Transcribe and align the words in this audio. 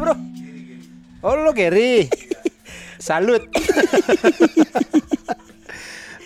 bro. 0.00 0.14
Oh 1.22 1.34
lu 1.34 1.50
Gary. 1.54 2.06
Salut. 2.98 3.42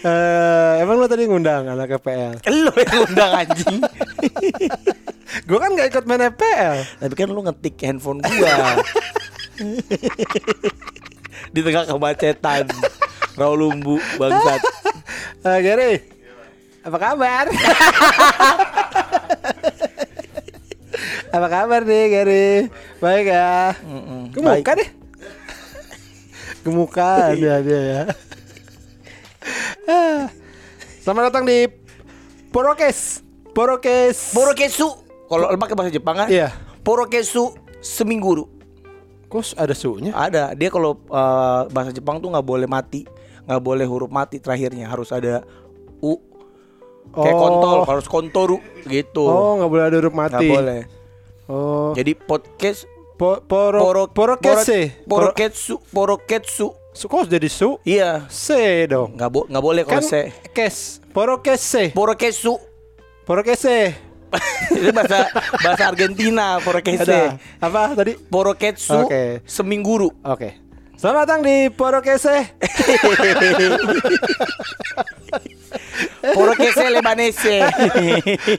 Eh, 0.03 0.73
emang 0.83 0.99
lu 0.99 1.07
tadi 1.07 1.31
ngundang 1.31 1.63
anak 1.63 2.03
FPL? 2.03 2.35
Lo 2.51 2.75
yang 2.75 3.07
undang 3.07 3.33
anjing. 3.39 3.79
Gue 5.47 5.59
kan 5.63 5.79
gak 5.79 5.95
ikut 5.95 6.05
main 6.11 6.27
FPL. 6.35 7.07
Tapi 7.07 7.15
kan 7.15 7.31
lu 7.31 7.39
ngetik 7.47 7.79
handphone 7.87 8.19
gua. 8.19 8.83
Di 11.55 11.61
tengah 11.63 11.87
kemacetan. 11.87 12.67
Rawalumbu 13.39 14.03
bangsat. 14.19 14.61
Eh, 15.47 15.59
Gary, 15.63 16.03
apa 16.83 16.99
kabar? 16.99 17.47
Apa 21.33 21.47
kabar 21.49 21.81
nih 21.83 22.05
Gary? 22.13 22.49
Baik 23.01 23.33
ya. 23.33 23.73
Gemuka 24.37 24.73
deh. 24.77 24.89
Gemuka 26.63 27.11
dia 27.41 27.57
dia 27.65 27.81
ya. 27.81 28.03
Ah. 29.89 30.29
Selamat 31.01 31.33
datang 31.33 31.49
di 31.49 31.67
Porokes. 32.53 33.25
Porokes. 33.57 34.37
Porokesu. 34.37 34.89
Kalau 35.27 35.49
pakai 35.57 35.75
bahasa 35.75 35.91
Jepang 35.91 36.15
kan? 36.21 36.29
Iya. 36.29 36.53
Porokesu 36.85 37.57
seminggu. 37.81 38.45
Kok 39.33 39.57
ada 39.57 39.73
sunya? 39.73 40.13
Ada. 40.13 40.53
Dia 40.53 40.69
kalau 40.69 41.01
eh, 41.09 41.63
bahasa 41.73 41.91
Jepang 41.91 42.21
tuh 42.21 42.29
nggak 42.29 42.45
boleh 42.45 42.69
mati, 42.69 43.09
nggak 43.49 43.63
boleh 43.65 43.89
huruf 43.89 44.13
mati 44.13 44.37
terakhirnya 44.37 44.85
harus 44.85 45.09
ada 45.09 45.41
u. 46.05 46.21
Kayak 47.13 47.35
Oh. 47.35 47.41
kontol, 47.41 47.79
harus 47.89 48.07
kontoru 48.07 48.57
gitu. 48.85 49.25
Oh, 49.25 49.57
nggak 49.59 49.71
boleh 49.73 49.85
ada 49.89 49.97
huruf 49.97 50.13
nggak 50.13 50.33
mati. 50.37 50.49
boleh. 50.49 50.81
Oh. 51.53 51.93
Jadi 51.93 52.17
podcast 52.17 52.89
Po, 53.13 53.39
poro, 53.39 53.79
poro 53.85 54.09
porokese. 54.09 55.05
poro- 55.05 55.31
poroketsu, 55.31 55.79
poroketsu. 55.93 56.73
Su, 56.91 57.07
kok 57.07 57.25
jadi 57.25 57.47
su? 57.47 57.77
Iya. 57.85 58.25
Se 58.27 58.89
dong. 58.89 59.15
Nggak 59.15 59.31
bo 59.31 59.41
nggak 59.47 59.63
boleh 59.63 59.83
Kan 59.85 60.01
kalau 60.01 60.09
se. 60.09 60.21
kes. 60.51 60.99
Porokese. 61.13 61.93
Poroketsu. 61.93 62.57
Porokese. 63.23 63.95
Itu 64.73 64.91
bahasa 64.91 65.29
bahasa 65.61 65.85
Argentina, 65.87 66.57
porokese. 66.59 67.37
Apa 67.61 67.93
tadi? 67.93 68.17
Poroketsu 68.17 69.07
Oke. 69.07 69.45
semingguru. 69.45 70.09
Oke. 70.25 70.57
Selamat 71.03 71.27
datang 71.27 71.43
di 71.43 71.67
Porokese. 71.67 72.55
Porokese 76.31 76.87
lebanese. 76.95 77.59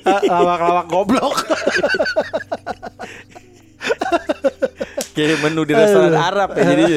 Ah, 0.04 0.20
Lawak-lawak 0.28 0.86
goblok. 0.92 1.36
Kayak 5.16 5.40
menu 5.40 5.64
di 5.64 5.72
restoran 5.72 6.20
Arab 6.20 6.52
ya 6.60 6.64
jadi 6.68 6.94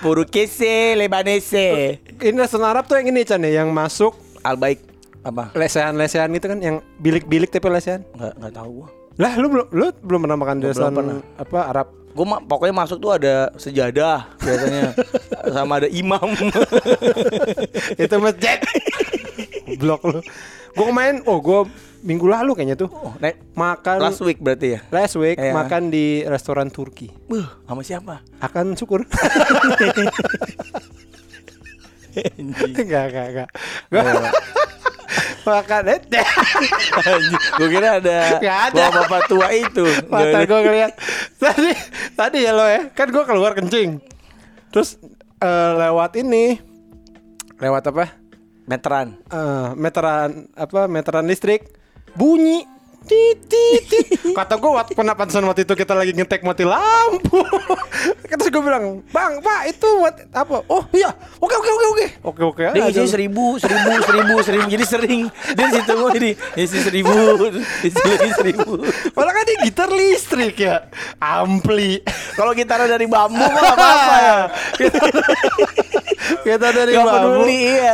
Porokese 0.00 0.96
lebanese. 0.96 2.00
Ini 2.16 2.40
restoran 2.40 2.72
Arab 2.72 2.88
tuh 2.88 2.96
yang 2.96 3.12
ini 3.12 3.20
Chan 3.28 3.44
ya, 3.44 3.60
yang 3.60 3.68
masuk 3.76 4.16
Al 4.40 4.56
baik 4.56 4.80
apa? 5.20 5.52
lesehan-lesehan 5.52 6.32
gitu 6.32 6.56
kan 6.56 6.58
yang 6.64 6.80
bilik-bilik 6.96 7.52
tapi 7.52 7.68
lesehan. 7.68 8.00
Nggak 8.16 8.32
nggak 8.32 8.52
tahu 8.56 8.68
gua. 8.80 8.88
Lah 9.20 9.36
lu 9.36 9.52
belum 9.52 9.66
lu 9.76 9.92
belum 10.00 10.20
pernah 10.24 10.38
makan 10.40 10.56
di 10.56 10.66
restoran 10.72 11.20
apa 11.36 11.58
Arab? 11.68 11.99
Gue 12.10 12.26
ma- 12.26 12.42
pokoknya 12.42 12.74
masuk 12.74 12.98
tuh 12.98 13.14
ada 13.14 13.54
sejadah 13.54 14.34
biasanya 14.38 14.94
sama 15.54 15.78
ada 15.78 15.88
imam. 15.88 16.26
Itu 18.02 18.16
masjid. 18.18 18.58
Blok 19.78 20.02
lu. 20.04 20.18
Gua 20.70 20.90
main, 20.94 21.18
oh 21.26 21.42
gua 21.42 21.66
minggu 22.00 22.24
lalu 22.24 22.54
kayaknya 22.54 22.78
tuh 22.78 22.88
oh, 22.88 23.12
nek, 23.18 23.36
makan 23.52 24.00
last 24.00 24.22
week 24.24 24.40
berarti 24.40 24.78
ya? 24.78 24.80
last 24.88 25.18
week 25.20 25.36
Iya. 25.36 25.52
makan 25.52 25.90
di 25.90 26.22
restoran 26.24 26.70
Turki. 26.70 27.10
Buh, 27.28 27.44
sama 27.66 27.82
siapa? 27.82 28.22
Akan 28.40 28.72
syukur. 28.72 29.04
Enggak, 32.38 33.04
enggak, 33.10 33.26
enggak. 33.30 33.48
Gua 33.90 34.02
makan 35.46 35.82
eh 35.90 35.98
gue 37.58 37.68
kira 37.72 37.98
ada, 37.98 38.38
ada. 38.38 38.84
bapak 38.92 39.26
tua 39.26 39.48
itu. 39.50 39.82
mata 40.06 40.44
gue 40.46 40.60
ngeliat 40.62 40.92
tadi 41.40 41.72
tadi 42.14 42.38
ya 42.46 42.52
lo 42.54 42.68
ya 42.68 42.92
kan 42.94 43.08
gue 43.10 43.24
keluar 43.24 43.56
kencing 43.56 43.98
terus 44.70 45.00
eh, 45.42 45.72
lewat 45.80 46.14
ini 46.20 46.60
lewat 47.58 47.90
apa 47.90 48.20
Meteran. 48.70 49.18
Eh, 49.26 49.68
meteran 49.74 50.46
apa 50.54 50.86
meteran 50.86 51.26
listrik 51.26 51.74
bunyi 52.14 52.69
kata 54.30 54.54
gue 54.60 54.70
waktu 54.70 54.92
pernah 54.94 55.14
pantesan 55.18 55.42
waktu 55.48 55.66
itu 55.66 55.74
kita 55.74 55.96
lagi 55.96 56.12
ngetek 56.14 56.46
mati 56.46 56.62
lampu. 56.62 57.42
Terus 58.30 58.48
gue 58.48 58.62
bilang 58.62 59.02
bang 59.10 59.32
pak 59.42 59.60
itu 59.74 59.88
buat 59.98 60.16
apa? 60.30 60.62
Oh 60.70 60.84
iya. 60.94 61.10
Oke 61.42 61.54
oke 61.56 61.70
oke 61.70 61.86
oke. 61.90 62.06
Oke 62.22 62.42
oke. 62.44 62.64
Dia 62.76 62.86
ngisi 62.86 63.10
seribu, 63.10 63.58
seribu, 63.58 63.90
seribu, 64.04 64.34
seribu. 64.44 64.64
Jadi 64.70 64.84
sering. 64.86 65.20
Dia 65.56 65.64
di 65.66 65.72
situ 65.80 65.92
mau 65.98 66.08
jadi 66.14 66.30
ngisi 66.54 66.78
seribu, 66.86 67.14
ngisi 67.82 68.00
lagi 68.04 68.32
seribu. 68.38 68.70
Malah 69.16 69.32
kan 69.34 69.42
dia 69.48 69.56
gitar 69.66 69.88
listrik 69.90 70.56
ya. 70.60 70.86
Ampli. 71.18 72.04
Kalau 72.38 72.52
gitar 72.54 72.84
dari 72.86 73.06
bambu 73.10 73.42
mah 73.42 73.50
nggak 73.50 73.74
apa-apa 73.74 74.16
ya. 74.20 74.38
Kita 76.40 76.68
dari 76.68 76.92
Gak 76.92 77.04
peduli, 77.04 77.58
iya. 77.70 77.92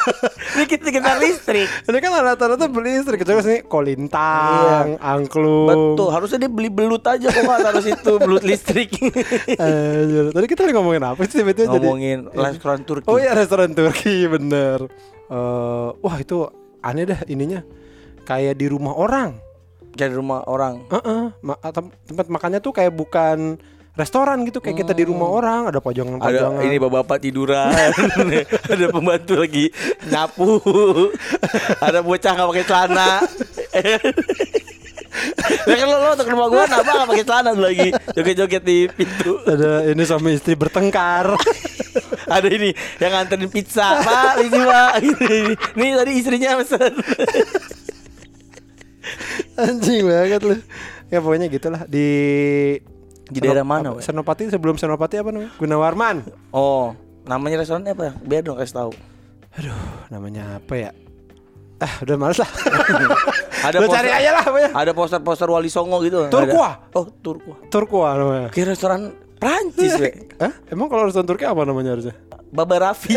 Kita 0.70 0.86
gitar 0.88 1.16
listrik. 1.16 1.66
Ini 1.82 1.98
kan 1.98 2.10
rata-rata 2.16 2.66
beli 2.66 2.94
listrik 2.94 3.18
Kecuali 3.18 3.40
sini 3.40 3.58
kolintang, 3.62 4.96
angklung 4.96 5.66
Iya. 5.66 5.76
Betul, 5.96 6.08
harusnya 6.10 6.38
dia 6.38 6.50
beli 6.50 6.68
belut 6.68 7.02
aja 7.02 7.26
kok 7.26 7.40
nggak 7.40 7.60
taruh 7.60 7.82
situ 7.82 8.12
belut 8.16 8.42
listrik. 8.42 8.90
Anjir. 9.56 10.24
Tadi 10.30 10.46
kita 10.46 10.60
lagi 10.62 10.74
ngomongin 10.74 11.02
apa 11.02 11.20
sih 11.24 11.40
tiba-tiba 11.40 11.70
jadi 11.70 11.78
Ngomongin 11.80 12.18
restoran 12.30 12.80
Turki. 12.82 13.06
Oh 13.06 13.16
iya 13.16 13.32
restoran 13.32 13.70
Turki 13.70 14.26
bener 14.26 14.86
Eh, 15.26 15.88
Wah 15.96 16.16
itu 16.16 16.42
aneh 16.80 17.04
dah 17.04 17.22
ininya 17.24 17.62
Kayak 18.20 18.56
di 18.56 18.66
rumah 18.66 18.92
orang 18.92 19.38
Jadi 19.90 20.12
rumah 20.12 20.42
orang. 20.44 20.86
Heeh. 20.86 21.22
Ma- 21.40 21.58
tem- 21.66 21.94
Tempat 22.04 22.26
makannya 22.28 22.58
tuh 22.58 22.70
kayak 22.70 22.90
bukan 22.90 23.58
restoran 24.00 24.48
gitu 24.48 24.64
Kayak 24.64 24.88
kita 24.88 24.92
di 24.96 25.04
rumah 25.04 25.28
orang 25.28 25.60
Ada 25.68 25.80
Ada 25.80 25.88
pajangan-pajangan 25.88 26.60
ini 26.60 26.76
bapak-bapak 26.76 27.18
tiduran, 27.24 27.72
ada 28.76 28.86
pembantu 28.92 29.34
lagi 29.40 29.72
nyapu, 30.12 30.60
ada 31.88 31.98
bocah 32.04 32.32
nggak 32.36 32.48
pakai 32.52 32.66
celana. 32.68 33.10
Ya 35.66 35.74
kan 35.74 35.90
lo, 35.90 35.98
lo 35.98 36.08
untuk 36.14 36.30
rumah 36.30 36.46
gua 36.46 36.62
kenapa 36.70 36.90
nggak 37.02 37.08
pakai 37.10 37.26
celana 37.26 37.50
lagi 37.58 37.88
joget-joget 38.14 38.62
di 38.62 38.78
pintu. 38.86 39.42
Ada 39.42 39.90
ini 39.90 40.02
suami 40.06 40.38
istri 40.38 40.54
bertengkar 40.54 41.34
Ada 42.30 42.46
ini 42.46 42.70
yang 43.02 43.10
nganterin 43.18 43.50
pizza, 43.50 43.98
Pak, 44.06 44.38
ini 44.46 44.58
Pak. 44.62 44.92
Ini, 45.02 45.38
ini 45.74 45.86
tadi 45.98 46.12
istrinya 46.14 46.62
pesan. 46.62 46.92
Anjing 49.58 50.06
banget 50.06 50.40
lu. 50.46 50.56
Ya 51.10 51.18
pokoknya 51.18 51.50
gitulah 51.50 51.82
di 51.90 52.06
Di 53.30 53.38
daerah 53.38 53.62
mana, 53.62 53.94
apa? 53.94 54.02
Senopati 54.02 54.50
sebelum 54.50 54.74
Senopati 54.74 55.22
apa 55.22 55.30
namanya? 55.30 55.50
Gunawarman. 55.56 56.16
Oh, 56.50 56.92
namanya 57.24 57.62
restorannya 57.62 57.94
apa? 57.94 58.18
Biar 58.20 58.42
dong 58.42 58.58
kasih 58.58 58.74
tahu. 58.76 58.90
Aduh, 59.58 59.74
namanya 60.10 60.58
apa 60.58 60.74
ya? 60.74 60.90
Ah, 61.80 61.94
udah 62.04 62.16
males 62.18 62.36
lah. 62.36 62.50
Ada 63.70 63.76
Lu 63.80 63.88
poster- 63.88 64.04
cari 64.04 64.10
aja 64.12 64.30
lah 64.36 64.44
pokoknya. 64.44 64.70
Ada 64.76 64.92
poster-poster 64.92 65.48
Wali 65.48 65.70
Songo 65.72 66.00
gitu. 66.04 66.28
Turkua. 66.28 66.68
ada? 66.76 66.96
Oh, 66.96 67.06
Turkua. 67.08 67.56
Turkua 67.72 68.08
namanya. 68.16 68.48
Kayak 68.52 68.76
restoran 68.76 69.16
Prancis, 69.40 69.96
we. 69.96 70.12
Hah? 70.36 70.52
Emang 70.68 70.92
kalau 70.92 71.08
restoran 71.08 71.24
Turki 71.24 71.48
apa 71.48 71.64
namanya 71.64 71.96
harusnya? 71.96 72.12
Baba 72.52 72.76
Raffi. 72.92 73.16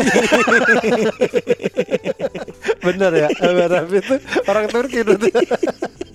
Bener 2.86 3.12
ya, 3.12 3.28
Abang 3.44 3.68
Raffi 3.68 3.96
itu 4.00 4.14
orang 4.48 4.64
Turki 4.72 4.98
berarti. 5.04 5.28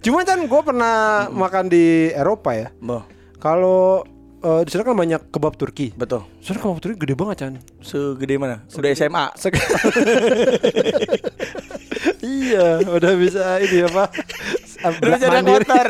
Cuma 0.00 0.24
kan 0.24 0.40
gue 0.40 0.60
pernah 0.64 1.28
makan 1.28 1.68
di 1.68 2.08
Eropa 2.12 2.56
ya. 2.56 2.68
Kalau 3.36 4.04
eh, 4.40 4.62
di 4.64 4.70
sana 4.72 4.84
kan 4.84 4.96
banyak 4.96 5.28
kebab 5.28 5.54
Turki. 5.60 5.92
betul. 5.92 6.24
Sana 6.40 6.56
kebab 6.60 6.80
Turki 6.80 6.96
gede 6.96 7.14
banget 7.16 7.36
kan. 7.48 7.52
Segede 7.84 8.40
mana? 8.40 8.64
Udah 8.72 8.90
SMA. 8.96 9.24
Iya, 12.20 12.80
udah 12.84 13.12
bisa 13.16 13.60
ini 13.60 13.84
apa? 13.84 14.08
Udah 15.00 15.10
bisa 15.20 15.26
naik 15.28 15.44
motor. 15.44 15.86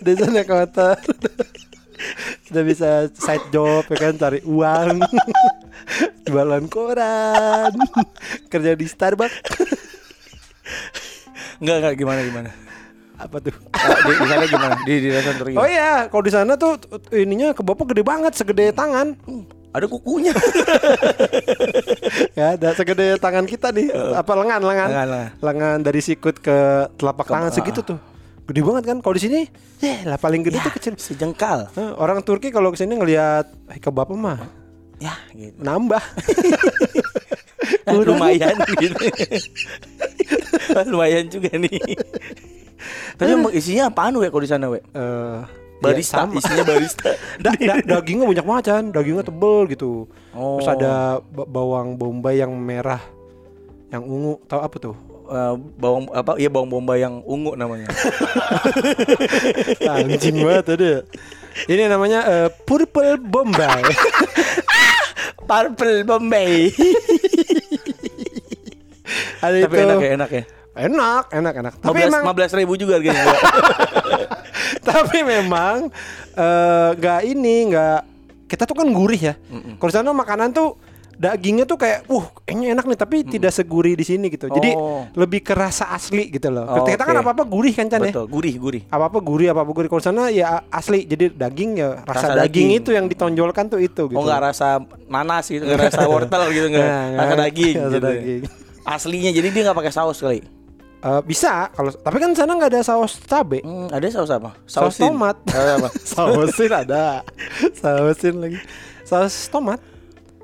Udah 0.00 0.12
bisa 0.16 0.26
naik 0.32 0.48
motor. 0.48 0.96
Udah 2.48 2.64
bisa 2.64 2.88
side 3.12 3.46
job 3.52 3.84
ya 3.92 3.96
kan 4.00 4.14
cari 4.16 4.40
uang. 4.48 5.04
Jualan 6.28 6.64
koran. 6.72 7.72
Kerja 8.48 8.72
di 8.72 8.86
Starbucks. 8.88 9.60
Enggak, 11.60 11.76
enggak 11.84 11.94
gimana 12.00 12.20
gimana. 12.24 12.50
Apa 13.14 13.36
tuh? 13.38 13.54
Ah, 13.70 13.94
di, 14.06 14.12
di 14.18 14.26
sana 14.26 14.44
gimana? 14.44 14.74
Di 14.82 14.94
di 14.98 15.08
restoran. 15.10 15.54
Oh 15.54 15.68
iya, 15.68 16.10
kalau 16.10 16.22
di 16.26 16.32
sana 16.34 16.52
tuh 16.58 16.74
ininya 17.14 17.54
kebabnya 17.54 17.86
gede 17.94 18.02
banget, 18.02 18.32
segede 18.34 18.74
tangan. 18.74 19.14
Ada 19.74 19.86
kukunya. 19.90 20.34
Ya, 22.34 22.58
ada 22.58 22.74
segede 22.74 23.14
tangan 23.18 23.46
kita 23.46 23.70
nih. 23.70 23.90
Apa 23.94 24.34
lengan, 24.34 24.58
lengan. 24.62 24.88
Lengan, 24.90 25.08
lengan. 25.08 25.30
Lengan 25.38 25.76
dari 25.82 26.02
sikut 26.02 26.42
ke 26.42 26.90
telapak 26.98 27.30
tangan 27.30 27.50
segitu 27.54 27.82
tuh. 27.82 27.98
Gede 28.44 28.60
banget 28.60 28.84
kan? 28.90 28.98
Kalau 28.98 29.14
di 29.14 29.22
sini, 29.22 29.40
ya 29.78 30.02
lah 30.04 30.18
paling 30.18 30.42
gede 30.42 30.58
Ya, 30.58 30.64
tuh 30.66 30.72
kecil. 30.74 30.94
Sejengkal. 30.98 31.70
Eh, 31.74 31.90
orang 31.94 32.20
Turki 32.26 32.50
kalau 32.50 32.74
ke 32.74 32.78
sini 32.78 32.98
ngelihat 32.98 33.46
kebab 33.78 34.10
mah 34.14 34.42
Ya, 34.98 35.14
gitu. 35.34 35.58
nambah. 35.58 36.02
Nah, 37.86 37.92
lumayan 38.08 38.56
gitu. 38.78 38.94
lumayan 40.90 41.24
juga 41.30 41.50
nih. 41.54 41.78
Tapi 43.14 43.30
emang 43.30 43.52
isinya 43.52 43.88
apaan 43.88 44.14
we 44.16 44.26
kalau 44.28 44.42
di 44.42 44.50
sana 44.50 44.66
we? 44.68 44.80
Eh, 44.80 45.38
Barista, 45.82 46.24
ya 46.24 46.30
sama. 46.30 46.38
isinya 46.40 46.64
barista. 46.64 47.10
Da- 47.44 47.58
da- 47.58 47.84
dagingnya 47.84 48.24
banyak 48.24 48.46
kan, 48.62 48.84
dagingnya 48.88 49.24
tebel 49.26 49.68
gitu. 49.68 50.08
Oh. 50.32 50.56
Terus 50.56 50.68
ada 50.70 51.20
ba- 51.20 51.44
bawang 51.44 51.98
bombay 51.98 52.40
yang 52.40 52.54
merah, 52.56 53.02
yang 53.92 54.00
ungu, 54.02 54.40
tahu 54.48 54.60
apa 54.64 54.76
tuh? 54.80 54.96
Eh, 55.24 55.54
bawang 55.76 56.08
apa? 56.12 56.36
Iya 56.36 56.48
bawang 56.48 56.72
bombay 56.72 57.04
yang 57.04 57.20
ungu 57.24 57.52
namanya. 57.56 57.88
Anjing 59.92 60.40
banget 60.40 60.66
ada. 60.78 60.92
Ini 61.68 61.86
namanya 61.86 62.20
eh, 62.24 62.48
purple 62.64 63.20
bombay. 63.20 63.82
Purple 65.44 66.08
Bombay. 66.08 66.72
ada 69.44 69.56
Tapi 69.60 69.76
itu. 69.76 69.84
enak 69.84 70.00
ya, 70.00 70.10
enak 70.16 70.30
ya. 70.32 70.42
Enak, 70.74 71.30
enak, 71.30 71.54
enak. 71.56 71.74
Tapi 71.78 71.98
15 72.00 72.10
emang, 72.10 72.22
15 72.26 72.58
ribu 72.58 72.72
juga 72.74 72.98
harganya. 72.98 73.24
Tapi 74.90 75.18
memang 75.22 75.88
eh, 76.34 76.88
nggak 76.94 77.20
ini, 77.24 77.56
nggak 77.70 77.98
kita 78.44 78.62
tuh 78.64 78.76
kan 78.76 78.88
gurih 78.88 79.22
ya. 79.24 79.34
Kalau 79.78 79.88
di 79.88 79.94
sana 79.94 80.10
makanan 80.10 80.50
tuh 80.50 80.74
dagingnya 81.14 81.62
tuh 81.62 81.78
kayak, 81.78 82.10
uh, 82.10 82.26
kayaknya 82.42 82.74
enak 82.74 82.84
nih, 82.84 82.98
tapi 82.98 83.16
tidak 83.22 83.54
segurih 83.54 83.94
di 83.94 84.02
sini 84.02 84.26
gitu. 84.26 84.50
Jadi 84.50 84.74
Oh. 84.74 85.06
lebih 85.14 85.40
ke 85.40 85.54
rasa 85.54 85.86
asli 85.88 86.26
gitu 86.26 86.50
loh. 86.50 86.66
Oh, 86.66 86.82
kita 86.82 87.06
kan 87.06 87.14
oke. 87.14 87.22
apa 87.22 87.30
apa 87.32 87.44
gurih 87.46 87.70
kan 87.70 87.86
Chan 87.86 88.02
ya. 88.02 88.10
Betul, 88.10 88.26
gurih, 88.26 88.54
gurih. 88.58 88.82
apa 88.90 89.04
apa 89.06 89.18
gurih 89.20 89.46
apa 89.48 89.62
apa 89.62 89.70
gurih 89.70 89.86
kalau 89.86 90.02
sana 90.02 90.26
ya 90.28 90.66
asli 90.68 91.06
jadi 91.06 91.30
daging 91.30 91.70
ya 91.78 92.02
rasa, 92.02 92.34
Rasa 92.34 92.34
daging, 92.36 92.66
daging. 92.66 92.68
itu 92.74 92.90
yang 92.90 93.06
ditonjolkan 93.06 93.64
tuh 93.68 93.78
itu 93.78 94.10
gitu 94.10 94.18
Oh 94.18 94.26
nggak 94.26 94.42
rasa 94.44 94.82
nanas 95.06 95.46
gitu, 95.46 95.62
nggak 95.62 95.86
rasa 95.88 96.02
wortel 96.04 96.50
gitu 96.50 96.66
nggak, 96.68 96.82
Nah, 96.84 97.06
rasa 97.16 97.34
daging. 97.40 97.74
rasa 97.78 97.86
gitu. 97.88 97.98
daging. 98.02 98.42
Aslinya 98.84 99.30
jadi 99.30 99.48
dia 99.48 99.62
nggak 99.64 99.78
pakai 99.78 99.92
saus 99.94 100.18
kali. 100.18 100.42
Eh, 101.04 101.20
bisa 101.22 101.68
kalau 101.70 101.92
tapi 101.92 102.16
kan 102.16 102.32
sana 102.32 102.52
nggak 102.54 102.70
ada 102.70 102.80
saus 102.80 103.20
cabe 103.20 103.60
Hmm, 103.60 103.92
ada 103.92 104.08
saus 104.08 104.32
apa? 104.32 104.56
saus 104.64 104.96
tomat 104.96 105.36
Saus 105.44 105.70
apa? 105.74 105.88
sausin 106.10 106.72
ada 106.72 107.20
sausin 107.74 108.34
lagi 108.38 108.56
saus 109.02 109.46
tomat 109.46 109.76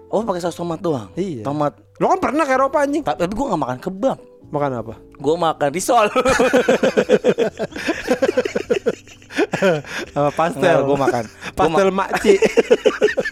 Oh 0.06 0.20
pakai 0.20 0.38
saus 0.38 0.52
tomat 0.52 0.76
doang. 0.78 1.06
Iya. 1.14 1.40
Tomat. 1.42 1.80
lo 1.96 2.10
kan 2.10 2.20
pernah 2.20 2.42
ke 2.42 2.52
Eropa 2.52 2.76
anjing 2.78 3.00
Ta- 3.00 3.14
Tapi 3.14 3.30
gue 3.30 3.46
nggak 3.46 3.56
makan 3.58 3.78
kebab. 3.78 4.18
makan 4.50 4.70
apa 4.76 4.94
Gue 5.16 5.34
makan 5.38 5.68
risol. 5.70 6.06
apa 10.12 10.30
pastel 10.30 10.66
Enggak, 10.74 10.84
gua 10.84 10.98
makan. 10.98 11.24
Pastel 11.54 11.88
makci 11.90 12.34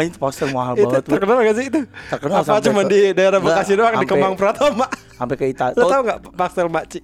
Ini 0.00 0.14
pastel 0.14 0.48
mahal 0.48 0.74
itu 0.74 0.84
banget. 0.84 1.04
Terkenal 1.04 1.36
gak 1.40 1.54
sih 1.54 1.66
itu 1.66 1.80
Terkenal 2.08 2.36
apa 2.40 2.58
cuma 2.60 2.80
ke- 2.80 2.88
di 2.88 3.00
daerah 3.10 3.36
Enggak, 3.36 3.54
Bekasi 3.56 3.72
doang 3.74 3.90
di 3.90 3.98
sampai- 3.98 4.10
Kemang 4.14 4.34
Pratama 4.34 4.86
Sampai 5.12 5.34
ke 5.34 5.46
Italia. 5.46 5.74
lo 5.74 5.84
tau 5.84 6.00
nggak 6.00 6.18
pastel 6.32 6.66
makci 6.66 7.00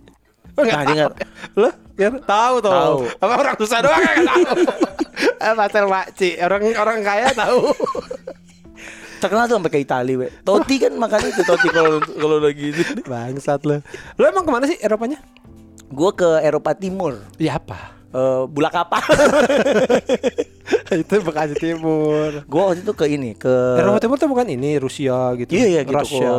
Lo 0.50 0.61
nggak 0.61 0.76
Nah, 0.76 0.85
tahu? 0.87 1.12
Lo 1.56 1.69
ya 1.94 2.08
tahu 2.17 2.55
tuh. 2.61 2.73
Tahu. 2.73 2.99
Apa 3.19 3.32
orang 3.37 3.55
susah 3.56 3.79
doang 3.81 3.99
yang 3.99 4.17
nggak 4.20 4.38
tahu. 4.41 4.58
Eh, 5.41 5.55
pastel 5.55 5.87
makci 5.87 6.29
orang 6.38 6.62
orang 6.75 6.99
kaya 7.00 7.29
tahu. 7.32 7.70
Terkenal 9.17 9.46
tuh 9.46 9.56
sampai 9.56 9.73
ke 9.73 9.81
Italia, 9.81 10.14
we. 10.17 10.29
Toti 10.43 10.76
kan 10.76 10.93
makan 10.93 11.20
itu 11.25 11.43
Toti 11.43 11.69
kalau 11.70 11.96
kalau 12.02 12.37
lagi 12.38 12.70
itu. 12.70 12.82
Bangsat 13.05 13.62
lo. 13.62 13.81
Lo 14.14 14.25
emang 14.25 14.43
ke 14.43 14.50
mana 14.50 14.64
sih 14.64 14.76
Eropanya? 14.79 15.17
Gue 15.87 16.11
ke 16.12 16.41
Eropa 16.41 16.73
Timur. 16.73 17.19
Ya 17.37 17.56
apa? 17.56 17.94
Eh 18.14 18.43
bulak 18.46 18.70
apa? 18.72 18.99
itu 20.94 21.14
Bekasi 21.19 21.55
Timur. 21.56 22.31
gue 22.40 22.61
waktu 22.62 22.81
itu 22.81 22.93
ke 22.94 23.05
ini 23.06 23.34
ke 23.34 23.50
Eropa 23.75 23.99
Timur 23.99 24.16
tuh 24.16 24.31
bukan 24.31 24.46
ini 24.46 24.78
Rusia 24.78 25.34
gitu. 25.34 25.50
Iya 25.50 25.66
iya 25.69 25.81
gitu 25.82 25.99
Rusia. 25.99 26.22
ke 26.22 26.32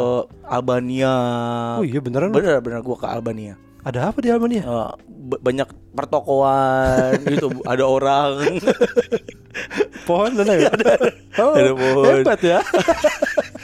Albania. 0.45 1.13
Oh 1.75 1.83
iya 1.83 1.99
beneran? 1.99 2.31
Bener 2.31 2.57
bener 2.59 2.79
gue 2.79 2.95
ke 2.95 3.03
Albania. 3.03 3.59
Ada 3.83 4.09
apa 4.09 4.17
di 4.17 4.31
Albania? 4.31 4.63
B- 5.05 5.37
banyak 5.37 5.67
pertokoan 5.93 7.19
gitu 7.33 7.51
ada 7.61 7.83
orang 7.83 8.33
Pohon 10.07 10.31
sana 10.31 10.53
ya? 10.53 10.69
Oh, 11.37 11.53
Ada 11.53 11.71
pohon. 11.73 12.15
Hebat 12.21 12.39
ya. 12.39 12.59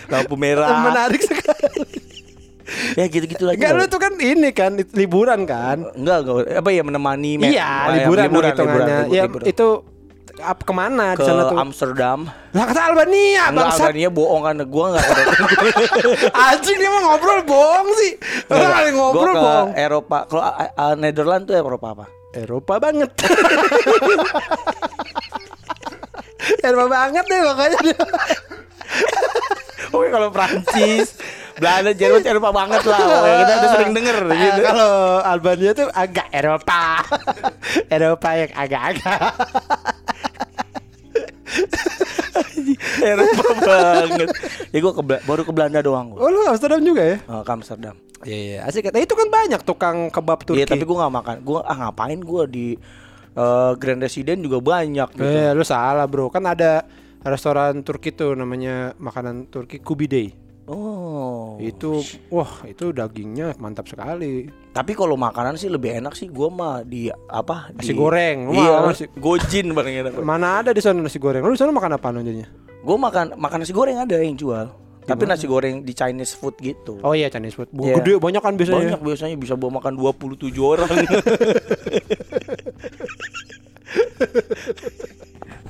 lampu 0.09 0.35
merah 0.35 0.83
Menarik 0.83 1.21
sekali. 1.21 2.10
ya 2.99 3.05
gitu 3.05 3.25
gitu 3.25 3.43
lagi 3.43 3.57
Enggak 3.57 3.71
lu 3.73 3.85
tuh 3.85 3.99
kan 3.99 4.13
ini 4.15 4.49
kan 4.49 4.71
liburan 4.91 5.43
kan? 5.43 5.83
enggak 5.91 6.17
enggak 6.21 6.35
apa 6.55 6.69
ya 6.69 6.81
menemani 6.81 7.31
me- 7.35 7.49
Iya, 7.49 7.69
eh, 7.87 7.93
liburan, 7.99 8.21
dong 8.21 8.31
liburan, 8.31 8.49
hitungannya. 8.49 8.97
liburan, 9.01 9.05
ya 9.11 9.23
liburan. 9.25 9.45
itu 9.45 9.67
apa 10.33 10.61
ke 10.63 10.73
mana 10.73 11.05
di 11.11 11.17
ke 11.17 11.23
sana 11.23 11.43
tuh? 11.45 11.57
Amsterdam 11.59 12.19
Lah 12.51 12.65
kata 12.65 12.81
Albania, 12.87 13.51
bangsat. 13.51 13.85
Albania 13.85 14.09
bohong 14.09 14.41
kan 14.41 14.55
gua 14.65 14.85
enggak 14.89 15.03
ke 15.03 15.13
Anjing 16.47 16.77
dia 16.77 16.89
mau 16.89 17.01
ngobrol 17.05 17.39
bohong 17.43 17.87
sih. 17.95 18.11
Orang 18.47 18.71
kali 18.71 18.89
ngobrol 18.91 19.21
Gua 19.23 19.29
ke 19.29 19.37
bohong. 19.37 19.69
Eropa 19.75 20.17
kalau 20.25 20.43
uh, 20.43 20.55
uh, 20.71 20.93
Netherlands 20.95 21.45
tuh 21.45 21.55
Eropa 21.55 21.87
apa 21.91 22.05
Eropa 22.31 22.73
banget. 22.79 23.11
Eropa 26.63 26.87
banget 26.87 27.25
deh 27.27 27.41
pokoknya. 27.43 27.79
Oke 29.91 30.07
kalau 30.09 30.29
Prancis 30.31 31.19
Belanda 31.61 31.91
Jerman 31.93 32.25
Eropa 32.25 32.49
banget 32.51 32.81
lah 32.83 32.99
kita 33.39 33.53
udah 33.53 33.69
sering 33.71 33.91
denger 33.93 34.17
Eh, 34.25 34.33
gitu 34.35 34.59
Kalau 34.63 34.91
Albania 35.21 35.71
tuh 35.71 35.87
agak 35.87 36.27
Eropa. 36.31 36.81
Eropa 37.93 38.29
yang 38.33 38.51
agak-agak. 38.51 39.21
Eropa 43.03 43.45
banget 43.59 44.29
ya 44.71 44.79
gua 44.79 44.93
ke 44.93 45.01
baru 45.03 45.41
ke 45.43 45.51
Belanda 45.51 45.79
doang 45.79 46.11
gua 46.11 46.19
Oh 46.21 46.29
lu 46.29 46.41
Amsterdam 46.45 46.81
juga 46.81 47.03
ya? 47.03 47.17
Eh, 47.19 47.41
ke 47.41 47.51
Amsterdam 47.51 47.95
Iya 48.21 48.37
iya 48.37 48.59
asik. 48.65 48.85
Nah, 48.87 49.01
itu 49.01 49.17
kan 49.17 49.25
banyak 49.27 49.61
tukang 49.61 49.97
kebab 50.09 50.45
Turki. 50.45 50.61
Iya 50.61 50.69
tapi 50.69 50.85
gua 50.85 50.97
nggak 51.01 51.13
makan 51.15 51.35
gua 51.41 51.59
ah 51.63 51.75
ngapain 51.75 52.21
gua 52.21 52.45
di 52.45 52.77
eh, 53.31 53.71
Grand 53.75 53.97
Resident 53.97 54.39
juga 54.39 54.57
banyak 54.57 55.09
gitu 55.11 55.25
Eh 55.25 55.49
lu 55.51 55.61
salah 55.61 56.05
bro. 56.05 56.29
Kan 56.29 56.45
ada 56.45 56.85
restoran 57.21 57.81
Turki 57.81 58.09
tuh 58.09 58.33
namanya 58.33 58.93
makanan 58.95 59.45
Turki 59.45 59.77
Kubidey. 59.77 60.33
Oh 60.67 61.57
Itu 61.57 62.01
wah 62.29 62.61
itu 62.65 62.91
dagingnya 62.91 63.53
mantap 63.57 63.87
sekali. 63.87 64.49
Tapi 64.71 64.91
kalau 64.93 65.15
makanan 65.15 65.57
sih 65.57 65.67
lebih 65.67 65.97
enak 65.97 66.13
sih 66.13 66.29
gua 66.29 66.47
mah 66.49 66.75
di 66.85 67.09
apa 67.09 67.69
Nasi 67.73 67.91
di 67.91 67.97
goreng. 67.97 68.51
Iya, 68.53 68.75
nasi- 68.85 69.11
gojin 69.15 69.73
paling 69.73 69.95
enak. 70.05 70.11
Mana 70.29 70.61
ada 70.61 70.71
di 70.71 70.79
sana 70.79 71.01
nasi 71.01 71.17
goreng? 71.17 71.41
Lu 71.43 71.53
di 71.53 71.59
sana 71.59 71.73
makan 71.73 71.97
apa 71.97 72.13
jadinya? 72.19 72.47
Gua 72.81 72.97
makan 72.97 73.35
makan 73.35 73.57
nasi 73.65 73.73
goreng 73.73 73.97
ada 73.97 74.15
yang 74.21 74.37
jual. 74.37 74.69
Tapi 75.01 75.25
nasi 75.25 75.49
goreng 75.49 75.81
di 75.81 75.97
Chinese 75.97 76.37
food 76.37 76.55
gitu. 76.61 77.01
Oh 77.01 77.17
iya 77.17 77.27
Chinese 77.27 77.57
food. 77.57 77.67
Bu, 77.73 77.89
Iya. 77.89 77.97
Gede 77.99 78.21
banyak 78.21 78.37
kan 78.39 78.53
biasanya. 78.53 78.95
Banyak 78.95 79.01
biasanya 79.01 79.35
bisa 79.35 79.57
bawa 79.57 79.81
makan 79.81 79.97
27 79.97 80.53
orang. 80.61 80.87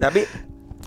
Tapi 0.04 0.22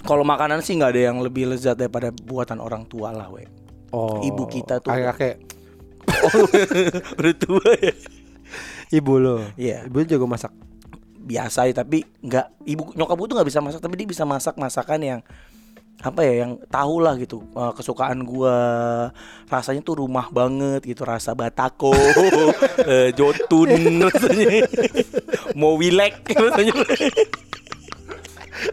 kalau 0.05 0.23
makanan 0.27 0.61
sih 0.61 0.77
nggak 0.77 0.93
ada 0.93 1.03
yang 1.11 1.19
lebih 1.25 1.49
lezat 1.51 1.81
daripada 1.81 2.13
buatan 2.13 2.61
orang 2.61 2.85
tua 2.85 3.11
lah, 3.11 3.33
we. 3.33 3.49
Oh. 3.95 4.19
Ibu 4.27 4.51
kita 4.51 4.83
tuh. 4.83 4.91
Kakek 4.91 5.39
Udah 7.19 7.35
tua 7.39 7.71
ya. 7.79 7.95
ibu 8.91 9.23
lo. 9.23 9.39
Iya. 9.55 9.87
Ibu 9.87 10.03
jago 10.03 10.27
masak. 10.27 10.51
Biasa 11.25 11.71
ya, 11.71 11.73
tapi 11.73 12.05
nggak 12.21 12.69
ibu 12.69 12.93
nyokap 12.99 13.17
gue 13.17 13.29
tuh 13.33 13.37
nggak 13.41 13.49
bisa 13.49 13.61
masak, 13.65 13.81
tapi 13.81 13.95
dia 13.97 14.09
bisa 14.11 14.29
masak 14.29 14.55
masakan 14.61 15.01
yang 15.01 15.21
apa 16.05 16.21
ya 16.21 16.45
yang 16.45 16.61
tahu 16.69 17.01
lah 17.01 17.17
gitu 17.17 17.41
eh, 17.55 17.73
kesukaan 17.73 18.29
gua 18.29 18.57
rasanya 19.49 19.81
tuh 19.81 20.05
rumah 20.05 20.29
banget 20.29 20.85
gitu 20.85 21.01
rasa 21.07 21.33
batako 21.33 21.97
eh, 22.91 23.09
jotun 23.17 24.05
rasanya 24.05 24.69
mau 25.57 25.81
wilek 25.81 26.29
rasanya 26.35 26.77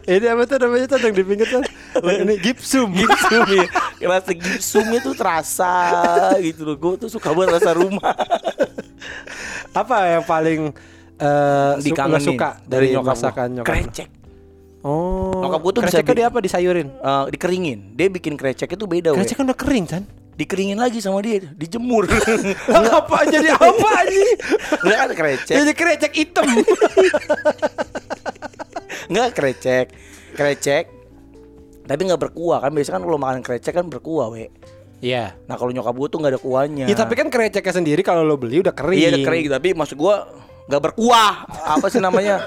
Ini 0.02 0.26
apa 0.28 0.42
tuh 0.44 0.56
namanya 0.58 0.86
tuh 0.86 0.98
yang 0.98 1.14
di 1.14 1.24
pinggir 1.24 1.48
tuh? 1.48 1.62
Ini 2.00 2.34
gipsum. 2.40 2.88
gipsum 2.92 3.44
ya 4.02 4.08
rasa 4.08 4.32
gipsumnya 4.34 4.98
tuh 4.98 5.14
terasa 5.14 5.74
gitu 6.42 6.66
loh 6.66 6.74
gue 6.74 7.06
tuh 7.06 7.10
suka 7.12 7.30
banget 7.30 7.62
rasa 7.62 7.70
rumah 7.78 8.02
apa 9.70 9.96
yang 10.10 10.24
paling 10.26 10.60
eh 11.16 11.72
su- 11.78 11.86
dikangenin 11.86 12.28
suka 12.34 12.58
dari 12.66 12.90
nyokap 12.90 13.04
gua. 13.04 13.12
masakan 13.14 13.48
nyokap? 13.54 13.68
krecek 13.70 14.08
Oh. 14.82 15.38
Nyokap 15.38 15.60
gua 15.62 15.72
tuh 15.72 15.82
bisa 15.86 16.02
Kreceknya 16.02 16.14
dia 16.18 16.26
apa 16.26 16.38
disayurin? 16.42 16.90
Eh, 16.90 17.24
dikeringin 17.30 17.94
dia 17.94 18.10
bikin 18.10 18.34
krecek 18.34 18.66
itu 18.66 18.82
beda. 18.82 19.14
Krecek 19.14 19.38
kan 19.38 19.46
udah 19.46 19.54
kering 19.54 19.86
kan? 19.86 20.02
dikeringin 20.32 20.80
lagi 20.80 20.96
sama 20.98 21.20
dia 21.20 21.44
dijemur 21.44 22.08
apa 22.98 23.16
jadi 23.28 23.52
apa 23.52 23.88
aja? 24.00 24.22
Kan 24.80 25.12
krecek 25.14 25.54
Jadi 25.54 25.72
krecek 25.76 26.12
hitam. 26.16 26.48
Enggak 29.12 29.30
krecek. 29.36 29.86
Krecek 30.32 30.84
Tapi 31.84 32.00
nggak 32.08 32.20
berkuah 32.30 32.64
kan. 32.64 32.72
Biasanya 32.72 32.96
kan 32.96 33.04
kalau 33.04 33.18
makan 33.20 33.40
krecek 33.44 33.74
kan 33.76 33.86
berkuah 33.92 34.32
we. 34.32 34.48
Iya. 35.02 35.34
Nah 35.50 35.58
kalau 35.58 35.74
nyokap 35.74 35.92
gue 35.98 36.08
tuh 36.08 36.18
nggak 36.22 36.32
ada 36.32 36.40
kuahnya. 36.40 36.86
Ya 36.86 36.94
tapi 36.94 37.18
kan 37.18 37.26
kreceknya 37.28 37.74
sendiri 37.74 38.00
kalau 38.06 38.22
lo 38.22 38.38
beli 38.38 38.62
udah 38.62 38.72
kering. 38.72 38.96
Iya 39.02 39.08
udah 39.12 39.26
kering 39.26 39.44
Tapi 39.50 39.68
maksud 39.74 39.98
gue 39.98 40.14
nggak 40.70 40.82
berkuah. 40.88 41.32
Apa 41.74 41.90
sih 41.90 41.98
namanya? 41.98 42.38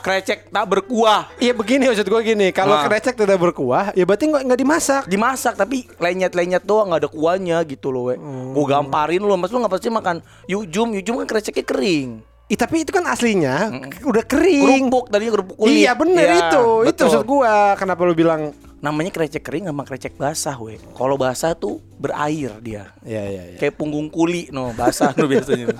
Krecek 0.00 0.48
tak 0.48 0.66
berkuah. 0.72 1.28
Iya 1.36 1.52
begini 1.52 1.84
maksud 1.92 2.08
gue 2.08 2.20
gini, 2.24 2.48
kalau 2.54 2.80
Ah. 2.80 2.86
krecek 2.88 3.12
tidak 3.12 3.36
berkuah, 3.36 3.92
ya 3.92 4.08
berarti 4.08 4.30
nggak 4.30 4.42
nggak 4.46 4.60
dimasak. 4.62 5.02
dimasak 5.04 5.54
tapi 5.58 5.84
lenyet-lenyet 6.00 6.64
doang 6.64 6.88
nggak 6.88 7.02
ada 7.04 7.10
kuahnya 7.12 7.60
gitu 7.68 7.92
loh 7.92 8.08
we. 8.08 8.16
Gue 8.56 8.64
gamparin 8.64 9.20
lo. 9.20 9.36
Mas 9.36 9.52
lu 9.52 9.60
nggak 9.60 9.74
pasti 9.74 9.92
makan? 9.92 10.24
Yujum 10.48 10.96
yujum 10.96 11.20
kan 11.20 11.26
kreceknya 11.28 11.66
kering 11.66 12.24
Ih, 12.48 12.56
tapi 12.56 12.80
itu 12.80 12.88
kan 12.88 13.04
aslinya 13.04 13.68
k- 13.84 14.00
udah 14.02 14.22
kering. 14.22 14.88
kerupuk 14.88 15.04
tadinya 15.06 15.30
kerupuk 15.34 15.54
kulit 15.58 15.78
Iya 15.78 15.92
bener 15.92 16.26
Iya, 16.26 16.36
itu, 16.48 16.62
itu 16.82 16.86
betul. 16.88 17.04
maksud 17.06 17.24
gua. 17.24 17.54
Kenapa 17.74 18.00
lu 18.02 18.14
bilang? 18.14 18.42
namanya 18.78 19.10
krecek 19.10 19.42
kering 19.42 19.66
sama 19.66 19.82
krecek 19.82 20.14
basah 20.14 20.54
we 20.54 20.78
kalau 20.94 21.14
basah 21.14 21.50
tuh 21.50 21.82
berair 21.92 22.54
dia 22.62 22.86
Iya 23.02 23.22
iya 23.26 23.42
iya. 23.44 23.56
kayak 23.58 23.74
punggung 23.74 24.06
kuli 24.06 24.46
no 24.48 24.70
basah 24.70 25.10
no 25.12 25.26
biasanya 25.26 25.66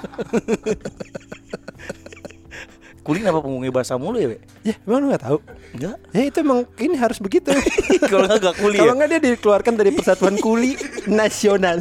kuli 3.07 3.23
kenapa 3.23 3.39
punggungnya 3.39 3.71
basah 3.71 3.95
mulu 3.95 4.19
ya 4.19 4.29
we 4.29 4.37
Ya 4.65 4.75
emang 4.83 4.99
lu 4.99 5.07
nggak 5.09 5.23
tahu? 5.23 5.39
enggak 5.73 5.97
Ya 6.11 6.21
itu 6.27 6.37
emang 6.43 6.59
ini 6.75 6.93
harus 6.93 7.17
begitu. 7.19 7.49
kalau 8.11 8.27
nggak 8.27 8.39
nggak 8.43 8.57
kuli 8.59 8.77
Kalau 8.77 8.85
ya 8.85 8.93
nggak 8.99 9.09
dia 9.09 9.21
dikeluarkan 9.31 9.75
dari 9.75 9.91
Persatuan 9.95 10.37
Kuli 10.37 10.75
Nasional. 11.15 11.79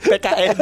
PKN 0.00 0.56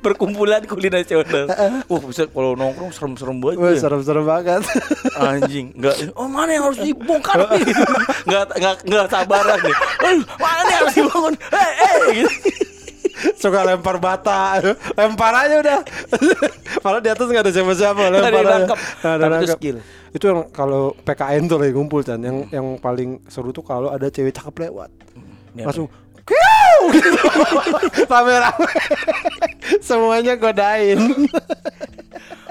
perkumpulan 0.00 0.64
kuli 0.64 0.88
nasional 0.88 1.44
wah 1.86 2.02
bisa 2.02 2.24
kalau 2.26 2.52
nongkrong 2.52 2.88
serem-serem 2.88 3.36
banget 3.38 3.56
Wah 3.56 3.72
serem-serem 3.72 4.24
banget. 4.24 4.62
anjing 5.20 5.72
nggak 5.74 6.16
oh 6.16 6.24
mana 6.24 6.50
yang 6.50 6.64
harus 6.66 6.80
dibongkar 6.80 7.36
nih 7.46 7.62
nggak 8.28 8.44
nggak 8.50 8.74
nggak 8.82 9.06
sabaran 9.06 9.58
nih 9.60 9.74
eh, 10.02 10.14
mana 10.34 10.60
nih 10.60 10.72
yang 10.72 10.82
harus 10.82 10.96
dibangun 10.96 11.34
eh 11.52 11.70
eh 11.78 11.94
gitu 12.16 12.32
Suka 13.36 13.68
lempar 13.68 14.00
bata, 14.00 14.64
lempar 14.96 15.32
aja 15.36 15.60
udah. 15.60 15.80
Padahal 16.82 17.04
di 17.04 17.10
atas 17.10 17.28
nggak 17.28 17.44
ada 17.44 17.52
siapa-siapa, 17.52 18.02
lempar 18.08 18.32
aja. 18.32 18.52
nangkep. 18.56 18.78
Nggak 18.80 19.04
ada 19.04 19.04
Tapi 19.04 19.20
itu 19.20 19.28
nangkep. 19.36 19.58
skill. 19.60 19.76
Itu 20.10 20.24
yang 20.24 20.40
kalau 20.48 20.82
PKN 20.96 21.42
tuh 21.44 21.58
lagi 21.60 21.72
ngumpul 21.74 22.00
kan, 22.00 22.16
yang 22.16 22.48
yang 22.48 22.80
paling 22.80 23.20
seru 23.28 23.52
tuh 23.52 23.60
kalau 23.60 23.92
ada 23.92 24.08
cewek 24.08 24.32
cakep 24.32 24.54
lewat, 24.62 24.88
Ya, 25.52 25.68
langsung! 25.68 25.92
Gitu. 26.94 27.22
rame-rame 28.06 28.70
semuanya 29.80 30.34
godain 30.36 31.00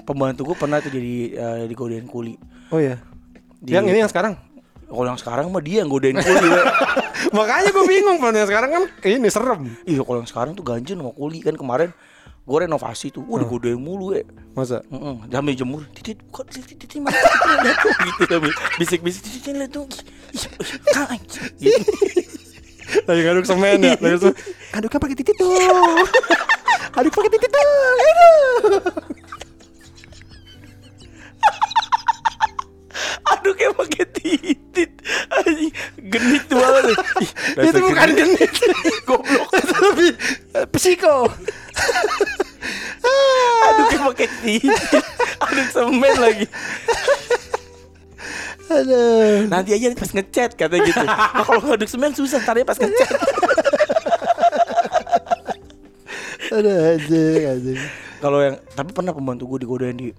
pembantu 0.08 0.54
gue 0.54 0.58
pernah 0.58 0.82
tuh 0.82 0.92
jadi 0.94 1.16
eh, 1.38 1.64
digodain 1.70 2.08
kuli 2.10 2.36
oh 2.74 2.80
ya 2.82 2.98
Di- 3.60 3.76
yang 3.76 3.86
ini 3.86 4.02
yang 4.02 4.12
sekarang 4.12 4.40
kalau 4.90 5.06
yang 5.06 5.20
sekarang 5.22 5.46
mah 5.54 5.62
dia 5.62 5.86
yang 5.86 5.90
godain 5.92 6.18
kuli 6.18 6.50
makanya 7.38 7.70
gue 7.70 7.86
bingung 7.86 8.18
kalau 8.18 8.34
yang 8.34 8.50
sekarang 8.50 8.70
kan 8.74 8.84
ini 9.06 9.30
serem 9.30 9.62
iya 9.86 10.02
kalau 10.02 10.24
yang 10.24 10.30
sekarang 10.30 10.52
tuh 10.58 10.66
ganjen 10.66 10.98
sama 10.98 11.14
kuli 11.14 11.46
kan 11.46 11.54
kemarin 11.54 11.92
gue 12.50 12.58
renovasi 12.66 13.14
tuh 13.14 13.22
wah 13.30 13.38
digodain 13.38 13.78
mulu 13.78 14.18
ya 14.18 14.26
masa 14.58 14.82
sambil 15.30 15.54
jemur, 15.54 15.86
titit, 15.94 16.18
kok 16.34 16.50
titit, 16.50 16.76
titit, 16.82 17.00
mana 17.00 17.14
titit, 17.14 17.96
gitu 18.02 18.22
sambil 18.26 18.52
bisik-bisik, 18.82 19.22
titit, 19.22 19.54
lihat 19.56 19.72
tuh, 19.72 19.86
gitu. 21.62 21.80
Lagi 23.06 23.22
ngaduk 23.26 23.46
semen 23.46 23.78
ya 23.82 23.94
lagi 23.98 24.18
semen. 24.22 24.36
aduknya 24.74 25.00
pakai 25.00 25.16
titik 25.18 25.36
dong 25.38 26.06
aduk 26.98 27.12
pakai 27.14 27.32
titik 27.34 27.52
dong 27.52 27.98
aduh 28.10 28.84
Aduh 33.30 33.54
kayak 33.56 33.74
pakai 33.78 34.06
titit, 34.10 34.92
anjing, 35.32 35.72
genit 36.12 36.44
banget. 36.50 36.98
Ih, 37.22 37.32
itu 37.72 37.80
bukan 37.80 38.10
genit. 38.18 38.52
goblok. 39.08 39.50
itu 39.54 39.76
lebih 39.86 40.12
eh, 40.58 40.66
psiko. 40.76 41.30
Aduh 43.70 43.84
kayak 43.86 44.04
pakai 44.12 44.28
titit, 44.44 45.06
aduh 45.40 45.66
semen 45.72 46.14
lagi. 46.20 46.46
Nanti 49.60 49.76
aja 49.76 49.92
pas 49.92 50.08
ngechat 50.10 50.56
kata 50.56 50.76
gitu. 50.80 51.04
Nah, 51.04 51.44
kalau 51.44 51.60
ngaduk 51.62 51.92
semen 51.92 52.16
susah, 52.16 52.40
ntar 52.40 52.56
pas 52.64 52.80
ngechat. 52.80 53.12
aduh 56.50 56.98
anjing 56.98 57.44
anjing 57.46 57.80
Kalau 58.18 58.40
yang 58.42 58.58
tapi 58.74 58.90
pernah 58.90 59.14
pembantu 59.14 59.46
gue 59.48 59.60
digodain 59.62 59.94
di 59.94 60.10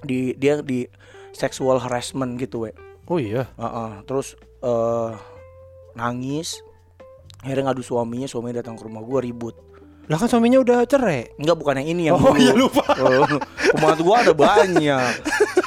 di 0.00 0.32
dia 0.34 0.58
di 0.58 0.88
sexual 1.30 1.76
harassment 1.76 2.40
gitu, 2.40 2.64
we. 2.64 2.70
oh 3.04 3.18
iya 3.20 3.46
Heeh, 3.54 3.90
terus 4.04 4.32
eh 4.58 5.12
nangis 5.92 6.62
akhirnya 7.38 7.70
ngadu 7.70 7.82
suaminya 7.82 8.24
suaminya 8.24 8.58
datang 8.58 8.74
ke 8.74 8.82
rumah 8.82 9.02
gua 9.02 9.20
ribut 9.20 9.54
lah 10.08 10.16
kan 10.16 10.26
suaminya 10.26 10.58
udah 10.58 10.88
cerai 10.88 11.36
enggak 11.36 11.54
bukan 11.54 11.78
yang 11.78 11.88
ini 11.92 12.02
yang 12.08 12.16
Oh, 12.16 12.32
dulu. 12.32 12.40
iya, 12.40 12.52
lupa. 12.56 12.82
Oh, 13.04 13.28
pembantu 13.76 14.02
gua 14.02 14.16
ada 14.24 14.32
banyak 14.32 15.12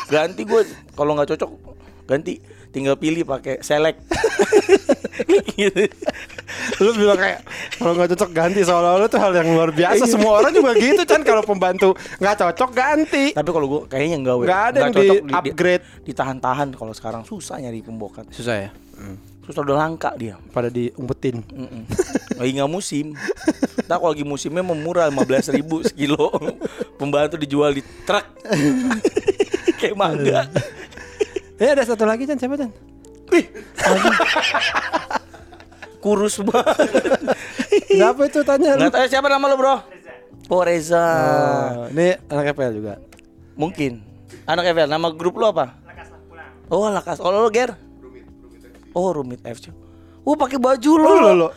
ganti 0.09 0.41
gua 0.43 0.65
kalau 0.91 1.13
nggak 1.13 1.29
cocok 1.29 1.51
ganti 2.03 2.41
tinggal 2.71 2.95
pilih 2.95 3.27
pakai 3.27 3.59
select 3.61 3.99
gitu. 5.59 5.85
lu 6.81 6.91
bilang 6.97 7.19
kayak 7.19 7.43
kalau 7.77 7.93
nggak 7.93 8.09
cocok 8.15 8.29
ganti 8.31 8.61
seolah-olah 8.63 9.07
itu 9.11 9.17
hal 9.19 9.31
yang 9.35 9.49
luar 9.53 9.69
biasa 9.75 10.03
semua 10.07 10.41
orang 10.41 10.51
juga 10.55 10.71
gitu 10.79 11.03
kan 11.03 11.21
kalau 11.21 11.43
pembantu 11.43 11.93
nggak 12.17 12.35
cocok 12.39 12.71
ganti 12.71 13.35
tapi 13.35 13.49
kalau 13.51 13.67
gua 13.67 13.81
kayaknya 13.91 14.17
enggak 14.23 14.35
we. 14.39 14.43
Nggak 14.47 14.63
ada 14.71 14.77
yang 14.79 14.93
cocok 14.95 15.15
di 15.21 15.33
upgrade. 15.35 15.83
ditahan-tahan 16.07 16.67
kalau 16.73 16.93
sekarang 16.95 17.21
susah 17.27 17.59
nyari 17.59 17.83
pembokat 17.83 18.25
susah 18.31 18.55
ya 18.67 18.69
susah 19.41 19.61
udah 19.65 19.77
langka 19.77 20.13
dia 20.15 20.37
pada 20.53 20.69
diumpetin. 20.69 21.41
Lagi 22.37 22.51
nggak 22.55 22.71
musim. 22.71 23.17
Nah 23.89 23.97
kalau 23.97 24.13
lagi 24.13 24.23
musimnya 24.23 24.61
mau 24.61 24.77
murah 24.77 25.09
15 25.09 25.57
ribu 25.57 25.81
sekilo. 25.81 26.29
Pembantu 26.95 27.35
dijual 27.41 27.73
di 27.73 27.83
truk. 28.05 28.23
Kayak 29.81 29.97
mangga. 29.97 30.41
Eh 31.61 31.69
ada 31.69 31.85
satu 31.85 32.03
lagi 32.03 32.25
Chan 32.25 32.35
siapa 32.35 32.57
Chan 32.57 32.71
Kurus 36.01 36.41
banget. 36.41 36.89
siapa 37.85 38.21
itu 38.25 38.41
tanya 38.41 38.73
lu 38.73 38.81
Nggak 38.81 38.91
tahu 38.91 39.05
siapa 39.05 39.29
nama 39.29 39.45
lo 39.45 39.53
bro? 39.53 39.75
Oh 40.49 40.65
Reza. 40.65 40.97
Oh, 40.97 41.85
ini 41.87 42.17
anak 42.27 42.51
FPL 42.51 42.73
juga 42.73 42.93
Mungkin. 43.53 44.01
Anak 44.43 44.67
FL. 44.67 44.89
Nama 44.89 45.07
grup 45.13 45.37
lo 45.37 45.47
apa? 45.47 45.77
Oh 46.67 46.89
Lakas. 46.89 47.21
Oh 47.21 47.29
lo 47.29 47.47
Ger? 47.47 47.77
Oh 48.91 49.13
Rumit 49.13 49.45
FC. 49.45 49.69
Oh 50.25 50.33
pakai 50.33 50.57
baju 50.57 50.91
lo. 50.97 51.07
Oh, 51.07 51.33
lo. 51.37 51.47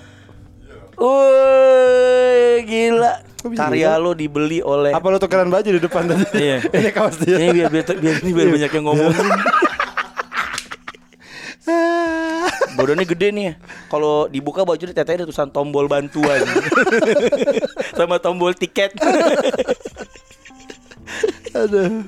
Woi, 0.94 2.62
gila. 2.62 3.12
Karya 3.44 3.99
lo 3.99 4.14
dibeli 4.16 4.61
oleh 4.61 4.88
apa 4.88 5.04
lo 5.04 5.20
tukeran 5.20 5.52
baju 5.52 5.68
di 5.68 5.76
depan 5.76 6.08
tadi 6.08 6.25
Iya. 6.32 6.64
ini 6.80 6.90
kaos 6.96 7.20
dia 7.20 7.37
Ini 7.37 7.52
biar 7.52 7.68
biar 7.68 7.84
biar, 7.92 8.16
biar 8.25 8.49
banyak 8.52 8.70
yang 8.73 8.84
ngomongin. 8.88 9.20
Bodohnya 12.74 13.06
gede 13.06 13.28
nih 13.30 13.44
ya. 13.50 13.54
Kalau 13.88 14.26
dibuka 14.26 14.66
baju 14.66 14.82
tetenya 14.82 15.22
ada 15.22 15.26
tulisan 15.26 15.50
tombol 15.54 15.86
bantuan. 15.86 16.42
Sama 17.98 18.18
tombol 18.18 18.54
tiket. 18.54 18.94
aduh 21.54 22.02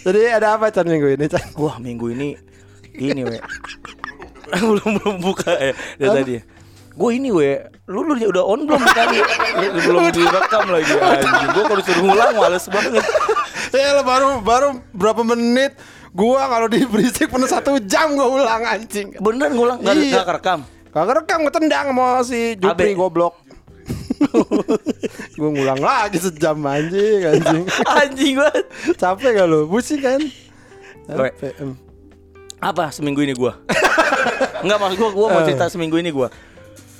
jadi 0.00 0.40
ada 0.40 0.56
apa 0.56 0.72
Chan 0.72 0.88
minggu 0.88 1.12
ini 1.12 1.28
Chan 1.28 1.52
Wah, 1.60 1.76
minggu 1.76 2.08
ini 2.16 2.32
ini 2.96 3.22
we. 3.24 3.38
belum 4.66 4.98
belum 4.98 5.16
buka 5.22 5.52
ya 5.54 5.72
dari 6.00 6.10
tadi. 6.10 6.36
Gue 6.90 7.16
ini 7.16 7.30
we, 7.30 7.54
lu, 7.86 8.02
lu 8.02 8.18
udah 8.18 8.44
on 8.44 8.66
belum 8.66 8.82
tadi? 8.82 9.22
belum 9.86 10.10
direkam 10.10 10.64
lagi 10.68 10.92
anjing. 10.98 11.48
Gue 11.54 11.64
kalau 11.64 11.80
disuruh 11.80 12.02
ngulang 12.02 12.34
males 12.34 12.66
banget. 12.66 13.04
ya 13.70 13.94
lah, 13.94 14.04
baru 14.04 14.42
baru 14.42 14.68
berapa 14.90 15.22
menit 15.22 15.78
gua 16.10 16.46
kalau 16.46 16.66
di 16.66 16.82
berisik 16.84 17.26
penuh 17.26 17.46
satu 17.46 17.78
jam 17.80 18.12
gua 18.12 18.28
ulang 18.32 18.62
anjing 18.64 19.14
Bener 19.16 19.48
ngulang 19.48 19.78
nggak 19.78 19.94
Iya. 19.96 20.10
nggak 20.12 20.26
kerekam. 20.28 20.60
Kagak 20.90 21.14
rekam 21.18 21.40
ketendang 21.44 21.86
sama 21.88 22.06
si 22.20 22.54
Jupri 22.54 22.92
goblok. 22.92 23.34
gue 25.32 25.50
ngulang 25.50 25.78
lagi 25.78 26.18
sejam 26.18 26.58
anjing 26.60 27.24
anjing. 27.24 27.62
Anjing 27.86 28.34
banget. 28.36 28.64
Capek 28.94 29.30
gak 29.34 29.46
lu? 29.46 29.64
Pusing 29.64 29.98
kan? 29.98 30.20
Gue- 31.06 31.32
Capek. 31.32 31.54
Apa 32.58 32.90
seminggu 32.90 33.22
ini 33.22 33.32
gua? 33.32 33.56
Enggak 34.62 34.78
maksud 34.78 34.98
gua 34.98 35.10
gua 35.10 35.26
mau 35.30 35.42
cerita 35.42 35.66
seminggu 35.66 35.96
ini 35.96 36.10
gua. 36.10 36.28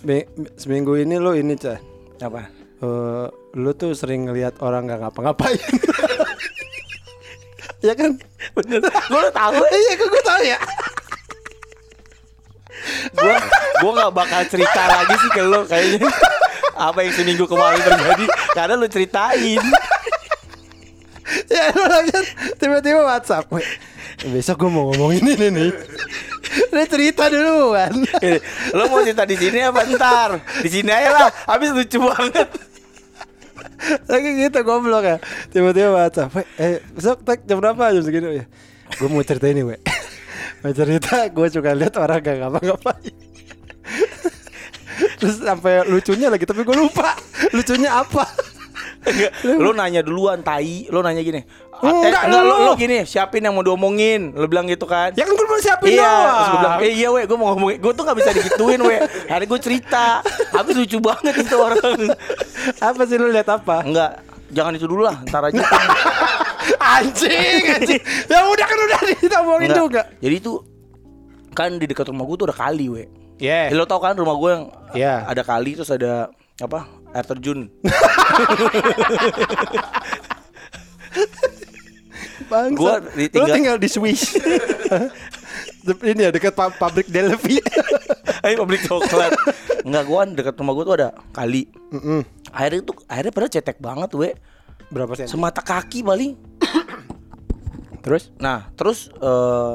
Mi- 0.00 0.24
seminggu 0.54 0.96
ini 0.96 1.18
lu 1.18 1.34
ini 1.34 1.52
cah. 1.54 1.76
Apa? 2.18 2.48
Eh, 2.80 3.26
lu 3.52 3.70
tuh 3.74 3.92
sering 3.92 4.24
ngelihat 4.24 4.56
orang 4.60 4.86
gak 4.86 5.02
ngapa-ngapain. 5.02 5.60
ya 7.80 7.92
kan? 7.96 8.10
Bener. 8.56 8.80
Gua 8.82 9.18
udah 9.28 9.34
tahu. 9.34 9.54
Iya, 9.80 9.92
kok 9.96 10.08
gue 10.08 10.22
tahu 10.22 10.42
ya. 10.44 10.58
Gua 13.12 13.36
gua 13.80 13.90
nggak 13.96 14.12
bakal 14.14 14.40
cerita 14.48 14.82
lagi 14.88 15.14
sih 15.20 15.30
ke 15.32 15.42
lo 15.44 15.60
kayaknya. 15.68 16.08
Apa 16.76 17.04
yang 17.04 17.12
seminggu 17.12 17.44
kemarin 17.44 17.80
terjadi 17.80 18.24
karena 18.56 18.74
lu 18.76 18.88
ceritain. 18.88 19.60
ya 21.46 21.64
lagi 21.70 22.10
kan 22.10 22.24
tiba-tiba 22.56 23.00
WhatsApp. 23.06 23.46
"Weh, 23.52 23.66
Besok 24.20 24.66
gue 24.66 24.70
mau 24.72 24.92
ngomongin 24.92 25.24
ini 25.32 25.48
nih. 25.48 25.70
Dia 26.74 26.84
cerita 26.84 27.30
dulu 27.30 27.72
kan. 27.72 27.94
Lo 28.76 28.90
mau 28.90 29.00
cerita 29.00 29.24
di 29.24 29.36
sini 29.38 29.64
apa 29.64 29.86
ntar? 29.86 30.30
Di 30.60 30.68
sini 30.68 30.90
aja 30.92 31.10
lah. 31.14 31.30
Habis 31.48 31.70
lucu 31.72 31.98
banget. 32.04 32.48
Lagi 34.10 34.30
gitu 34.44 34.58
goblok 34.62 35.04
ya. 35.04 35.16
Tiba-tiba 35.50 35.90
WhatsApp, 35.96 36.34
"Weh, 36.36 36.46
eh 36.60 36.84
besok 36.92 37.24
tag 37.24 37.44
jam 37.48 37.58
berapa 37.58 37.92
jam 37.92 38.02
segini 38.04 38.44
ya? 38.44 38.44
Gue 38.98 39.08
mau 39.08 39.22
cerita 39.22 39.46
ini, 39.46 39.62
we. 39.62 39.76
mau 40.60 40.72
cerita 40.74 41.24
gue 41.30 41.46
suka 41.48 41.72
lihat 41.72 41.94
orang 41.96 42.20
gak 42.20 42.36
ngapa-ngapain. 42.42 43.14
Terus 45.20 45.36
sampai 45.40 45.84
lucunya 45.88 46.28
lagi 46.28 46.44
tapi 46.44 46.64
gue 46.64 46.76
lupa 46.76 47.16
lucunya 47.56 48.04
apa. 48.04 48.24
Enggak, 49.00 49.32
lu 49.56 49.72
nanya 49.72 50.04
duluan 50.04 50.44
tai, 50.44 50.84
lu 50.92 51.00
nanya 51.00 51.24
gini. 51.24 51.40
"Ah, 51.80 51.90
Enggak, 51.90 52.22
enggak 52.26 52.42
lu, 52.42 52.54
lu. 52.60 52.70
gini, 52.74 52.98
siapin 53.02 53.40
yang 53.40 53.50
mau 53.50 53.60
diomongin. 53.60 54.30
Lu 54.30 54.44
bilang 54.44 54.64
gitu 54.64 54.84
kan. 54.84 55.10
Ya 55.12 55.22
kan 55.22 55.32
gue 55.32 55.42
belum 55.42 55.58
siapin 55.58 55.90
Iya, 55.90 56.02
doang. 56.02 56.30
terus 56.30 56.46
gue 56.46 56.58
bilang, 56.58 56.78
eh 56.78 56.90
iya 56.92 57.08
we, 57.08 57.18
gue 57.22 57.34
mau 57.34 57.46
ngomongin 57.50 57.76
Gue 57.78 57.90
tuh 57.90 58.02
gak 58.02 58.14
bisa 58.14 58.30
digituin 58.30 58.78
we 58.80 58.96
Hari 59.24 59.44
gue 59.44 59.58
cerita 59.58 60.20
Habis 60.50 60.74
lucu 60.76 60.98
banget 60.98 61.32
itu 61.38 61.54
orang 61.54 61.78
Apa 62.78 63.00
sih 63.02 63.14
lu 63.14 63.28
lihat 63.28 63.46
apa? 63.46 63.80
Enggak, 63.80 64.10
jangan 64.48 64.72
itu 64.72 64.84
dulu 64.84 65.02
lah 65.02 65.16
Ntar 65.24 65.46
aja 65.46 65.60
anjing, 66.94 67.60
anjing. 67.70 68.00
Ya 68.26 68.38
udah 68.42 68.62
kan 68.62 68.78
udah 68.78 68.98
ditomongin 69.16 69.68
Enggak. 69.68 69.80
juga. 69.80 70.00
Jadi 70.18 70.34
itu 70.36 70.52
Kan 71.50 71.76
di 71.76 71.84
dekat 71.84 72.06
rumah 72.06 72.22
gue 72.22 72.36
tuh 72.36 72.46
ada 72.46 72.54
kali 72.54 72.86
we 72.86 73.02
Yeah. 73.36 73.68
Lo 73.72 73.84
tau 73.84 73.98
kan 73.98 74.12
rumah 74.12 74.34
gue 74.34 74.50
yang 74.50 74.64
Iya. 74.92 75.24
Ada 75.24 75.40
kali 75.42 75.72
terus 75.72 75.88
ada 75.88 76.28
Apa 76.56 76.84
Air 77.10 77.26
terjun 77.26 77.66
Bangsa. 82.50 82.74
Gua 82.74 82.94
Lu 82.98 83.08
ditinggal- 83.14 83.54
tinggal 83.54 83.76
di 83.78 83.88
Swiss. 83.88 84.34
ini 86.04 86.20
ya 86.20 86.30
dekat 86.30 86.52
pa- 86.52 86.72
pabrik 86.72 87.06
Delphi. 87.06 87.62
Ayo 88.44 88.64
pabrik 88.64 88.82
coklat 88.82 89.36
Enggak, 89.80 90.02
gue 90.02 90.16
kan 90.16 90.28
dekat 90.32 90.54
rumah 90.56 90.72
gue 90.72 90.84
tuh 90.84 90.94
ada 90.94 91.08
kali 91.30 91.68
Mm-mm. 91.90 92.24
Airnya 92.50 92.80
tuh 92.82 92.96
Airnya 93.04 93.28
pada 93.30 93.48
cetek 93.48 93.76
banget 93.78 94.12
we 94.12 94.32
Berapa 94.88 95.12
sen? 95.14 95.28
Semata 95.28 95.60
kaki 95.60 96.00
paling 96.00 96.40
Terus? 98.04 98.32
Nah, 98.36 98.72
terus 98.72 99.12
eh 99.14 99.74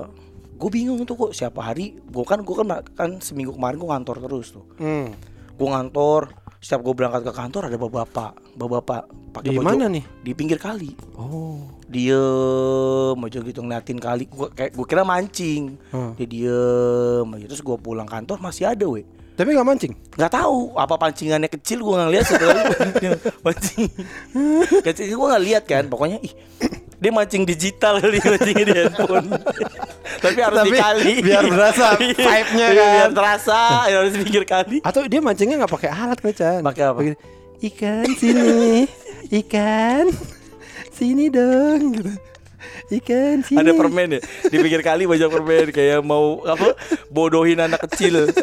gue 0.56 0.70
bingung 0.72 1.04
tuh 1.04 1.14
kok 1.16 1.32
siapa 1.32 1.62
hari 1.62 2.00
gue 2.00 2.24
kan 2.24 2.42
gue 2.42 2.56
kan 2.56 2.66
kan 2.96 3.10
seminggu 3.20 3.54
kemarin 3.54 3.76
gue 3.76 3.86
ngantor 3.86 4.18
terus 4.20 4.48
tuh. 4.50 4.66
Hmm. 4.76 5.14
Gue 5.54 5.68
ngantor, 5.68 6.32
setiap 6.58 6.82
gue 6.82 6.94
berangkat 6.96 7.22
ke 7.22 7.32
kantor 7.32 7.62
ada 7.66 7.78
bapak-bapak, 7.78 8.32
bapak-bapak 8.56 9.02
pakai 9.32 9.52
Di 9.52 9.56
baju 9.56 9.68
mana 9.68 9.86
nih? 9.92 10.04
Di 10.24 10.32
pinggir 10.32 10.58
kali. 10.58 10.96
Oh. 11.14 11.75
Diem 11.86 13.18
aja 13.18 13.40
gitu 13.42 13.60
ngeliatin 13.62 14.00
kali. 14.02 14.26
Gue 14.26 14.50
kayak 14.52 14.74
gue 14.74 14.86
kira 14.86 15.06
mancing. 15.06 15.78
Hmm. 15.94 16.14
Dia 16.18 16.28
diem 16.28 17.28
aja 17.30 17.46
terus 17.46 17.62
gue 17.62 17.78
pulang 17.78 18.10
kantor 18.10 18.42
masih 18.42 18.70
ada 18.70 18.86
we. 18.90 19.06
Tapi 19.36 19.52
nggak 19.52 19.68
mancing. 19.68 19.94
nggak 20.16 20.32
tahu 20.32 20.72
apa 20.80 20.96
pancingannya 20.96 21.52
kecil 21.52 21.84
gue 21.84 21.92
nggak 21.92 22.12
lihat 22.16 22.26
setelah 22.26 22.56
mancing 23.46 23.92
kecil 24.80 25.12
gue 25.12 25.28
nggak 25.28 25.44
lihat 25.44 25.64
kan 25.68 25.84
pokoknya 25.92 26.24
ih 26.24 26.32
dia 27.04 27.12
mancing 27.12 27.44
digital 27.44 28.00
kali 28.00 28.24
mancingnya 28.24 28.64
di 28.64 28.74
handphone 28.80 29.28
tapi 30.24 30.40
harus 30.40 30.58
Tapi 30.64 30.70
dikali 30.72 31.14
biar 31.20 31.44
berasa 31.52 31.86
Iya, 32.00 32.16
vibe-nya 32.16 32.68
iya, 32.72 32.80
kan. 32.80 32.94
biar 32.96 33.12
terasa 33.12 33.60
ya 33.92 33.96
harus 34.00 34.14
pinggir 34.16 34.44
kali 34.48 34.78
Atau 34.82 35.02
dia 35.06 35.20
mancingnya 35.20 35.56
nggak 35.60 35.74
pakai 35.76 35.90
alat 35.92 36.18
Chan? 36.32 36.64
Pakai 36.64 36.84
apa? 36.88 37.00
Ikan 37.60 38.08
sini, 38.20 38.84
ikan 39.32 40.12
sini 40.96 41.28
dong. 41.28 41.92
Gitu. 41.92 42.14
Ikan 43.02 43.42
sini. 43.46 43.58
ada 43.62 43.72
permen 43.74 44.18
ya 44.18 44.22
di 44.22 44.58
pinggir 44.58 44.82
kali 44.82 45.06
banyak 45.06 45.30
permen 45.30 45.68
kayak 45.74 46.02
mau 46.06 46.42
apa 46.46 46.74
bodohin 47.10 47.62
anak 47.62 47.82
kecil 47.90 48.26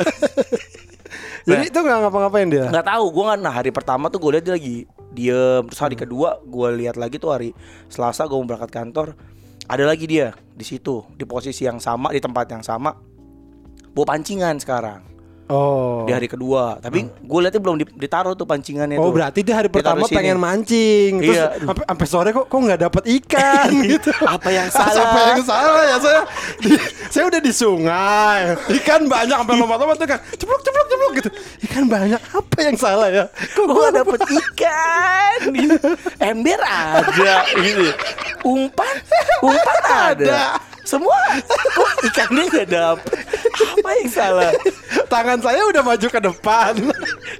Jadi 1.42 1.74
itu 1.74 1.78
nggak 1.82 1.98
ngapa-ngapain 2.06 2.46
dia. 2.46 2.70
nggak 2.70 2.86
tahu 2.86 3.04
gue 3.10 3.24
kan 3.34 3.38
nah 3.42 3.50
hari 3.50 3.74
pertama 3.74 4.06
tuh 4.06 4.22
gue 4.22 4.38
lihat 4.38 4.44
dia 4.46 4.54
lagi 4.54 4.76
diem 5.10 5.62
terus 5.66 5.82
hari 5.82 5.98
kedua 5.98 6.38
gue 6.42 6.68
lihat 6.78 6.94
lagi 6.94 7.18
tuh 7.18 7.34
hari 7.34 7.50
Selasa 7.90 8.30
gue 8.30 8.38
mau 8.38 8.46
berangkat 8.46 8.70
kantor 8.70 9.18
ada 9.66 9.84
lagi 9.86 10.06
dia 10.06 10.38
di 10.54 10.62
situ 10.62 11.02
di 11.18 11.26
posisi 11.26 11.66
yang 11.66 11.82
sama 11.82 12.14
di 12.14 12.22
tempat 12.22 12.46
yang 12.46 12.62
sama 12.62 12.94
bawa 13.90 14.06
pancingan 14.06 14.62
sekarang 14.62 15.02
Oh. 15.46 16.04
di 16.04 16.12
hari 16.12 16.26
kedua. 16.26 16.78
Tapi 16.78 17.02
gue 17.06 17.38
lihatnya 17.38 17.58
belum 17.58 17.76
di- 17.78 17.94
ditaruh 17.96 18.32
tuh 18.32 18.44
pancingannya 18.44 18.96
Oh 18.96 19.08
tuh. 19.08 19.14
berarti 19.14 19.40
dia 19.40 19.54
hari 19.54 19.66
pertama 19.66 20.04
sini. 20.04 20.16
pengen 20.16 20.36
mancing. 20.36 21.12
Terus 21.18 21.36
Iya. 21.36 21.46
sampai 21.64 22.06
sore 22.06 22.30
kok 22.30 22.46
kok 22.46 22.58
nggak 22.58 22.80
dapet 22.80 23.02
ikan 23.20 23.68
gitu. 23.90 24.10
Apa 24.22 24.48
yang 24.48 24.68
salah? 24.68 25.02
Apa 25.04 25.18
yang 25.28 25.42
salah 25.42 25.82
ya? 25.82 25.96
Saya 25.98 26.20
di- 26.58 26.82
Saya 27.08 27.24
udah 27.28 27.40
di 27.40 27.52
sungai. 27.52 28.40
Ikan 28.72 29.04
banyak 29.04 29.36
sampai 29.36 29.54
lompat-lompat 29.54 29.96
tuh 29.96 30.08
kan. 30.08 30.18
Ceplok 30.32 30.60
ceplok 30.60 30.86
ceplok 30.86 31.12
gitu. 31.18 31.30
Ikan 31.66 31.84
banyak. 31.86 32.20
Apa 32.32 32.58
yang 32.62 32.76
salah 32.76 33.08
ya? 33.08 33.24
Kok 33.28 33.64
gue 33.64 33.76
gak 33.82 33.94
dapet 33.98 34.20
ikan. 34.24 35.40
Ember 36.32 36.60
ada. 36.60 37.34
Gitu 37.52 37.90
umpan? 38.42 38.94
Umpan 39.38 39.78
ada 39.86 40.58
semua. 40.82 41.18
Kok 41.46 41.90
ikannya 42.10 42.42
gak 42.50 42.68
dapet? 42.68 43.14
Apa 43.52 43.88
yang 43.98 44.10
salah? 44.10 44.52
Tangan 45.06 45.38
saya 45.38 45.62
udah 45.70 45.82
maju 45.84 46.06
ke 46.08 46.20
depan. 46.20 46.72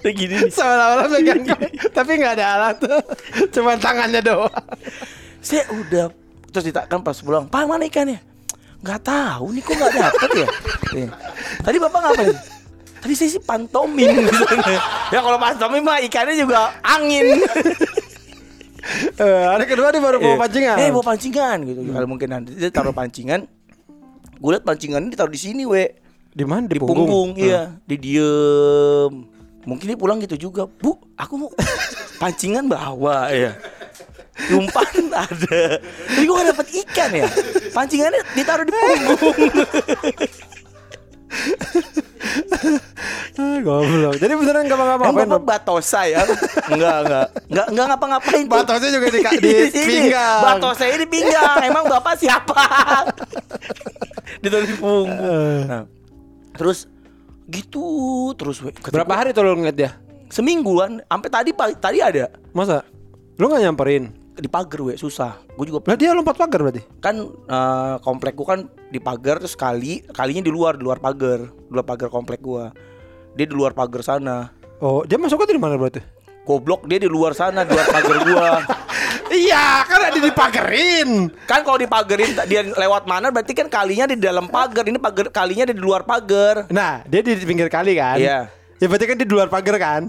Kayak 0.02 0.14
gini 0.16 0.35
nih. 0.46 0.50
Seolah-olah 0.52 1.07
megang 1.11 1.42
Tapi 1.90 2.11
nggak 2.18 2.35
ada 2.38 2.46
alat. 2.59 2.76
Cuman 3.55 3.76
tangannya 3.78 4.20
doang. 4.22 4.52
Saya 5.42 5.66
udah 5.74 6.07
terus 6.52 6.68
dita 6.68 6.85
kan 6.87 7.00
pas 7.02 7.16
pulang. 7.18 7.48
Pak 7.48 7.64
mana 7.66 7.88
ikannya? 7.88 8.20
Nggak 8.83 9.00
tahu 9.07 9.55
nih 9.55 9.62
kok 9.62 9.74
nggak 9.78 9.92
dapet 9.94 10.31
ya? 10.35 10.48
Tadi 11.62 11.76
bapak 11.78 12.00
ngapain? 12.02 12.37
Tadi 13.02 13.14
saya 13.18 13.31
sih 13.35 13.42
pantomim. 13.42 14.11
Ya 15.12 15.20
kalau 15.20 15.37
pantomim 15.37 15.85
mah 15.85 16.00
ikannya 16.00 16.40
juga 16.40 16.72
angin 16.81 17.44
Eh, 19.14 19.45
Hari 19.47 19.64
kedua 19.71 19.95
dia 19.95 20.03
baru 20.03 20.18
bawa 20.18 20.35
Eh, 20.35 20.38
pancingan. 20.42 20.77
Eh 20.83 20.88
bawa 20.90 21.05
pancingan 21.14 21.57
gitu. 21.64 21.81
Kalau 21.87 22.09
mungkin 22.11 22.29
nanti 22.29 22.51
dia 22.59 22.71
taruh 22.71 22.90
pancingan 22.90 23.47
gue 24.42 24.51
liat 24.51 24.66
pancingannya 24.66 25.07
ditaruh 25.14 25.31
di 25.31 25.38
sini 25.38 25.62
we. 25.62 25.87
Di 26.33 26.42
mana? 26.42 26.66
di 26.66 26.81
punggung, 26.83 27.38
iya. 27.38 27.79
Di 27.87 27.95
diem. 27.95 29.12
Mungkin 29.62 29.85
dia 29.87 29.95
pulang 29.95 30.18
gitu 30.18 30.51
juga. 30.51 30.66
Bu 30.66 30.99
aku 31.14 31.35
mau 31.38 31.51
pancingan 32.23 32.66
bawa 32.66 33.31
ya 33.31 33.55
umpan 34.51 34.88
ada. 35.14 35.79
Tapi 35.79 36.25
gue 36.27 36.35
gak 36.35 36.49
dapet 36.51 36.66
ikan 36.83 37.11
ya. 37.14 37.29
Pancingannya 37.71 38.21
ditaruh 38.35 38.64
di 38.66 38.73
punggung 38.75 39.31
Goblok 43.62 44.14
Jadi 44.18 44.33
beneran 44.38 44.62
nggak 44.66 44.79
Emang 44.79 44.88
ngapa-ngapain 44.95 45.29
bapak 45.31 45.47
batosa 45.47 46.01
ya 46.07 46.23
enggak 46.71 46.97
enggak 47.07 47.27
enggak 47.51 47.66
enggak 47.73 47.87
ngapa-ngapain 47.90 48.45
tuh. 48.47 48.57
Batosnya 48.62 48.90
juga 48.95 49.07
di, 49.09 49.21
di 49.45 49.53
sini. 49.71 49.87
pinggang 49.88 50.40
batosnya 50.42 50.97
di 50.99 51.09
pinggang 51.09 51.59
emang 51.64 51.85
bapak 51.88 52.14
siapa 52.18 52.64
ditaruh 54.42 54.66
di 54.66 54.77
punggung 54.79 55.09
Eh. 55.12 55.61
nah, 55.66 55.83
terus 56.57 56.87
gitu 57.51 57.85
terus 58.35 58.62
we. 58.62 58.71
Berapa 58.73 59.12
gua, 59.12 59.18
hari 59.18 59.31
tuh 59.35 59.42
lu 59.45 59.59
ngeliat 59.59 59.77
dia? 59.77 59.90
semingguan 60.33 61.05
sampai 61.05 61.29
tadi 61.29 61.51
pagi 61.53 61.75
tadi 61.77 62.01
ada 62.01 62.33
Masa? 62.57 62.81
Lu 63.37 63.53
gak 63.53 63.61
nyamperin? 63.61 64.09
Di 64.33 64.49
pagar 64.49 64.81
we 64.81 64.95
susah 64.95 65.37
gue 65.53 65.64
juga 65.66 65.85
Lah 65.85 65.95
dia 65.95 66.12
lompat 66.12 66.35
pagar 66.35 66.61
berarti? 66.62 66.83
kan 66.99 67.21
eh, 67.27 67.95
komplek 68.01 68.33
gua 68.33 68.47
kan 68.49 68.61
di 68.88 68.97
pagar 68.97 69.37
terus 69.37 69.53
kali 69.53 70.01
kalinya 70.09 70.40
di 70.40 70.49
luar 70.49 70.75
di 70.75 70.83
luar 70.83 70.97
pagar 70.99 71.47
di 71.47 71.71
luar 71.71 71.85
pagar 71.85 72.09
komplek 72.09 72.40
gua 72.40 72.73
dia 73.33 73.45
di 73.45 73.53
luar 73.53 73.73
pagar 73.73 74.01
sana 74.01 74.49
Oh 74.81 75.05
dia 75.05 75.14
masuknya 75.14 75.53
di 75.53 75.61
mana 75.61 75.77
berarti? 75.77 76.01
goblok 76.42 76.85
dia 76.85 76.99
di 76.99 77.07
luar 77.07 77.33
sana 77.33 77.62
di 77.62 77.71
luar 77.71 77.87
pagar 77.87 78.18
gua 78.23 78.49
Iya 79.33 79.87
kan 79.87 80.01
ada 80.03 80.18
dipagerin 80.18 81.33
kan 81.45 81.62
kalau 81.62 81.77
dipagerin 81.77 82.37
dia 82.45 82.68
lewat 82.68 83.05
mana 83.05 83.29
berarti 83.29 83.53
kan 83.53 83.68
kalinya 83.68 84.05
di 84.05 84.16
dalam 84.16 84.45
pagar 84.45 84.85
ini 84.85 85.01
pagar 85.01 85.29
kalinya 85.29 85.64
di 85.64 85.73
luar 85.73 86.05
pagar 86.05 86.68
Nah 86.68 87.01
dia 87.05 87.21
di 87.21 87.37
pinggir 87.38 87.68
kali 87.68 87.97
kan? 87.97 88.21
Iya. 88.21 88.53
Ya 88.77 88.87
berarti 88.88 89.07
kan 89.07 89.16
di 89.16 89.25
luar 89.25 89.49
pagar 89.49 89.77
kan? 89.79 90.03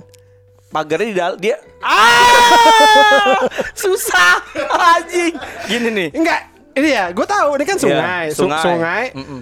Pagarnya 0.74 1.08
di 1.08 1.16
dalam 1.16 1.38
dia 1.38 1.58
ah! 1.86 3.46
Susah 3.82 4.42
anjing. 4.98 5.38
Gini 5.70 5.90
nih. 5.94 6.10
Enggak 6.18 6.42
Ini 6.74 6.90
ya 6.90 7.06
gue 7.14 7.22
tahu 7.22 7.54
ini 7.62 7.66
kan 7.70 7.78
sungai 7.78 8.26
Iya, 8.26 8.34
Su- 8.34 8.50
sungai. 8.50 8.64
Sungai. 8.66 9.04
Mm-mm. 9.14 9.40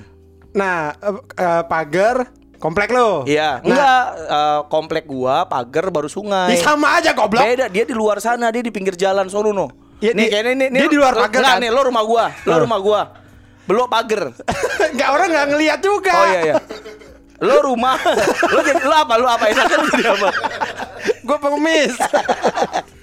Nah 0.51 0.91
eh, 0.91 1.15
eh, 1.39 1.63
pagar 1.63 2.27
komplek 2.59 2.91
lo 2.91 3.23
iya. 3.23 3.63
Nah, 3.63 3.71
enggak 3.71 4.01
eh, 4.27 4.59
komplek 4.67 5.03
gua 5.07 5.47
pagar 5.47 5.87
baru 5.89 6.11
sungai. 6.11 6.53
Ya 6.53 6.59
sama 6.59 6.99
aja 6.99 7.15
goblok. 7.15 7.39
Beda 7.41 7.71
dia 7.71 7.87
di 7.87 7.95
luar 7.95 8.19
sana 8.19 8.51
dia 8.51 8.59
di 8.59 8.69
pinggir 8.69 8.99
jalan 8.99 9.31
sono 9.31 9.55
no. 9.55 9.71
Iya, 10.01 10.11
nih 10.11 10.27
kayaknya 10.27 10.51
nih, 10.67 10.81
dia 10.81 10.89
di 10.89 10.97
luar 10.99 11.13
pagar 11.13 11.41
kan? 11.41 11.61
nih 11.61 11.69
lo 11.71 11.81
rumah 11.87 12.03
gua 12.03 12.25
lo 12.43 12.55
rumah 12.59 12.79
gua. 12.83 13.01
Belum 13.63 13.87
pagar. 13.87 14.35
Enggak 14.91 15.09
orang 15.09 15.27
nggak 15.31 15.47
ngeliat 15.55 15.79
juga. 15.79 16.11
Oh 16.11 16.25
iya 16.27 16.39
iya. 16.51 16.55
Lo 17.41 17.57
rumah. 17.63 17.97
Lo 18.53 18.59
jadi 18.61 18.83
lo 18.85 18.93
apa 18.93 19.13
lo 19.17 19.25
apa? 19.25 19.49
Enak 19.49 19.65
kan 19.65 19.79
jadi 19.87 20.05
apa 20.13 20.29
Gue 21.21 21.37
pengemis 21.37 21.95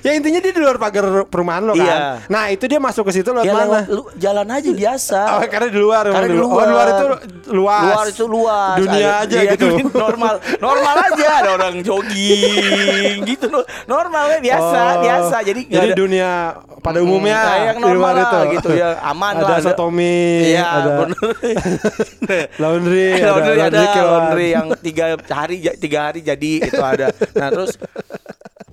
Ya 0.00 0.12
intinya 0.12 0.38
dia 0.38 0.50
di 0.50 0.58
luar 0.58 0.76
pagar 0.76 1.04
perumahan 1.24 1.62
lo 1.62 1.72
kan. 1.72 1.82
Iya. 1.82 1.98
Nah 2.26 2.44
itu 2.48 2.64
dia 2.64 2.78
masuk 2.78 3.06
ke 3.06 3.12
situ 3.14 3.28
lewat 3.28 3.42
Ya 3.42 3.52
mana? 3.52 3.64
lewat 3.64 3.82
lu, 3.88 4.02
jalan 4.16 4.46
aja 4.48 4.70
biasa. 4.70 5.20
Oh, 5.32 5.40
karena 5.44 5.68
di 5.68 5.78
luar, 5.78 6.04
Karena 6.06 6.26
di 6.26 6.36
luar. 6.36 6.52
Oh, 6.56 6.66
luar 6.68 6.86
itu 6.88 7.04
luas. 7.50 7.82
Luar 7.86 8.06
itu 8.06 8.24
luas. 8.26 8.76
Dunia 8.76 9.08
Ada- 9.14 9.22
aja 9.22 9.38
iya, 9.38 9.52
gitu. 9.52 9.66
dunia 9.68 9.84
normal, 9.92 10.34
normal 10.58 10.94
aja 11.04 11.26
ada 11.36 11.50
orang 11.52 11.74
jogging 11.80 13.20
gitu 13.30 13.46
no- 13.46 13.66
normal 13.86 14.24
ya 14.30 14.38
biasa, 14.42 14.80
Oh, 14.80 15.02
biasa. 15.02 15.36
Jadi 15.42 15.60
jadi 15.66 15.88
ada- 15.90 15.96
dunia 15.96 16.30
pada 16.78 16.98
umumnya 16.98 17.34
Hmm, 17.36 17.74
di 17.74 17.82
normal 17.82 17.94
luar 17.96 18.14
lah 18.16 18.30
itu 18.44 18.54
gitu 18.54 18.68
ya, 18.72 18.88
aman 19.02 19.32
ada 19.34 19.42
lah, 19.42 19.56
ada- 19.56 19.66
sotomi, 19.66 20.18
Iya, 20.46 20.64
ada 20.64 20.90
laundry, 22.62 23.06
ada 23.16 23.30
laundry 23.32 23.58
ada 23.60 23.80
kiloan. 23.88 24.10
laundry 24.12 24.46
yang 24.50 24.66
tiga 24.78 25.04
hari 25.28 25.56
tiga 25.76 25.98
hari 26.04 26.20
jadi 26.20 26.50
itu 26.62 26.78
ada. 26.78 27.06
Nah 27.34 27.48
terus 27.50 27.74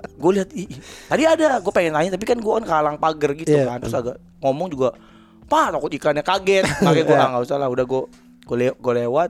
gue 0.04 0.32
lihat 0.36 0.50
ih, 0.52 0.68
ih, 0.68 0.80
tadi 1.08 1.24
ada 1.24 1.60
gue 1.60 1.72
pengen 1.72 1.96
nanya 1.96 2.12
tapi 2.16 2.26
kan 2.28 2.38
gue 2.38 2.54
kan 2.60 2.66
kalang 2.66 2.98
pagar 3.00 3.32
gitu 3.34 3.50
Iya. 3.50 3.72
kan 3.72 3.78
terus 3.80 3.96
agak 3.96 4.16
ngomong 4.40 4.68
juga 4.68 4.92
pak 5.44 5.76
takut 5.76 5.92
ikannya 5.92 6.24
kaget. 6.24 6.66
Makanya 6.86 7.06
gue 7.08 7.16
Iya. 7.16 7.26
nggak 7.32 7.44
usah 7.44 7.58
lah 7.60 7.70
udah 7.70 7.86
gue 7.86 8.02
gue 8.44 8.56
le 8.60 8.68
gue 8.76 8.94
lewat 9.00 9.30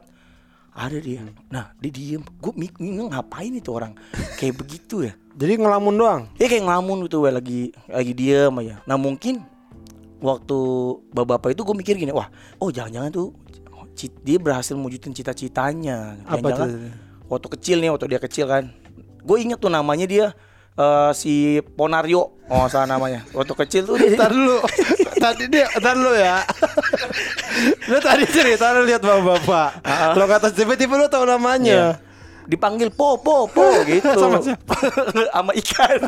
ada 0.74 0.98
dia. 0.98 1.22
Nah 1.54 1.70
dia 1.78 1.92
diem. 1.94 2.22
Gue 2.42 2.50
bingung 2.58 3.14
ngapain 3.14 3.54
itu 3.54 3.70
orang? 3.70 3.94
Kayak 4.42 4.58
begitu 4.58 5.06
ya. 5.06 5.14
Jadi 5.34 5.62
ngelamun 5.62 5.94
doang. 5.94 6.22
dia 6.34 6.46
kayak 6.46 6.66
ngelamun 6.66 7.06
gitu 7.06 7.26
we, 7.26 7.30
lagi 7.30 7.62
lagi 7.86 8.14
diem 8.14 8.54
aja. 8.58 8.82
Nah 8.86 8.98
mungkin 8.98 9.42
waktu 10.18 10.58
bapak-bapak 11.12 11.54
itu 11.54 11.62
gue 11.62 11.76
mikir 11.76 11.96
gini 12.00 12.10
wah 12.10 12.32
oh 12.58 12.72
jangan-jangan 12.72 13.12
tuh 13.12 13.30
dia 14.26 14.42
berhasil 14.42 14.74
mewujudin 14.74 15.14
cita-citanya. 15.14 16.18
Apa 16.26 16.42
Jangan-jangan 16.50 16.70
tuh? 16.70 16.92
waktu 17.30 17.48
kecil 17.60 17.78
nih 17.78 17.90
waktu 17.94 18.06
dia 18.10 18.20
kecil 18.20 18.46
kan. 18.50 18.74
Gue 19.22 19.38
inget 19.40 19.62
tuh 19.62 19.70
namanya 19.70 20.10
dia 20.10 20.26
eh, 20.74 21.12
si 21.14 21.34
Ponario 21.74 22.38
oh 22.48 22.66
salah 22.68 22.86
namanya 22.90 23.24
waktu 23.32 23.54
kecil 23.56 23.84
tuh 23.86 23.96
Ntar 23.98 24.30
dulu. 24.30 24.60
tadi 25.24 25.48
dia, 25.48 25.66
ntar 25.74 25.96
dulu 25.96 26.12
ya. 26.12 26.44
lu 27.88 27.98
tadi 27.98 28.28
cerita 28.28 28.76
lu 28.76 28.84
lihat 28.84 29.00
bapak-bapak. 29.00 29.70
Lo 30.14 30.28
kata 30.28 30.52
tiba-tiba 30.52 31.00
lu 31.00 31.08
tahu 31.08 31.24
namanya. 31.24 31.72
Iya. 31.72 32.12
dipanggil 32.44 32.92
po 32.92 33.16
po 33.16 33.48
po 33.48 33.64
gitu 33.88 34.04
Sama 34.20 34.44
siapa? 34.44 34.76
sama 35.32 35.56
ikan 35.56 36.00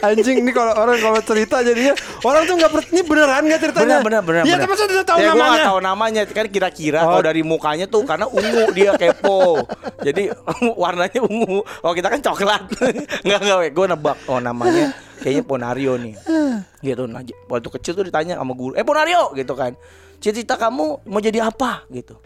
Anjing 0.00 0.44
nih 0.44 0.54
kalau 0.54 0.72
orang 0.76 0.96
kalau 1.00 1.20
cerita 1.20 1.60
jadinya 1.60 1.94
orang 2.24 2.42
tuh 2.48 2.54
nggak 2.56 2.70
ini 2.92 3.02
beneran 3.04 3.42
nggak 3.44 3.60
ceritanya? 3.60 3.96
benar 4.00 4.22
benar 4.24 4.42
Iya, 4.46 4.56
tapi 4.60 4.72
udah 4.72 5.06
tahu 5.06 5.18
ya, 5.20 5.28
namanya. 5.32 5.50
nggak 5.50 5.68
tahu 5.68 5.78
namanya. 5.80 6.22
Kan 6.30 6.46
kira-kira 6.48 6.98
Oh. 7.04 7.16
kalau 7.16 7.22
dari 7.24 7.42
mukanya 7.44 7.86
tuh 7.88 8.02
karena 8.04 8.26
ungu 8.28 8.64
dia 8.72 8.96
kepo. 8.96 9.64
Jadi 10.00 10.32
warnanya 10.82 11.20
ungu. 11.20 11.60
Oh 11.84 11.92
kita 11.92 12.08
kan 12.08 12.20
coklat. 12.20 12.62
Nggak 13.26 13.38
nggak 13.40 13.58
gue 13.72 13.86
nebak. 13.90 14.18
Oh 14.26 14.40
namanya 14.40 14.92
kayaknya 15.20 15.42
Ponario 15.44 16.00
nih. 16.00 16.14
Gitu 16.80 17.04
nah, 17.04 17.20
waktu 17.48 17.68
kecil 17.68 17.92
tuh 17.92 18.04
ditanya 18.04 18.40
sama 18.40 18.56
guru 18.56 18.72
eh 18.76 18.84
Ponario? 18.84 19.32
Gitu 19.36 19.52
kan. 19.52 19.76
Cita-cita 20.20 20.56
kamu 20.56 21.04
mau 21.08 21.20
jadi 21.20 21.44
apa? 21.44 21.84
Gitu. 21.88 22.16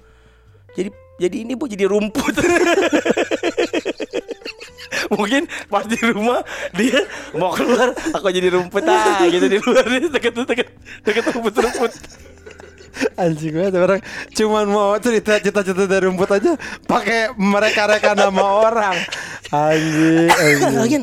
Jadi 0.75 0.91
jadi 1.15 1.47
ini 1.47 1.55
bu 1.55 1.71
jadi 1.71 1.87
rumput 1.87 2.35
mungkin 5.15 5.43
pas 5.67 5.85
di 5.87 5.99
rumah 6.03 6.43
dia 6.75 7.03
mau 7.35 7.51
keluar 7.51 7.91
aku 8.13 8.29
jadi 8.29 8.53
rumput 8.53 8.83
ah 8.85 9.25
gitu 9.27 9.47
di 9.47 9.59
luar 9.59 9.85
dia 9.87 10.09
deket 10.11 10.33
deket 10.35 10.69
deket 11.03 11.25
rumput 11.33 11.55
rumput 11.55 11.93
Anjing 13.19 13.59
banget 13.59 13.75
orang 13.75 14.01
cuman 14.31 14.65
mau 14.71 14.95
cerita 15.03 15.43
cita-cita 15.43 15.83
dari 15.91 16.07
rumput 16.07 16.31
aja 16.31 16.55
pakai 16.87 17.35
mereka-reka 17.35 18.15
nama 18.15 18.39
orang. 18.71 18.95
Anjing, 19.51 20.31
anjing. 20.31 20.75
Lagian 20.79 21.03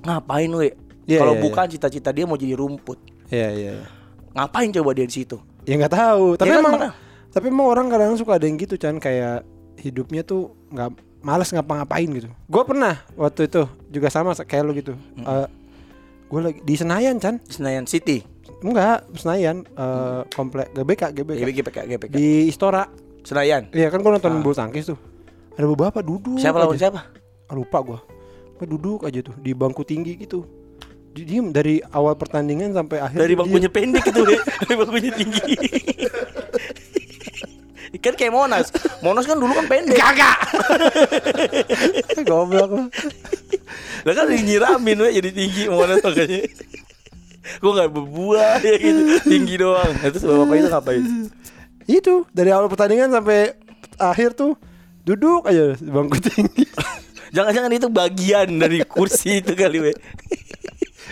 ngapain 0.00 0.48
we 0.56 0.72
Iya, 1.06 1.22
kalau 1.22 1.38
iya, 1.38 1.42
bukan 1.44 1.66
cita-cita 1.70 2.10
dia 2.10 2.26
mau 2.26 2.34
jadi 2.34 2.58
rumput 2.58 2.98
Iya, 3.30 3.48
iya. 3.54 3.72
iya. 3.78 3.86
ngapain 4.34 4.74
coba 4.74 4.90
dia 4.90 5.06
di 5.06 5.14
situ 5.22 5.38
Ya 5.62 5.78
nggak 5.78 5.94
tahu, 5.94 6.34
tapi 6.34 6.50
Ya 6.50 6.58
kan, 6.58 6.62
emang 6.66 6.74
mana? 6.82 6.90
tapi 7.30 7.46
emang 7.46 7.66
orang 7.68 7.86
kadang 7.86 8.16
suka 8.18 8.40
ada 8.40 8.46
yang 8.48 8.58
gitu 8.58 8.74
Chan 8.74 8.98
kayak 8.98 9.46
hidupnya 9.78 10.24
tuh 10.24 10.56
nggak 10.72 10.98
malas 11.18 11.48
ngapa-ngapain 11.48 12.08
gitu. 12.08 12.28
Gue 12.44 12.62
pernah 12.62 13.00
waktu 13.12 13.46
itu 13.46 13.62
juga 13.88 14.08
sama 14.08 14.34
kayak 14.34 14.62
lu 14.62 14.72
gitu. 14.74 14.92
gue 16.26 16.40
lagi 16.40 16.58
di 16.60 16.74
Senayan 16.74 17.16
Chan, 17.16 17.38
Senayan 17.44 17.84
City 17.84 18.26
enggak 18.58 19.06
Senayan 19.12 19.62
eh, 19.62 20.20
komplek 20.28 20.72
GBK 20.72 21.02
GBK 21.12 21.38
GPK 21.54 21.76
GPK 21.86 22.12
di 22.12 22.28
Istora. 22.46 22.88
Senayan 23.22 23.70
Iya 23.70 23.88
kan 23.88 23.98
gue 23.98 24.10
nonton 24.12 24.38
bulu 24.40 24.52
tangkis 24.52 24.86
tuh. 24.86 24.98
Ada 25.54 25.66
beberapa 25.66 25.98
duduk. 26.00 26.36
siapa 26.36 26.58
lawan 26.58 26.74
siapa 26.74 27.08
Ah, 27.46 27.54
lupa 27.54 27.78
gua 27.78 27.98
Gua 28.54 28.66
duduk 28.66 29.02
aja 29.02 29.20
tuh 29.20 29.34
di 29.36 29.52
bangku 29.52 29.82
tinggi 29.82 30.16
gitu 30.16 30.42
Di- 31.10 31.24
diem 31.24 31.48
dari 31.48 31.78
awal 31.88 32.12
pertandingan 32.12 32.72
sampai 32.72 32.98
akhir 32.98 33.16
dari 33.16 33.32
bangkunya 33.32 33.66
diem. 33.66 33.72
pendek 33.72 34.04
we. 34.18 34.36
dari 34.36 34.74
bangkunya 34.74 35.10
tinggi 35.12 35.54
kan 37.98 38.14
kayak 38.14 38.32
Monas. 38.32 38.70
Monas 39.00 39.24
kan 39.24 39.38
dulu 39.38 39.52
kan 39.52 39.66
pendek. 39.66 39.98
Kagak. 39.98 40.38
Goblok. 42.28 42.92
Lu 44.04 44.08
lah 44.08 44.14
kan 44.14 44.26
nyiramin 44.30 44.98
we 45.02 45.08
jadi 45.18 45.30
tinggi 45.34 45.62
Monas 45.70 46.02
makanya. 46.02 46.46
Gue 47.62 47.72
nggak 47.72 47.90
berbuah 47.94 48.58
ya 48.62 48.76
gitu. 48.78 49.02
Tinggi 49.22 49.54
doang. 49.58 49.92
Nah, 50.02 50.08
terus 50.10 50.24
bapak 50.26 50.56
itu 50.58 50.68
ngapain? 50.68 51.02
Itu 51.86 52.26
dari 52.34 52.50
awal 52.50 52.66
pertandingan 52.66 53.14
sampai 53.14 53.54
akhir 53.96 54.34
tuh 54.34 54.58
duduk 55.06 55.46
aja 55.46 55.78
bangku 55.78 56.18
tinggi. 56.18 56.66
Jangan-jangan 57.36 57.72
itu 57.74 57.88
bagian 57.90 58.48
dari 58.58 58.82
kursi 58.86 59.42
itu 59.42 59.54
kali 59.54 59.78
we 59.82 59.92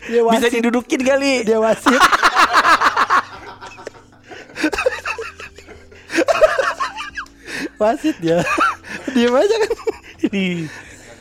dia 0.05 0.21
bisa 0.21 0.47
wasit 0.47 0.61
didudukin 0.61 1.01
kali. 1.01 1.49
Dia 1.49 1.59
wasit 1.61 1.97
wasit 7.77 8.17
dia. 8.19 8.41
Diem 9.15 9.33
aja 9.33 9.55
kan. 9.57 9.71
Ini 10.25 10.67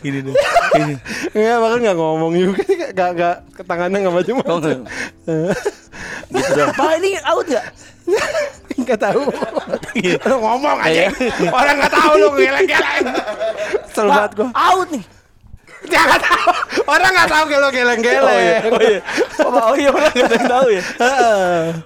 ini 0.04 0.18
deh. 0.20 0.36
Ini. 0.76 0.94
Enggak 1.32 1.58
bahkan 1.60 1.80
nggak 1.80 1.96
ngomong 1.96 2.32
juga. 2.34 2.62
Nggak 2.94 3.10
nggak 3.16 3.36
ke 3.52 3.62
tangannya 3.63 3.98
nggak 4.00 4.13
maju 4.13 4.32
Oh, 4.44 4.60
maju 4.60 4.70
nggak. 4.78 4.92
gitu 6.30 6.52
dong 6.54 6.72
pak 6.74 6.92
ini 6.98 7.10
out 7.24 7.46
gak 7.46 7.66
nggak 8.76 9.00
tahu. 9.00 9.22
Iya. 9.94 10.18
lu 10.24 10.36
ngomong 10.38 10.78
aja. 10.80 11.08
Orang 11.48 11.76
nggak 11.80 11.94
tahu 11.94 12.12
lu 12.18 12.28
geleng-geleng 12.34 13.06
Kesel 13.86 14.08
banget 14.08 14.32
pak 14.32 14.32
gua. 14.36 14.48
out 14.52 14.88
nih 14.89 15.04
Dia 15.84 16.02
nggak 16.04 16.22
tahu. 16.24 16.50
Orang 16.88 17.12
nggak 17.12 17.30
tahu 17.30 17.43
kalau 17.48 17.67
oh 17.67 17.72
iya. 17.72 17.78
Geleng-geleng 17.78 18.24
oh 18.24 18.82
iya. 18.82 19.00
Oh, 19.43 19.52
Pak, 19.52 19.63
oh 19.67 19.76
iya 19.76 19.89
orang 19.91 20.13
nggak 20.15 20.46
tahu 20.48 20.67
ya? 20.72 20.82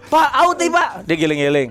Pak 0.08 0.30
out 0.38 0.56
nih 0.58 0.70
pak. 0.70 0.90
Dia 1.06 1.16
geleng-geleng. 1.18 1.70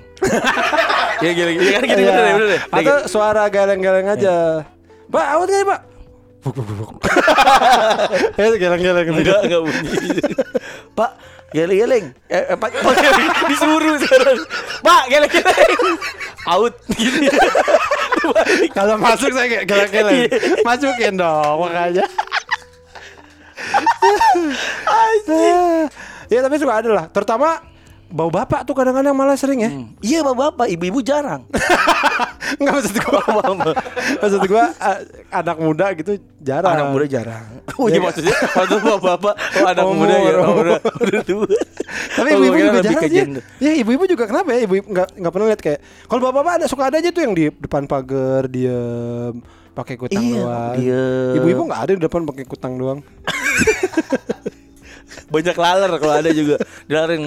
Dia 1.22 1.32
geleng 1.32 1.56
ya 1.56 1.70
kan? 1.72 1.82
Gitu 1.86 2.00
Iya. 2.02 2.12
bener 2.12 2.24
deh 2.26 2.34
bener 2.36 2.60
atau 2.70 2.96
suara 3.06 3.42
geleng-geleng 3.48 4.06
aja. 4.10 4.34
Pak 5.06 5.26
awet 5.38 5.48
nggak 5.48 5.60
nih, 5.62 5.68
pak? 5.70 5.80
Buk, 6.42 6.52
buk, 6.54 6.64
buk, 6.66 6.76
buk. 6.78 6.90
Eh, 8.38 8.54
geleng-geleng. 8.58 9.06
Enggak, 9.10 9.40
enggak 9.46 9.60
bunyi. 9.66 9.90
Pak, 10.94 11.10
geleng-geleng. 11.54 12.14
Eh, 12.26 12.42
eh, 12.52 12.56
Pak, 12.58 12.70
Pak, 12.82 12.94
disuruh 13.50 13.96
sekarang. 14.02 14.38
Pak, 14.82 15.02
geleng-geleng. 15.10 15.94
Out. 16.46 16.74
Balik. 18.26 18.70
kalau 18.74 18.98
masuk 18.98 19.30
saya 19.30 19.46
kayak 19.46 19.64
geleng-geleng 19.70 20.26
masukin 20.66 21.14
dong 21.14 21.56
makanya 21.62 22.04
ya 26.26 26.38
tapi 26.42 26.56
suka 26.58 26.74
ada 26.82 26.90
lah 26.90 27.06
terutama 27.10 27.62
bau 28.10 28.30
bapak 28.30 28.66
tuh 28.66 28.74
kadang-kadang 28.74 29.14
malah 29.14 29.38
sering 29.38 29.60
ya 29.62 29.70
Iya, 29.98 30.22
Bapak, 30.22 30.70
ibu-ibu 30.70 31.02
jarang. 31.02 31.42
Enggak 32.56 32.72
maksud 32.76 32.94
gua 32.96 33.20
Maksud 34.22 34.42
gua 34.46 34.64
a- 34.76 35.02
anak 35.34 35.56
muda 35.56 35.86
gitu 35.92 36.12
jarang 36.38 36.72
Anak 36.72 36.86
muda 36.90 37.06
jarang. 37.06 37.44
Oh 37.74 37.86
iya 37.86 37.98
Ya, 37.98 38.00
maksudnya 38.00 38.36
waktu 38.36 38.74
bapak-bapak 38.76 39.34
oh 39.34 39.66
anak 39.66 39.84
Umur, 39.84 39.96
muda 39.98 40.14
ya 40.14 40.30
oh, 40.32 40.44
umur. 40.46 40.66
udah, 40.78 41.22
tua. 41.22 41.46
Tapi 42.12 42.28
Oh, 42.28 42.38
ibu-ibu 42.38 42.54
gua 42.54 42.62
juga 42.62 42.80
jarang 42.82 43.02
sih. 43.04 43.42
Ya 43.58 43.72
ibu-ibu 43.74 44.04
juga 44.06 44.24
kenapa 44.24 44.48
ya 44.50 44.60
Ibu-ibu 44.62 44.86
nggak 44.88 45.08
nggak 45.16 45.32
pernah 45.32 45.46
lihat 45.48 45.60
kayak 45.60 45.80
Kalau 46.04 46.20
bapak-bapak 46.22 46.52
ada 46.54 46.66
suka 46.66 46.82
ada 46.84 46.96
aja 46.96 47.10
tuh 47.10 47.22
yang 47.22 47.32
di 47.32 47.50
depan 47.50 47.84
pagar 47.84 48.46
Diem 48.46 49.42
pakai 49.72 49.94
kutang 49.94 50.22
Iya, 50.22 50.40
doang. 50.40 50.74
Ibu-ibu 51.36 51.62
nggak 51.64 51.80
ada 51.82 51.92
di 51.92 52.02
depan 52.02 52.22
pakai 52.24 52.44
kutang 52.44 52.74
doang 52.74 53.00
Banyak 55.26 55.54
laler 55.54 55.90
kalau 55.96 56.14
ada 56.14 56.30
juga. 56.30 56.56
Dilarin. 56.86 57.22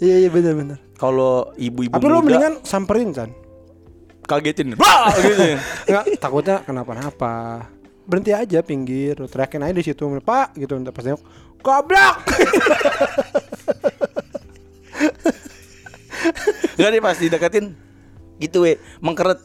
Iya 0.00 0.16
iya 0.16 0.28
benar-benar 0.32 0.80
Kalau 1.00 1.48
ibu-ibu 1.56 1.96
Tapi 1.96 2.06
lu 2.12 2.20
muda 2.20 2.24
mendingan 2.28 2.54
samperin 2.60 3.16
kan 3.16 3.32
kagetin. 4.30 4.76
Wah, 4.82 5.10
gitu. 5.26 5.58
Takutnya 6.22 6.62
kenapa-napa 6.62 7.66
Berhenti 8.06 8.30
aja 8.30 8.62
pinggir 8.62 9.18
Teriakin 9.26 9.66
aja 9.66 9.74
di 9.74 9.82
situ 9.82 10.06
Pak 10.06 10.54
gitu 10.54 10.78
Ntar 10.78 10.94
pas 10.94 11.02
nengok 11.02 11.22
Goblok 11.64 12.16
Enggak 16.78 16.90
nih 16.96 17.02
pas 17.04 17.16
dideketin 17.16 17.76
gitu 18.40 18.64
we, 18.64 18.80
mengkeret. 19.04 19.36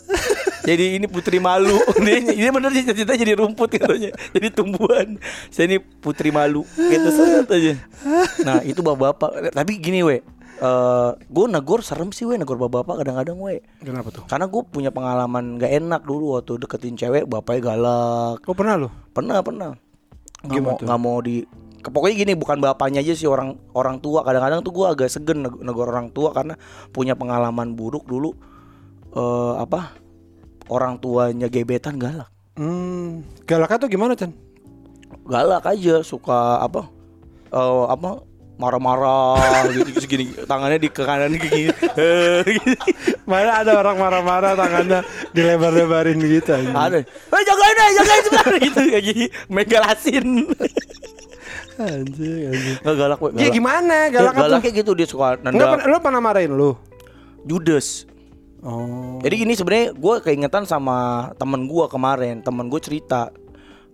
jadi 0.63 0.95
ini 0.95 1.03
putri 1.11 1.35
malu. 1.35 1.75
Dia, 1.99 2.23
dia 2.31 2.47
bener 2.47 2.71
sih 2.71 2.87
cita-cita 2.87 3.11
jadi 3.19 3.35
rumput 3.35 3.75
katanya. 3.75 4.15
Jadi 4.31 4.47
tumbuhan. 4.55 5.19
Saya 5.51 5.67
ini 5.67 5.77
putri 5.83 6.31
malu. 6.31 6.63
Gitu 6.79 7.09
aja. 7.43 7.75
Nah, 8.47 8.63
itu 8.63 8.79
bapak-bapak. 8.79 9.51
Tapi 9.51 9.71
gini, 9.83 9.99
we. 9.99 10.23
Eh 10.55 11.11
gue 11.19 11.45
negor 11.51 11.83
serem 11.83 12.09
sih 12.09 12.23
we 12.23 12.39
negor 12.39 12.55
bapak-bapak 12.55 13.03
kadang-kadang 13.03 13.35
we 13.37 13.59
Kenapa 13.83 14.07
tuh? 14.07 14.23
karena 14.23 14.47
gue 14.47 14.61
punya 14.63 14.89
pengalaman 14.89 15.59
gak 15.59 15.67
enak 15.67 16.01
dulu 16.07 16.39
waktu 16.39 16.55
deketin 16.57 16.95
cewek 16.95 17.27
bapaknya 17.27 17.75
galak. 17.75 18.39
Oh 18.47 18.55
pernah 18.55 18.75
lu? 18.79 18.89
pernah 19.11 19.43
pernah. 19.43 19.75
Nggak 20.47 20.61
mau 20.61 20.77
nggak 20.79 20.99
mau 21.01 21.17
di 21.19 21.43
pokoknya 21.85 22.15
gini 22.17 22.33
bukan 22.33 22.57
bapaknya 22.57 23.03
aja 23.03 23.13
sih 23.13 23.27
orang 23.27 23.59
orang 23.75 23.99
tua. 23.99 24.23
Kadang-kadang 24.23 24.63
tuh 24.63 24.71
gue 24.71 24.85
agak 24.87 25.09
segen 25.11 25.43
neg- 25.43 25.59
negor 25.59 25.91
orang 25.91 26.09
tua 26.09 26.31
karena 26.31 26.55
punya 26.89 27.19
pengalaman 27.19 27.75
buruk 27.75 28.07
dulu 28.07 28.31
eh 29.11 29.53
apa 29.59 29.91
orang 30.71 30.97
tuanya 30.97 31.51
gebetan 31.51 31.99
galak. 31.99 32.31
Hmm, 32.55 33.27
galaknya 33.43 33.77
tuh 33.83 33.89
gimana 33.91 34.15
Chan? 34.15 34.31
galak 35.25 35.65
aja 35.65 35.99
suka 35.99 36.61
apa 36.61 36.85
eh 37.49 37.83
apa 37.89 38.21
marah-marah 38.55 39.35
gitu 39.69 39.99
segini 39.99 40.31
tangannya 40.41 40.77
di 40.77 40.87
ke 40.87 41.01
kanan 41.01 41.35
kayak 41.35 41.51
gini. 41.51 42.75
Mana 43.23 43.59
ada 43.59 43.75
orang 43.75 43.95
marah-marah 43.95 44.53
tangannya 44.53 44.99
dilebar-lebarin 45.31 46.15
gitu 46.17 46.49
anjing. 46.49 46.71
ada 46.71 46.97
eh 47.03 47.43
jagain 47.43 47.77
aja 47.77 47.91
jagain 47.97 48.23
sebentar 48.23 48.53
gitu 48.65 48.79
kayak 48.85 49.03
gini 49.03 49.25
megalasin 49.47 50.27
Anjing, 51.75 52.41
anjing. 52.47 52.77
nggak 52.79 52.95
galak 52.95 53.19
we, 53.19 53.27
Ya 53.29 53.35
galak. 53.41 53.53
gimana 53.53 53.95
galaknya 54.07 54.39
tuh? 54.39 54.47
galaknya 54.49 54.71
gitu 54.73 54.91
dia 54.93 55.07
suka 55.09 55.27
nendang 55.37 55.75
pernah- 55.75 55.85
lu 55.85 55.97
pernah 55.99 56.21
marahin 56.21 56.51
lu? 56.51 56.71
judes 57.43 58.07
Oh. 58.61 59.21
Jadi 59.21 59.35
gini 59.37 59.53
sebenarnya 59.53 59.93
gue 59.93 60.15
keingetan 60.21 60.65
sama 60.65 60.97
temen 61.35 61.69
gue 61.69 61.85
kemarin, 61.85 62.41
temen 62.41 62.65
gue 62.65 62.81
cerita 62.81 63.29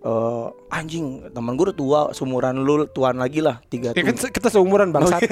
eh 0.02 0.46
anjing 0.68 1.04
temen 1.30 1.54
gue 1.54 1.64
udah 1.64 1.76
tua 1.76 2.00
seumuran 2.10 2.58
lu 2.58 2.86
tuan 2.86 3.14
lagi 3.14 3.38
lah 3.38 3.62
tiga 3.64 3.90
Ya, 3.90 4.02
tuh 4.02 4.10
kan 4.18 4.34
kita 4.34 4.48
seumuran 4.48 4.90
bangsat. 4.90 5.22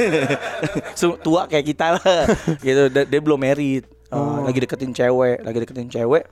Tua 1.26 1.44
kayak 1.44 1.66
kita 1.66 1.87
lah 1.98 2.24
gitu 2.62 2.87
dia, 2.87 3.02
dia 3.04 3.20
belum 3.20 3.37
married 3.37 3.85
Eh, 3.85 3.98
Oh. 4.11 4.42
lagi 4.42 4.59
deketin 4.59 4.90
cewek 4.90 5.38
lagi 5.40 5.59
deketin 5.61 5.87
cewek 5.87 6.26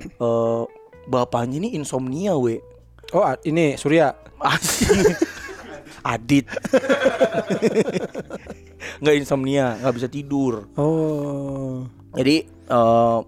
eh 0.00 0.62
bapaknya 1.06 1.58
ini 1.58 1.74
insomnia 1.74 2.34
we 2.34 2.58
Oh, 3.10 3.26
ini 3.42 3.74
Surya. 3.74 4.14
Adit 6.06 6.46
nggak 8.98 9.14
insomnia 9.16 9.76
nggak 9.76 9.94
bisa 9.94 10.08
tidur 10.08 10.66
Oh. 10.74 11.84
Jadi 12.12 12.36
eh 12.46 13.18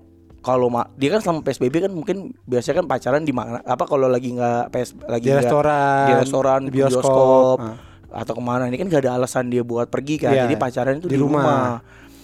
kalau 0.43 0.67
ma 0.67 0.91
dia 0.93 1.09
kan 1.09 1.19
selama 1.19 1.41
PSBB 1.41 1.75
kan 1.81 1.93
mungkin 1.93 2.17
biasanya 2.43 2.83
kan 2.83 2.87
pacaran 2.89 3.23
di 3.23 3.31
mana 3.31 3.63
apa 3.63 3.85
kalau 3.85 4.05
lagi 4.05 4.31
nggak 4.33 4.69
PS 4.69 4.91
lagi 5.07 5.25
Di 5.25 5.35
restoran, 5.37 6.05
di 6.05 6.13
restoran 6.19 6.61
di 6.63 6.71
bioskop. 6.73 6.99
bioskop, 6.99 7.59
Ah. 7.63 7.77
atau 8.21 8.35
ke 8.35 8.43
mana 8.43 8.67
ini 8.67 8.75
kan 8.75 8.87
gak 8.87 9.03
ada 9.03 9.17
alasan 9.17 9.49
dia 9.49 9.63
buat 9.63 9.87
pergi 9.87 10.19
kan 10.19 10.31
Iya, 10.31 10.45
jadi 10.45 10.55
pacaran 10.57 10.99
itu 10.99 11.07
di 11.07 11.15
di, 11.15 11.17
rumah. 11.17 11.41
rumah. 11.41 11.75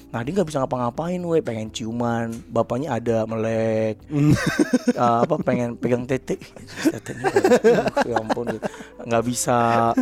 nah 0.08 0.20
dia 0.20 0.32
nggak 0.32 0.44
bisa 0.46 0.58
ngapa-ngapain 0.58 1.20
we 1.20 1.38
pengen 1.38 1.68
ciuman 1.68 2.32
bapaknya 2.48 2.92
ada 2.92 3.22
melek. 3.24 4.00
Eh, 4.08 4.32
apa 5.20 5.36
pengen 5.38 5.76
pegang 5.76 6.02
tete 6.02 6.40
tetenya 6.92 7.28
ya 8.02 8.16
ampun 8.16 8.48
gitu. 8.50 8.64
nggak 9.00 9.22
bisa 9.22 9.92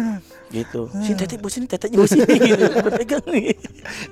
gitu. 0.51 0.87
Sini 1.03 1.17
tete 1.19 1.37
bos 1.39 1.53
sini 1.53 1.67
tetenya 1.67 1.97
bos 1.99 2.11
sini. 2.11 2.25
Gitu 2.55 2.91
pegang 2.95 3.25
nih 3.27 3.55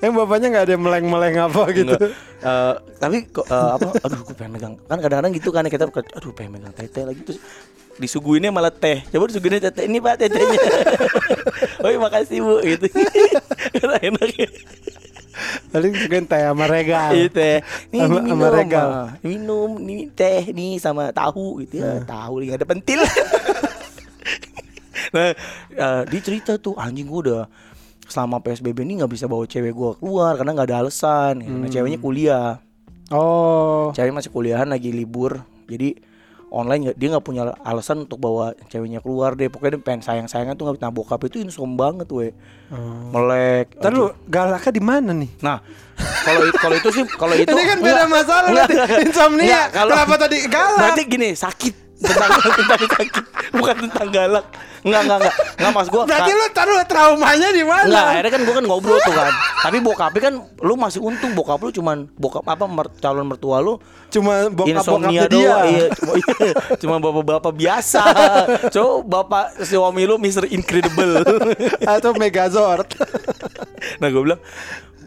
Yang 0.02 0.12
bapaknya 0.18 0.46
nggak 0.50 0.64
ada 0.66 0.76
meleng-meleng 0.76 1.36
apa 1.38 1.62
gitu. 1.70 1.94
Eh, 2.44 2.74
tapi 2.98 3.16
kok 3.30 3.46
eh, 3.46 3.70
apa 3.78 3.88
aduh 4.02 4.20
gue 4.26 4.34
pengen 4.34 4.52
megang. 4.58 4.74
Kan 4.84 4.98
kadang-kadang 4.98 5.32
gitu 5.32 5.48
kan 5.54 5.62
kita 5.70 5.86
aduh 5.88 6.32
pengen 6.34 6.58
megang 6.58 6.74
tete 6.74 7.06
lagi. 7.06 7.20
Terus 7.22 7.38
disuguhinnya 7.94 8.50
malah 8.50 8.74
teh. 8.74 9.06
Coba 9.14 9.30
disuguhinnya 9.30 9.70
tete 9.70 9.86
ini 9.86 10.02
pak 10.02 10.18
tetenya 10.18 10.58
oh 11.86 11.88
makasih 12.02 12.42
bu. 12.42 12.58
Gitu. 12.66 12.86
Karena 13.78 13.96
enak 14.02 14.30
ya 14.34 14.48
Paling 15.74 15.92
mungkin 15.94 16.22
teh 16.30 16.42
sama 16.46 16.64
regal. 16.70 17.10
Iya 17.14 17.26
teh. 17.30 17.56
Nih 17.90 18.00
Sama- 18.06 18.22
ini 18.22 18.30
sama 18.30 18.42
minum 18.42 18.54
regal. 18.58 18.88
ah. 18.90 19.08
Minum 19.22 19.70
Ini 19.82 20.04
teh 20.14 20.42
nih 20.50 20.78
sama 20.82 21.10
tahu. 21.14 21.62
Gitu 21.66 21.82
ya. 21.82 22.02
Tahu 22.02 22.34
lagi 22.42 22.52
ada 22.58 22.66
pentil 22.66 23.00
Nah 25.14 25.32
eh, 25.70 26.02
Dia 26.06 26.20
cerita 26.20 26.56
tuh 26.56 26.74
Anjing 26.74 27.04
gue 27.04 27.20
udah 27.24 27.44
Selama 28.04 28.38
PSBB 28.38 28.80
ini 28.80 28.98
nggak 28.98 29.10
bisa 29.10 29.24
bawa 29.24 29.44
cewek 29.44 29.70
gue 29.70 29.90
keluar 29.96 30.34
Karena 30.34 30.52
nggak 30.52 30.68
ada 30.68 30.78
alasan 30.80 31.34
ya. 31.38 31.48
Nah 31.48 31.68
ceweknya 31.68 31.98
kuliah 31.98 32.60
Oh. 33.06 33.92
cewek 33.92 34.10
masih 34.10 34.30
kuliahan 34.30 34.64
lagi 34.64 34.88
libur 34.88 35.36
jadi 35.64 35.92
online 36.46 36.94
dia 36.94 37.08
nggak 37.10 37.20
punya 37.22 37.52
alasan 37.60 38.00
untuk 38.00 38.16
bawa 38.16 38.56
ceweknya 38.66 38.98
keluar 38.98 39.34
deh 39.34 39.46
pokoknya 39.46 39.76
dia 39.76 39.82
pengen 39.82 40.00
sayang 40.00 40.24
sayangan 40.24 40.54
tuh 40.54 40.64
nggak 40.64 40.80
nah 40.80 40.88
bokap 40.88 41.20
itu 41.22 41.36
insom 41.38 41.76
banget 41.76 42.08
we 42.08 42.32
melek 43.10 43.76
Ntar 43.76 43.92
lu 43.92 44.08
galaknya 44.24 44.70
di 44.70 44.80
mana 44.80 45.12
nih? 45.12 45.30
nah 45.38 45.60
kalau 46.24 46.42
itu 46.42 46.56
kalau 46.56 46.74
itu 46.74 46.88
sih 46.90 47.04
kalau 47.12 47.34
itu 47.36 47.44
Ini 47.46 47.62
kan 47.66 47.78
beda 47.78 47.92
Enggak. 47.94 48.08
masalah 48.08 48.48
Enggak, 48.48 48.68
nanti. 48.68 49.04
Insomnia. 49.04 49.44
Enggak, 49.44 49.66
kalau- 49.70 49.94
Kenapa 49.94 50.14
tadi 50.16 50.36
galak? 50.46 50.78
berarti 50.80 51.02
gini 51.04 51.28
sakit 51.30 51.74
tentang 52.04 52.30
tentang 52.60 52.80
sakit 52.84 53.24
bukan 53.52 53.74
tentang 53.88 54.08
galak 54.08 54.46
nggak 54.84 55.00
nggak 55.00 55.18
nggak 55.24 55.34
nggak 55.56 55.72
mas 55.72 55.88
gua 55.88 56.04
Berarti 56.04 56.30
lu 56.30 56.46
taruh 56.52 56.84
traumanya 56.84 57.48
di 57.48 57.64
mana? 57.64 57.88
Enggak, 57.88 58.04
akhirnya 58.04 58.32
kan 58.36 58.40
gue 58.44 58.54
kan 58.54 58.64
ngobrol 58.68 59.00
tuh 59.00 59.14
kan. 59.16 59.32
Tapi 59.64 59.80
bokapnya 59.80 60.20
kan 60.20 60.34
lu 60.60 60.74
masih 60.76 61.00
untung 61.00 61.32
bokap 61.32 61.56
lu 61.56 61.72
cuman 61.72 62.04
bokap 62.14 62.44
apa 62.44 62.68
mer- 62.68 62.92
calon 63.00 63.24
mertua 63.24 63.64
lu 63.64 63.80
Cuma 64.12 64.52
bokap 64.52 64.84
insomnia 64.84 65.24
doang 65.24 65.64
iya 65.66 65.88
cuma, 65.90 66.12
iya, 66.20 66.52
cuma 66.76 66.94
bapak-bapak 67.00 67.52
biasa 67.56 68.02
coba 68.68 69.24
bapak 69.24 69.64
suami 69.64 70.04
lu 70.04 70.20
Mr. 70.20 70.52
Incredible 70.52 71.24
Atau 71.96 72.12
Megazord. 72.14 72.92
nah 73.96 74.12
gue 74.12 74.20
bilang 74.20 74.40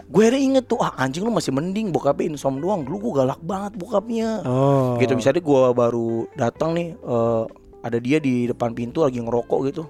gue 0.08 0.22
akhirnya 0.22 0.40
inget 0.42 0.66
tuh 0.66 0.80
ah 0.80 0.96
anjing 0.98 1.20
lu 1.20 1.30
masih 1.30 1.52
mending 1.52 1.92
bokapnya 1.92 2.32
insom 2.32 2.58
doang 2.58 2.82
dulu 2.82 3.12
gue 3.12 3.14
galak 3.18 3.42
banget 3.42 3.76
bokapnya 3.76 4.40
Oh. 4.42 4.96
gitu 4.98 5.14
misalnya 5.14 5.40
gue 5.40 5.64
baru 5.74 6.10
datang 6.34 6.72
nih 6.74 6.96
eh, 6.96 7.44
ada 7.80 7.98
dia 7.98 8.18
di 8.18 8.46
depan 8.46 8.72
pintu 8.72 9.02
lagi 9.02 9.18
ngerokok 9.18 9.60
gitu 9.66 9.84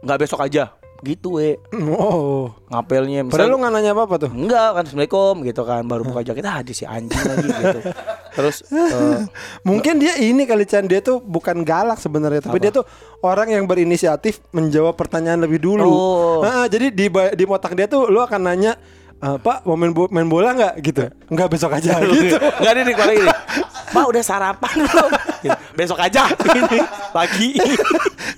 nggak 0.00 0.18
besok 0.18 0.42
aja 0.42 0.70
gitu 1.00 1.34
we 1.36 1.58
Oh. 1.74 2.54
ngapelnya 2.68 3.26
Padahal 3.26 3.50
lu 3.50 3.58
misalnya 3.58 3.58
nggak 3.58 3.72
nanya 3.74 3.90
apa-apa 3.92 4.14
tuh. 4.16 4.30
enggak 4.30 4.68
kan 4.72 4.82
assalamualaikum 4.84 5.34
gitu 5.42 5.62
kan 5.64 5.82
baru 5.82 6.02
buka 6.04 6.20
jaket 6.22 6.44
ah 6.44 6.62
ada 6.62 6.70
si 6.70 6.86
anjing 6.86 7.18
lagi 7.20 7.48
gitu 7.50 7.80
terus 8.38 8.56
eh, 8.70 9.26
Mungkin 9.60 9.98
dia 9.98 10.14
ini 10.16 10.46
kali 10.46 10.62
Chan 10.62 10.86
dia 10.86 11.02
tuh 11.02 11.18
bukan 11.18 11.62
galak 11.62 11.98
sebenarnya, 11.98 12.40
tapi 12.40 12.56
dia 12.58 12.70
tuh 12.70 12.86
orang 13.20 13.50
yang 13.50 13.66
berinisiatif 13.66 14.40
menjawab 14.50 14.94
pertanyaan 14.94 15.36
lebih 15.38 15.58
dulu. 15.58 15.84
Oh. 15.84 16.38
Nah, 16.40 16.64
jadi 16.64 16.88
di 16.88 17.06
di 17.10 17.44
otak 17.44 17.74
dia 17.74 17.84
tuh 17.84 18.06
lu 18.06 18.18
akan 18.18 18.40
nanya 18.40 18.78
"Eh, 19.22 19.36
Pak 19.38 19.62
mau 19.62 19.74
main, 19.74 19.90
bo- 19.90 20.10
main 20.10 20.26
bola 20.26 20.50
nggak 20.50 20.74
gitu? 20.82 21.06
Nggak 21.28 21.48
besok 21.48 21.70
aja 21.72 22.02
gitu. 22.02 22.36
Enggak 22.36 22.72
ada 22.72 22.80
nih 22.82 22.94
kalau 22.94 23.12
ini. 23.14 23.30
Pak 23.94 24.04
udah 24.08 24.22
sarapan 24.22 24.74
belum? 24.82 25.10
Gitu. 25.42 25.58
Besok 25.74 25.98
aja 25.98 26.30
Gini, 26.30 26.78
pagi. 27.10 27.58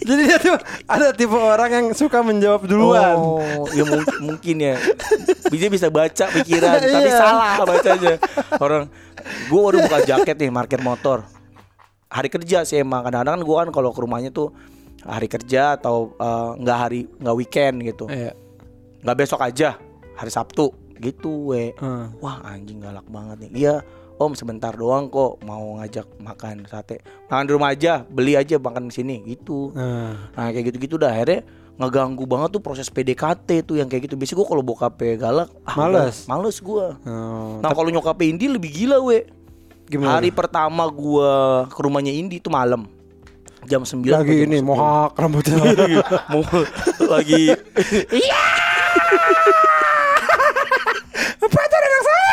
Jadi 0.00 0.22
dia 0.24 0.40
tuh 0.40 0.56
ada 0.84 1.12
tipe 1.12 1.36
orang 1.36 1.68
yang 1.68 1.86
suka 1.92 2.20
menjawab 2.20 2.64
duluan. 2.64 3.12
Oh, 3.14 3.44
ya 3.68 3.84
mung- 3.84 4.08
mungkin 4.24 4.56
ya. 4.58 4.80
Bisa 5.46 5.68
bisa 5.68 5.86
baca 5.88 6.24
pikiran, 6.32 6.80
tapi 6.80 7.04
Iya. 7.04 7.12
salah 7.14 7.60
bacanya. 7.60 8.16
Orang 8.56 8.88
gua 9.46 9.60
baru 9.62 9.84
buka 9.84 9.98
jaket 10.02 10.36
nih 10.38 10.48
parkir 10.50 10.80
motor. 10.80 11.28
Hari 12.08 12.28
kerja 12.30 12.64
sih 12.64 12.80
emang 12.80 13.04
kadang-kadang 13.04 13.36
kan 13.36 13.42
gua 13.44 13.56
kan 13.60 13.70
kalau 13.70 13.90
ke 13.90 14.00
rumahnya 14.00 14.32
tuh 14.32 14.48
hari 15.02 15.28
kerja 15.28 15.76
atau 15.76 16.16
eh, 16.16 16.50
nggak 16.56 16.78
hari 16.78 17.04
nggak 17.14 17.36
weekend 17.36 17.84
gitu. 17.84 18.08
Iya. 18.08 18.32
nggak 19.00 19.16
besok 19.18 19.38
aja 19.38 19.76
hari 20.14 20.30
Sabtu 20.30 20.72
gitu 21.02 21.50
we. 21.52 21.74
Hmm. 21.78 22.14
wah 22.22 22.40
anjing 22.46 22.80
galak 22.82 23.06
banget 23.10 23.46
nih. 23.46 23.50
Iya 23.54 23.74
om 24.14 24.30
sebentar 24.38 24.70
doang 24.70 25.10
kok 25.10 25.42
mau 25.42 25.78
ngajak 25.82 26.06
makan 26.22 26.64
sate. 26.70 27.02
Makan 27.26 27.44
di 27.50 27.52
rumah 27.52 27.74
aja 27.74 28.06
beli 28.06 28.38
aja 28.38 28.56
makan 28.62 28.90
di 28.90 28.94
sini 28.94 29.16
gitu. 29.26 29.74
Nah. 29.74 30.30
nah 30.34 30.48
kayak 30.54 30.70
gitu 30.70 30.78
gitu 30.78 30.94
dah 31.02 31.10
akhirnya 31.10 31.42
ngeganggu 31.74 32.22
banget 32.30 32.54
tuh 32.54 32.62
proses 32.62 32.86
PDKT 32.86 33.66
tuh 33.66 33.76
yang 33.82 33.90
kayak 33.90 34.06
gitu. 34.06 34.14
Biasanya 34.14 34.38
gue 34.38 34.46
kalau 34.46 34.62
bokapnya 34.62 35.14
galak 35.18 35.50
ah, 35.66 35.74
Males. 35.74 36.30
males 36.30 36.56
gue 36.62 36.86
Oh, 37.02 37.58
nah 37.58 37.74
kalau 37.74 37.90
nyokapnya 37.90 38.26
Indi 38.30 38.46
lebih 38.46 38.70
gila 38.70 39.02
we. 39.02 39.26
Gimana? 39.84 40.16
hari 40.16 40.32
pertama 40.32 40.88
gua 40.88 41.64
ke 41.68 41.76
rumahnya 41.76 42.08
Indi 42.08 42.40
itu 42.40 42.48
malam. 42.48 42.88
Jam 43.68 43.84
9 43.84 44.00
lagi 44.04 44.44
ini 44.44 44.60
mohak 44.60 45.16
rambutnya. 45.16 45.56
mau 46.32 46.40
lagi. 47.08 47.52
Pacar 51.40 51.80
anak 51.88 52.02
saya. 52.04 52.32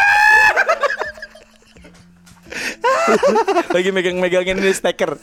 lagi 3.75 3.89
megang-megangin 3.89 4.57
ini 4.59 4.73
steker. 4.73 5.17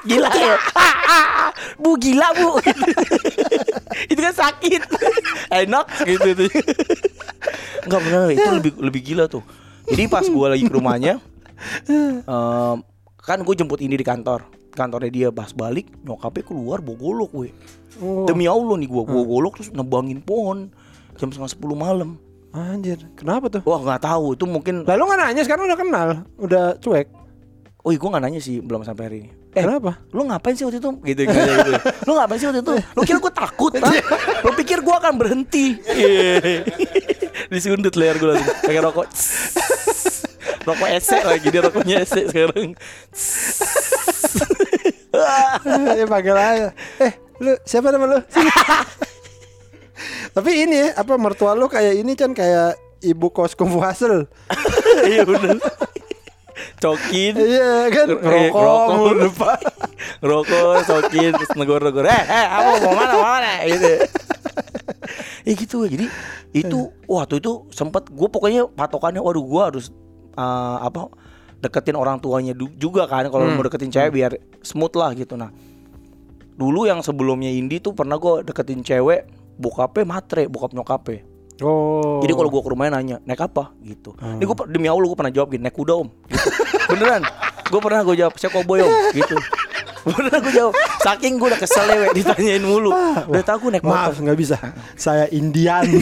gila 0.00 0.32
ya. 0.32 0.56
bu 1.76 1.96
gila 2.00 2.28
bu. 2.36 2.56
itu 4.12 4.20
kan 4.20 4.34
sakit. 4.34 4.82
Enak 5.52 5.86
gitu 6.08 6.28
tuh. 6.34 6.50
Enggak 7.84 8.00
benar 8.06 8.28
itu 8.32 8.48
lebih 8.48 8.72
lebih 8.80 9.00
gila 9.04 9.24
tuh. 9.28 9.44
Jadi 9.88 10.06
pas 10.06 10.22
gue 10.22 10.46
lagi 10.46 10.64
ke 10.70 10.74
rumahnya, 10.74 11.18
em, 11.90 12.76
kan 13.18 13.38
gue 13.42 13.54
jemput 13.58 13.82
ini 13.82 13.98
di 13.98 14.06
kantor, 14.06 14.46
kantornya 14.70 15.10
dia 15.10 15.28
pas 15.34 15.50
balik 15.50 15.90
nyokapnya 16.06 16.46
keluar 16.46 16.78
bawa 16.78 16.96
golok 16.96 17.30
gue. 17.34 17.48
Oh, 17.98 18.22
Demi 18.24 18.46
Allah 18.46 18.78
nih 18.78 18.86
gue 18.86 19.02
bawa 19.02 19.24
golok 19.26 19.58
terus 19.58 19.74
nebangin 19.74 20.22
pohon 20.22 20.70
jam 21.18 21.28
setengah 21.34 21.50
sepuluh 21.50 21.74
malam. 21.74 22.16
Anjir. 22.50 22.98
Kenapa 23.14 23.46
tuh? 23.46 23.62
Wah 23.66 23.80
nggak 23.80 24.02
tahu 24.02 24.34
itu 24.34 24.44
mungkin. 24.46 24.82
Lalu 24.86 25.02
nggak 25.06 25.18
nanya 25.22 25.42
sekarang 25.46 25.64
udah 25.70 25.78
kenal, 25.78 26.08
udah 26.38 26.64
cuek. 26.82 27.08
Oh 27.80 27.90
gue 27.94 28.08
nggak 28.12 28.22
nanya 28.22 28.40
sih 28.42 28.60
belum 28.60 28.84
sampai 28.84 29.04
hari 29.08 29.18
ini. 29.24 29.30
Eh, 29.50 29.66
Kenapa? 29.66 29.98
lu 30.14 30.30
ngapain 30.30 30.54
sih 30.54 30.62
waktu 30.62 30.78
itu? 30.78 30.90
Gitu, 31.02 31.26
gitu, 31.26 31.34
gitu. 31.34 31.72
Lu 32.06 32.14
ngapain 32.14 32.38
sih 32.38 32.46
waktu 32.46 32.62
itu? 32.62 32.74
Lu 32.94 33.02
kira 33.02 33.18
gue 33.18 33.32
takut? 33.34 33.72
ha? 33.82 33.90
Lu 34.46 34.54
pikir 34.54 34.78
gue 34.78 34.94
akan 34.94 35.18
berhenti? 35.18 35.74
Disundut 37.50 37.98
leher 37.98 38.14
gue 38.22 38.30
langsung. 38.30 38.46
Pakai 38.62 38.78
rokok. 38.78 39.06
rokok 40.62 40.88
esek 40.94 41.22
lagi 41.26 41.46
dia 41.50 41.62
rokoknya 41.66 41.96
esek 42.06 42.30
sekarang. 42.30 42.78
ya 45.98 46.04
panggil 46.06 46.36
aja. 46.38 46.68
Eh, 47.02 47.12
lu 47.42 47.58
siapa 47.66 47.90
nama 47.90 48.06
lu? 48.06 48.18
Tapi 50.30 50.50
ini 50.66 50.76
ya, 50.76 50.88
apa 50.98 51.14
mertua 51.16 51.54
lu 51.54 51.66
kayak 51.66 52.00
ini 52.00 52.12
kan 52.14 52.32
kayak 52.32 52.76
ibu 53.00 53.32
kos 53.32 53.56
kungfu 53.56 53.80
hasil. 53.80 54.26
Iya 55.10 55.24
bener. 55.24 55.56
Cokin. 56.80 57.34
Iya 57.36 57.88
kan 57.88 58.06
Eh, 58.20 58.48
rokok 58.52 59.12
depan. 59.16 59.60
Rokok, 60.28 60.84
cokin, 60.84 61.30
terus 61.36 61.52
negor-negor. 61.56 62.04
Eh, 62.04 62.24
eh, 62.24 62.46
apa 62.48 62.70
mau 62.84 62.92
mana, 62.96 63.16
mana 63.16 63.52
gitu. 63.64 63.90
Ya 65.48 65.52
gitu 65.60 65.78
jadi 65.88 66.06
itu 66.52 66.90
waktu 67.06 67.40
itu 67.40 67.64
sempat 67.70 68.10
gue 68.10 68.28
pokoknya 68.28 68.68
patokannya 68.68 69.22
waduh 69.22 69.44
gue 69.44 69.62
harus 69.62 69.86
eh, 70.36 70.78
apa 70.82 71.08
deketin 71.60 71.96
orang 71.96 72.18
tuanya 72.18 72.56
juga 72.56 73.04
kan 73.06 73.28
kalau 73.28 73.46
mau 73.48 73.64
deketin 73.64 73.92
cewek 73.92 74.10
biar 74.12 74.32
smooth 74.64 74.94
lah 74.96 75.12
gitu 75.14 75.36
nah 75.36 75.52
dulu 76.56 76.84
yang 76.88 77.00
sebelumnya 77.00 77.48
Indi 77.52 77.78
tuh 77.80 77.92
pernah 77.96 78.16
gue 78.18 78.42
deketin 78.44 78.82
cewek 78.84 79.28
bokapnya 79.60 80.04
matre 80.08 80.48
bokap 80.48 80.72
nyokapnya. 80.72 81.28
Oh. 81.60 82.24
jadi 82.24 82.32
kalau 82.32 82.48
gue 82.48 82.56
ke 82.64 82.70
rumahnya 82.72 82.92
nanya 82.96 83.16
naik 83.28 83.44
apa? 83.44 83.76
Gitu. 83.84 84.16
Ini 84.16 84.40
gue 84.48 84.56
demi 84.72 84.88
Allah 84.88 85.04
gue 85.04 85.18
pernah 85.18 85.28
jawab 85.28 85.52
gini 85.52 85.68
naik 85.68 85.76
kuda 85.76 85.92
om. 85.92 86.08
Gitu. 86.24 86.48
beneran. 86.88 87.20
Gue 87.68 87.80
pernah 87.84 88.00
gue 88.00 88.16
jawab 88.16 88.32
saya 88.40 88.48
koboi 88.48 88.80
om. 88.80 88.92
Gitu. 89.12 89.36
Beneran 90.08 90.40
gue 90.40 90.54
jawab. 90.56 90.72
Saking 91.04 91.36
gue 91.36 91.48
udah 91.52 91.60
kesel 91.60 91.84
ya 91.84 92.08
ditanyain 92.16 92.64
mulu. 92.64 92.96
Udah 93.28 93.44
tau 93.44 93.60
gue 93.60 93.76
naik 93.76 93.84
Maaf 93.84 94.16
motor 94.16 94.24
nggak 94.24 94.38
bisa. 94.40 94.56
Saya 94.96 95.28
Indian. 95.28 95.84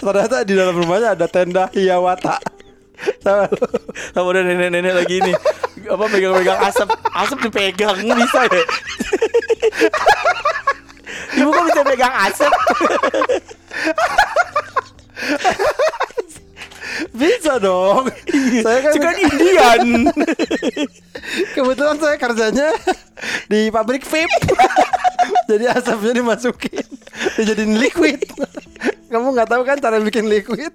Ternyata 0.00 0.48
di 0.48 0.54
dalam 0.56 0.74
rumahnya 0.80 1.12
ada 1.12 1.26
tenda 1.28 1.68
lu? 1.76 2.40
sama 4.16 4.28
ada 4.32 4.40
nenek-nenek 4.40 4.94
lagi 4.96 5.14
ini 5.20 5.32
apa 5.86 6.04
megang-megang 6.10 6.60
asap 6.66 6.88
asap 7.14 7.38
dipegang 7.48 7.98
bisa 8.02 8.40
ya 8.50 8.64
ibu 11.38 11.50
kok 11.50 11.64
bisa 11.70 11.82
pegang 11.84 12.14
asap 12.28 12.52
Bisa 17.16 17.60
dong. 17.60 18.08
saya 18.64 18.78
kan 18.80 18.92
Suka 18.92 19.12
Indian 19.20 20.08
kebetulan 21.56 21.96
saya 22.00 22.16
kerjanya 22.16 22.68
di 23.48 23.68
pabrik 23.68 24.04
vape. 24.04 24.36
Jadi 25.50 25.64
asapnya 25.66 26.12
dimasukin, 26.22 26.86
dijadiin 27.40 27.80
liquid. 27.80 28.20
Kamu 29.08 29.32
nggak 29.32 29.48
tahu 29.48 29.62
kan 29.64 29.76
cara 29.80 30.00
bikin 30.02 30.28
liquid? 30.28 30.72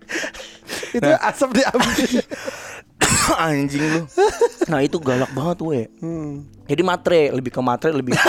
Itu 0.93 1.09
asap 1.21 1.61
diambil. 1.61 2.23
anjing 3.47 3.83
lu 3.83 4.01
nah 4.65 4.79
itu 4.79 4.97
galak 4.97 5.31
banget 5.31 5.57
we 5.59 5.81
Hmm. 5.97 6.43
jadi 6.65 6.81
matre 6.81 7.21
lebih 7.29 7.49
ke 7.49 7.61
matre 7.61 7.89
lebih 7.89 8.15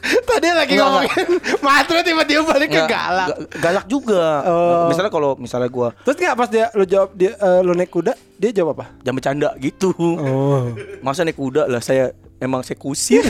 Tadi 0.00 0.46
lagi 0.48 0.72
Enggak, 0.72 0.86
ngomongin 0.86 1.26
matre 1.66 1.98
tiba-tiba 2.00 2.42
balik 2.44 2.68
ke 2.68 2.78
Nggak, 2.78 2.88
galak. 2.88 3.28
ga- 3.28 3.38
galak 3.60 3.84
juga 3.86 4.22
Oh. 4.42 4.86
misalnya 4.86 5.10
kalau 5.10 5.30
misalnya 5.36 5.68
gua 5.68 5.90
Terus 6.00 6.16
nggak 6.16 6.34
pas 6.34 6.48
dia 6.48 6.66
lo 6.72 6.84
jawab 6.84 7.10
dia 7.12 7.34
eh, 7.34 7.60
lo 7.60 7.72
naik 7.72 7.90
kuda, 7.90 8.12
dia 8.34 8.50
jawab 8.52 8.74
apa? 8.74 8.86
jam 9.00 9.12
bercanda 9.12 9.50
gitu 9.58 9.90
Oh. 9.92 10.70
masa 11.00 11.22
naik 11.22 11.34
kuda 11.34 11.66
lah 11.66 11.78
saya 11.78 12.10
emang 12.38 12.62
saya 12.62 12.74
kusir 12.74 13.20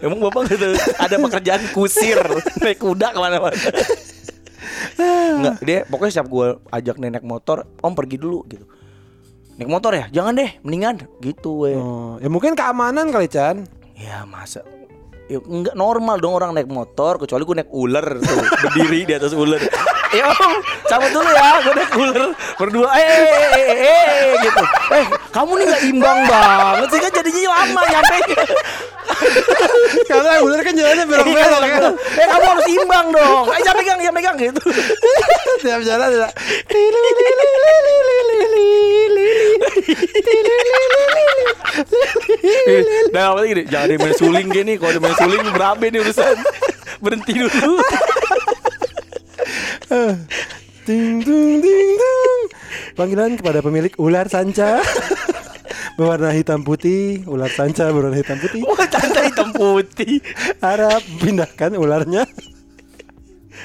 emang 0.00 0.18
bapak 0.20 0.48
gitu 0.50 0.66
ada 0.96 1.14
pekerjaan 1.14 1.62
kusir 1.70 2.18
naik 2.58 2.78
kuda 2.78 3.06
ke 3.08 3.18
mana-mana 3.18 3.54
Enggak, 4.98 5.54
dia 5.62 5.78
pokoknya 5.84 6.12
siap 6.12 6.26
gue 6.26 6.46
ajak 6.68 6.96
nenek 6.96 7.22
motor, 7.22 7.62
om 7.78 7.92
pergi 7.92 8.16
dulu 8.16 8.42
gitu. 8.46 8.66
Naik 9.58 9.68
motor 9.68 9.90
ya? 9.90 10.06
Jangan 10.14 10.38
deh, 10.38 10.50
mendingan 10.62 11.02
gitu 11.18 11.66
we. 11.66 11.74
Oh, 11.74 12.14
ya 12.22 12.30
mungkin 12.30 12.54
keamanan 12.54 13.10
kali 13.10 13.26
Chan. 13.26 13.66
Ya 13.98 14.22
masa 14.22 14.62
ya, 15.28 15.38
enggak 15.44 15.76
normal 15.76 16.16
dong 16.18 16.32
orang 16.32 16.56
naik 16.56 16.70
motor 16.70 17.20
kecuali 17.20 17.44
gue 17.44 17.56
naik 17.60 17.70
ular 17.74 18.06
tuh 18.16 18.38
berdiri 18.64 19.00
di 19.04 19.14
atas 19.14 19.34
ular. 19.36 19.60
Ya 20.08 20.24
om, 20.24 20.56
cabut 20.88 21.12
dulu 21.12 21.28
ya, 21.28 21.60
gue 21.60 21.74
naik 21.76 21.92
ular 22.00 22.22
berdua. 22.56 22.88
Eh, 22.96 23.04
eh, 23.04 23.18
eh, 23.20 23.60
eh, 23.60 23.76
eh, 23.76 24.32
gitu. 24.40 24.64
Eh, 24.96 25.04
kamu 25.36 25.52
nih 25.52 25.64
nggak 25.68 25.82
imbang 25.84 26.18
banget 26.24 26.88
sih 26.88 27.00
kan 27.04 27.10
jadinya 27.12 27.40
lama 27.52 27.82
nyampe. 27.92 28.16
Karena 30.08 30.40
ular 30.40 30.60
kan 30.64 30.72
jalannya 30.72 31.04
Iya, 31.04 31.12
belok-belok 31.12 31.60
kan. 31.60 31.92
eh 31.92 32.24
kamu 32.24 32.44
harus 32.56 32.66
imbang 32.72 33.06
dong. 33.12 33.44
Eh 33.52 33.60
jangan 33.60 33.78
pegang, 33.84 33.98
jangan 34.00 34.16
pegang 34.16 34.36
gitu. 34.40 34.62
Tiap 35.60 35.80
jalan 35.84 36.08
tidak. 36.08 36.32
Nah, 43.14 43.32
apa 43.32 43.40
gini, 43.46 43.62
jangan 43.66 43.86
ada 43.88 44.00
main 44.02 44.16
suling 44.18 44.48
gini. 44.50 44.72
Kalau 44.76 44.90
ada 44.96 45.00
main 45.02 45.16
suling 45.16 45.42
berabe 45.54 45.86
nih 45.90 46.00
urusan. 46.02 46.36
Berhenti 46.98 47.32
dulu. 47.38 47.78
Ting 50.88 51.20
tung 51.20 51.60
ting 51.60 51.90
tung. 52.00 52.40
Panggilan 52.96 53.38
kepada 53.38 53.62
pemilik 53.62 53.94
ular 54.00 54.26
sanca 54.26 54.82
berwarna 55.94 56.30
hitam 56.34 56.62
putih, 56.66 57.22
ular 57.26 57.50
sanca 57.50 57.90
berwarna 57.94 58.18
hitam 58.18 58.38
putih. 58.42 58.62
Wah, 58.66 58.86
tanda 58.90 59.22
hitam 59.22 59.54
putih. 59.54 60.22
Harap 60.58 61.02
pindahkan 61.22 61.78
ularnya. 61.78 62.26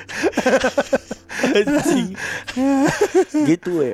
Gitu 3.46 3.70
ya. 3.82 3.94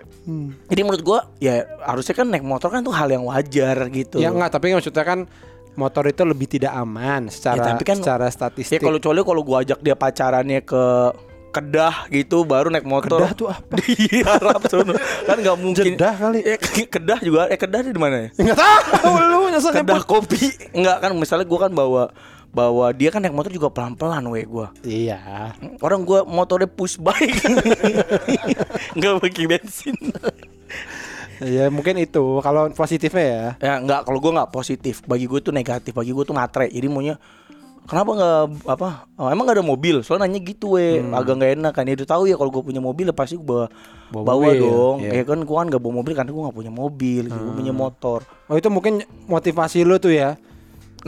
Jadi 0.69 0.80
menurut 0.84 1.02
gua 1.02 1.19
ya 1.38 1.65
harusnya 1.82 2.13
kan 2.13 2.26
naik 2.28 2.43
motor 2.43 2.69
kan 2.69 2.80
tuh 2.80 2.91
hal 2.91 3.08
yang 3.08 3.24
wajar 3.26 3.76
gitu. 3.89 4.17
Ya 4.17 4.30
enggak, 4.30 4.52
tapi 4.52 4.72
maksudnya 4.72 5.02
kan 5.02 5.19
motor 5.74 6.04
itu 6.06 6.22
lebih 6.22 6.45
tidak 6.45 6.74
aman 6.76 7.30
secara 7.30 7.58
Ya, 7.58 7.63
tapi 7.74 7.84
kan- 7.84 7.98
secara 7.98 8.28
Ya 8.28 8.30
statistik. 8.30 8.78
kalau 8.78 9.00
kecuali 9.00 9.19
kalau 9.24 9.41
gua 9.41 9.63
ajak 9.63 9.80
dia 9.80 9.95
pacarannya 9.95 10.60
ke 10.62 10.84
Kedah 11.50 12.06
gitu 12.13 12.45
baru 12.45 12.69
naik 12.69 12.86
motor. 12.86 13.17
Kedah 13.17 13.34
tuh 13.34 13.50
apa? 13.50 13.74
Di 13.89 14.22
Arab 14.22 14.62
sono. 14.69 14.93
Kan 15.26 15.41
nggak 15.41 15.58
mungkin. 15.58 15.98
Jeddah 15.98 16.13
kali. 16.13 16.45
Eh, 16.45 16.62
Kedah 16.86 17.17
juga. 17.26 17.50
Eh 17.50 17.58
Kedah 17.58 17.82
di 17.82 17.89
mana 17.98 18.22
ya? 18.22 18.30
Enggak 18.38 18.58
tahu 19.02 19.17
lu 19.17 19.39
nyesel 19.50 19.74
Kedah 19.74 20.02
kopi. 20.06 20.45
Enggak 20.78 21.02
kan 21.02 21.10
misalnya 21.17 21.50
gua 21.50 21.65
kan 21.65 21.74
bawa 21.74 22.13
bawa 22.49 22.89
dia 22.91 23.13
kan 23.13 23.21
naik 23.21 23.33
motor 23.35 23.53
juga 23.53 23.69
pelan-pelan 23.69 24.25
we 24.29 24.41
gua. 24.45 24.73
Iya. 24.81 25.53
Orang 25.81 26.05
gua 26.05 26.25
motornya 26.25 26.65
push 26.65 26.97
bike. 26.97 27.45
Enggak 28.97 29.13
pakai 29.21 29.45
bensin. 29.45 29.95
Ya 31.39 31.71
mungkin 31.71 31.95
itu 32.01 32.43
kalau 32.43 32.67
positifnya 32.75 33.25
ya. 33.25 33.45
Ya 33.63 33.73
enggak 33.79 34.03
kalau 34.03 34.19
gua 34.19 34.43
nggak 34.43 34.51
positif. 34.51 35.05
Bagi 35.07 35.23
gue 35.23 35.39
tuh 35.39 35.55
negatif. 35.55 35.95
Bagi 35.95 36.12
gue 36.12 36.25
tuh 36.27 36.35
matre. 36.35 36.67
Jadi 36.67 36.88
maunya 36.91 37.15
Kenapa 37.89 38.13
nggak 38.13 38.69
apa? 38.69 39.09
Oh, 39.17 39.33
emang 39.33 39.49
nggak 39.49 39.57
ada 39.57 39.65
mobil? 39.65 40.05
Soalnya 40.05 40.29
nanya 40.29 40.45
gitu 40.45 40.77
we, 40.77 41.01
agak 41.09 41.41
nggak 41.41 41.51
enak 41.57 41.73
kan. 41.73 41.89
Ya 41.89 41.97
udah 41.97 42.05
tahu 42.05 42.29
ya 42.29 42.38
kalau 42.38 42.53
gue 42.53 42.62
punya 42.62 42.77
mobil 42.77 43.09
ya 43.09 43.15
pasti 43.17 43.33
gue 43.33 43.45
bawa, 43.49 43.65
Bawa 44.13 44.23
bawa, 44.29 44.45
mobil, 44.45 44.62
dong. 44.62 44.97
iya. 45.01 45.12
Ya 45.17 45.23
kan 45.25 45.39
gue 45.41 45.55
kan 45.57 45.65
nggak 45.73 45.81
bawa 45.81 45.93
mobil 45.97 46.13
karena 46.13 46.29
gue 46.29 46.43
nggak 46.45 46.57
punya 46.62 46.69
mobil, 46.69 47.23
gue 47.25 47.53
punya 47.57 47.73
motor. 47.73 48.21
Oh 48.45 48.62
itu 48.62 48.69
mungkin 48.69 49.01
motivasi 49.25 49.81
lu 49.89 49.97
tuh 49.97 50.13
ya. 50.13 50.38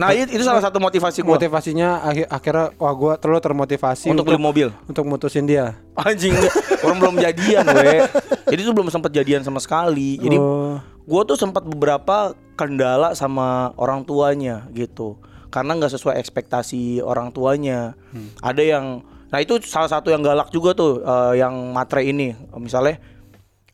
Nah 0.00 0.08
itu, 0.16 0.40
itu 0.40 0.42
salah 0.42 0.64
satu 0.64 0.80
motivasi 0.80 1.20
gue 1.20 1.36
Motivasinya 1.36 2.00
akhir 2.00 2.26
akhirnya 2.32 2.66
wah 2.80 2.94
gua 2.96 3.12
terlalu 3.20 3.44
termotivasi 3.44 4.08
untuk 4.08 4.24
beli 4.24 4.40
mobil. 4.40 4.68
untuk 4.88 5.04
mutusin 5.04 5.44
dia. 5.44 5.76
Anjing, 5.92 6.32
orang 6.80 6.96
belum 6.96 7.16
jadian 7.20 7.64
we. 7.76 8.00
Jadi 8.48 8.60
tuh 8.64 8.72
belum 8.72 8.88
sempat 8.88 9.12
jadian 9.12 9.44
sama 9.44 9.60
sekali. 9.60 10.16
Jadi 10.16 10.36
Oh. 10.40 10.80
gue 10.80 11.22
tuh 11.28 11.36
sempat 11.36 11.66
beberapa 11.66 12.32
kendala 12.54 13.12
sama 13.12 13.74
orang 13.76 14.06
tuanya 14.06 14.64
gitu 14.70 15.18
karena 15.50 15.76
nggak 15.76 15.92
sesuai 15.92 16.16
ekspektasi 16.16 17.04
orang 17.04 17.28
tuanya 17.28 17.92
ada 18.40 18.62
yang 18.62 19.04
nah 19.28 19.36
itu 19.36 19.60
salah 19.60 19.90
satu 19.90 20.08
yang 20.08 20.22
galak 20.22 20.48
juga 20.48 20.72
tuh 20.72 21.02
eh, 21.02 21.42
yang 21.42 21.52
matre 21.74 22.06
ini 22.06 22.32
misalnya 22.54 22.96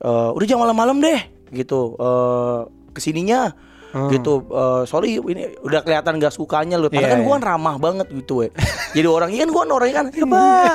eh, 0.00 0.30
udah 0.34 0.46
jangan 0.48 0.66
malam-malam 0.66 0.98
deh 0.98 1.20
gitu 1.52 1.94
eh, 1.94 2.58
ke 2.90 2.98
sininya 2.98 3.52
gitu 3.88 4.32
eh, 4.44 4.82
sorry 4.84 5.16
ini 5.16 5.56
udah 5.60 5.80
kelihatan 5.80 6.16
gak 6.16 6.30
sukanya 6.30 6.76
lu. 6.76 6.88
Padahal 6.88 7.00
Iya, 7.00 7.12
kan 7.14 7.20
gue 7.22 7.36
iya. 7.36 7.46
ramah 7.46 7.76
banget 7.76 8.06
gitu 8.10 8.42
we. 8.42 8.48
Jadi 8.92 9.06
orang 9.06 9.30
kan 9.30 9.48
gue 9.48 9.62
orangnya 9.64 9.96
kan? 9.96 10.06
Ya 10.10 10.26
Pak. 10.26 10.72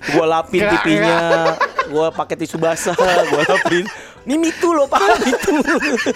Gue 0.10 0.24
lapin 0.24 0.64
pipinya 0.64 1.52
gue 1.84 2.06
pakai 2.10 2.32
tisu 2.34 2.56
basah 2.56 2.96
gue 2.96 3.42
lapin. 3.44 3.84
Ini 4.24 4.36
mitu 4.36 4.72
lo 4.72 4.88
pak. 4.88 4.96
Mitu 5.20 5.52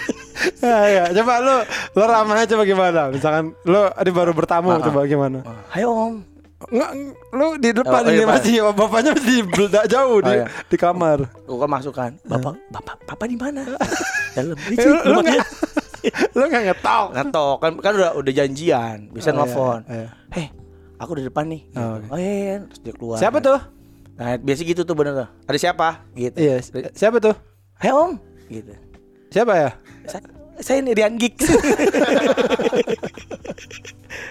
Ya, 0.65 0.77
ya. 0.89 1.03
Coba 1.13 1.37
lu 1.37 1.55
lu 1.93 2.03
ramahnya 2.03 2.45
coba 2.47 2.63
gimana? 2.65 3.01
Misalkan 3.09 3.53
lu 3.61 3.85
ada 3.85 4.09
baru 4.09 4.33
bertamu 4.33 4.73
ah. 4.73 4.81
coba 4.81 5.05
gimana? 5.05 5.45
ayo 5.71 5.93
om. 5.93 6.13
Enggak, 6.65 6.91
lu 7.29 7.47
di 7.59 7.69
depan 7.71 8.01
Oh, 8.01 8.09
ini 8.09 8.17
iya, 8.17 8.25
masih 8.25 8.53
bapaknya 8.73 9.11
masih 9.13 9.27
di 9.27 9.37
bel- 9.45 9.85
jauh 9.85 10.17
di 10.17 10.31
Oh, 10.31 10.33
iya. 10.33 10.45
di 10.65 10.77
kamar. 10.79 11.17
gue 11.29 11.57
kan 11.61 11.69
masuk 11.69 11.93
kan 11.93 12.11
bapak 12.25 12.57
bapak 12.71 12.95
bapak 13.05 13.25
di 13.27 13.37
mana? 13.37 13.61
Dalam 14.35 14.55
Eh, 14.71 14.81
lu 14.81 14.97
lu 15.03 15.19
lu 16.31 16.43
nggak 16.45 16.63
ngetok. 16.67 17.05
ngetok 17.13 17.55
kan 17.57 17.71
kan 17.79 17.91
udah 17.93 18.11
udah 18.13 18.33
janjian 18.33 18.97
bisa 19.09 19.29
Oh, 19.29 19.31
iya, 19.31 19.39
nelfon 19.39 19.79
iya. 19.87 20.07
heh 20.31 20.47
aku 20.95 21.11
di 21.15 21.23
depan 21.23 21.45
nih 21.45 21.61
gitu. 21.67 21.79
Oh, 21.79 21.95
oh, 21.95 21.97
oke. 22.09 22.17
iya, 22.17 22.33
iya. 22.33 22.55
terus 22.63 22.79
dia 22.81 22.93
keluar 22.93 23.17
Siapa 23.17 23.37
tuh? 23.39 23.59
nah 24.15 24.27
biasa 24.35 24.61
gitu 24.63 24.81
tuh 24.81 24.93
bener 24.93 25.13
tuh 25.13 25.27
ada 25.43 25.57
siapa 25.57 25.87
gitu 26.13 26.37
Iya, 26.37 26.55
si- 26.59 26.71
siapa 26.93 27.17
tuh? 27.19 27.35
hei 27.77 27.91
om 27.91 28.15
gitu 28.47 28.71
Siapa 29.27 29.53
ya? 29.53 29.69
saya, 30.05 30.23
saya 30.57 30.79
ini 30.79 30.91
Rian 30.91 31.15
Geek 31.15 31.35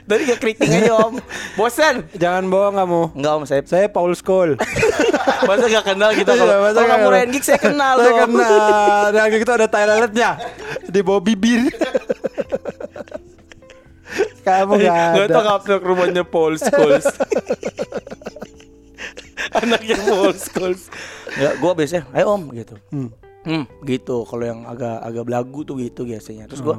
dari 0.04 0.24
gak 0.24 0.36
keriting 0.38 0.68
aja 0.70 0.92
om 0.98 1.16
bosan 1.54 2.04
Jangan 2.14 2.44
bohong 2.46 2.76
kamu. 2.76 3.02
Enggak 3.14 3.32
om 3.32 3.44
saya 3.44 3.60
Saya 3.62 3.86
Paul 3.88 4.12
School. 4.12 4.56
masa 5.48 5.64
gak 5.66 5.86
kenal 5.86 6.12
kita 6.12 6.32
Iya, 6.32 6.40
kalau 6.40 6.54
kalau 6.62 6.74
kamu 6.74 6.88
kenal? 6.98 7.12
Rian 7.12 7.28
Geek 7.30 7.44
saya 7.44 7.58
kenal 7.58 7.94
Saya 7.96 8.12
kenal. 8.18 8.58
Dan 9.10 9.26
gitu 9.30 9.50
ada 9.50 9.66
toiletnya 9.66 10.30
di 10.86 11.00
bawah 11.00 11.20
bibir. 11.20 11.72
Kamu 14.42 14.72
Gak 14.76 14.92
ada. 15.18 15.24
tau 15.26 15.42
ngapet 15.42 15.80
rumahnya 15.80 16.22
Paul 16.22 16.54
Scholes 16.54 17.08
Anaknya 19.58 19.96
Paul 19.98 20.34
Scholes 20.34 20.92
Ya 21.34 21.56
gue 21.56 21.72
biasanya 21.72 22.04
Ayo 22.12 22.28
om 22.30 22.52
gitu 22.52 22.76
Hmm. 22.88 23.08
Hmm 23.44 23.64
gitu 23.84 24.24
Kalau 24.24 24.42
yang 24.42 24.64
agak 24.64 25.00
agak 25.00 25.24
belagu 25.24 25.60
tuh 25.62 25.76
gitu 25.76 26.02
biasanya 26.02 26.48
Terus 26.48 26.60
Oh. 26.60 26.72
gue 26.72 26.76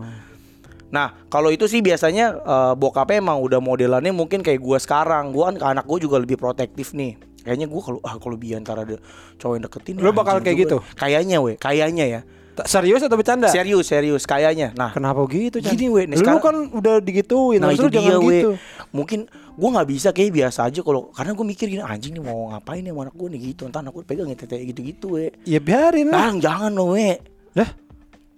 Nah 0.86 1.14
kalau 1.28 1.50
itu 1.50 1.66
sih 1.66 1.80
biasanya 1.80 2.26
eh, 2.36 2.74
Bokapnya 2.74 3.22
emang 3.22 3.42
udah 3.42 3.58
modelannya 3.58 4.12
mungkin 4.12 4.42
kayak 4.42 4.60
gue 4.60 4.78
sekarang 4.78 5.30
Gue 5.30 5.46
kan 5.46 5.56
ke 5.56 5.66
anak 5.66 5.86
gue 5.86 6.00
juga 6.02 6.18
lebih 6.18 6.36
protektif 6.36 6.94
nih 6.94 7.18
Kayaknya 7.42 7.70
gue 7.70 7.82
kalau 7.82 8.00
ah 8.02 8.18
kalau 8.18 8.36
biar 8.36 8.58
antara 8.58 8.82
ada 8.82 8.98
cowok 9.38 9.54
yang 9.54 9.64
deketin 9.70 9.94
Lu 10.02 10.10
bakal 10.10 10.42
kayak 10.42 10.58
juga. 10.58 10.64
gitu? 10.66 10.78
Kayaknya 10.98 11.38
we, 11.46 11.54
kayaknya 11.56 12.06
ya. 12.10 12.22
Serius 12.64 13.04
atau 13.04 13.20
bercanda? 13.20 13.52
Serius, 13.52 13.84
serius 13.84 14.24
kayaknya. 14.24 14.72
Nah, 14.72 14.96
Kenapa 14.96 15.20
gitu? 15.28 15.60
Chan? 15.60 15.76
Gini, 15.76 15.92
we, 15.92 16.08
nih, 16.08 16.16
Lu 16.16 16.24
sekarang- 16.24 16.40
kan 16.40 16.56
udah 16.72 16.96
digituin, 17.04 17.60
Nah 17.60 17.76
itu 17.76 17.84
lu 17.84 17.92
jangan 17.92 18.08
dia 18.08 18.18
we 18.18 18.38
gitu. 18.40 18.52
Mungkin 18.96 19.20
gue 19.28 19.70
nggak 19.72 19.88
bisa 19.88 20.10
kayak 20.12 20.32
biasa 20.32 20.68
aja 20.68 20.80
kalau 20.80 21.12
karena 21.12 21.32
gue 21.32 21.46
mikir 21.46 21.68
gini 21.68 21.80
anjing 21.80 22.12
nih 22.12 22.24
mau 22.24 22.52
ngapain 22.52 22.80
nih 22.80 22.92
anak 22.92 23.12
gue 23.12 23.28
nih 23.28 23.40
gitu 23.50 23.64
entar 23.64 23.80
anak 23.80 23.92
gue 23.92 24.04
pegang 24.04 24.28
ya 24.28 24.36
tete 24.36 24.60
gitu-gitu 24.62 25.16
we 25.16 25.32
Ya 25.44 25.60
biarin 25.60 26.12
lah. 26.12 26.28
Nah 26.28 26.36
jangan 26.38 26.72
loh 26.72 26.92
we 26.92 27.16
Lah. 27.56 27.72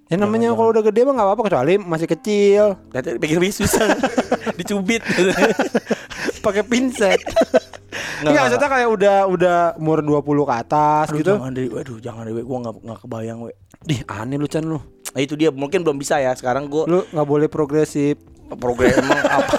Ya 0.08 0.16
namanya 0.16 0.54
kalau 0.54 0.70
udah 0.70 0.86
gede 0.86 1.04
mah 1.04 1.14
nggak 1.14 1.28
apa-apa 1.28 1.44
kecuali 1.44 1.74
masih 1.76 2.08
kecil. 2.08 2.64
Tete 2.90 3.18
pikir 3.18 3.42
susah 3.50 3.98
Dicubit 4.58 5.02
Pakai 6.46 6.64
pinset. 6.64 7.18
Nggak, 8.18 8.18
Enggak, 8.18 8.34
nggak, 8.34 8.44
maksudnya 8.50 8.70
kayak 8.70 8.90
udah 8.90 9.18
udah 9.30 9.58
umur 9.78 9.98
20 10.02 10.50
ke 10.50 10.54
atas 10.56 11.06
Aduh, 11.08 11.18
gitu. 11.22 11.34
jangan 11.34 11.52
deh, 11.54 11.66
waduh 11.70 11.98
jangan 12.02 12.22
deh, 12.26 12.34
gue 12.34 12.58
nggak 12.58 12.76
nggak 12.82 13.00
kebayang, 13.06 13.38
we. 13.46 13.52
Dih, 13.84 14.02
aneh 14.08 14.36
lu 14.36 14.46
Chan 14.46 14.62
lu. 14.62 14.80
Nah, 15.14 15.20
itu 15.20 15.34
dia 15.34 15.50
mungkin 15.50 15.82
belum 15.82 15.98
bisa 15.98 16.18
ya. 16.18 16.34
Sekarang 16.34 16.66
gue 16.66 16.84
Lu 16.86 17.02
nggak 17.06 17.28
boleh 17.28 17.48
progresif. 17.48 18.18
program 18.48 18.96
emang 18.96 19.20
apa 19.28 19.56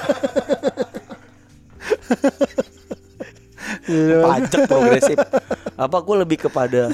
Iya. 3.85 4.21
pajak 4.25 4.61
progresif. 4.65 5.17
Apa 5.77 6.01
gue 6.01 6.17
lebih 6.19 6.39
kepada 6.41 6.89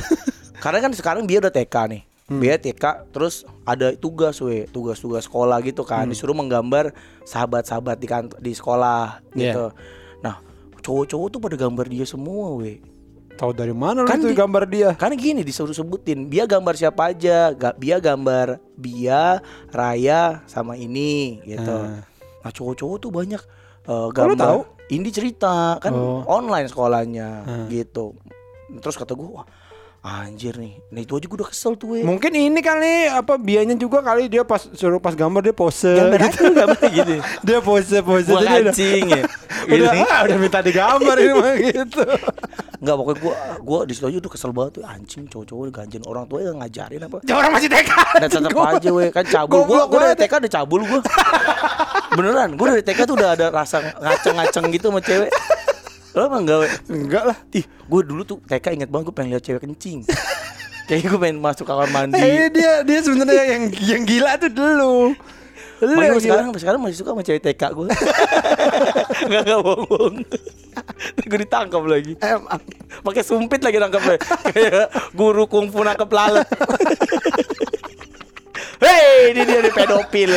karena 0.59 0.79
kan 0.81 0.91
sekarang 0.91 1.23
dia 1.25 1.39
udah 1.39 1.51
TK 1.51 1.75
nih. 1.91 2.03
Hmm. 2.25 2.41
Dia 2.41 2.57
TK 2.57 3.13
terus 3.13 3.45
ada 3.63 3.93
tugas 3.93 4.41
we, 4.41 4.65
tugas-tugas 4.71 5.25
sekolah 5.25 5.61
gitu 5.61 5.85
kan. 5.85 6.07
Hmm. 6.07 6.11
Disuruh 6.11 6.33
menggambar 6.33 6.95
sahabat-sahabat 7.23 7.97
di 7.97 8.07
kantor 8.07 8.39
di 8.41 8.53
sekolah 8.53 9.21
Iya. 9.31 9.53
gitu. 9.53 9.65
Nah, 10.19 10.41
cowok-cowok 10.81 11.29
tuh 11.31 11.41
pada 11.41 11.57
gambar 11.57 11.87
dia 11.87 12.05
semua 12.05 12.55
we. 12.57 12.81
Tahu 13.35 13.51
dari 13.51 13.71
mana 13.71 14.01
lu 14.01 14.07
Kan 14.07 14.19
itu 14.19 14.31
di- 14.31 14.39
gambar 14.39 14.63
dia? 14.65 14.91
Karena 14.95 15.15
gini 15.15 15.43
disuruh 15.43 15.71
sebutin, 15.71 16.27
dia 16.27 16.45
gambar 16.45 16.75
siapa 16.75 17.11
aja, 17.11 17.51
gak 17.51 17.75
dia 17.77 17.99
gambar 17.99 18.63
Bia, 18.73 19.43
Raya 19.69 20.47
sama 20.47 20.75
ini 20.75 21.43
gitu. 21.43 21.67
Nah. 21.67 22.07
Nah, 22.41 22.51
cowok-cowok 22.51 22.97
tuh 22.99 23.11
banyak 23.11 23.43
uh, 23.85 24.07
lu 24.07 24.13
gambar. 24.13 24.39
tahu? 24.39 24.61
Ini 24.87 25.09
cerita 25.09 25.77
kan 25.79 25.91
Oh. 25.91 26.23
online 26.27 26.69
sekolahnya 26.69 27.29
Hmm. 27.43 27.67
gitu. 27.69 28.15
Terus 28.75 28.95
kata 28.95 29.13
gue, 29.13 29.27
wah 29.27 29.43
anjir 30.05 30.53
nih. 30.61 30.77
Nah 30.93 31.01
itu 31.01 31.17
aja 31.17 31.25
gue 31.25 31.39
udah 31.41 31.49
kesel 31.49 31.81
tuh. 31.81 31.97
we. 31.97 32.05
Mungkin 32.05 32.29
ini 32.29 32.61
kali 32.61 33.09
apa 33.09 33.41
biayanya 33.41 33.73
juga 33.73 34.05
kali 34.05 34.29
dia 34.29 34.45
pas 34.45 34.61
suruh 34.61 35.01
pas 35.01 35.17
gambar 35.17 35.41
dia 35.41 35.57
pose 35.57 35.97
Gambar 35.97 36.21
gitu. 36.29 36.45
aja 36.45 36.53
gambar 36.53 36.81
gitu. 37.01 37.15
dia 37.41 37.59
pose 37.65 37.97
pose 38.05 38.29
Gua 38.29 38.45
jadi 38.45 38.45
udah, 38.61 38.69
kancing 38.69 39.05
ya. 39.09 39.23
udah, 39.65 39.91
ah, 40.05 40.21
udah 40.29 40.37
minta 40.37 40.61
digambar 40.61 41.17
ini 41.17 41.33
mah 41.33 41.55
gitu. 41.57 42.05
Enggak 42.85 42.97
pokoknya 43.01 43.17
gue 43.25 43.35
gua 43.65 43.79
di 43.89 43.93
situ 43.97 44.05
aja 44.05 44.19
udah 44.21 44.33
kesel 44.37 44.53
banget 44.53 44.73
tuh 44.77 44.85
anjing 44.85 45.25
cowok-cowok 45.25 45.65
ganjen 45.73 46.03
orang 46.05 46.25
tua 46.29 46.39
yang 46.45 46.57
ngajarin 46.61 47.01
apa. 47.01 47.17
Ya 47.25 47.35
orang 47.41 47.53
masih 47.57 47.69
TK. 47.73 47.91
Dan 48.21 48.29
tetap 48.29 48.53
aja 48.61 48.89
we 48.93 49.05
kan 49.09 49.25
cabul 49.25 49.65
Goblok 49.65 49.87
gua 49.89 50.01
dari. 50.13 50.21
TK 50.21 50.33
udah 50.37 50.53
cabul 50.53 50.81
gua. 50.85 51.01
Beneran, 52.13 52.49
gua 52.61 52.67
dari 52.77 52.85
TK 52.85 53.09
tuh 53.09 53.17
udah 53.17 53.33
ada 53.33 53.47
rasa 53.49 53.81
ngaceng-ngaceng 53.81 54.69
gitu 54.69 54.93
sama 54.93 55.01
cewek. 55.01 55.33
Lo 56.15 56.31
emang 56.31 56.47
enggak 56.47 56.59
we? 56.63 56.69
Enggak 56.95 57.25
lah. 57.27 57.37
Ih, 57.51 57.67
gua 57.91 58.01
dulu 58.07 58.23
tuh 58.23 58.39
TK 58.47 58.79
inget 58.79 58.91
banget 58.91 59.11
gua 59.11 59.15
pengen 59.19 59.35
lihat 59.35 59.43
cewek 59.43 59.67
kencing. 59.67 60.07
Kayaknya 60.87 61.07
gua 61.11 61.21
pengen 61.27 61.39
masuk 61.43 61.67
kamar 61.67 61.91
mandi. 61.91 62.23
Eh 62.23 62.47
dia 62.55 62.87
dia 62.87 62.99
sebenarnya 63.03 63.45
yang 63.59 63.63
yang 63.83 64.03
gila 64.07 64.39
tuh 64.39 64.51
dulu. 64.55 64.95
Lu 65.83 65.93
Makanya 65.99 66.23
sekarang 66.23 66.47
sekarang 66.55 66.81
masih 66.87 66.97
suka 67.03 67.11
sama 67.11 67.27
cewek 67.27 67.43
TK 67.43 67.63
gua. 67.75 67.91
Enggak 69.27 69.43
enggak 69.43 69.61
bohong. 69.67 70.17
gue 71.31 71.39
ditangkap 71.43 71.83
lagi. 71.83 72.13
Emang. 72.23 72.63
Pakai 73.03 73.23
sumpit 73.27 73.61
lagi 73.63 73.79
nangkapnya. 73.83 74.19
Kayak 74.55 74.87
guru 75.15 75.51
kungfu 75.51 75.83
nangkep 75.83 76.11
lalat. 76.11 76.47
Hei, 78.79 79.33
ini 79.33 79.41
dia 79.49 79.59
nih 79.65 79.73
pedofil. 79.73 80.33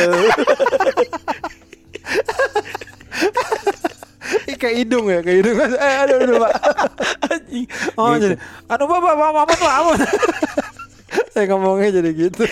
Kayak 4.60 4.76
hidung 4.84 5.06
ya, 5.08 5.20
kayak 5.24 5.38
hidung. 5.44 5.56
Eh 5.60 5.94
aduh 6.04 6.16
aduh 6.22 6.36
Pak. 6.42 6.52
Anjing. 7.32 7.66
Oh 7.96 8.12
Gitu. 8.16 8.22
jadi 8.28 8.36
aduh 8.68 8.86
Bapak 8.86 9.14
Bapak 9.14 9.32
Bapak 9.34 9.54
tuh 9.56 9.70
aman. 9.70 9.98
Saya 11.32 11.44
ngomongnya 11.48 12.02
jadi 12.02 12.10
gitu. 12.12 12.44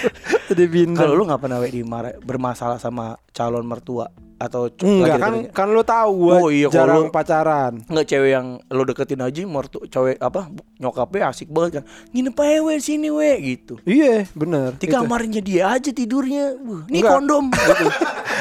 Jadi 0.53 0.65
bintang. 0.71 1.05
Kalau 1.05 1.15
lu 1.19 1.29
nggak 1.29 1.43
pernah 1.43 1.59
dimarah 1.61 2.15
bermasalah 2.23 2.81
sama 2.81 3.21
calon 3.37 3.67
mertua 3.69 4.09
atau 4.37 4.69
Enggak 4.79 5.17
kan 5.17 5.33
deketin- 5.33 5.49
kan 5.51 5.67
lu 5.69 5.81
tahu 5.81 6.11
gua 6.19 6.35
Oh, 6.39 6.49
iya, 6.49 6.67
kalau 6.67 6.77
jarang 6.93 7.03
lu- 7.03 7.11
pacaran. 7.11 7.73
Nggak 7.83 8.07
cewek 8.07 8.31
yang 8.31 8.47
lo 8.67 8.83
deketin 8.83 9.19
aja 9.19 9.41
mertu 9.43 9.79
cewek 9.83 10.17
apa 10.19 10.53
nyokapnya 10.77 11.29
asik 11.29 11.49
banget 11.49 11.81
kan 11.81 11.85
nginep 12.11 12.37
aja 12.37 12.59
we 12.61 12.75
sini 12.77 13.09
we 13.09 13.31
gitu 13.41 13.81
Iya, 13.83 14.29
bener. 14.31 14.77
di 14.77 14.85
Itu. 14.85 14.93
kamarnya 14.93 15.41
dia 15.41 15.65
aja 15.71 15.89
tidurnya 15.89 16.53
Wuh, 16.59 16.85
ini 16.87 17.01
Enggak. 17.01 17.13
kondom 17.15 17.45
gitu. 17.57 17.87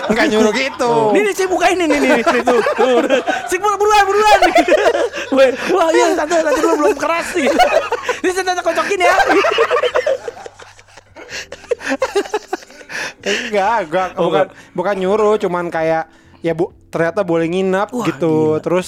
Enggak 0.05 0.25
nyuruh 0.27 0.53
gitu. 0.53 0.91
Nih 1.11 1.21
nih 1.21 1.33
saya 1.33 1.47
bukain 1.47 1.75
nih 1.75 1.87
nih 1.87 1.97
nih 1.97 2.11
nih 2.13 2.41
tuh. 2.43 2.59
Udah. 2.77 3.19
Sik 3.47 3.57
buruan 3.57 3.79
buruan 3.79 4.03
buruan. 4.09 4.39
Wah 5.71 5.89
iya 5.89 6.11
tante 6.13 6.35
tante 6.37 6.59
belum 6.59 6.77
belum 6.77 6.95
keras 6.95 7.27
nih. 7.33 7.47
Ini 8.21 8.31
saya 8.31 8.45
tante 8.45 8.61
kocokin 8.61 8.99
ya. 8.99 9.15
Enggak, 13.21 13.77
enggak, 13.89 14.07
Oh, 14.15 14.29
bukan 14.29 14.45
bukan 14.71 14.95
nyuruh, 14.99 15.35
cuman 15.41 15.67
kayak 15.69 16.07
ya 16.39 16.53
Bu, 16.53 16.71
ternyata 16.93 17.25
boleh 17.25 17.49
nginap 17.49 17.89
Wah, 17.91 18.05
gitu. 18.07 18.57
gila. 18.57 18.63
Terus 18.63 18.87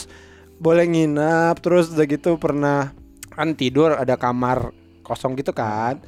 boleh 0.58 0.86
nginap, 0.86 1.62
terus 1.62 1.94
udah 1.94 2.06
gitu 2.06 2.38
pernah 2.42 2.94
kan 3.34 3.54
tidur 3.54 3.94
ada 3.94 4.18
kamar 4.18 4.74
kosong 5.06 5.38
gitu 5.38 5.54
kan. 5.54 6.02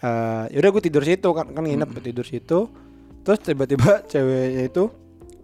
Eh 0.00 0.44
yaudah 0.56 0.70
gue 0.72 0.82
tidur 0.86 1.02
situ 1.04 1.28
kan 1.34 1.50
kan 1.50 1.62
nginep 1.66 1.88
gua 1.90 2.02
tidur 2.02 2.26
situ. 2.26 2.70
Terus 3.20 3.38
tiba-tiba 3.42 4.00
ceweknya 4.10 4.62
itu 4.66 4.88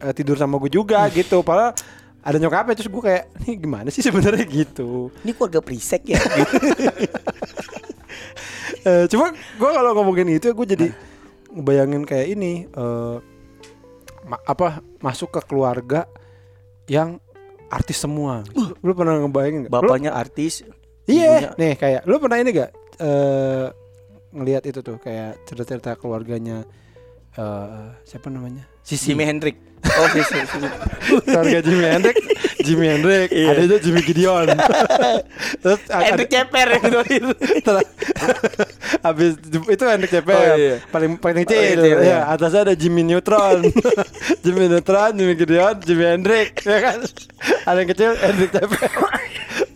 eh, 0.01 0.13
tidur 0.15 0.39
sama 0.39 0.57
gue 0.63 0.71
juga 0.71 1.07
gitu. 1.11 1.43
Padahal 1.43 1.75
ada 2.27 2.37
nyokapnya 2.43 2.75
terus 2.75 2.91
gue 2.91 3.03
kayak 3.07 3.25
nih 3.47 3.55
gimana 3.55 3.89
sih 3.91 4.03
sebenarnya 4.03 4.47
gitu. 4.65 5.15
Ini 5.23 5.31
keluarga 5.35 5.61
prisek 5.63 6.11
ya. 6.11 6.19
Eh, 8.87 9.07
cuma 9.11 9.35
gue 9.35 9.71
kalau 9.75 9.99
ngomongin 9.99 10.39
gitu 10.39 10.55
gue 10.55 10.67
jadi 10.79 10.87
ngebayangin 11.57 12.05
kayak 12.05 12.27
ini 12.37 12.69
eh 12.69 13.17
ma- 14.27 14.43
apa 14.45 14.85
masuk 15.01 15.33
ke 15.33 15.41
keluarga 15.49 16.05
yang 16.87 17.19
artis 17.67 17.99
semua. 17.99 18.47
Lu 18.85 18.95
pernah 18.95 19.19
ngebayangin 19.19 19.67
gak? 19.67 19.73
Bapaknya 19.73 20.15
artis. 20.15 20.63
iya, 21.07 21.39
ibunya- 21.39 21.55
nih 21.59 21.73
kayak 21.79 22.03
lu 22.07 22.19
pernah 22.19 22.39
ini 22.43 22.51
gak 22.51 22.71
eh 22.99 23.67
ngelihat 24.37 24.63
itu 24.69 24.81
tuh 24.83 24.99
kayak 24.99 25.39
cerita-cerita 25.47 25.97
keluarganya 25.97 26.67
eh, 27.37 27.85
siapa 28.03 28.29
namanya? 28.29 28.65
Sisi. 28.83 29.13
Jimi 29.13 29.25
Hendrix. 29.25 29.57
Oh, 29.87 30.09
si, 30.11 30.19
si, 30.19 30.35
si. 30.35 30.59
Keluarga 31.23 31.63
Jimi 31.63 31.87
Hendrix, 31.87 32.17
Jimi 32.59 32.87
Hendrix, 32.91 33.29
Iya. 33.31 33.49
ada 33.55 33.61
juga 33.63 33.79
Jimmy 33.79 34.03
Gideon. 34.03 34.49
Terus 35.63 35.81
Hendrix 35.87 36.29
ceper 36.29 36.69
yang. 36.75 37.23
Ter- 37.63 37.87
habis 39.07 39.39
itu 39.47 39.85
Hendrik 39.87 40.11
CP 40.11 40.29
Oh, 40.29 40.43
iya. 40.57 40.77
paling 40.91 41.21
paling 41.21 41.37
Oh, 41.39 41.43
kecil 41.47 41.79
kecil, 41.79 41.97
ya 42.03 42.03
iya. 42.03 42.19
atasnya 42.27 42.61
ada 42.67 42.75
Jimmy 42.75 43.03
Neutron 43.05 43.63
Jimmy 44.43 44.67
Neutron 44.67 45.13
Jimmy 45.15 45.35
Gideon 45.37 45.77
Jimmy 45.79 46.05
Hendrik 46.07 46.59
ya 46.65 46.79
kan 46.83 46.99
ada 47.63 47.79
yang 47.79 47.91
kecil 47.91 48.11
Hendrik 48.17 48.51
CP 48.51 48.73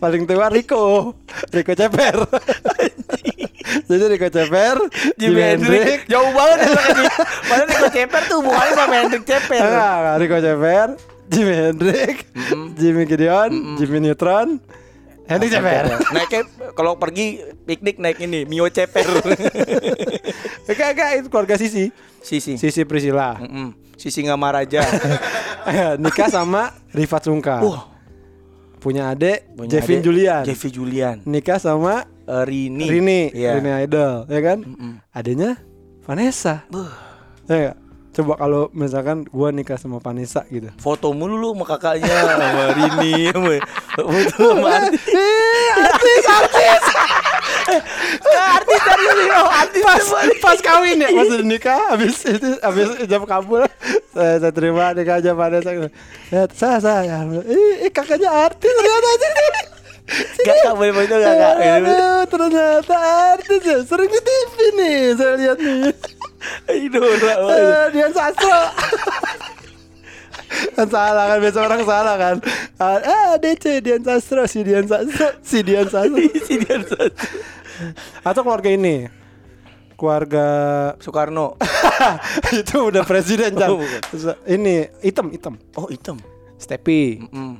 paling 0.01 0.25
tua 0.25 0.49
Rico 0.49 1.13
Rico 1.53 1.73
Ceper 1.77 2.15
jadi 3.85 4.05
Rico 4.09 4.27
Ceper 4.27 4.75
Jimi 5.15 5.37
Hendrix. 5.39 6.09
Jauh 6.09 6.33
banget 6.33 6.57
ya. 6.65 6.81
Padahal 7.45 7.67
Rico 7.69 7.87
ceper 7.87 8.21
tuh 8.25 8.35
hubungannya 8.41 8.73
sama 8.73 8.93
Hendrix 8.97 9.23
ceper. 9.23 9.61
enggak 9.61 9.93
enggak, 9.93 10.15
Rico 10.17 10.37
Ceper 10.41 10.87
Jimmy 11.31 11.53
Hendrik 11.55 12.15
Jimmy 12.75 13.03
Gideon 13.05 13.51
Jimmy 13.77 13.97
Neutron 14.01 14.59
Hendrik 15.29 15.51
Ceper 15.53 15.83
Naiknya 16.11 16.41
kalau 16.73 16.97
pergi 16.97 17.39
piknik 17.63 18.01
naik 18.01 18.17
ini 18.19 18.43
Mio 18.43 18.67
ceper. 18.67 19.05
enggak 20.69 20.89
enggak 20.91 21.09
itu 21.21 21.27
keluarga 21.29 21.55
Sisi 21.55 21.93
Sisi. 22.19 22.57
Sisi 22.57 22.81
Priscilla 22.83 23.37
Mm-mm. 23.39 23.77
Sisi 23.95 24.25
Ngamaraja. 24.25 24.81
nikah 26.01 26.25
sama 26.25 26.73
Rifat 26.89 27.29
Sungkar 27.29 27.61
Wah, 27.61 27.85
punya 28.81 29.07
adik 29.07 29.45
punya 29.53 29.77
Jevin 29.77 30.01
adek, 30.01 30.05
Julian 30.05 30.41
Jevi 30.43 30.69
Julian. 30.69 31.15
nikah 31.23 31.61
sama 31.61 32.09
Eh, 32.21 32.45
Rini. 32.47 32.85
Rini 32.87 33.21
Iya. 33.33 33.59
Rini 33.59 33.71
Idol 33.83 34.23
ya 34.25 34.39
kan 34.39 34.57
adanya 35.11 35.59
Vanessa 36.01 36.63
Buh. 36.67 36.87
ya 37.45 37.75
coba 38.11 38.35
kalau 38.35 38.67
misalkan 38.71 39.23
gua 39.27 39.51
nikah 39.51 39.75
sama 39.75 39.99
Vanessa 39.99 40.47
gitu 40.47 40.71
Foto 40.75 41.11
mulu 41.11 41.35
lu 41.35 41.51
sama 41.51 41.65
kakaknya 41.67 42.07
sama 42.07 42.63
Rini 42.71 43.31
sama 43.31 43.55
foto 43.91 44.35
sama 44.55 44.69
artis. 44.71 45.03
Artis 45.75 46.23
artis 46.23 46.81
artis 48.31 48.81
dari 48.83 49.05
oh, 49.31 49.49
artis 49.49 49.83
pas 49.83 50.03
pas 50.39 50.59
kawin 50.59 50.99
ya 50.99 51.09
pas 51.09 51.29
nikah 51.41 51.79
habis 51.91 52.15
itu 52.23 52.49
habis 52.59 52.87
jam 53.07 53.23
kabul 53.23 53.63
saya, 54.13 54.35
saya 54.41 54.53
terima 54.53 54.91
nikah 54.95 55.17
aja 55.19 55.31
Vanessa 55.33 55.71
ya 55.71 56.43
saya 56.51 56.77
saya. 56.79 57.25
Ih, 57.47 57.87
ih, 57.87 57.91
kakaknya 57.91 58.29
artis 58.29 58.71
ternyata 58.71 59.07
Gak 60.43 60.55
gak 60.67 60.75
boleh 60.75 60.91
boleh 60.91 61.07
gak. 61.07 61.55
Aduh, 61.79 62.21
ternyata 62.27 62.95
artis 63.31 63.61
ya. 63.63 63.79
Sering 63.87 64.11
di 64.11 64.19
TV 64.19 64.53
nih 64.75 64.99
saya 65.15 65.33
lihat 65.39 65.57
nih. 65.61 65.81
Idola. 66.67 67.33
Eh, 67.53 67.85
Dian 67.95 68.11
Sastro 68.11 68.59
kan 70.75 70.87
salah 70.87 71.25
kan 71.31 71.37
biasa 71.39 71.59
orang 71.63 71.81
salah 71.87 72.15
kan. 72.19 72.35
Ah 72.75 72.99
ah, 72.99 73.31
DC 73.39 73.79
Dian 73.79 74.03
Sastro 74.03 74.43
si 74.47 74.59
Dian 74.65 74.85
Sastro 74.87 75.27
si 75.41 75.59
Dian 75.63 75.87
Sastro 75.87 76.19
Si 76.47 76.55
Dian 76.59 76.83
Sastro. 76.83 77.07
atau 78.21 78.41
keluarga 78.45 78.69
ini 78.69 79.09
keluarga 80.01 80.45
Soekarno. 80.97 81.53
itu 82.57 82.77
udah 82.81 83.05
presiden. 83.05 83.53
Oh. 83.61 83.77
Terus, 84.09 84.33
ini 84.49 84.89
hitam 84.99 85.29
hitam 85.29 85.53
Oh 85.77 85.85
hitam. 85.85 86.17
Stepi 86.57 87.21
Mm. 87.29 87.55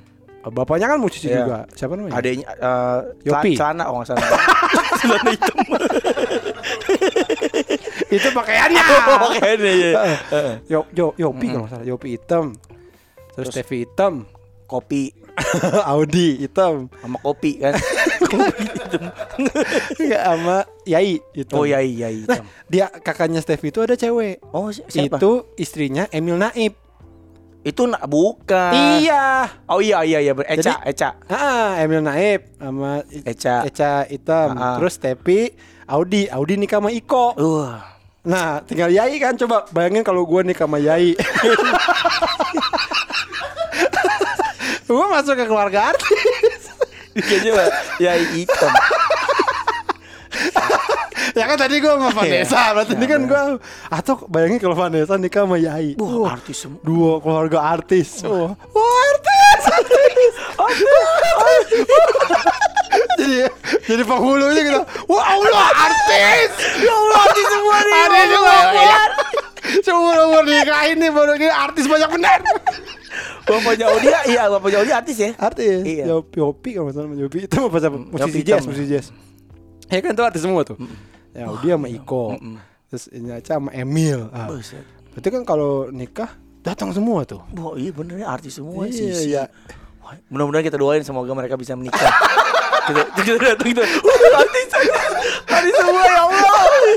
bapaknya 0.49 0.89
kan 0.89 0.97
musisi 0.97 1.29
Iya. 1.29 1.45
juga 1.45 1.57
siapa 1.71 1.93
namanya 1.93 2.17
Adanya 2.17 2.49
uh, 2.57 2.99
Yopi. 3.21 3.53
celana 3.53 3.85
oh 3.87 4.01
nggak 4.01 4.09
salah. 4.09 4.29
celana 4.99 5.29
hitam. 5.29 5.57
itu 8.11 8.27
pakaiannya 8.31 8.81
Oh, 8.81 9.31
kayaknya 9.37 9.71
ya. 9.71 9.91
Yo, 10.65 10.79
yo, 10.91 11.05
Yopi 11.13 11.45
kalau 11.47 11.63
nggak 11.65 11.71
salah 11.71 11.85
Yopi 11.85 12.07
hitam 12.17 12.45
terus 13.31 13.47
Terus- 13.47 13.53
Stevi 13.53 13.77
hitam 13.85 14.13
Kopi 14.65 15.13
Audi 15.89 16.37
hitam 16.39 16.87
sama 16.95 17.17
kopi 17.17 17.57
kan. 17.57 17.73
Enggak 19.97 20.21
sama 20.21 20.57
Yai 20.83 21.19
hitam 21.31 21.55
Oh 21.55 21.63
iya 21.63 21.79
iya 21.79 22.07
hitam. 22.09 22.43
dia 22.65 22.87
kakaknya 22.91 23.39
Stevi 23.39 23.69
itu 23.69 23.79
ada 23.79 23.93
cewek 23.93 24.39
Oh 24.49 24.69
si- 24.69 24.83
siapa? 24.85 25.15
itu 25.15 25.31
istrinya 25.55 26.05
Emil 26.09 26.35
Naib 26.35 26.73
Itu 27.61 27.85
nak 27.85 28.05
bukan. 28.05 28.73
iya 28.99 29.45
Oh 29.65 29.77
iya 29.77 30.01
iya 30.01 30.19
iya. 30.21 30.33
Eca 30.33 30.61
Jadi- 30.73 30.83
Eca. 30.87 31.09
ah 31.27 31.77
Emil 31.77 32.01
Naib 32.01 32.41
sama 32.55 33.01
Eca. 33.07 33.55
Eca 33.63 33.91
hitam 34.05 34.47
Ah, 34.51 34.61
ah. 34.63 34.75
terus 34.77 34.95
Stevi 34.95 35.53
Audi 35.85 36.25
Audi 36.27 36.55
nikah 36.55 36.77
sama 36.77 36.89
Iko 36.89 37.35
Uh. 37.35 37.75
nah 38.21 38.61
tinggal 38.61 38.87
Yai 38.87 39.17
kan 39.17 39.33
coba 39.35 39.65
bayangin 39.69 40.01
kalau 40.01 40.23
gua 40.23 40.41
nikah 40.41 40.63
sama 40.63 40.77
Yai 40.77 41.17
gua 44.91 45.07
masuk 45.07 45.35
ke 45.39 45.45
keluarga 45.47 45.95
artis. 45.95 46.61
Kayaknya 47.27 47.51
lah, 47.55 47.67
ya 47.99 48.11
hitam. 48.15 48.71
ya 51.35 51.43
kan 51.43 51.57
tadi 51.59 51.79
gua 51.83 51.99
sama 51.99 52.09
Vanessa 52.15 52.71
berarti 52.71 52.93
ini 52.95 53.05
kan 53.07 53.21
gua 53.27 53.41
atau 53.91 54.15
bayangin 54.31 54.59
kalau 54.63 54.75
Vanessa 54.75 55.15
nikah 55.19 55.43
sama 55.47 55.59
Yai. 55.59 55.95
Wah, 55.99 56.11
Wah, 56.23 56.29
artis 56.39 56.63
semua. 56.63 56.79
dua 56.83 57.19
keluarga 57.19 57.59
artis. 57.63 58.23
Wah. 58.23 58.55
Wah, 58.55 58.91
artis 59.11 59.63
artis. 59.67 60.33
Jadi 63.19 63.35
jadi 63.87 64.03
penghulunya 64.03 64.61
gitu. 64.65 64.81
Wah 65.07 65.23
Allah 65.35 65.67
artis. 65.71 66.51
Ya 66.79 66.91
Allah 66.91 67.17
artis 67.27 67.45
semua 67.47 67.77
nih. 67.79 67.95
Artis 67.95 68.27
semua 68.31 68.55
semua 69.79 70.13
umur 70.27 70.43
nikah 70.43 70.83
ini 70.91 71.07
baru 71.07 71.37
ini 71.39 71.47
artis 71.47 71.87
banyak 71.87 72.09
benar 72.11 72.39
Bapaknya 73.43 73.85
Audia, 73.87 74.19
iya 74.25 74.47
bapaknya 74.47 74.77
Audia 74.79 74.95
artis 74.97 75.17
ya. 75.17 75.29
artis 75.35 75.83
Iya. 75.83 76.05
Yopi 76.07 76.37
Yopi 76.39 76.69
kalau 76.75 76.89
salah 76.89 77.11
Yopi 77.11 77.43
itu 77.43 77.57
apa 77.57 77.77
siapa 77.77 77.97
musisi 77.97 78.21
Yopi 78.21 78.39
jazz 78.41 78.63
musisi 78.63 78.87
jazz 78.87 79.07
ya 79.87 79.99
kan 79.99 80.11
itu 80.11 80.23
artis 80.23 80.41
semua 80.41 80.61
tuh 80.63 80.77
ya 81.31 81.47
dia 81.59 81.75
sama 81.75 81.87
Iko 81.87 82.35
Mm-mm. 82.35 82.55
terus 82.87 83.05
ini 83.09 83.29
aja 83.29 83.55
sama 83.55 83.69
Emil 83.71 84.31
ah. 84.31 84.47
Berarti 85.11 85.27
kan 85.27 85.43
kalau 85.43 85.71
nikah 85.89 86.31
datang 86.61 86.91
semua 86.91 87.23
tuh 87.23 87.43
Wah, 87.53 87.75
iya 87.75 87.91
bener 87.91 88.15
ya 88.17 88.27
artis 88.29 88.55
semua 88.55 88.87
Iya, 88.87 88.95
sih. 89.11 89.29
iya. 89.29 89.43
Mudah-mudahan 90.27 90.63
kita 90.63 90.75
doain 90.75 90.99
semoga 91.01 91.31
mereka 91.31 91.55
bisa 91.55 91.71
menikah. 91.71 91.99
kita 92.83 93.01
kita 93.15 93.31
datang 93.39 93.67
kita. 93.69 93.79
"Uh, 93.79 94.35
artis 94.37 94.67
artis 95.45 95.73
semua 95.73 96.03
ya 96.05 96.19
Allah. 96.21 96.50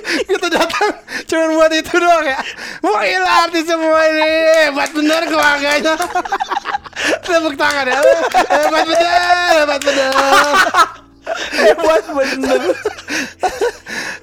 Kita 0.05 0.47
datang 0.49 0.91
cuma 1.25 1.45
buat 1.55 1.73
itu 1.73 1.93
doang 1.93 2.25
ya 2.25 2.39
mau 2.81 2.97
gila 2.97 3.33
artis 3.43 3.65
semua 3.65 4.01
ini 4.07 4.29
hebat 4.63 4.91
bener 4.91 5.23
keluarganya 5.25 5.95
tepuk 7.21 7.55
tangan 7.55 7.87
ya 7.87 7.99
hebat 8.53 8.85
bener 8.85 9.21
hebat 9.55 9.81
bener 9.81 10.13
Hebat 11.55 12.05
bener. 12.07 12.61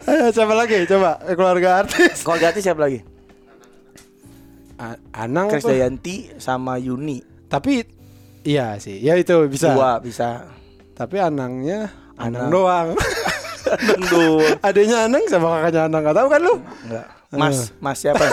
Ayo, 0.03 0.25
siapa 0.29 0.53
lagi 0.53 0.85
coba 0.85 1.17
Eh, 1.23 1.33
keluarga 1.33 1.81
artis 1.81 2.21
Keluarga 2.21 2.45
artis 2.47 2.61
siapa 2.61 2.77
lagi? 2.79 3.01
A- 4.77 5.01
Anang? 5.15 5.49
Krisdayanti 5.49 6.37
sama 6.37 6.77
Yuni. 6.77 7.25
tapi 7.45 7.81
iya 8.43 8.77
sih 8.77 8.97
ya 8.97 9.13
itu 9.13 9.33
bisa 9.45 9.73
Dua 9.73 9.97
bisa. 9.97 10.45
tapi 10.93 11.17
Anangnya 11.17 11.89
Anang 12.15 12.47
Anang. 12.47 12.49
doang 12.49 12.87
Doang. 14.07 14.57
adanya 14.59 14.97
Anang 15.05 15.23
sama 15.25 15.47
kakaknya 15.55 15.81
Anang 15.85 16.01
gak 16.03 16.15
tahu 16.15 16.27
kan 16.27 16.41
lu 16.41 16.55
Enggak. 16.85 17.05
Mas, 17.31 17.57
Mas 17.79 17.97
siapa? 17.97 18.19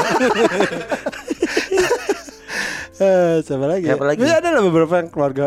eh, 2.99 3.37
siapa 3.41 3.67
lagi 3.67 3.87
Siapa 3.87 4.03
ya? 4.03 4.09
lagi? 4.09 4.19
Bisa 4.19 4.35
ada 4.39 4.49
lah 4.51 4.63
beberapa 4.63 4.95
yang 4.99 5.09
keluarga 5.09 5.47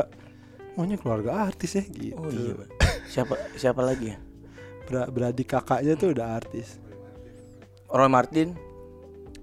Maunya 0.74 0.96
keluarga 0.96 1.32
artis 1.46 1.76
ya 1.76 1.84
gitu 1.84 2.16
Oh 2.16 2.32
iya. 2.32 2.56
Siapa 3.06 3.36
siapa 3.54 3.82
lagi 3.82 4.16
ya? 4.16 4.18
Ber- 4.86 5.12
beradik 5.12 5.48
kakaknya 5.50 5.94
tuh 5.96 6.12
udah 6.12 6.28
artis 6.34 6.80
Roy 7.88 8.08
Martin 8.08 8.56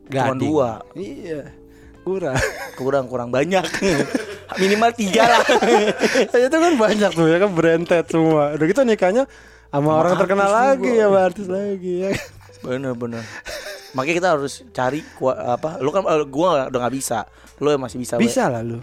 Cuma 0.09 0.33
dua. 0.33 0.71
Iya 0.93 1.53
Kurang 2.01 2.41
kurang 2.81 3.05
kurang 3.05 3.29
banyak. 3.29 3.61
Minimal 4.57 4.97
tiga 4.97 5.29
lah. 5.29 5.45
Itu 6.41 6.57
kan 6.57 6.73
banyak 6.75 7.13
tuh 7.13 7.29
ya 7.29 7.37
kan 7.37 7.53
Berentet 7.53 8.09
semua 8.09 8.57
Udah 8.57 8.65
gitu 8.65 8.81
nikahnya 8.81 9.29
Sama 9.69 9.91
orang 10.01 10.17
terkenal 10.17 10.51
lagi 10.51 10.93
Sama 10.97 11.19
artis 11.21 11.47
lagi 11.49 11.93
ya. 12.09 12.11
bener 12.65 12.93
bener. 12.97 13.23
Makanya 13.93 14.17
kita 14.17 14.29
harus 14.37 14.65
cari 14.75 15.01
apa? 15.25 15.79
Lu 15.81 15.93
kan 15.93 16.05
eh, 16.09 16.25
gua 16.29 16.69
udah 16.69 16.79
nggak 16.81 16.95
bisa. 16.97 17.29
Lu 17.61 17.69
yang 17.73 17.83
masih 17.83 18.01
bisa. 18.01 18.17
we. 18.17 18.27
Bisa 18.29 18.49
lah 18.49 18.65
lu 18.65 18.81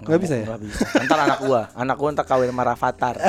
Nggak 0.00 0.20
bisa 0.20 0.34
ya? 0.40 0.46
Nggak 0.48 0.60
bisa. 0.64 0.82
Ntar 1.04 1.18
anak 1.28 1.40
gua, 1.44 1.60
anak 1.76 1.96
gua 2.00 2.08
ntar 2.16 2.26
kawin 2.26 2.50
sama 2.50 2.62
Rafathar. 2.66 3.16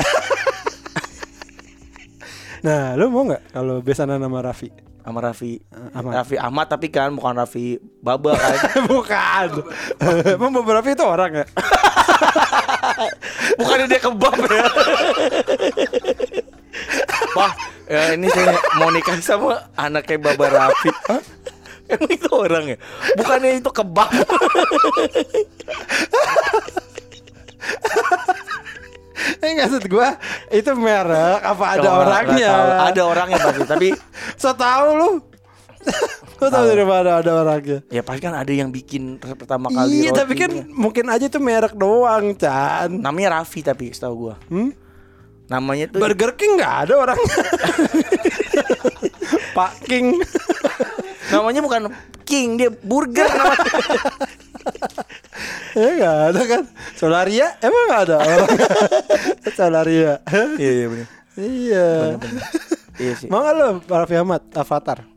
Nah 2.62 2.94
lu 2.94 3.10
mau 3.10 3.26
gak 3.26 3.42
Kalau 3.50 3.82
besanan 3.82 4.22
sama 4.22 4.38
Raffi 4.38 4.70
sama 5.02 5.18
Raffi 5.18 5.58
Ahmad. 5.90 6.14
Raffi 6.14 6.36
Ahmad 6.38 6.66
tapi 6.70 6.86
kan 6.94 7.10
bukan 7.10 7.34
Raffi 7.34 7.74
Baba 7.98 8.38
kan 8.38 8.54
Bukan 8.90 9.48
Emang 10.38 10.54
beberapa 10.54 10.86
itu 10.86 11.02
orang 11.02 11.42
ya 11.42 11.46
bukan 13.58 13.88
dia 13.88 14.00
kebab 14.00 14.36
ya 14.46 14.64
Wah 17.32 17.52
ya 17.84 18.12
ini 18.12 18.28
saya 18.28 18.52
mau 18.74 18.88
nikah 18.88 19.16
sama 19.18 19.68
anaknya 19.74 20.16
Baba 20.18 20.46
Raffi 20.48 20.90
Hah? 21.06 21.22
Emang 21.88 22.10
itu 22.10 22.30
orang 22.30 22.64
ya? 22.66 22.78
Bukannya 23.14 23.58
itu 23.58 23.70
kebab. 23.70 24.08
Eh 29.38 29.52
maksud 29.54 29.86
gua 29.86 30.18
itu 30.48 30.70
merek 30.74 31.40
apa 31.40 31.64
ada 31.68 31.80
Nggak 31.80 31.94
orangnya? 32.00 32.50
tahu. 32.50 32.68
Ada 32.88 33.02
orangnya 33.04 33.38
pasti, 33.38 33.62
tapi 33.64 33.88
So 34.34 34.50
tahu 34.52 34.86
lu. 34.94 35.10
lu 36.38 36.46
tahu 36.48 36.64
dari 36.64 36.82
mana 36.82 37.18
ada 37.18 37.32
orangnya? 37.36 37.82
ya 37.86 38.02
pasti 38.02 38.18
kan 38.20 38.34
ada 38.34 38.50
yang 38.50 38.70
bikin 38.70 39.18
pertama 39.18 39.66
kali 39.68 40.02
Iya, 40.02 40.10
tapi 40.12 40.34
kan 40.34 40.50
mungkin 40.68 41.06
aja 41.06 41.26
itu 41.26 41.38
merek 41.38 41.74
doang, 41.74 42.34
Chan. 42.34 42.90
namanya 42.92 43.38
Raffi 43.38 43.62
tapi 43.62 43.90
setahu 43.90 44.14
gua. 44.16 44.34
Hmm? 44.46 44.70
Namanya 45.50 45.84
tuh 45.90 45.98
Burger 45.98 46.32
King 46.38 46.60
nggak 46.60 46.74
ada 46.88 46.94
orangnya. 46.98 47.34
Pak 49.56 49.72
King. 49.84 50.16
namanya 51.32 51.60
bukan 51.64 51.82
King, 52.28 52.56
dia 52.56 52.70
burger 52.72 53.28
namanya. 53.28 53.68
ya 55.80 55.88
nggak 55.98 56.16
ada 56.32 56.42
kan. 56.48 56.62
Solaria 56.96 57.46
emang 57.60 57.84
nggak 57.88 58.02
ada 58.08 58.16
orang. 58.20 58.48
Solaria. 59.58 60.12
Iya, 60.56 60.70
iya 60.72 60.86
benar. 60.88 61.08
iya. 61.36 61.88
Iya 63.00 63.12
sih. 63.16 63.28
Mau 63.28 63.44
lo 63.44 63.80
Raffi 63.84 64.16
Ahmad 64.16 64.44
Avatar? 64.52 65.11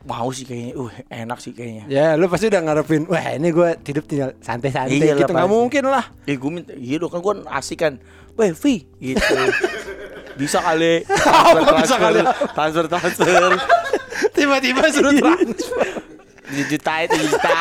Mau 0.00 0.32
sih 0.32 0.48
kayaknya. 0.48 0.72
Uh, 0.80 0.88
enak 1.12 1.38
sih 1.44 1.52
kayaknya. 1.52 1.84
Ya, 1.92 2.06
lu 2.16 2.24
pasti 2.32 2.48
udah 2.48 2.64
ngarepin. 2.64 3.04
Wah, 3.04 3.36
ini 3.36 3.52
gue 3.52 3.68
hidup 3.84 4.04
tinggal 4.08 4.32
santai-santai 4.40 4.96
Iya 4.96 5.12
gitu. 5.12 5.28
Nggak 5.28 5.50
mungkin 5.52 5.84
lah. 5.92 6.08
Eh 6.24 6.40
gue 6.40 6.50
minta, 6.50 6.72
iya 6.72 6.96
dong 6.96 7.12
kan 7.12 7.20
gue 7.20 7.34
asik 7.52 7.78
kan 7.84 8.00
Weh 8.40 8.56
Vi 8.56 8.88
gitu 8.96 9.20
Bisa 10.40 10.64
kali 10.64 11.04
Transfer 11.04 11.74
bisa 11.84 11.96
kali? 12.00 12.20
Transfer 12.56 12.84
transfer 12.88 13.52
Tiba-tiba 14.36 14.88
suruh 14.88 15.12
transfer. 15.12 15.88
Tujuh 16.48 16.66
juta 16.72 16.92
itu 17.04 17.16
juta 17.28 17.60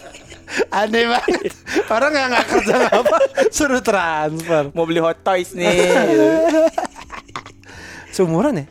Aneh 0.84 1.04
banget. 1.08 1.52
Orang 1.88 2.12
nggak 2.12 2.26
nggak 2.28 2.46
kerja 2.48 2.76
apa 2.92 3.16
suruh 3.48 3.80
transfer. 3.80 4.68
Mau 4.76 4.84
beli 4.84 5.00
hot 5.00 5.24
toys 5.24 5.56
nih 5.56 5.96
Seumuran 8.12 8.60
ya? 8.60 8.66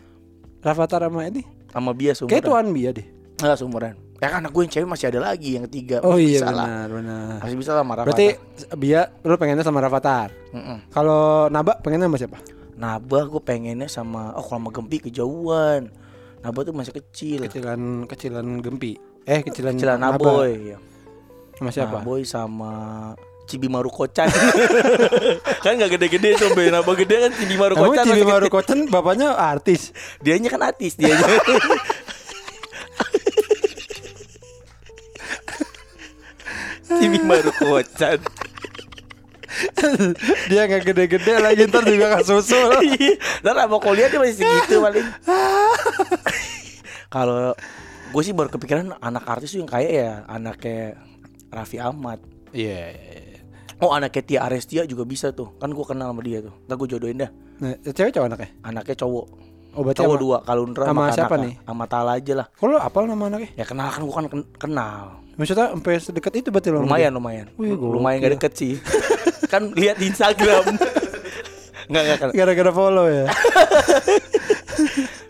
Rafathar 0.62 1.10
sama 1.10 1.26
ini? 1.26 1.57
Sama 1.78 1.94
bias 1.94 2.18
Kayak 2.26 2.42
umuran 2.42 2.46
tuan 2.50 2.68
Bia 2.74 2.90
deh. 2.90 3.08
Enggak 3.38 3.58
seumuran 3.62 3.94
Ya 4.18 4.34
kan 4.34 4.42
anak 4.42 4.50
gue 4.50 4.62
yang 4.66 4.74
cewek 4.74 4.90
masih 4.90 5.06
ada 5.14 5.20
lagi 5.22 5.50
Yang 5.54 5.64
ketiga 5.70 6.02
Oh 6.02 6.18
Masih 6.18 6.26
iya 6.26 6.40
bisa 6.42 6.48
lah. 6.50 6.66
benar 6.66 6.88
benar. 6.90 7.38
Masih 7.46 7.58
bisa 7.62 7.72
sama 7.78 7.92
Rafathar 7.94 8.08
Berarti 8.10 8.28
Bia 8.74 9.02
lu 9.22 9.36
pengennya 9.38 9.62
sama 9.62 9.80
Rafathar. 9.80 10.30
Mm-mm. 10.58 10.78
Kalau 10.90 11.46
Naba 11.54 11.78
pengennya 11.78 12.10
sama 12.10 12.18
siapa? 12.18 12.38
Nabah 12.74 13.24
gue 13.30 13.42
pengennya 13.46 13.86
sama 13.86 14.34
Oh 14.34 14.42
kalau 14.42 14.58
sama 14.66 14.70
Gempi 14.74 14.98
kejauhan 15.06 15.94
Nabah 16.42 16.62
tuh 16.66 16.74
masih 16.74 16.98
kecil 16.98 17.46
Kecilan 17.46 18.10
kecilan 18.10 18.46
Gempi. 18.66 18.98
Eh 19.30 19.46
kecilan 19.46 19.78
Kecilan 19.78 20.02
Naba. 20.02 20.18
Naboy 20.18 20.74
ya. 20.74 20.78
Sama 21.58 21.70
siapa? 21.70 22.02
Naboy 22.02 22.22
sama 22.26 22.74
Cibimaru 23.48 23.88
Kocan 23.88 24.28
Kan 25.64 25.80
gak 25.80 25.96
gede-gede 25.96 26.36
tuh 26.36 26.52
Ben 26.52 26.70
Nabah 26.70 26.94
gede 26.94 27.16
kan 27.18 27.32
Cibimaru 27.32 27.74
Emang 27.74 27.90
Kocan 27.90 28.04
Cibi 28.04 28.14
masih 28.14 28.28
Maru 28.28 28.46
gede. 28.46 28.54
Kocan 28.54 28.80
bapaknya 28.88 29.28
artis. 29.34 29.96
Dianya 30.20 30.50
kan 30.50 30.62
artis 30.62 30.94
Dianya 30.94 31.24
Cibimaru 36.88 37.52
Kocan 37.54 38.20
Dia 40.48 40.70
nggak 40.70 40.84
gede-gede 40.86 41.34
lagi 41.42 41.66
ntar 41.66 41.82
juga 41.82 42.14
nggak 42.14 42.26
susul. 42.26 42.70
Ntar 43.42 43.56
sama 43.58 43.78
kuliah 43.82 44.06
dia 44.06 44.22
masih 44.22 44.38
segitu 44.38 44.78
paling 44.80 45.08
Kalau 47.10 47.58
gue 48.08 48.22
sih 48.22 48.32
baru 48.32 48.48
kepikiran 48.48 48.96
anak 49.00 49.26
artis 49.26 49.52
tuh 49.52 49.60
yang 49.60 49.70
kayak 49.70 49.92
ya 49.92 50.12
Anaknya 50.28 51.02
Raffi 51.50 51.78
Ahmad 51.78 52.22
Iya. 52.56 52.96
Oh 53.78 53.92
anaknya 53.92 54.24
Tia 54.24 54.40
Arestia 54.44 54.84
juga 54.84 55.04
bisa 55.04 55.30
tuh 55.30 55.54
Kan 55.56 55.70
gue 55.70 55.82
kenal 55.82 56.10
sama 56.10 56.22
dia 56.22 56.42
tuh 56.42 56.54
Ntar 56.66 56.76
gue 56.76 56.88
jodohin 56.90 57.18
dah 57.20 57.30
Nah, 57.58 57.74
cewek 57.84 58.10
cowok 58.12 58.28
anaknya? 58.28 58.50
Anaknya 58.62 58.96
cowok 58.98 59.26
Oh 59.72 59.82
berarti 59.82 60.00
Cowok 60.00 60.10
sama, 60.12 60.24
dua 60.24 60.38
Kalundra 60.42 60.84
sama 60.84 61.02
sama, 61.04 61.14
siapa 61.14 61.36
nih? 61.38 61.54
Sama 61.62 61.86
Tala 61.86 62.12
aja 62.16 62.34
lah 62.36 62.48
Kok 62.50 62.66
lu 62.66 62.76
apal 62.76 63.04
nama 63.06 63.24
anaknya? 63.28 63.50
Ya 63.54 63.66
kenal 63.66 63.88
kan 63.88 64.02
gue 64.02 64.16
kan 64.16 64.26
ken- 64.28 64.50
kenal 64.58 65.04
Maksudnya 65.36 65.70
sampai 65.70 65.94
sedekat 65.98 66.34
itu 66.36 66.50
berarti 66.50 66.70
lo? 66.70 66.82
Lumayan 66.82 67.10
dia? 67.10 67.18
lumayan 67.18 67.46
Wih, 67.56 67.74
Lumayan 67.74 68.18
gak 68.20 68.34
deket 68.36 68.54
sih 68.56 68.74
Kan 69.54 69.70
lihat 69.72 69.96
di 69.96 70.10
Instagram 70.10 70.66
Enggak 71.88 72.02
enggak 72.04 72.18
kan 72.20 72.28
Gara-gara 72.34 72.72
follow 72.72 73.06
ya. 73.06 73.26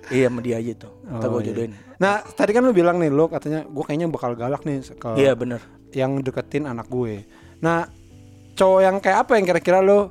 Iya 0.08 0.32
sama 0.32 0.40
dia 0.40 0.56
aja 0.56 0.74
tuh 0.78 0.92
Ntar 1.04 1.28
Oh, 1.28 1.32
gue 1.34 1.42
iya. 1.42 1.48
jodohin 1.52 1.72
Nah, 1.98 2.22
tadi 2.24 2.54
kan 2.54 2.62
lu 2.62 2.72
bilang 2.72 2.96
nih, 2.96 3.10
lu 3.10 3.26
katanya 3.26 3.66
gue 3.66 3.82
kayaknya 3.82 4.08
bakal 4.08 4.32
galak 4.34 4.62
nih 4.64 4.86
ke 4.88 5.18
Iya 5.18 5.34
bener 5.34 5.60
yang 5.90 6.20
deketin 6.20 6.64
anak 6.64 6.86
gue. 6.88 7.26
Nah, 7.58 7.90
cowok 8.58 8.80
yang 8.82 8.96
kayak 8.98 9.18
apa 9.24 9.32
yang 9.38 9.46
kira-kira 9.46 9.80
lu 9.80 10.10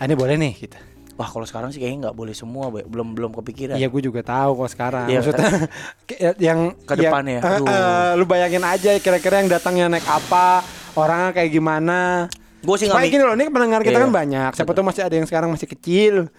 ah, 0.00 0.04
ini 0.08 0.16
boleh 0.16 0.40
nih 0.40 0.52
gitu. 0.56 0.78
Wah 1.18 1.26
kalau 1.26 1.42
sekarang 1.42 1.74
sih 1.74 1.82
kayaknya 1.82 2.08
nggak 2.08 2.16
boleh 2.16 2.30
semua 2.30 2.70
Boy. 2.70 2.86
Belum 2.86 3.10
belum 3.10 3.34
kepikiran 3.34 3.74
Iya, 3.74 3.90
gue 3.90 4.02
juga 4.06 4.22
tahu 4.22 4.62
kok 4.62 4.70
sekarang. 4.70 5.10
Iya, 5.10 5.18
Maksudnya 5.18 5.50
kayak 6.08 6.34
yang 6.38 6.60
Ke 6.86 6.94
depan 6.94 7.22
ya, 7.26 7.40
aduh. 7.42 7.66
eh, 7.66 8.10
lu 8.14 8.24
bayangin 8.24 8.62
aja 8.62 8.94
kira-kira 9.02 9.42
yang 9.42 9.50
datangnya 9.50 9.90
naik 9.90 10.06
apa, 10.06 10.62
orangnya 10.94 11.34
kayak 11.34 11.50
gimana. 11.50 12.30
Gue 12.62 12.78
sih 12.78 12.86
nggak 12.86 13.10
gini 13.10 13.24
loh, 13.26 13.34
ini 13.34 13.50
pendengar 13.50 13.82
kita 13.82 13.98
Iya. 13.98 14.06
kan 14.06 14.12
banyak. 14.14 14.50
Siapa 14.54 14.70
tuh 14.70 14.86
masih 14.86 15.02
ada 15.02 15.14
yang 15.18 15.26
sekarang 15.26 15.50
masih 15.50 15.66
kecil. 15.66 16.14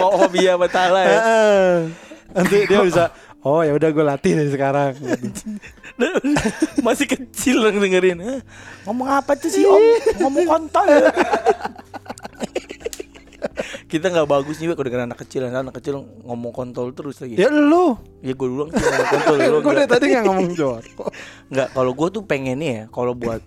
Mau 0.00 0.10
hobi 0.16 0.48
ya 0.48 0.56
Tala 0.66 1.00
ya. 1.06 1.20
Nanti 2.34 2.66
dia 2.66 2.80
bisa 2.82 3.14
Oh 3.44 3.60
ya 3.60 3.76
udah 3.76 3.92
gue 3.92 4.04
latih 4.04 4.32
dari 4.40 4.48
sekarang. 4.48 4.96
Masih 6.80 7.06
kecil 7.06 7.60
dong 7.60 7.78
dengerin 7.78 8.18
Hah? 8.18 8.40
Ngomong 8.82 9.08
apa 9.12 9.32
tuh 9.34 9.46
sih 9.46 9.62
om 9.62 9.78
Ngomong 10.20 10.44
kontol 10.44 10.88
Kita 13.86 14.10
nggak 14.10 14.26
bagus 14.26 14.58
nih 14.58 14.74
kalau 14.74 14.84
dengan 14.84 15.02
anak 15.06 15.22
kecil 15.22 15.46
Anak 15.46 15.70
kecil 15.72 16.02
ngomong 16.24 16.50
kontol 16.50 16.90
terus 16.90 17.22
lagi 17.22 17.38
ya 17.38 17.46
lu. 17.46 17.94
Ya 18.20 18.32
gue 18.32 18.42
dulu 18.44 18.66
sih 18.66 18.82
ngomong 18.82 19.08
kontol 19.08 19.34
gue 19.62 19.72
dari 19.72 19.88
tadi 19.88 20.04
nggak 20.10 20.24
ngomong 20.24 20.48
jor. 20.52 20.82
Enggak, 21.46 21.68
kalau 21.76 21.92
gue 21.92 22.08
tuh 22.10 22.22
pengennya 22.24 22.70
ya 22.72 22.84
Kalau 22.90 23.14
buat 23.14 23.42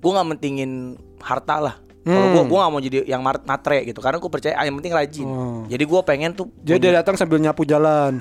Gue 0.00 0.10
nggak 0.10 0.28
mentingin 0.30 0.70
harta 1.18 1.60
lah 1.60 1.74
Kalau 2.04 2.26
gue 2.30 2.40
Hmm. 2.40 2.48
gue 2.48 2.58
nggak 2.58 2.68
mau 2.70 2.80
jadi 2.80 2.98
yang 3.04 3.20
matre 3.20 3.80
gitu 3.82 4.00
Karena 4.00 4.16
gue 4.16 4.28
percaya 4.28 4.54
ah, 4.54 4.64
yang 4.64 4.76
penting 4.76 4.92
rajin 4.92 5.24
Oh. 5.24 5.64
Jadi 5.64 5.84
gue 5.84 6.00
pengen 6.00 6.32
tuh 6.32 6.48
Jadi 6.58 6.78
dia 6.78 6.92
datang 6.94 7.16
sambil 7.16 7.36
nyapu 7.36 7.64
jalan. 7.64 8.16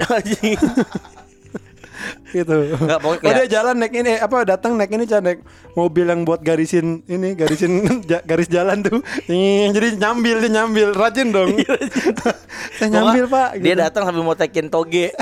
Gitu. 2.33 2.73
Nggak, 2.73 2.99
pokoknya 2.99 3.29
Oh 3.29 3.31
dia 3.37 3.47
jalan 3.47 3.75
naik 3.77 3.93
ini 3.93 4.17
apa 4.17 4.37
datang 4.43 4.73
naik 4.75 4.89
ini 4.89 5.05
Chan, 5.05 5.21
naik 5.21 5.45
mobil 5.77 6.05
yang 6.09 6.25
buat 6.25 6.41
garisin 6.41 7.05
ini 7.05 7.37
garisin 7.37 7.85
garis 8.29 8.49
jalan 8.49 8.81
tuh. 8.81 8.99
Jadi 9.29 10.01
nyambil 10.01 10.41
dia 10.41 10.51
nyambil 10.61 10.87
rajin 10.97 11.29
dong. 11.29 11.53
Saya 12.77 12.89
nyambil 12.89 13.25
pak. 13.29 13.49
Dia 13.61 13.73
gitu. 13.77 13.83
datang 13.85 14.03
sambil 14.09 14.23
mau 14.25 14.35
tekin 14.37 14.67
toge. 14.67 15.13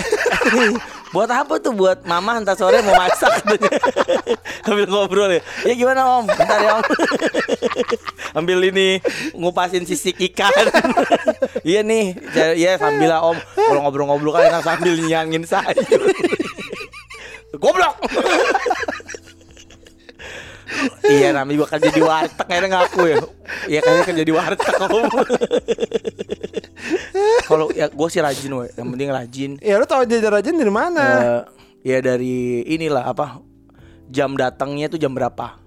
buat 1.12 1.28
apa 1.28 1.60
tuh? 1.60 1.76
Buat 1.76 2.08
mama 2.08 2.40
ntar 2.40 2.56
sore 2.56 2.80
mau 2.82 2.96
masak. 2.96 3.44
Sambil 4.66 4.88
ngobrol 4.88 5.28
ya. 5.28 5.42
Ya 5.68 5.74
gimana 5.76 6.02
om? 6.08 6.24
Bentar 6.26 6.60
ya 6.60 6.72
om. 6.80 6.84
Ambil 8.32 8.72
ini 8.72 9.04
ngupasin 9.36 9.84
sisik 9.84 10.18
ikan. 10.32 10.52
iya 11.68 11.84
nih. 11.84 12.16
Iya 12.56 12.80
sambil 12.80 13.12
lah 13.12 13.22
om. 13.22 13.38
Kalau 13.38 13.82
ngobrol-ngobrol 13.84 14.32
kan 14.34 14.48
enak 14.48 14.64
sambil 14.64 14.94
nyangin 14.96 15.44
sayur. 15.44 16.00
Goblok. 17.62 17.96
iya 21.14 21.30
namanya 21.36 21.56
juga 21.62 21.68
kerja 21.78 21.90
di 21.94 22.02
warteg 22.02 22.46
kayaknya 22.50 22.68
ngaku 22.74 23.02
ya. 23.06 23.18
Iya 23.70 23.80
kayaknya 23.86 24.06
kerja 24.10 24.24
di 24.26 24.34
warteg. 24.34 24.74
Kalau 27.46 27.68
ya 27.76 27.86
gue 27.92 28.08
sih 28.10 28.22
rajin 28.24 28.52
we. 28.58 28.68
Yang 28.74 28.88
penting 28.90 29.10
rajin. 29.14 29.52
Ya 29.62 29.78
lu 29.78 29.86
tahu 29.86 30.10
dia 30.10 30.26
rajin 30.26 30.58
dari 30.58 30.74
mana? 30.74 31.06
Eh, 31.06 31.42
ya 31.94 31.98
dari 32.02 32.66
inilah 32.66 33.06
apa 33.14 33.46
jam 34.10 34.34
datangnya 34.34 34.90
tuh 34.90 34.98
jam 34.98 35.14
berapa? 35.14 35.62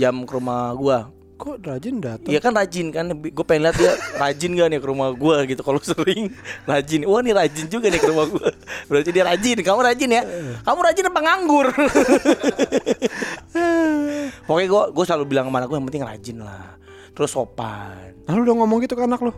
jam 0.00 0.22
ke 0.22 0.32
rumah 0.34 0.74
gua. 0.78 1.10
Kok 1.38 1.62
rajin 1.62 2.02
datang? 2.02 2.26
Iya 2.26 2.42
kan 2.42 2.50
rajin 2.50 2.90
kan. 2.90 3.14
Gue 3.14 3.44
pengen 3.46 3.70
lihat 3.70 3.78
dia 3.78 3.94
rajin 4.18 4.58
gak 4.58 4.68
nih 4.74 4.78
ke 4.82 4.86
rumah 4.90 5.14
gua 5.14 5.46
gitu. 5.46 5.62
Kalau 5.62 5.78
sering 5.78 6.34
rajin. 6.66 7.06
Wah 7.06 7.22
nih 7.22 7.30
rajin 7.30 7.70
juga 7.70 7.86
nih 7.86 8.02
ke 8.02 8.10
rumah 8.10 8.26
gua. 8.26 8.50
Berarti 8.90 9.14
dia 9.14 9.22
rajin. 9.22 9.56
Kamu 9.62 9.80
rajin 9.86 10.10
ya? 10.10 10.22
Kamu 10.66 10.80
rajin 10.82 11.04
apa 11.06 11.20
nganggur? 11.22 11.66
Pokoknya 14.50 14.68
gue 14.68 14.82
gue 14.98 15.04
selalu 15.06 15.24
bilang 15.30 15.46
sama 15.46 15.62
anak 15.62 15.68
gue 15.70 15.78
yang 15.78 15.86
penting 15.86 16.04
rajin 16.04 16.36
lah. 16.42 16.74
Terus 17.14 17.30
sopan. 17.30 18.18
Nah, 18.26 18.32
lu 18.34 18.42
udah 18.42 18.56
ngomong 18.58 18.78
gitu 18.82 18.98
ke 18.98 19.06
anak 19.06 19.22
lu? 19.22 19.32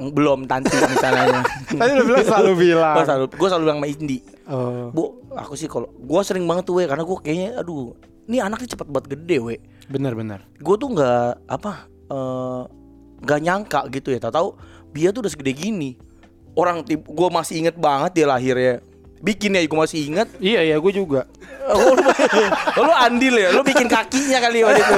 Belum 0.00 0.48
tanti 0.48 0.72
misalnya. 0.72 1.44
Tadi 1.80 1.92
lu 2.00 2.04
bilang 2.08 2.24
selalu 2.24 2.52
bilang. 2.56 2.96
Gue 2.96 3.04
selalu, 3.04 3.24
gue 3.28 3.48
selalu 3.52 3.62
bilang 3.68 3.78
sama 3.78 3.88
Indi. 3.92 4.18
Oh. 4.48 4.88
Bu, 4.90 5.04
aku 5.36 5.52
sih 5.54 5.68
kalau 5.68 5.92
gue 5.92 6.20
sering 6.24 6.48
banget 6.48 6.64
tuh 6.64 6.80
we 6.80 6.88
karena 6.88 7.04
gue 7.04 7.16
kayaknya 7.22 7.60
aduh, 7.60 7.92
ini 8.30 8.38
anaknya 8.38 8.74
cepet 8.74 8.86
banget 8.88 9.06
gede 9.18 9.36
we. 9.42 9.56
Benar 9.90 10.12
benar. 10.14 10.40
Gue 10.58 10.76
tuh 10.78 10.92
nggak 10.94 11.46
apa 11.50 11.72
eh, 12.10 12.62
nggak 13.22 13.40
nyangka 13.42 13.80
gitu 13.90 14.14
ya. 14.14 14.18
Tahu 14.22 14.32
tahu 14.32 14.48
dia 14.92 15.08
tuh 15.10 15.24
udah 15.24 15.32
segede 15.32 15.52
gini. 15.56 15.92
orang 16.52 16.84
tip 16.84 17.00
gue 17.08 17.28
masih 17.32 17.64
inget 17.64 17.80
banget 17.80 18.12
dia 18.12 18.26
lahirnya 18.28 18.84
bikin 19.22 19.54
ya 19.54 19.62
gue 19.62 19.78
masih 19.78 20.04
inget 20.04 20.28
Iya 20.36 20.60
iya 20.66 20.76
gue 20.76 20.92
juga. 20.92 21.24
oh, 21.70 21.94
lu, 22.84 22.92
andil 22.92 23.38
ya 23.38 23.54
lu 23.54 23.62
bikin 23.62 23.86
kakinya 23.86 24.42
kali 24.42 24.66
waktu 24.66 24.82
itu 24.82 24.94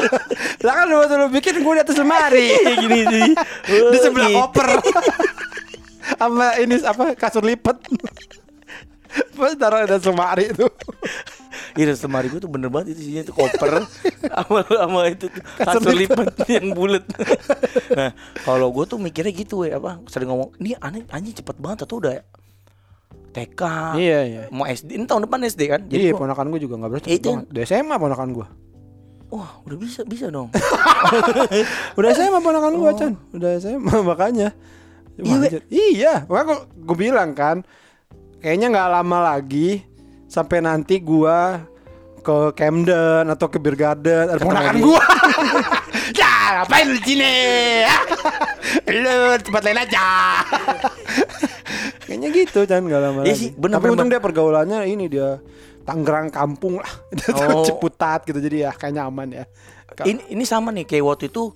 Lah 0.68 0.72
kan 0.76 0.84
lu 0.86 1.00
waktu 1.00 1.16
lu 1.16 1.26
bikin 1.32 1.64
gue 1.64 1.72
di 1.74 1.82
atas 1.82 1.96
lemari. 1.96 2.52
gini 2.84 3.00
sih 3.08 3.30
di 3.66 3.98
sebelah 3.98 4.28
koper. 4.38 4.68
Sama 6.20 6.60
ini 6.60 6.76
apa 6.84 7.16
kasur 7.16 7.40
lipat. 7.42 7.80
Pas 9.34 9.52
taruh 9.54 9.82
di 9.82 9.86
atas 9.88 10.04
lemari 10.04 10.50
itu. 10.50 10.66
Iya 11.74 11.90
lemari 12.06 12.30
gue 12.30 12.38
tuh 12.38 12.50
bener 12.50 12.70
banget 12.70 12.94
itu 12.94 13.10
isinya 13.10 13.26
tuh 13.26 13.34
koper 13.34 13.82
sama 14.26 14.62
sama 14.62 15.00
itu 15.10 15.26
kasur 15.58 15.90
lipat 15.90 16.46
yang 16.46 16.70
bulat. 16.70 17.02
nah 17.98 18.10
kalau 18.42 18.70
gue 18.70 18.84
tuh 18.86 18.98
mikirnya 18.98 19.30
gitu 19.30 19.66
ya 19.66 19.78
apa 19.78 19.98
sering 20.06 20.30
ngomong 20.30 20.54
ini 20.58 20.78
aneh 20.78 21.02
anjing 21.10 21.34
cepet 21.34 21.58
banget 21.58 21.82
atau 21.82 21.98
udah 21.98 22.22
TK 23.34 23.62
Iya 23.98 24.18
iya. 24.22 24.42
mau 24.50 24.62
SD 24.64 24.94
ini 24.94 25.04
tahun 25.04 25.26
depan 25.26 25.42
SD 25.44 25.62
kan 25.66 25.80
Iya 25.90 26.14
gua- 26.14 26.26
ponakan 26.26 26.46
gue 26.54 26.60
juga 26.62 26.74
nggak 26.78 26.90
berarti 26.90 27.08
Itu-. 27.12 27.42
Udah 27.42 27.62
SMA 27.64 27.96
ponakan 27.98 28.28
gue. 28.30 28.46
wah 29.30 29.50
udah 29.66 29.74
bisa 29.74 30.06
bisa 30.06 30.30
dong 30.30 30.54
Udah 31.98 32.08
SMA 32.14 32.38
ponakan 32.38 32.72
gue 32.72 32.90
Chan. 32.94 33.12
Udah 33.30 33.50
SMA 33.58 33.94
makanya. 34.04 34.54
Oh. 35.14 35.26
Iya. 35.38 35.58
Iya, 35.68 36.14
makanya 36.26 36.54
gue 36.72 36.96
bilang 36.96 37.30
kan, 37.32 37.62
kayaknya 38.44 38.68
nggak 38.76 38.90
lama 39.00 39.18
lagi 39.24 39.80
sampai 40.28 40.60
nanti 40.60 41.00
gua 41.00 41.64
ke 42.20 42.52
Camden 42.52 43.24
atau 43.32 43.48
ke 43.48 43.56
Beer 43.56 43.72
Garden 43.72 44.36
ada 44.36 44.40
ponakan 44.40 44.84
gua. 44.84 45.00
ya, 46.20 46.60
ngapain 46.60 46.92
lu 46.92 47.00
di 47.00 47.16
sini? 47.16 47.36
lu 49.00 49.16
tempat 49.40 49.62
lain 49.64 49.80
aja. 49.80 50.08
kayaknya 52.04 52.28
gitu 52.36 52.68
Chan 52.68 52.84
nggak 52.84 53.00
lama 53.00 53.24
Iya 53.24 53.32
lagi. 53.32 53.40
sih, 53.40 53.50
bener, 53.56 53.80
Tapi 53.80 53.84
bener, 53.88 53.96
untung 53.96 54.10
dia 54.12 54.20
pergaulannya 54.20 54.78
ini 54.84 55.08
dia 55.08 55.40
Tangerang 55.88 56.28
kampung 56.28 56.80
lah. 56.80 56.92
Oh. 57.32 57.64
Ciputat 57.64 58.28
gitu 58.28 58.40
jadi 58.44 58.68
ya 58.68 58.72
kayaknya 58.76 59.08
aman 59.08 59.28
ya. 59.32 59.44
ini 60.04 60.20
ini 60.36 60.44
sama 60.44 60.68
nih 60.72 60.84
kayak 60.84 61.04
waktu 61.04 61.24
itu 61.32 61.48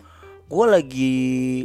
gue 0.49 0.67
lagi 0.69 1.17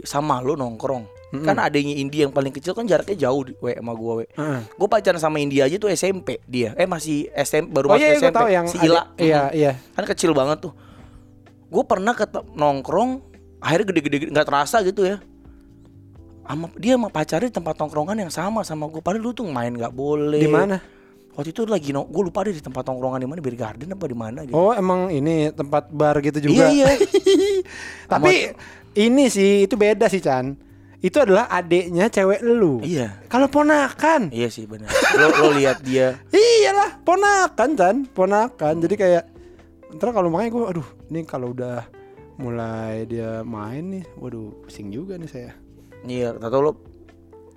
sama 0.03 0.43
lu 0.43 0.57
nongkrong 0.59 1.12
kan 1.35 1.57
adanya 1.57 1.95
India 1.95 2.23
yang 2.23 2.31
paling 2.31 2.49
kecil 2.49 2.71
kan 2.71 2.85
jaraknya 2.85 3.17
jauh 3.19 3.41
di- 3.41 3.57
we 3.57 3.73
sama 3.73 3.91
gue 3.91 4.13
we 4.15 4.25
Heeh. 4.31 4.59
gue 4.69 4.87
pacaran 4.87 5.17
sama 5.17 5.37
India 5.37 5.63
aja 5.63 5.75
tuh 5.75 5.89
SMP 5.89 6.37
dia 6.43 6.71
eh 6.73 6.85
masih 6.85 7.25
SMP 7.35 7.73
baru 7.73 7.89
Oh 7.89 7.91
masuk 7.91 8.05
iya, 8.05 8.13
SMP 8.15 8.35
tahu 8.35 8.47
yang 8.47 8.65
si 8.67 8.77
ada- 8.77 8.85
Ila 8.85 9.01
Iya, 9.17 9.41
Mm. 9.41 9.51
iya. 9.55 9.71
kan 9.91 10.05
kecil 10.05 10.31
banget 10.31 10.61
tuh 10.61 10.73
gue 11.65 11.83
pernah 11.83 12.13
ke 12.13 12.25
nongkrong 12.51 13.11
akhirnya 13.57 13.85
gede-gede 13.87 14.17
nggak 14.29 14.45
terasa 14.45 14.77
gitu 14.81 15.01
ya 15.03 15.17
sama 16.43 16.69
dia 16.75 16.93
sama 16.93 17.09
pacarnya 17.09 17.47
di 17.47 17.55
tempat 17.55 17.75
nongkrongan 17.75 18.17
yang 18.19 18.29
sama 18.29 18.61
sama 18.61 18.85
gue 18.85 18.99
padahal 18.99 19.23
lu 19.23 19.31
tuh 19.31 19.47
main 19.47 19.71
nggak 19.71 19.89
boleh 19.89 20.37
Di 20.37 20.45
mana? 20.45 20.77
waktu 21.33 21.49
itu 21.49 21.65
lagi 21.65 21.89
no, 21.89 22.05
gue 22.05 22.23
lupa 22.23 22.43
deh 22.43 22.51
di 22.51 22.61
tempat 22.61 22.83
nongkrongan 22.83 23.17
di 23.17 23.25
mana 23.25 23.39
Beer 23.39 23.55
Garden 23.55 23.89
apa 23.89 24.05
di 24.05 24.13
mana 24.13 24.39
gitu 24.43 24.53
Oh 24.53 24.69
emang 24.71 25.09
ini 25.09 25.49
tempat 25.49 25.89
bar 25.89 26.19
gitu 26.19 26.37
juga. 26.43 26.69
iya 26.69 26.93
iya 26.93 27.09
Tapi 28.11 28.53
ini 28.93 29.25
sih 29.27 29.65
itu 29.65 29.73
beda 29.73 30.05
sih 30.05 30.19
Chan. 30.19 30.53
Itu 31.03 31.19
adalah 31.19 31.51
adiknya 31.51 32.07
cewek 32.07 32.39
lu. 32.41 32.79
iya 32.79 33.19
Kalau 33.27 33.51
ponakan. 33.51 34.31
iya 34.31 34.47
sih 34.47 34.63
benar 34.63 34.87
lo 35.19 35.27
lo 35.35 35.47
lihat 35.51 35.83
dia 35.83 36.15
Iyalah, 36.31 37.03
ponakan 37.03 37.69
Chan, 37.75 37.95
ponakan. 38.07 38.75
Jadi 38.79 38.95
kayak 38.95 39.23
ntar 39.93 40.15
kalau 40.15 40.31
makanya 40.31 40.51
gue 40.55 40.63
aduh, 40.63 40.87
ini 41.11 41.27
kalau 41.27 41.51
udah 41.51 41.83
mulai 42.33 43.03
dia 43.05 43.43
main 43.43 43.83
nih, 43.93 44.03
waduh, 44.15 44.49
pusing 44.63 44.89
juga 44.89 45.19
nih 45.19 45.27
saya. 45.27 45.51
Iya, 46.01 46.33
tau 46.39 46.61
lo 46.61 46.71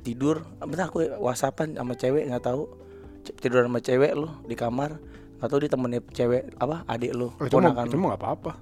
tidur, 0.02 0.42
bentar 0.58 0.86
aku 0.86 1.06
whatsappan 1.16 1.74
sama 1.74 1.94
cewek 1.94 2.26
nggak 2.26 2.44
tahu 2.44 2.66
tidur 3.38 3.62
sama 3.62 3.78
cewek 3.78 4.12
lo 4.12 4.42
di 4.42 4.52
kamar, 4.52 4.98
nggak 5.38 5.48
tahu 5.48 5.58
dia 5.62 5.70
temennya 5.70 6.00
cewek 6.10 6.50
apa 6.58 6.82
adik 6.86 7.10
lo, 7.10 7.30
Oh, 7.38 7.46
itu 7.46 7.56
mah 7.56 7.72
ponakan 7.72 7.84
itu 7.86 7.96
mah 7.96 8.08
gak 8.10 8.20
apa-apa. 8.20 8.52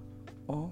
Oh, 0.44 0.68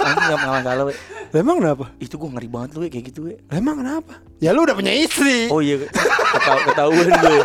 anjing 0.00 0.32
masalah, 0.32 0.84
we. 0.88 0.96
Lah 1.28 1.38
emang 1.44 1.60
kenapa? 1.60 1.92
Itu 2.00 2.16
gue 2.16 2.30
ngeri 2.32 2.48
banget 2.48 2.70
we, 2.80 2.88
kayak 2.88 3.12
gitu, 3.12 3.28
we. 3.28 3.36
Lah 3.52 3.60
emang 3.60 3.84
kenapa? 3.84 4.24
Ya 4.40 4.56
lu 4.56 4.64
udah 4.64 4.72
punya 4.72 4.96
istri. 4.96 5.52
Oh 5.52 5.60
iya, 5.60 5.76
ketahu 5.84 6.58
ketahuan 6.72 7.08
gue. 7.12 7.36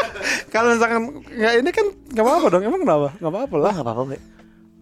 Kalau 0.54 0.72
misalkan 0.72 1.20
nggak 1.28 1.52
ini 1.60 1.70
kan 1.72 1.86
nggak 2.16 2.24
apa-apa 2.24 2.46
dong. 2.48 2.62
Emang 2.64 2.80
kenapa? 2.80 3.08
Nggak 3.20 3.32
apa-apa 3.32 3.54
lah. 3.56 3.64
Lah 3.64 3.72
nggak 3.76 3.86
apa-apa, 3.88 4.02
we. 4.08 4.18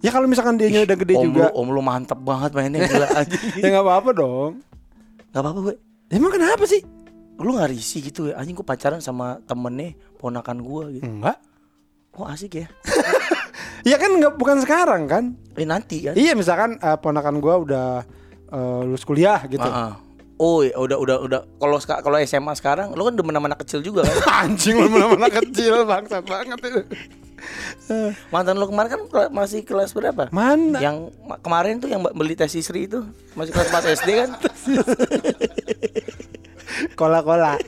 Ya 0.00 0.10
kalau 0.14 0.26
misalkan 0.30 0.54
dia 0.56 0.70
udah 0.70 0.96
gede 0.96 1.12
om 1.12 1.24
juga, 1.28 1.52
Lu, 1.52 1.60
om 1.60 1.68
lu 1.76 1.82
mantep 1.84 2.16
banget 2.24 2.56
mainnya 2.56 2.88
gila 2.88 3.06
anjing. 3.10 3.42
ya 3.62 3.66
nggak 3.74 3.84
apa-apa 3.84 4.10
dong. 4.14 4.52
Nggak 5.34 5.42
apa-apa, 5.42 5.60
we. 5.66 5.74
Emang 6.10 6.30
kenapa 6.30 6.62
sih? 6.66 6.80
Lu 7.42 7.54
nggak 7.58 7.70
risih 7.74 8.06
gitu, 8.06 8.30
we. 8.30 8.32
Anjing 8.38 8.54
gue 8.54 8.66
pacaran 8.66 9.02
sama 9.02 9.42
temennya 9.50 9.98
ponakan 10.18 10.62
gue 10.62 10.84
gitu. 10.98 11.06
Enggak. 11.10 11.42
Oh 12.14 12.26
asik 12.26 12.54
ya. 12.54 12.66
Iya 13.84 13.96
kan 13.96 14.10
nggak 14.12 14.34
bukan 14.36 14.56
sekarang 14.60 15.02
kan? 15.08 15.24
Eh 15.56 15.66
nanti 15.66 16.04
kan. 16.04 16.14
Iya 16.14 16.36
misalkan 16.36 16.76
eh, 16.76 16.98
ponakan 17.00 17.40
gua 17.40 17.54
udah 17.60 17.88
eh, 18.50 18.80
lulus 18.84 19.04
kuliah 19.04 19.40
gitu. 19.48 19.64
Ah, 19.64 19.92
ah. 19.92 19.94
Oh, 20.40 20.64
iya, 20.64 20.72
udah 20.72 20.96
udah 20.96 21.16
udah 21.20 21.40
kalau 21.60 21.76
kalau 22.00 22.16
SMA 22.24 22.56
sekarang 22.56 22.96
lu 22.96 23.04
kan 23.04 23.12
demen 23.12 23.36
sama 23.36 23.52
anak 23.52 23.60
kecil 23.60 23.84
juga 23.84 24.08
kan? 24.08 24.16
Anjing 24.48 24.72
lu 24.72 24.88
mana 24.88 25.28
kecil 25.28 25.84
bangsat 25.84 26.24
banget 26.24 26.56
itu. 26.64 26.80
Mantan 28.32 28.56
lu 28.56 28.64
kemarin 28.64 28.88
kan 28.88 29.02
masih 29.28 29.60
kelas 29.68 29.92
berapa? 29.92 30.32
Mana? 30.32 30.80
Yang 30.80 31.12
ma- 31.28 31.36
kemarin 31.40 31.76
tuh 31.76 31.92
yang 31.92 32.00
beli 32.16 32.32
tes 32.36 32.56
istri 32.56 32.88
itu 32.88 33.04
masih 33.36 33.52
kelas 33.52 33.68
4 33.68 33.96
SD 34.00 34.08
kan? 34.16 34.30
Kola-kola. 36.98 37.60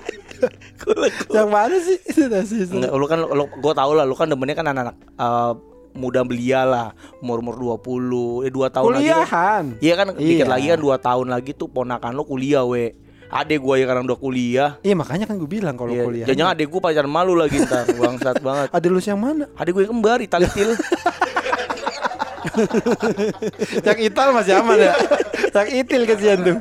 Yang 1.29 1.49
mana 1.53 1.77
sih? 1.77 1.99
Nasi 2.29 2.57
itu. 2.65 2.73
Enggak, 2.73 2.93
lu 2.97 3.05
kan 3.05 3.21
lu, 3.21 3.45
gua 3.61 3.73
tau 3.77 3.93
lah 3.93 4.09
lu 4.09 4.17
kan 4.17 4.33
demennya 4.33 4.57
kan 4.57 4.67
anak-anak 4.73 4.97
eh, 4.97 5.53
muda 5.93 6.21
belia 6.23 6.63
lah, 6.63 6.89
umur-umur 7.19 7.57
20, 7.79 8.43
eh 8.43 8.51
2 8.51 8.69
tahun 8.69 8.91
lagi. 8.93 9.07
kan. 9.07 9.17
Kuliahan. 9.19 9.65
Iya 9.79 9.95
kan 9.95 10.07
dikit 10.15 10.39
Iya. 10.41 10.51
lagi 10.51 10.67
kan 10.69 10.79
2 10.79 10.97
tahun 10.99 11.27
lagi 11.29 11.51
tuh 11.53 11.69
ponakan 11.69 12.13
lu 12.13 12.25
kuliah 12.25 12.63
we. 12.63 12.97
Adek 13.29 13.59
gua 13.59 13.81
ya 13.81 13.89
karena 13.89 14.05
udah 14.05 14.19
kuliah. 14.19 14.71
Iya 14.81 14.93
makanya 14.93 15.25
kan 15.25 15.37
gue 15.37 15.49
bilang 15.49 15.73
kalau 15.73 15.89
Iya, 15.91 16.05
kuliah. 16.05 16.27
Jangan 16.29 16.53
adek 16.53 16.69
gua 16.69 16.81
pacaran 16.83 17.09
malu 17.09 17.33
lagi 17.33 17.57
ntar 17.59 17.89
bangsat 17.91 18.45
banget. 18.45 18.69
Ada 18.69 18.87
lu 18.87 19.01
yang 19.01 19.17
mana? 19.17 19.49
Adek 19.55 19.73
gue 19.73 19.85
kembar 19.87 20.21
Italitil. 20.21 20.77
yang 23.83 23.99
ital 23.99 24.29
masih 24.33 24.53
aman 24.61 24.77
ya. 24.79 24.93
yang 25.51 25.69
itil 25.75 26.03
kesian 26.05 26.39
tuh. 26.43 26.57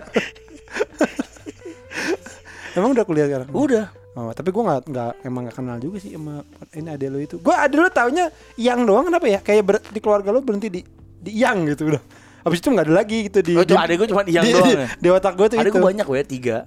Emang 2.78 2.96
udah 2.96 3.04
kuliah 3.04 3.28
sekarang? 3.28 3.52
Udah. 3.52 3.92
Oh, 4.12 4.28
tapi 4.36 4.52
gua 4.52 4.64
nggak 4.68 4.82
nggak 4.92 5.12
emang 5.24 5.42
nggak 5.48 5.56
kenal 5.56 5.78
juga 5.80 5.98
sih 6.04 6.12
sama 6.12 6.44
ini 6.76 6.90
ada 6.92 7.06
lu 7.08 7.20
itu. 7.24 7.40
Gua 7.40 7.64
ada 7.64 7.76
lu 7.80 7.88
taunya 7.88 8.28
yang 8.60 8.84
doang 8.84 9.08
kenapa 9.08 9.24
ya? 9.32 9.40
Kayak 9.40 9.64
ber- 9.64 9.88
di 9.88 10.00
keluarga 10.04 10.36
lu 10.36 10.44
berhenti 10.44 10.68
di 10.68 10.82
di 11.16 11.32
yang 11.40 11.64
gitu 11.64 11.96
udah. 11.96 12.04
Habis 12.44 12.60
itu 12.60 12.68
nggak 12.76 12.86
ada 12.92 12.96
lagi 13.00 13.18
gitu 13.32 13.40
di. 13.40 13.54
Oh, 13.56 13.64
di- 13.64 13.72
adek 13.72 13.96
gua 14.04 14.08
cuma 14.12 14.22
yang 14.28 14.44
di, 14.44 14.52
doang 14.52 14.68
di, 14.68 14.74
ya? 14.76 14.88
di 15.00 15.08
otak 15.08 15.34
gua 15.40 15.48
tuh 15.48 15.58
itu. 15.64 15.72
gue 15.72 15.80
banyak 15.80 16.06
ya 16.06 16.24
tiga. 16.28 16.58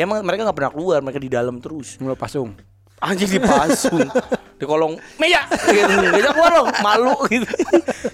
Emang 0.00 0.24
mereka 0.24 0.48
nggak 0.48 0.56
pernah 0.56 0.72
keluar, 0.72 0.98
mereka 1.04 1.20
di 1.20 1.28
dalam 1.28 1.60
terus. 1.60 2.00
Mulai 2.00 2.16
pasung. 2.16 2.56
Anjing 3.04 3.36
dipasung 3.36 4.08
di 4.54 4.64
kolong 4.64 4.94
meja 5.18 5.44
gitu. 5.50 5.94
Gak 6.14 6.32
keluar 6.34 6.52
loh, 6.54 6.66
malu 6.80 7.14
gitu. 7.26 7.48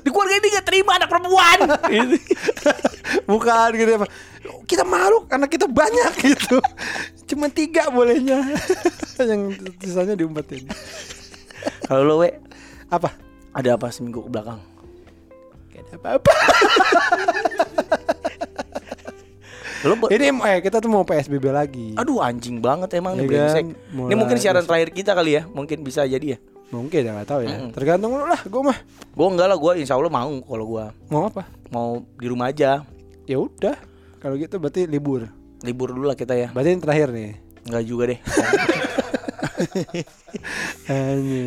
Di 0.00 0.08
keluarga 0.08 0.34
ini 0.40 0.48
gak 0.56 0.66
terima 0.66 0.96
anak 0.96 1.08
perempuan. 1.08 1.58
Gitu. 1.90 2.16
Bukan 3.28 3.68
gitu 3.76 3.90
apa. 4.00 4.06
Kita 4.64 4.84
malu 4.88 5.28
karena 5.28 5.46
kita 5.46 5.66
banyak 5.68 6.12
gitu. 6.24 6.56
Cuma 7.28 7.52
tiga 7.52 7.92
bolehnya. 7.92 8.40
yang 9.20 9.52
sisanya 9.84 10.16
diumpetin. 10.16 10.64
Kalau 11.84 12.08
lo 12.08 12.14
we 12.24 12.32
Apa? 12.88 13.12
ada 13.50 13.74
apa 13.74 13.90
seminggu 13.90 14.24
ke 14.26 14.30
belakang? 14.30 14.60
Gak 15.74 15.82
ada 15.90 15.94
apa-apa. 15.98 16.34
Be- 19.80 20.10
Ini 20.10 20.26
eh 20.30 20.58
kita 20.60 20.76
tuh 20.76 20.88
mau 20.88 21.02
PSBB 21.02 21.44
lagi. 21.48 21.86
Aduh 21.94 22.20
anjing 22.20 22.58
banget 22.58 22.92
emang 22.94 23.14
nih 23.14 23.24
Iya 23.24 23.30
brengsek. 23.30 23.64
kan, 23.64 24.06
Ini 24.06 24.14
mungkin 24.14 24.36
siaran 24.36 24.62
terakhir 24.62 24.88
kita 24.90 25.12
kali 25.12 25.30
ya, 25.32 25.42
mungkin 25.46 25.80
bisa 25.80 26.04
jadi 26.04 26.36
ya. 26.36 26.38
Mungkin 26.70 27.00
ya 27.00 27.12
nggak 27.12 27.26
tahu 27.26 27.40
ya. 27.42 27.48
Mm-mm. 27.50 27.70
Tergantung 27.72 28.12
lu 28.12 28.24
lah, 28.24 28.38
gue 28.38 28.62
mah. 28.62 28.78
Gue 29.10 29.26
enggak 29.26 29.48
lah, 29.48 29.56
gue 29.56 29.72
insya 29.76 29.96
Allah 29.96 30.06
mau 30.08 30.30
kalau 30.38 30.64
gue 30.68 30.84
Mau 31.08 31.22
apa? 31.26 31.42
mau 31.68 31.88
di 32.14 32.26
rumah 32.26 32.46
aja. 32.46 32.84
Ya 33.24 33.36
udah. 33.36 33.74
Kalau 34.18 34.36
gitu 34.36 34.56
berarti 34.56 34.84
libur. 34.84 35.26
Libur 35.60 35.90
dulu 35.90 36.06
lah 36.06 36.14
kita 36.14 36.32
ya. 36.32 36.48
Berarti 36.50 36.70
yang 36.70 36.80
terakhir 36.80 37.08
nih. 37.10 37.30
Enggak 37.62 37.84
juga 37.84 38.02
deh. 38.06 38.18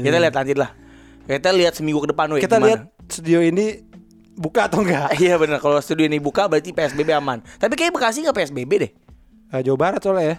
Kita 0.04 0.18
lihat 0.18 0.34
nanti 0.34 0.54
lah. 0.54 0.70
Kita 1.24 1.50
lihat 1.50 1.74
seminggu 1.74 2.00
ke 2.00 2.10
depan 2.10 2.28
we. 2.30 2.40
Kita 2.40 2.60
lihat 2.60 2.82
studio 3.08 3.40
ini 3.40 3.80
buka 4.34 4.68
atau 4.68 4.82
enggak? 4.82 5.14
Iya 5.24 5.38
benar 5.38 5.58
kalau 5.58 5.78
studio 5.80 6.06
ini 6.06 6.18
buka 6.18 6.48
berarti 6.48 6.72
PSBB 6.72 7.10
aman. 7.14 7.42
Tapi 7.58 7.74
kayak 7.74 7.94
Bekasi 7.94 8.22
nggak 8.22 8.36
PSBB 8.36 8.72
deh. 8.80 8.92
Eh, 9.54 9.62
Jawa 9.62 9.78
Barat 9.78 10.00
soalnya 10.02 10.26
ya. 10.26 10.38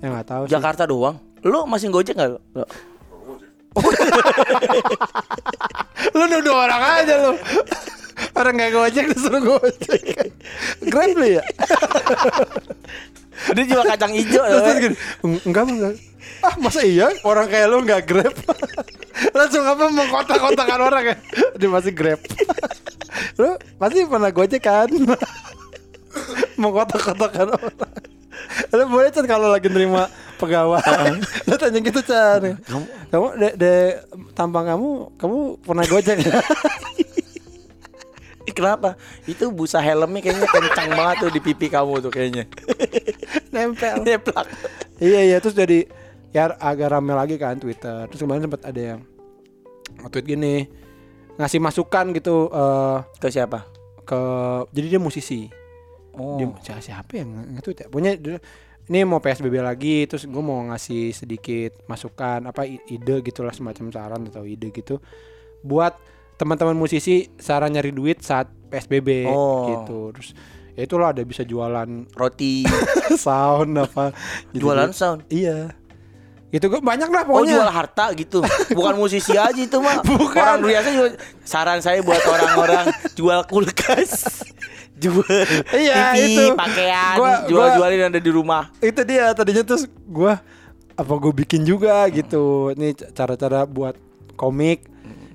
Ya 0.00 0.06
nggak 0.08 0.26
tahu 0.26 0.42
sih. 0.46 0.50
Jakarta 0.54 0.82
doang. 0.86 1.16
Lu 1.42 1.66
masih 1.66 1.90
gojek 1.90 2.14
nggak? 2.14 2.30
Lo? 2.30 2.64
Lu 6.10 6.24
nuduh 6.26 6.54
orang 6.54 6.82
aja 6.82 7.14
lu. 7.22 7.32
Orang 8.34 8.54
nggak 8.56 8.72
gojek 8.72 9.04
disuruh 9.10 9.40
gojek. 9.40 10.02
Grab 10.86 11.10
lu 11.14 11.26
ya? 11.38 11.44
Dia 13.56 13.64
jual 13.64 13.84
kacang 13.88 14.12
hijau. 14.12 14.44
Terus, 14.44 14.76
gini, 14.76 14.96
"Eng- 15.24 15.42
enggak 15.48 15.64
enggak. 15.64 15.94
Ah 16.40 16.54
masa 16.56 16.80
iya? 16.86 17.12
Orang 17.26 17.50
kayak 17.50 17.66
lu 17.68 17.84
nggak 17.84 18.02
grab? 18.08 18.34
Langsung 19.36 19.64
apa 19.66 19.84
mengkotak-kotakan 19.92 20.80
orang 20.80 21.04
ya? 21.12 21.16
Dia 21.60 21.68
masih 21.68 21.92
grab. 21.92 22.20
Lu 23.40 23.56
pasti 23.76 24.06
pernah 24.08 24.30
gojek 24.32 24.62
kan? 24.64 24.88
Mengkotak-kotakan 26.60 27.46
orang. 27.52 28.00
Lu 28.72 28.82
boleh 28.88 29.12
Chan 29.12 29.26
kalau 29.28 29.52
lagi 29.52 29.68
nerima 29.68 30.08
pegawai. 30.40 30.80
Lu 31.44 31.54
tanya 31.60 31.78
gitu 31.84 32.00
Chan. 32.00 32.56
Kamu 32.64 32.84
Kamu 33.12 33.26
de, 33.36 33.48
de 33.60 33.74
tampang 34.32 34.64
kamu 34.64 34.88
Kamu 35.20 35.38
pernah 35.60 35.84
gojek 35.84 36.16
ya? 36.24 36.40
Ih, 38.48 38.54
Kenapa? 38.56 38.96
Itu 39.28 39.52
busa 39.52 39.84
helmnya 39.84 40.24
kayaknya 40.24 40.48
kencang 40.48 40.90
banget 40.96 41.16
tuh 41.28 41.30
di 41.30 41.40
pipi 41.44 41.68
kamu 41.68 42.00
tuh 42.00 42.10
kayaknya. 42.10 42.48
Nempel. 43.52 44.00
Nyeplak. 44.00 44.48
Iya 45.00 45.20
iya 45.28 45.36
terus 45.40 45.56
jadi 45.56 45.84
ya 46.30 46.54
agak 46.54 46.90
rame 46.90 47.12
lagi 47.12 47.34
kan 47.36 47.56
Twitter. 47.56 48.06
Terus 48.06 48.20
kemarin 48.20 48.44
sempat 48.44 48.62
ada 48.64 48.80
yang 48.94 49.00
tweet 50.08 50.26
gini 50.28 50.66
ngasih 51.34 51.58
masukan 51.58 52.12
gitu 52.12 52.48
eh, 52.48 52.98
Ke 53.16 53.28
siapa? 53.28 53.66
ke 54.00 54.20
jadi 54.70 54.86
dia 54.90 55.00
musisi. 55.00 55.46
Oh. 56.12 56.34
Dia 56.34 56.50
siapa, 56.60 56.82
siapa 56.82 57.12
yang 57.14 57.30
nge-tweet 57.54 57.78
ya? 57.80 57.86
Dia- 58.16 58.42
ini 58.90 59.06
mau 59.06 59.22
PSBB 59.22 59.62
lagi 59.62 60.02
terus 60.04 60.26
gue 60.26 60.42
mau 60.42 60.66
ngasih 60.66 61.14
sedikit 61.14 61.78
masukan 61.86 62.42
apa 62.42 62.66
ide 62.66 63.22
gitulah 63.22 63.54
semacam 63.54 63.86
saran 63.88 64.26
atau 64.26 64.42
ide 64.42 64.74
gitu 64.74 64.98
buat 65.62 65.94
teman-teman 66.34 66.74
musisi 66.74 67.30
saran 67.38 67.70
nyari 67.70 67.94
duit 67.94 68.18
saat 68.18 68.50
PSBB 68.66 69.30
Oh. 69.30 69.70
gitu. 69.70 70.10
Terus 70.10 70.34
ya 70.74 70.82
itulah 70.82 71.14
ada 71.14 71.22
bisa 71.22 71.46
jualan 71.46 71.86
Roti. 72.10 72.66
sound 73.14 73.78
apa 73.78 74.10
gitu. 74.50 74.66
Jualan 74.66 74.90
sound. 74.90 75.22
Iya. 75.30 75.70
Gitu 76.50 76.66
gue 76.66 76.78
banyak 76.78 77.06
lah 77.06 77.22
Oh 77.22 77.38
pokoknya. 77.38 77.54
jual 77.54 77.70
harta 77.70 78.10
gitu 78.12 78.42
Bukan 78.76 78.94
musisi 78.96 79.32
aja 79.32 79.54
itu 79.54 79.78
mah 79.78 80.02
Bukan. 80.02 80.34
Orang 80.36 80.60
biasa 80.60 80.88
juga 80.90 81.08
Saran 81.40 81.78
saya 81.78 81.98
buat 82.00 82.18
orang-orang 82.20 82.90
Jual 83.12 83.46
kulkas 83.46 84.42
Jual 85.02 85.46
Iya, 85.70 86.12
TV, 86.12 86.26
itu. 86.28 86.44
pakaian 86.52 87.16
Gua- 87.16 87.46
Jual-jualin 87.46 87.98
yang 87.98 88.10
ada 88.10 88.20
di 88.20 88.28
rumah 88.28 88.68
itu 88.78 89.00
dia 89.00 89.30
tadinya 89.30 89.62
terus 89.62 89.86
gua 90.02 90.42
apa 90.92 91.12
gue 91.16 91.32
bikin 91.34 91.64
juga 91.64 92.04
gitu. 92.08 92.68
Ini 92.70 92.92
cara-cara 93.10 93.64
buat 93.64 93.96
komik 94.34 94.84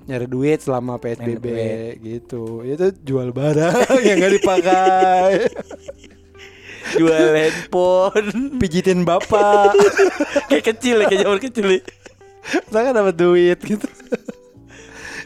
nyari 0.06 0.22
duit 0.24 0.62
selama 0.62 0.94
PSBB 0.94 1.42
duit. 1.42 1.94
gitu. 1.98 2.62
Itu 2.62 2.94
jual 2.96 3.34
barang 3.34 3.74
yang 4.06 4.20
gak 4.20 4.34
dipakai. 4.36 5.32
Jual 6.94 7.34
handphone 7.34 8.30
Pijitin 8.56 9.02
bapak. 9.02 9.74
Kayak 10.48 10.64
kecil 10.70 11.02
ya 11.02 11.06
Kayak 11.06 11.20
zaman 11.24 11.38
kecil 11.40 11.66
ya 11.68 11.80
Saya 12.70 12.82
kan 12.86 12.94
dapat 12.94 13.14
duit 13.14 13.58
gitu. 13.58 13.88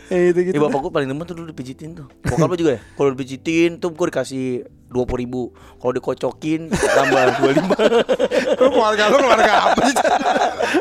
Eh 0.09 0.33
gitu 0.33 0.41
gitu. 0.43 0.55
Ya 0.57 0.61
bapak 0.61 0.79
gue 0.81 0.91
paling 0.91 1.07
demen 1.07 1.23
tuh 1.23 1.37
dulu 1.37 1.47
dipijitin 1.49 1.95
tuh 1.95 2.09
Bokap 2.25 2.49
lu 2.49 2.57
juga 2.57 2.73
ya 2.77 2.81
Kalau 2.97 3.13
dipijitin 3.13 3.77
tuh 3.77 3.93
gue 3.93 4.07
dikasih 4.09 4.47
20 4.89 5.23
ribu 5.23 5.53
Kalau 5.77 5.93
dikocokin 5.93 6.67
tambah 6.73 7.23
25 7.45 8.59
Lu 8.59 8.69
keluarga 8.71 9.03
lu 9.07 9.17
keluarga 9.19 9.53
apa 9.69 9.81
sih? 9.85 9.97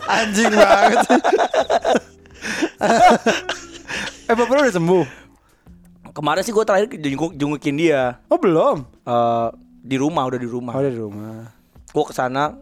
Anjing 0.07 0.49
banget 0.49 0.99
sih. 1.05 1.19
eh 4.25 4.33
bapak 4.33 4.49
lu 4.49 4.61
udah 4.61 4.73
sembuh? 4.73 5.05
Kemarin 6.09 6.41
sih 6.41 6.51
gue 6.51 6.65
terakhir 6.65 6.87
jenguk, 6.91 7.31
jengukin 7.33 7.75
dia 7.75 8.17
Oh 8.27 8.37
belum. 8.37 8.81
Eh, 9.05 9.49
Di 9.79 9.95
rumah 9.95 10.27
udah 10.27 10.39
di 10.39 10.49
rumah. 10.49 10.73
Oh 10.75 10.81
udah 10.83 10.93
di 10.93 11.01
rumah. 11.01 11.51
Gue 11.89 12.05
ke 12.05 12.13
sana 12.13 12.53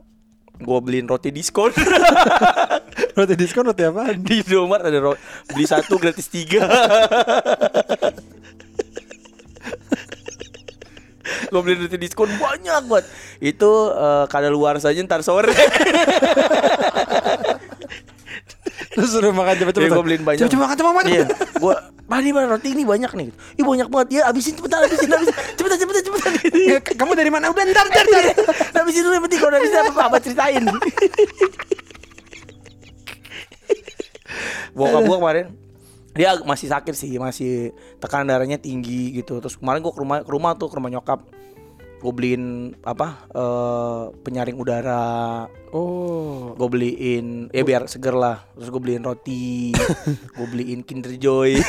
Gue 0.57 0.79
beliin 0.81 1.05
roti 1.05 1.29
diskon. 1.29 1.69
Roti 3.17 3.33
diskon 3.37 3.65
roti 3.69 3.85
apaan? 3.85 4.21
Di 4.21 4.41
Indomaret 4.41 4.89
ada 4.89 4.99
ro- 5.01 5.17
Beli 5.49 5.65
satu 5.69 5.97
gratis 6.01 6.29
tiga. 6.29 6.65
Gue 11.53 11.61
beliin 11.61 11.85
roti 11.85 11.97
diskon 12.01 12.29
banyak 12.41 12.89
banget. 12.89 13.05
Itu 13.37 13.93
eh, 13.93 14.25
kada 14.29 14.49
luar 14.49 14.81
saja 14.81 14.97
ntar 15.05 15.21
sore 15.21 15.53
Terus 18.97 19.13
suruh 19.13 19.29
makan 19.29 19.53
cepet-cepet. 19.61 19.85
Iya, 19.85 19.93
gua 19.93 20.01
beliin 20.01 20.23
banyak. 20.25 20.39
Cepet-cepet 20.41 20.63
makan, 20.65 20.75
cepet 20.81 20.89
makan. 20.89 21.05
Iya 21.05 21.25
Gue 21.61 21.75
mana 22.07 22.47
roti 22.47 22.71
ini 22.71 22.87
banyak 22.87 23.11
nih 23.19 23.27
Ih 23.59 23.65
banyak 23.67 23.91
banget 23.91 24.07
ya 24.15 24.31
Abisin 24.31 24.55
cepetan 24.55 24.79
abisin 24.87 25.11
abisin 25.11 25.35
Cepetan 25.59 25.75
cepetan 25.75 26.01
cepetan 26.07 26.33
Kamu 26.95 27.11
dari 27.19 27.27
mana? 27.27 27.51
Udah 27.51 27.67
ntar, 27.67 27.83
ntar, 27.91 28.05
ntar. 28.07 28.25
Abisin 28.79 29.03
dulu 29.03 29.13
yang 29.19 29.25
penting 29.27 29.39
Kalau 29.43 29.51
dari 29.51 29.67
apa 29.67 30.01
apa 30.07 30.17
ceritain 30.23 30.63
Bokap 34.77 35.01
gue 35.03 35.17
kemarin 35.17 35.47
dia 36.17 36.33
masih 36.41 36.73
sakit 36.73 36.97
sih, 36.97 37.13
masih 37.21 37.77
tekanan 38.01 38.33
darahnya 38.33 38.57
tinggi 38.57 39.13
gitu. 39.13 39.37
Terus 39.37 39.53
kemarin 39.53 39.85
gue 39.85 39.93
ke 39.93 40.01
rumah 40.01 40.25
ke 40.25 40.31
rumah 40.33 40.57
tuh 40.57 40.65
ke 40.65 40.75
rumah 40.81 40.89
nyokap. 40.89 41.21
Gue 42.01 42.09
beliin 42.09 42.73
apa? 42.81 43.21
eh, 43.37 44.03
penyaring 44.25 44.57
udara. 44.57 45.45
Oh. 45.69 46.06
Gue 46.57 46.67
beliin 46.67 47.25
ya 47.49 47.61
biar 47.61 47.85
seger 47.85 48.11
lah. 48.11 48.41
Terus 48.51 48.67
gue 48.67 48.81
beliin 48.81 49.01
roti. 49.01 49.77
gue 50.37 50.47
beliin 50.47 50.81
Kinder 50.81 51.13
Joy. 51.13 51.53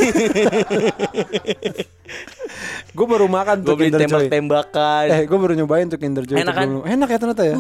Gue 2.88 3.06
baru 3.06 3.28
makan 3.28 3.62
tuh 3.62 3.76
beliin 3.76 3.92
Kinder 3.94 4.08
Joy. 4.08 4.26
tembak-tembakan. 4.26 5.04
Eh, 5.08 5.22
gue 5.24 5.38
baru 5.38 5.52
nyobain 5.54 5.86
tuh 5.86 6.00
Kinder 6.00 6.24
Joy. 6.24 6.40
Enak 6.40 6.50
tuh 6.50 6.60
kan? 6.82 6.88
Enak 6.88 7.08
ya 7.08 7.18
ternyata 7.18 7.44
ya. 7.44 7.56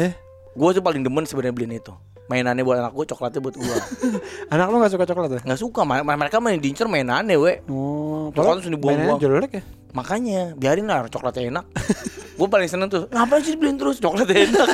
Eh, 0.00 0.12
Gue 0.50 0.70
tuh 0.72 0.80
paling 0.80 1.04
demen 1.04 1.22
sebenarnya 1.22 1.54
beliin 1.54 1.76
itu. 1.76 1.92
Mainannya 2.26 2.60
buat 2.60 2.76
anak 2.78 2.92
gue, 2.92 3.04
coklatnya 3.06 3.40
buat 3.40 3.54
gue. 3.54 3.76
anak 4.52 4.66
lu 4.66 4.76
gak 4.78 4.90
suka 4.90 5.04
coklat 5.06 5.30
ya? 5.30 5.40
Nggak 5.42 5.60
suka, 5.60 5.80
ma- 5.82 6.04
mereka 6.04 6.40
main 6.40 6.58
diincer 6.58 6.84
mainannya, 6.84 7.36
we. 7.36 7.60
Oh, 7.66 8.28
Coklat 8.32 8.58
langsung 8.58 8.72
dibuang-buang. 8.74 9.16
mainannya 9.16 9.24
jelek 9.38 9.52
ya? 9.54 9.62
Makanya 9.90 10.40
biarin 10.52 10.84
lah 10.84 11.06
coklatnya 11.06 11.42
enak. 11.48 11.64
gue 12.34 12.46
paling 12.46 12.68
seneng 12.68 12.88
tuh. 12.88 13.08
Ngapain 13.08 13.40
sih 13.40 13.54
beliin 13.54 13.76
terus 13.76 13.96
coklatnya 13.98 14.44
enak? 14.44 14.68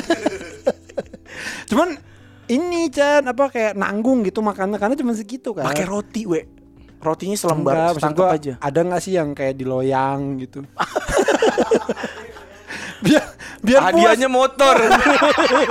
Cuman 1.67 1.97
ini 2.45 2.93
Chan 2.93 3.25
apa 3.25 3.49
kayak 3.49 3.73
nanggung 3.73 4.21
gitu 4.21 4.41
makannya 4.45 4.77
karena 4.77 4.95
cuma 4.97 5.13
segitu 5.17 5.53
kan. 5.53 5.65
Pakai 5.65 5.85
roti, 5.85 6.29
we. 6.29 6.45
Rotinya 7.01 7.37
selembar 7.37 7.93
gua 8.17 8.33
aja. 8.33 8.57
Ada 8.57 8.79
gak 8.81 9.01
sih 9.01 9.13
yang 9.13 9.37
kayak 9.37 9.53
diloyang 9.61 10.41
gitu? 10.41 10.65
biar 13.05 13.23
biar 13.61 13.81
puas. 13.93 13.93
Hadiahnya 13.93 14.29
motor. 14.29 14.75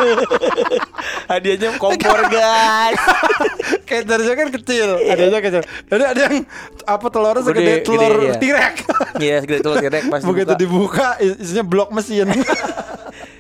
Hadiahnya 1.31 1.69
kompor, 1.81 2.21
guys. 2.31 3.01
kayak 3.89 4.05
dari 4.07 4.23
kan 4.37 4.49
kecil, 4.55 4.89
adanya 5.11 5.41
kecil. 5.43 5.63
Ada 5.91 6.05
ada 6.15 6.21
yang 6.31 6.37
apa 6.85 7.07
telurnya 7.11 7.43
Gede, 7.43 7.49
segede 7.49 7.73
gede, 7.73 7.85
telur 7.87 8.15
iya. 8.21 8.35
tirek. 8.39 8.75
Iya, 9.19 9.37
segede 9.43 9.61
telur 9.65 9.77
tirek 9.81 10.03
pas 10.13 10.21
Begitu 10.23 10.53
dibuka. 10.55 11.19
dibuka 11.19 11.25
is- 11.25 11.39
isinya 11.43 11.65
blok 11.67 11.91
mesin. 11.91 12.29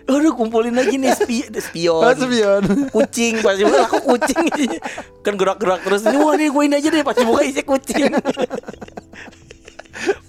Aduh, 0.04 0.32
kumpulin 0.32 0.70
lagi 0.70 0.94
nih 0.94 1.10
spi 1.12 1.42
spion. 1.50 1.98
Oh, 1.98 2.12
spion. 2.12 2.62
Kucing 2.94 3.40
pasti 3.40 3.62
buka 3.64 3.80
aku 3.88 3.98
kucing. 4.06 4.44
Kan 5.24 5.34
gerak-gerak 5.34 5.80
terus 5.80 6.04
ini 6.04 6.16
wah 6.16 6.34
nih 6.34 6.48
gue 6.48 6.62
ini 6.62 6.74
aja 6.76 6.88
deh. 6.88 7.00
Pasti 7.00 7.22
buka 7.24 7.40
isi 7.42 7.62
kucing. 7.62 8.12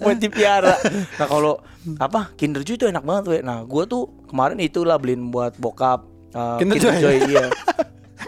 Buat 0.00 0.16
dipiara. 0.16 0.74
Nah 1.18 1.26
kalau 1.26 1.52
apa 2.00 2.32
Kinder 2.34 2.60
Joy 2.60 2.74
itu 2.74 2.86
enak 2.86 3.02
banget 3.02 3.24
we 3.28 3.38
nah 3.40 3.62
gue 3.62 3.82
tuh 3.84 4.08
kemarin 4.26 4.56
itulah 4.58 4.96
beliin 4.96 5.28
buat 5.28 5.54
bokap 5.54 6.02
uh, 6.32 6.56
Kinder 6.58 6.76
Joy? 6.80 7.28
iya. 7.28 7.46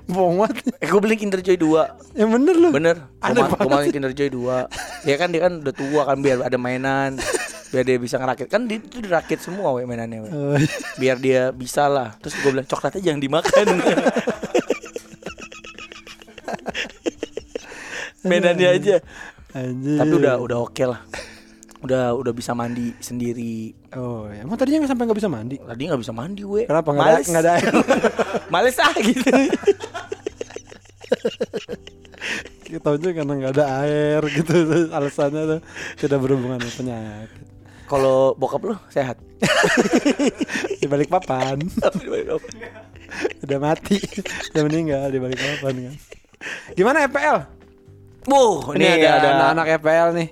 Bohong 0.06 0.38
banget. 0.38 0.62
eh 0.78 0.86
gue 0.86 1.00
beliin 1.00 1.18
Kinder 1.18 1.40
Joy 1.40 1.56
2 1.56 2.14
Yang 2.14 2.28
bener 2.38 2.54
lu. 2.54 2.68
bener. 2.70 2.96
Banget 3.18 3.50
kemarin 3.56 3.88
Kinder 3.90 4.12
Joy 4.12 4.28
2 4.30 5.08
ya 5.08 5.16
kan 5.16 5.28
dia 5.30 5.40
kan 5.40 5.52
udah 5.58 5.74
tua 5.74 6.02
kan 6.04 6.18
biar 6.20 6.42
ada 6.42 6.54
mainan 6.54 7.16
biar 7.68 7.84
dia 7.84 7.96
bisa 7.96 8.16
ngerakit 8.16 8.48
kan 8.48 8.64
dia 8.64 8.78
itu 8.78 8.98
dirakit 8.98 9.38
semua 9.38 9.72
we 9.72 9.84
mainannya 9.84 10.24
we. 10.24 10.28
Oh, 10.28 10.56
iya. 10.56 10.68
biar 10.96 11.16
dia 11.16 11.42
bisa 11.50 11.84
lah 11.84 12.16
terus 12.16 12.32
gue 12.36 12.48
bilang 12.48 12.64
coklatnya 12.64 13.02
jangan 13.02 13.20
dimakan 13.20 13.66
mainannya 18.24 18.68
aja 18.70 18.96
Anjir. 19.52 19.96
tapi 19.96 20.12
udah 20.14 20.34
udah 20.38 20.58
oke 20.60 20.84
lah 20.84 21.00
udah 21.78 22.10
udah 22.12 22.32
bisa 22.32 22.52
mandi 22.52 22.90
sendiri 22.98 23.70
Oh, 23.94 24.28
ya. 24.28 24.44
emang 24.44 24.58
tadinya 24.58 24.84
nggak 24.84 24.92
sampai 24.92 25.04
nggak 25.08 25.16
bisa 25.16 25.30
mandi. 25.30 25.56
tadi 25.56 25.82
nggak 25.86 26.00
bisa 26.02 26.12
mandi 26.12 26.42
gue 26.44 26.62
Kenapa 26.66 26.88
nggak 26.90 27.06
ada 27.06 27.20
nggak 27.24 27.42
ada 27.42 27.52
air? 27.56 27.72
males 28.52 28.76
ah 28.76 28.92
gitu 28.98 29.28
Kita 32.68 33.00
juga 33.00 33.10
karena 33.16 33.32
nggak 33.32 33.52
ada 33.56 33.64
air 33.80 34.20
gitu 34.28 34.52
alasannya 34.92 35.42
tuh 35.48 35.60
tidak 35.96 36.18
berhubungan 36.20 36.60
dengan 36.60 36.74
penyakit. 36.76 37.48
Kalau 37.88 38.36
bokap 38.36 38.62
lu 38.62 38.76
sehat 38.92 39.16
Di 40.80 40.86
balik 40.86 41.08
papan 41.08 41.58
udah 43.44 43.58
mati, 43.58 43.96
udah 44.52 44.62
meninggal 44.68 45.08
di 45.08 45.16
balik 45.16 45.40
papan 45.40 45.74
kan. 45.88 45.94
Gimana 46.76 47.08
FPL? 47.08 47.38
Buh, 48.28 48.76
Ini 48.76 49.00
ada 49.00 49.08
ada 49.16 49.28
anak-anak 49.32 49.66
FPL 49.80 50.08
nih. 50.12 50.28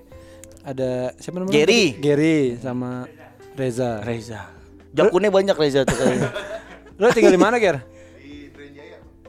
Ada 0.66 0.90
siapa 1.16 1.36
namanya? 1.40 1.54
Gary. 1.56 1.84
Gary 1.96 2.36
sama 2.60 3.08
Reza. 3.56 4.04
Reza 4.04 4.52
Jakunnya 4.92 5.32
banyak 5.32 5.56
Reza 5.56 5.88
tuh 5.88 5.96
kayaknya. 5.96 6.30
Lo 7.00 7.12
tinggal 7.12 7.32
di 7.32 7.40
mana, 7.40 7.56
Ger? 7.56 7.80
Di 8.20 8.52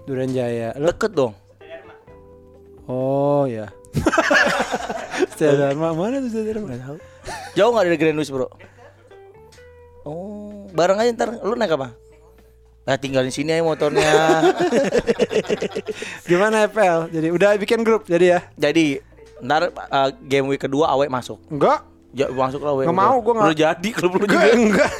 Duren 0.07 0.31
Jaya. 0.31 0.75
Lo 0.75 0.91
Deket 0.91 1.11
dong. 1.15 1.35
Oh, 2.87 3.43
ya. 3.55 3.67
Setia 5.35 5.59
Dharma 5.59 5.91
mana 5.91 6.23
tuh 6.23 6.31
Setia 6.31 6.55
Dharma? 6.55 6.75
Tahu. 6.75 6.97
Jauh 7.57 7.73
nggak 7.73 7.83
dari 7.83 7.97
Grand 7.97 8.13
Louis 8.13 8.29
bro? 8.29 8.45
Oh, 10.05 10.69
bareng 10.71 10.95
aja 10.95 11.11
ntar. 11.11 11.29
Lu 11.41 11.53
naik 11.53 11.73
apa? 11.73 11.91
Nah, 12.85 12.95
tinggalin 12.95 13.27
sini 13.27 13.51
aja 13.51 13.59
motornya. 13.59 14.07
Gimana 16.23 16.63
FPL? 16.63 17.11
Jadi 17.11 17.27
udah 17.27 17.49
bikin 17.57 17.81
grup 17.81 18.05
jadi 18.05 18.25
ya? 18.29 18.39
Jadi, 18.55 19.01
ntar 19.41 19.67
uh, 19.67 20.09
game 20.21 20.47
week 20.47 20.61
kedua 20.61 20.87
awet 20.87 21.09
masuk. 21.09 21.41
Enggak. 21.49 21.83
Ja, 22.15 22.31
masuk 22.31 22.63
lah 22.63 22.71
awet. 22.71 22.87
Nggak 22.87 22.97
mau, 22.97 23.19
gua 23.19 23.33
nggak- 23.35 23.43
Lu 23.43 23.53
jadi 23.53 23.89
kalau 23.91 24.09
belum 24.09 24.21
Gue 24.23 24.31
juga. 24.31 24.47
enggak. 24.55 24.91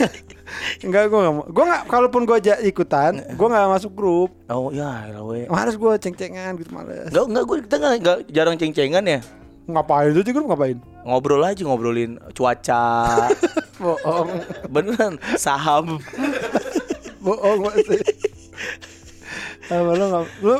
Enggak 0.83 1.01
gue 1.07 1.17
enggak 1.17 1.33
mau. 1.33 1.43
Gue 1.47 1.63
enggak 1.63 1.81
kalaupun 1.87 2.21
gue 2.23 2.35
aja 2.35 2.53
ikutan, 2.59 3.11
gue 3.23 3.47
enggak 3.47 3.69
masuk 3.69 3.91
grup. 3.93 4.29
Oh 4.47 4.69
ya, 4.69 5.07
lah 5.07 5.23
we. 5.23 5.47
Males 5.47 5.73
gue 5.73 5.91
ceng-cengan 5.97 6.53
gitu 6.57 6.69
males. 6.69 7.07
Enggak, 7.07 7.25
enggak, 7.25 7.43
gue 7.43 7.55
kita 7.63 7.75
enggak, 7.77 7.93
enggak 7.95 8.17
jarang 8.27 8.55
ceng-cengan 8.55 9.03
ya. 9.07 9.19
Ngapain 9.67 10.15
itu 10.15 10.23
di 10.23 10.31
grup 10.31 10.47
ngapain? 10.47 10.79
Ngobrol 11.03 11.43
aja 11.43 11.61
ngobrolin 11.61 12.15
cuaca. 12.31 13.27
Bohong. 13.83 14.29
Beneran, 14.67 15.19
saham. 15.35 15.99
Bohong 17.19 17.67
masih. 17.67 17.99
Nggak 19.67 20.25
lu 20.39 20.55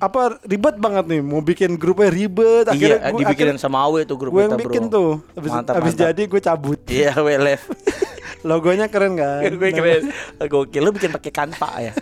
apa 0.00 0.40
ribet 0.44 0.80
banget 0.80 1.04
nih 1.06 1.20
mau 1.20 1.44
bikin 1.44 1.76
grupnya 1.76 2.08
ribet 2.08 2.64
iya, 2.72 3.12
gua- 3.12 3.20
dibikinin 3.20 3.60
sama 3.60 3.84
Awe 3.84 4.08
tuh 4.08 4.16
grup 4.16 4.32
gue 4.32 4.48
yang 4.48 4.56
kita, 4.56 4.64
bikin 4.64 4.84
bro. 4.88 4.96
tuh 4.96 5.10
abis, 5.36 5.50
Mantap, 5.52 5.74
abis 5.76 5.92
mantap. 5.92 6.04
jadi 6.08 6.22
gue 6.24 6.40
cabut 6.40 6.80
Iya, 6.88 7.12
we 7.20 7.36
left. 7.36 7.68
logonya 8.42 8.86
keren 8.86 9.14
kan 9.14 9.44
gue 9.44 9.70
keren. 9.70 10.02
Gokil 10.40 10.80
lu 10.80 10.90
bikin 10.90 11.10
pakai 11.10 11.30
Canva 11.30 11.70
ya. 11.80 11.92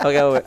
Oke, 0.00 0.16
we. 0.32 0.40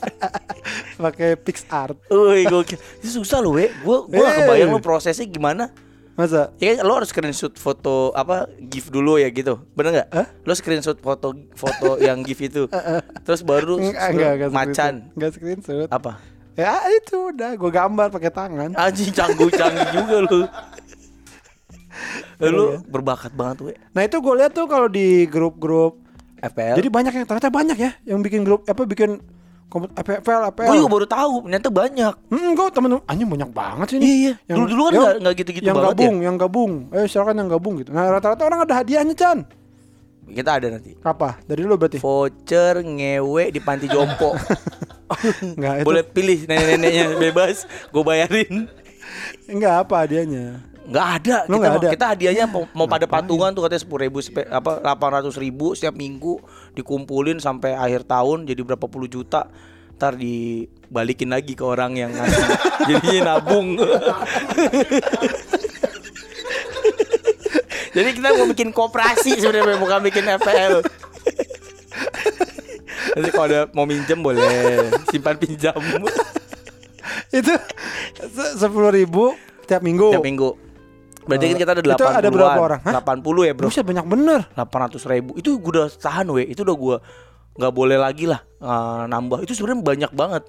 pakai 0.95 1.35
PixArt 1.35 1.97
Wih, 2.07 2.45
gokil. 2.45 2.77
Itu 2.97 3.19
susah 3.19 3.37
loh, 3.37 3.53
we. 3.53 3.69
Gua 3.81 4.03
gua 4.03 4.17
nggak 4.19 4.33
Eh. 4.33 4.39
kebayang 4.41 4.69
lo 4.69 4.79
prosesnya 4.79 5.25
gimana. 5.25 5.69
masa 6.13 6.53
Ya 6.57 6.77
kan 6.77 6.85
lo 6.85 6.93
harus 6.93 7.09
screenshot 7.09 7.49
foto 7.55 8.13
apa 8.13 8.45
GIF 8.61 8.87
dulu 8.87 9.17
ya 9.17 9.27
gitu. 9.27 9.65
Bener 9.73 9.89
nggak? 9.95 10.07
Hah? 10.09 10.27
Lo 10.43 10.53
screenshot 10.53 10.93
foto 10.95 11.33
foto 11.53 11.97
yang 12.05 12.21
GIF 12.21 12.39
itu. 12.43 12.63
Terus 13.21 13.41
baru 13.41 13.81
enggak 13.81 14.09
enggak 14.11 14.31
enggak 14.35 14.51
macan. 14.51 14.93
enggak 15.11 15.31
screenshot 15.33 15.89
Apa? 15.89 16.21
ya 16.53 16.69
itu 16.87 17.33
udah 17.33 17.57
gue 17.57 17.71
gambar 17.73 18.13
pakai 18.13 18.29
tangan 18.29 18.77
Anjing 18.77 19.09
canggung-canggung 19.09 19.89
juga 19.89 20.17
lu. 20.21 20.39
Lu 22.39 22.81
berbakat 22.83 23.31
banget, 23.31 23.57
we. 23.61 23.73
nah 23.91 24.01
itu 24.01 24.17
gue 24.17 24.33
lihat 24.35 24.51
tuh 24.51 24.65
kalau 24.65 24.85
di 24.85 25.25
grup-grup 25.25 25.99
FPL. 26.37 26.75
jadi 26.75 26.89
banyak 26.89 27.13
yang 27.13 27.25
ternyata 27.25 27.47
banyak 27.47 27.77
ya 27.77 27.91
yang 28.03 28.19
bikin 28.19 28.43
grup 28.43 28.67
apa 28.67 28.83
bikin 28.83 29.23
kompet 29.71 29.89
FPL 29.95 30.21
gue 30.21 30.49
FPL 30.53 30.75
juga 30.77 30.91
baru 30.91 31.07
tahu, 31.07 31.33
ternyata 31.43 31.69
banyak. 31.71 32.13
Hmm, 32.29 32.49
gue 32.53 32.65
temen 32.69 32.89
anjing 33.03 33.25
banyak 33.25 33.49
banget 33.49 33.87
sih 33.89 33.97
ini. 33.97 34.05
Iya, 34.05 34.33
iya. 34.45 34.53
Dulu-dulu 34.53 34.83
kan 34.83 34.93
nggak- 34.93 35.17
nggak 35.17 35.35
gitu-gitu 35.39 35.65
yang 35.65 35.75
banget 35.75 35.89
gabung, 35.89 36.15
yang 36.21 36.35
gabung. 36.37 36.71
Eh, 36.93 37.05
silakan 37.09 37.35
yang 37.35 37.49
gabung 37.49 37.73
gitu. 37.81 37.89
Nah, 37.89 38.05
rata-rata 38.05 38.43
orang 38.43 38.59
ada 38.61 38.73
hadiahnya, 38.77 39.17
Chan. 39.17 39.49
Kita 40.23 40.61
ada 40.61 40.67
nanti. 40.69 40.93
Apa? 41.01 41.41
Dari 41.41 41.65
lu 41.65 41.73
berarti? 41.73 41.97
Voucher 41.97 42.79
ngewe 42.79 43.49
di 43.49 43.59
panti 43.59 43.89
jompo. 43.89 44.37
Enggak, 45.57 45.73
itu. 45.81 45.85
Boleh 45.89 46.03
pilih 46.05 46.39
nenek-neneknya 46.45 47.05
bebas, 47.17 47.65
gue 47.89 48.03
bayarin. 48.05 48.69
Enggak 49.49 49.73
apa 49.83 50.05
hadiahnya. 50.05 50.61
Nggak 50.83 51.07
ada, 51.15 51.37
Lu 51.47 51.57
kita, 51.57 51.69
mau- 51.69 51.79
ada? 51.79 51.89
kita 51.95 52.05
hadiahnya 52.11 52.45
mau, 52.45 52.67
mau 52.75 52.83
pada 52.85 53.07
patungan 53.07 53.55
tuh 53.55 53.63
katanya 53.63 53.81
sepuluh 53.81 54.03
ribu, 54.03 54.19
apa 54.51 54.83
delapan 54.83 55.09
ratus 55.15 55.35
ribu 55.37 55.71
setiap 55.71 55.95
minggu 55.95 56.43
dikumpulin 56.73 57.39
sampai 57.39 57.71
akhir 57.71 58.03
tahun 58.03 58.43
jadi 58.43 58.61
berapa 58.61 58.83
puluh 58.85 59.07
juta, 59.07 59.47
ntar 59.95 60.13
dibalikin 60.13 61.31
lagi 61.31 61.55
ke 61.55 61.63
orang 61.63 61.95
yang 61.95 62.11
ngasih, 62.11 62.45
jadinya 62.91 63.39
nabung. 63.39 63.79
jadi 67.95 68.09
kita 68.11 68.27
mau 68.33 68.47
bikin 68.49 68.69
koperasi 68.71 69.39
sebenarnya 69.39 69.77
bukan 69.77 70.03
bikin 70.03 70.25
FPL. 70.35 70.83
Nanti 73.13 73.29
kalau 73.29 73.45
ada 73.45 73.61
mau 73.71 73.85
minjem 73.85 74.17
boleh 74.17 74.89
simpan 75.07 75.37
pinjam 75.37 75.77
itu 77.33 77.53
sepuluh 78.57 78.89
ribu 78.89 79.37
tiap 79.63 79.79
minggu. 79.79 80.09
tiap 80.11 80.25
minggu. 80.25 80.49
Berarti 81.25 81.45
kan 81.49 81.57
kita 81.59 81.71
ada 81.75 81.81
Itu 81.81 81.91
80 81.95 82.19
ada 82.19 82.29
berapa 82.29 82.61
orang? 82.61 82.81
Hah? 82.83 82.93
80 83.01 83.47
ya 83.47 83.53
bro. 83.55 83.65
Buset 83.69 83.85
banyak 83.87 84.05
bener. 84.07 84.39
800 84.55 85.11
ribu. 85.11 85.31
Itu 85.39 85.57
gue 85.59 85.71
udah 85.79 85.87
tahan 85.89 86.27
weh 86.31 86.47
Itu 86.47 86.67
udah 86.67 86.75
gue 86.75 86.95
nggak 87.53 87.73
boleh 87.73 87.97
lagi 88.01 88.25
lah 88.25 88.41
eh, 88.61 89.03
Nambah. 89.07 89.45
Itu 89.45 89.53
sebenarnya 89.53 89.81
banyak 89.85 90.11
banget 90.17 90.43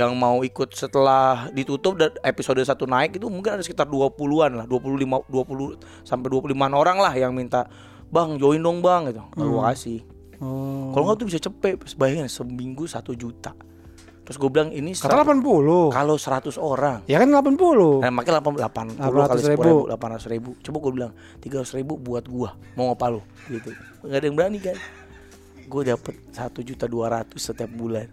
Yang 0.00 0.10
mau 0.16 0.40
ikut 0.40 0.72
setelah 0.72 1.52
ditutup 1.52 1.98
Dan 1.98 2.14
episode 2.24 2.62
1 2.62 2.72
naik 2.74 3.20
Itu 3.20 3.28
mungkin 3.28 3.58
ada 3.58 3.62
sekitar 3.62 3.86
20an 3.86 4.64
lah. 4.64 4.66
25 4.66 5.28
20 5.28 6.06
sampai 6.08 6.28
25 6.32 6.54
orang 6.72 6.98
lah 6.98 7.12
Yang 7.12 7.32
minta 7.36 7.60
Bang 8.08 8.40
join 8.40 8.64
dong 8.64 8.80
bang 8.80 9.12
gitu. 9.12 9.20
Kalau 9.36 9.60
gue 9.60 9.62
kasih. 9.68 10.00
Oh. 10.40 10.96
Kalau 10.96 11.04
nggak 11.12 11.16
tuh 11.20 11.26
bisa 11.28 11.38
cepet. 11.44 11.76
Bayangin 12.00 12.24
seminggu 12.32 12.88
1 12.88 13.04
juta 13.12 13.52
Terus 14.28 14.36
gue 14.36 14.50
bilang 14.52 14.68
ini 14.68 14.92
Kata 14.92 15.24
80. 15.24 15.40
Kalau 15.88 16.14
100 16.20 16.60
orang 16.60 17.00
Ya 17.08 17.16
kan 17.16 17.32
80. 17.32 18.04
Nah, 18.04 18.12
makanya 18.12 18.44
8, 18.44 19.00
80 19.00 19.00
kali 19.00 19.40
800 19.40 19.40
10 19.40 19.52
ribu. 19.56 19.62
ribu, 19.64 19.76
800 19.88 20.32
ribu. 20.36 20.50
Coba 20.60 20.76
gue 20.84 20.92
bilang 20.92 21.12
300 21.40 21.78
ribu 21.80 21.92
buat 21.96 22.24
gua. 22.28 22.50
Mau 22.76 22.92
apa 22.92 23.08
lu? 23.08 23.24
Gitu. 23.48 23.72
Gak 24.04 24.20
ada 24.20 24.26
yang 24.28 24.36
berani 24.36 24.60
kan. 24.60 24.76
Gue 25.64 25.82
dapet 25.88 26.14
1 26.28 26.60
juta 26.60 26.84
200 26.84 27.40
setiap 27.40 27.72
bulan. 27.72 28.04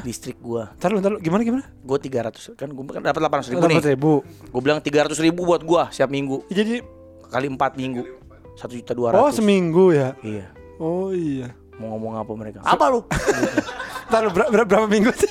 Listrik 0.00 0.40
gua. 0.40 0.72
Ntar 0.80 0.96
lu, 0.96 1.04
ntar 1.04 1.12
lu. 1.12 1.18
Gimana 1.20 1.44
gimana? 1.44 1.64
Gue 1.84 1.98
300 2.00 2.56
kan 2.56 2.68
gue 2.72 2.82
kan 2.88 3.04
dapat 3.04 3.20
800 3.44 3.52
ribu 3.52 3.64
nih. 3.68 3.78
80 3.84 3.92
ribu. 4.00 4.12
Gue 4.48 4.62
bilang 4.64 4.80
300 4.80 5.12
ribu 5.20 5.44
buat 5.44 5.60
gua 5.60 5.92
setiap 5.92 6.08
minggu. 6.08 6.48
Jadi 6.48 6.80
Kali 7.28 7.50
4 7.52 7.74
minggu. 7.76 8.02
1 8.54 8.78
juta 8.80 8.92
200. 8.94 9.18
oh 9.18 9.28
seminggu 9.34 9.92
ya. 9.92 10.14
Iya. 10.24 10.46
Oh 10.80 11.10
iya. 11.10 11.50
Mau 11.76 11.98
ngomong 11.98 12.22
apa 12.22 12.32
mereka? 12.32 12.62
Apa 12.62 12.86
lu? 12.88 13.02
Ntar 14.08 14.20
lu 14.20 14.30
ber- 14.30 14.50
ber- 14.50 14.68
berapa 14.68 14.86
minggu 14.86 15.12
sih? 15.12 15.30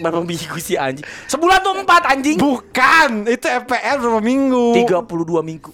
Berapa 0.00 0.22
minggu 0.22 0.56
sih 0.56 0.76
anjing? 0.76 1.04
Sebulan 1.26 1.60
tuh 1.60 1.74
4 1.82 2.12
anjing. 2.12 2.38
Bukan, 2.38 3.10
itu 3.26 3.44
FPL 3.44 3.96
berapa 4.00 4.20
minggu? 4.20 4.64
32 4.86 5.42
minggu. 5.42 5.70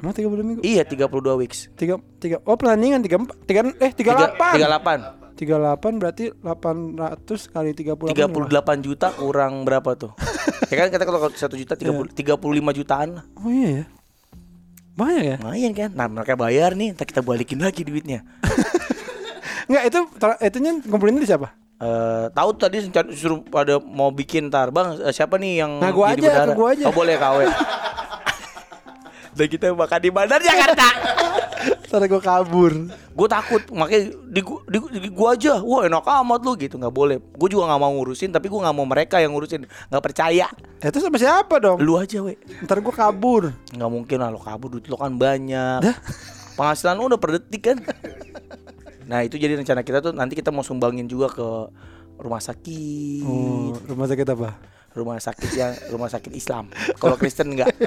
Emang 0.00 0.14
30 0.16 0.40
minggu? 0.40 0.60
Iya, 0.64 0.82
32 0.82 1.36
weeks. 1.36 1.68
Tiga, 1.74 2.00
tiga, 2.16 2.40
oh 2.42 2.56
pertandingan 2.56 3.04
tiga 3.04 3.20
empat, 3.20 3.36
tiga, 3.44 3.60
eh 3.76 3.92
tiga 3.92 4.16
delapan, 4.16 4.52
38. 4.56 5.36
tiga 5.36 5.54
delapan 5.56 5.92
berarti 5.96 6.24
delapan 6.32 6.76
ratus 6.96 7.48
kali 7.48 7.72
tiga 7.72 7.96
puluh 7.96 8.12
38 8.12 8.48
juta 8.80 9.08
kurang 9.12 9.64
berapa 9.64 9.96
tuh? 9.96 10.12
ya 10.68 10.76
kan 10.76 10.88
kita 10.88 11.04
kalau 11.04 11.20
1 11.28 11.36
juta 11.36 11.74
30 11.76 12.12
35 12.16 12.76
jutaan 12.76 13.08
lah. 13.20 13.24
Oh 13.36 13.48
iya 13.48 13.68
ya, 13.72 13.84
banyak 14.96 15.24
ya? 15.24 15.36
Lumayan 15.40 15.72
kan? 15.72 15.90
Nah, 15.92 16.06
mereka 16.08 16.32
bayar 16.36 16.72
nih, 16.72 16.92
ntar 16.92 17.04
kita 17.04 17.20
balikin 17.20 17.60
lagi 17.60 17.84
duitnya. 17.84 18.24
Enggak 19.70 19.84
itu, 19.86 20.00
ter- 20.18 20.40
itunya 20.42 20.72
ngumpulinnya 20.82 21.22
di 21.22 21.30
siapa? 21.30 21.54
Eh, 21.80 22.26
tahu 22.34 22.50
tadi 22.58 22.76
suruh 23.16 23.40
pada 23.46 23.80
mau 23.80 24.12
bikin 24.12 24.52
ntar 24.52 24.68
bang 24.68 25.00
eh, 25.00 25.14
siapa 25.16 25.40
nih 25.40 25.64
yang 25.64 25.80
Nah, 25.80 25.88
gua 25.88 26.12
jadi 26.12 26.28
aja, 26.28 26.52
gua 26.52 26.76
aja. 26.76 26.84
oh 26.84 26.92
boleh 26.92 27.16
kawe 27.16 27.46
dan 29.30 29.46
kita 29.48 29.72
makan 29.72 29.98
di 30.04 30.10
bandar 30.12 30.40
Jakarta. 30.44 30.84
Ntar 31.88 32.04
gue 32.04 32.20
kabur. 32.20 32.72
gue 33.10 33.28
takut 33.28 33.62
makanya 33.72 34.12
di, 34.28 34.40
di, 34.44 34.78
di 35.00 35.08
gua 35.08 35.32
aja. 35.32 35.60
Wah 35.64 35.88
enak 35.88 36.04
amat 36.04 36.40
lu 36.44 36.52
gitu. 36.60 36.76
Nggak 36.76 36.92
boleh. 36.92 37.16
Gue 37.16 37.48
juga 37.48 37.64
nggak 37.72 37.80
mau 37.80 37.92
ngurusin 37.96 38.28
tapi 38.28 38.52
gue 38.52 38.60
nggak 38.60 38.76
mau 38.76 38.84
mereka 38.84 39.16
yang 39.16 39.32
ngurusin. 39.32 39.64
Nggak 39.64 40.04
percaya. 40.04 40.52
Ya, 40.52 40.86
itu 40.88 40.98
sama 41.00 41.16
siapa 41.16 41.56
dong? 41.56 41.80
lu 41.80 41.96
aja 41.96 42.20
we. 42.20 42.36
Ntar 42.60 42.84
gue 42.84 42.92
kabur. 42.92 43.56
nggak 43.72 43.90
mungkin 43.90 44.16
lah 44.20 44.28
lo 44.28 44.40
kabur. 44.40 44.76
Duit 44.76 44.84
lo 44.84 45.00
kan 45.00 45.16
banyak. 45.16 45.80
Penghasilan 46.60 47.00
lo 47.00 47.08
udah 47.08 47.20
per 47.20 47.40
detik 47.40 47.62
kan 47.64 47.78
nah 49.10 49.20
itu 49.20 49.34
jadi 49.34 49.58
rencana 49.58 49.82
kita 49.82 49.98
tuh 50.00 50.12
nanti 50.12 50.32
kita 50.32 50.48
mau 50.48 50.62
sumbangin 50.62 51.04
juga 51.04 51.26
ke 51.28 51.48
rumah 52.16 52.38
sakit 52.38 53.26
Oh, 53.26 53.74
rumah 53.84 54.06
sakit 54.06 54.26
apa? 54.28 54.54
rumah 54.90 55.18
sakit 55.18 55.50
yang 55.52 55.72
rumah 55.88 56.06
sakit 56.06 56.30
Islam 56.32 56.70
kalau 56.96 57.14
Kristen 57.14 57.52
enggak 57.52 57.74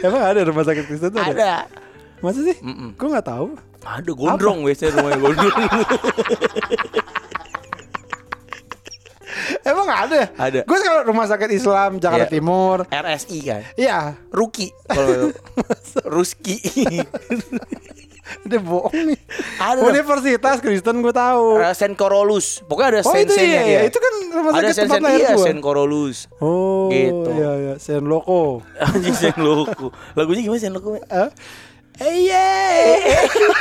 Emang 0.00 0.20
ada 0.22 0.40
rumah 0.42 0.62
sakit 0.62 0.84
Kristen 0.84 1.10
tuh 1.10 1.18
ada? 1.18 1.32
ada 1.32 1.52
Masa 2.20 2.40
sih? 2.42 2.56
Mm-mm. 2.58 2.92
Gue 2.94 3.08
nggak 3.08 3.24
tahu. 3.26 3.56
ada 3.80 4.10
gondrong 4.10 4.60
biasanya 4.60 4.92
rumahnya 4.94 5.18
gondrong 5.18 5.56
Emang 9.62 9.88
ada? 9.88 10.20
Ada. 10.34 10.60
Gue 10.64 10.78
kalau 10.80 11.02
rumah 11.06 11.24
sakit 11.24 11.50
Islam 11.50 11.96
Jakarta 11.96 12.26
Iya. 12.26 12.32
Timur. 12.32 12.84
RSI 12.86 13.38
kan 13.42 13.62
Iya. 13.74 13.98
Ruki 14.28 14.68
kalau 14.84 15.32
Ruski 16.14 16.56
Dia 18.44 18.58
bohong 18.58 18.94
nih. 18.94 19.18
Ada. 19.56 19.80
Universitas 19.82 20.56
Kristen 20.58 21.00
gue 21.00 21.10
tahu. 21.10 21.58
Eh, 21.58 21.74
Sen 21.74 21.92
Korolus 21.92 22.62
pokoknya 22.64 22.88
ada 22.88 23.00
Oh 23.02 23.12
itu 23.12 23.32
sen-sennya 23.32 23.62
iya, 23.62 23.78
dia. 23.82 23.88
itu 23.88 23.98
kan 23.98 24.12
rumah 24.30 24.50
ada 24.52 24.68
sakit 24.68 24.76
tempat 24.80 24.94
sen 24.94 25.02
lahir 25.02 25.20
iya 25.20 25.32
gua. 25.34 25.44
sen 25.44 25.58
Korolus 25.58 26.18
Oh, 26.38 26.86
Gitu. 26.88 27.30
iya 27.32 27.50
iya, 27.56 27.74
Sen 27.76 28.04
Loko. 28.04 28.62
anjing 28.84 29.12
sen 29.12 29.36
loku 29.36 29.88
lagunya 30.14 30.42
gimana 30.42 30.58
sen 30.58 30.72
loku 30.72 30.94
Hah? 31.06 31.30
Iya. 31.98 32.46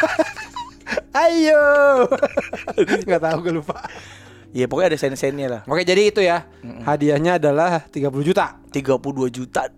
Ayo. 1.21 1.63
Nggak 3.07 3.21
tahu 3.21 3.37
gue 3.43 3.53
lupa. 3.55 3.75
Ya 4.49 4.65
pokoknya 4.65 4.89
ada 4.89 4.99
sen-sennya 4.99 5.47
lah. 5.47 5.61
Oke, 5.63 5.83
jadi 5.83 6.09
itu 6.09 6.21
ya. 6.21 6.49
Hadiahnya 6.81 7.37
adalah 7.37 7.85
30 7.85 8.09
juta. 8.23 8.57
32 8.69 8.97
juta 9.29 9.69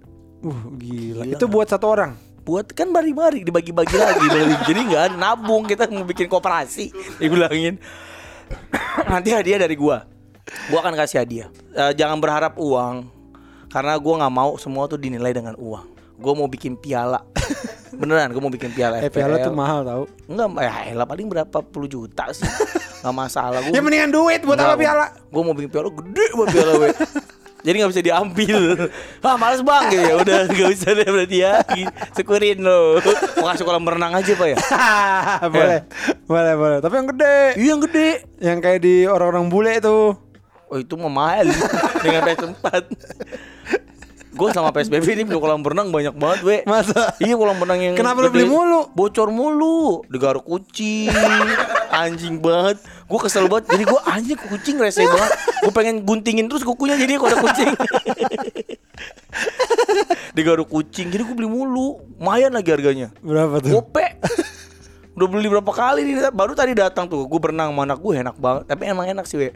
Uh, 0.42 0.74
gila. 0.74 1.22
Gila. 1.22 1.38
Itu 1.38 1.46
buat 1.46 1.70
satu 1.70 1.86
orang. 1.86 2.18
Buat 2.42 2.74
kan 2.74 2.90
bari-bari 2.90 3.46
dibagi-bagi 3.46 3.96
lagi 3.98 4.26
jadi 4.70 4.80
nggak 4.82 5.04
ada 5.14 5.16
nabung 5.18 5.70
kita 5.70 5.86
mau 5.94 6.06
bikin 6.06 6.26
koperasi 6.26 6.90
dibilangin. 7.22 7.78
Nanti 9.12 9.30
hadiah 9.32 9.62
dari 9.62 9.78
gua. 9.78 10.04
Gua 10.68 10.80
akan 10.84 10.98
kasih 10.98 11.24
hadiah. 11.24 11.48
Eh, 11.72 11.94
jangan 11.96 12.18
berharap 12.20 12.58
uang 12.58 13.08
karena 13.72 13.94
gua 14.02 14.26
nggak 14.26 14.34
mau 14.34 14.52
semua 14.58 14.90
tuh 14.90 15.00
dinilai 15.00 15.32
dengan 15.32 15.56
uang. 15.56 15.86
Gua 16.18 16.34
mau 16.34 16.50
bikin 16.50 16.76
piala. 16.76 17.22
Beneran 18.02 18.34
gua 18.34 18.42
mau 18.42 18.54
bikin 18.54 18.74
piala 18.74 19.00
Eh, 19.00 19.12
piala 19.14 19.38
tuh 19.40 19.54
mahal 19.54 19.86
tau. 19.86 20.04
Enggak, 20.26 20.66
ya 20.66 20.74
elah 20.92 21.06
paling 21.06 21.28
berapa 21.30 21.58
puluh 21.62 21.88
juta 21.88 22.34
sih. 22.34 22.48
Nggak 23.02 23.16
masalah 23.18 23.60
gua 23.66 23.74
Ya 23.74 23.82
mendingan 23.82 24.14
duit 24.14 24.42
buat 24.46 24.58
apa 24.62 24.78
piala? 24.78 25.10
Gue 25.34 25.42
mau 25.42 25.58
bikin 25.58 25.74
piala 25.74 25.90
gede 25.90 26.26
buat 26.38 26.48
piala 26.54 26.72
gue. 26.78 26.90
Jadi 27.62 27.76
nggak 27.78 27.92
bisa 27.94 28.04
diambil. 28.04 28.60
Ah 29.26 29.38
males 29.38 29.62
bang, 29.62 29.86
ya 29.94 30.18
udah 30.18 30.50
nggak 30.50 30.70
bisa 30.74 30.88
deh 30.98 31.06
berarti 31.06 31.38
ya. 31.46 31.62
Gini, 31.70 31.94
Syukurin 32.18 32.60
lo. 32.66 32.98
Mau 33.38 33.48
kasih 33.54 33.64
kolam 33.64 33.86
renang 33.86 34.18
aja 34.18 34.34
pak 34.34 34.48
ya? 34.50 34.58
boleh. 35.56 35.80
Boleh, 36.26 36.54
boleh. 36.58 36.78
Tapi 36.82 36.94
yang 36.98 37.08
gede. 37.14 37.38
Iya 37.56 37.70
yang 37.78 37.82
gede. 37.86 38.10
Yang 38.42 38.58
kayak 38.66 38.80
di 38.82 38.96
orang-orang 39.06 39.46
bule 39.54 39.74
tuh. 39.78 40.18
Oh 40.72 40.78
itu 40.80 40.96
mah 40.98 41.12
mahal 41.12 41.48
dengan 42.04 42.22
PS4. 42.26 42.66
Gue 44.42 44.50
sama 44.58 44.74
PSBB 44.74 45.06
ini 45.14 45.22
beli 45.22 45.38
kolam 45.38 45.62
renang 45.62 45.94
banyak 45.94 46.18
banget 46.18 46.40
we. 46.42 46.58
Masa? 46.66 47.14
Iya 47.22 47.38
kolam 47.38 47.62
renang 47.62 47.78
yang 47.78 47.94
Kenapa 47.94 48.26
lu 48.26 48.34
gede. 48.34 48.42
beli 48.42 48.46
mulu? 48.50 48.90
Bocor 48.98 49.30
mulu. 49.30 50.02
Digaruk 50.10 50.50
kucing. 50.50 51.14
Anjing 51.94 52.42
banget. 52.42 52.82
Gue 53.06 53.20
kesel 53.22 53.46
banget. 53.46 53.70
Jadi 53.70 53.86
gue 53.86 54.02
anjing 54.02 54.40
kucing 54.42 54.82
rese 54.82 55.06
banget. 55.06 55.32
Gue 55.62 55.70
pengen 55.78 56.02
guntingin 56.02 56.50
terus 56.50 56.66
kukunya 56.66 56.98
Jadi 56.98 57.22
ada 57.22 57.38
kucing. 57.38 57.70
Digaruk 60.34 60.74
kucing. 60.74 61.14
Jadi 61.14 61.22
gue 61.22 61.36
beli 61.38 61.46
mulu. 61.46 62.02
Lumayan 62.18 62.58
lagi 62.58 62.74
harganya. 62.74 63.14
Berapa 63.22 63.62
tuh? 63.62 63.78
Gope. 63.78 64.18
Udah 65.22 65.28
beli 65.30 65.54
berapa 65.54 65.70
kali 65.70 66.02
nih? 66.02 66.34
Baru 66.34 66.58
tadi 66.58 66.74
datang 66.74 67.06
tuh. 67.06 67.30
Gue 67.30 67.38
berenang 67.38 67.78
sama 67.78 67.86
anak 67.86 68.02
gue 68.02 68.14
enak 68.18 68.42
banget. 68.42 68.74
Tapi 68.74 68.90
emang 68.90 69.06
enak 69.06 69.30
sih 69.30 69.38
we. 69.38 69.54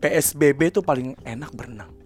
PSBB 0.00 0.72
tuh 0.72 0.80
paling 0.80 1.12
enak 1.28 1.52
berenang 1.52 1.99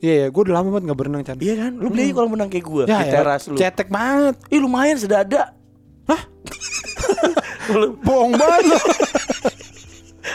Iya, 0.00 0.14
ya, 0.16 0.26
gue 0.32 0.42
udah 0.48 0.54
lama 0.56 0.68
banget 0.72 0.84
gak 0.88 0.98
berenang, 0.98 1.22
Chan. 1.28 1.36
Iya 1.44 1.54
kan 1.60 1.72
Lu 1.76 1.92
beli 1.92 2.08
aja 2.08 2.12
kalau 2.16 2.28
menang 2.32 2.48
kayak 2.48 2.64
gue 2.64 2.84
Ya, 2.88 3.04
Di 3.04 3.12
ya, 3.12 3.20
teras 3.20 3.42
lu 3.52 3.56
cetek 3.60 3.88
banget. 3.92 4.34
Ih 4.48 4.60
lumayan 4.64 4.96
sedada 4.96 5.52
Hah? 6.08 6.22
Bohong 8.06 8.34
banget. 8.34 8.64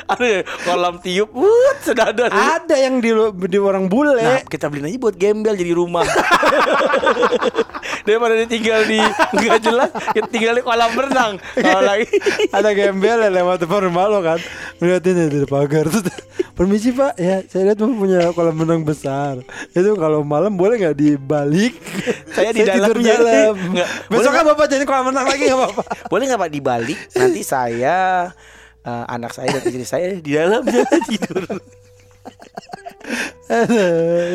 Ada 0.06 0.26
ya, 0.26 0.40
kolam 0.64 0.96
tiup, 1.00 1.30
wut, 1.32 1.78
sedada 1.82 2.28
nih. 2.28 2.44
Ada 2.60 2.76
yang 2.78 3.00
di, 3.00 3.12
di 3.48 3.60
orang 3.60 3.88
bule. 3.88 4.20
Nah, 4.20 4.44
kita 4.46 4.68
beliin 4.68 4.92
aja 4.92 4.98
buat 5.00 5.16
gembel 5.16 5.56
jadi 5.56 5.74
rumah. 5.74 6.06
Daripada 8.06 8.38
tinggal 8.46 8.86
di 8.86 9.02
nggak 9.34 9.60
jelas, 9.64 9.90
kita 10.14 10.28
tinggal 10.30 10.54
di 10.60 10.64
kolam 10.64 10.94
renang. 10.94 11.34
Kalau 11.58 11.82
lagi 11.82 12.08
ada 12.54 12.70
gembel 12.72 13.18
yang 13.26 13.34
lewat 13.34 13.66
depan 13.66 13.90
rumah 13.90 14.06
lo 14.08 14.20
kan 14.22 14.40
ngeliatin 14.78 15.18
ya 15.18 15.26
dari 15.32 15.48
pagar 15.48 15.88
terus 15.90 16.06
permisi 16.56 16.92
pak 16.92 17.16
ya 17.20 17.44
saya 17.48 17.72
lihat 17.72 17.78
bapak 17.80 17.96
punya 18.00 18.20
kolam 18.32 18.56
renang 18.56 18.84
besar 18.84 19.40
itu 19.72 19.92
kalau 19.98 20.24
malam 20.24 20.56
boleh 20.56 20.80
nggak 20.80 20.96
dibalik 20.96 21.74
Saya 22.32 22.52
di 22.52 22.64
tidur 22.64 22.96
dalamnya. 22.96 23.16
dalam 23.20 23.56
Nggak, 23.76 23.90
besoknya 24.08 24.44
boleh 24.44 24.50
bapak 24.54 24.66
jadi 24.70 24.84
kolam 24.88 25.06
renang 25.12 25.28
lagi 25.28 25.44
nggak 25.48 25.60
apa-apa 25.60 25.84
boleh 26.08 26.24
nggak 26.30 26.42
Pak 26.42 26.52
dibalik? 26.52 27.00
Nanti 27.16 27.42
saya 27.42 28.30
eh, 28.86 29.06
anak 29.08 29.32
saya 29.32 29.50
dan 29.52 29.64
istri 29.64 29.84
saya 29.84 30.08
di 30.16 30.32
dalam 30.32 30.62
jangan 30.72 31.02
tidur. 31.04 31.44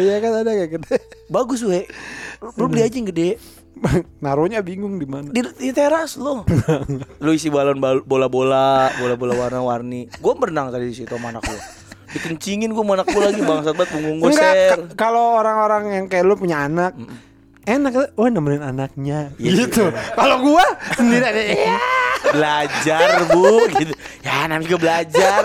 Iya 0.01 0.17
kan 0.19 0.33
ada 0.37 0.51
kayak 0.53 0.71
gede 0.73 0.97
Bagus 1.27 1.61
we. 1.69 1.87
Lu 2.55 2.67
beli 2.67 2.83
aja 2.83 2.95
yang 2.95 3.07
gede. 3.07 3.39
naruhnya 4.21 4.61
bingung 4.61 4.95
di 4.95 5.07
mana 5.07 5.25
Di, 5.27 5.41
di 5.57 5.71
teras 5.71 6.15
lo. 6.15 6.45
Lu 7.25 7.31
isi 7.31 7.49
balon 7.49 7.81
bal- 7.81 8.05
bola-bola, 8.05 8.93
bola-bola 8.95 9.33
warna-warni. 9.35 10.05
Gue 10.15 10.35
berenang 10.35 10.69
tadi 10.69 10.85
di 10.85 10.95
situ 10.95 11.09
sama 11.09 11.31
anak 11.31 11.43
gue. 11.43 11.61
Dikencingin 12.11 12.69
gue 12.69 12.83
sama 12.83 12.93
anak 12.95 13.09
gue 13.09 13.23
lagi 13.23 13.41
bangsat 13.41 13.73
banget 13.73 13.91
punggung 13.91 14.19
gue 14.21 14.33
ser. 14.33 14.77
ka- 14.77 14.99
kalau 14.99 15.39
orang-orang 15.39 15.85
yang 15.93 16.05
kayak 16.07 16.25
lu 16.25 16.35
punya 16.35 16.61
anak 16.61 16.93
enak 17.63 17.93
oh 18.15 18.27
nemenin 18.27 18.61
anaknya 18.61 19.31
Iya, 19.37 19.53
gitu 19.63 19.85
iya. 19.87 20.17
kalau 20.17 20.43
gua 20.43 20.65
sendiri 20.91 21.23
ada 21.23 21.39
ya 21.39 21.77
belajar 22.27 23.09
bu 23.29 23.47
gitu 23.71 23.93
ya 24.51 24.53
namanya 24.53 24.67
juga 24.67 24.79
belajar. 24.83 25.43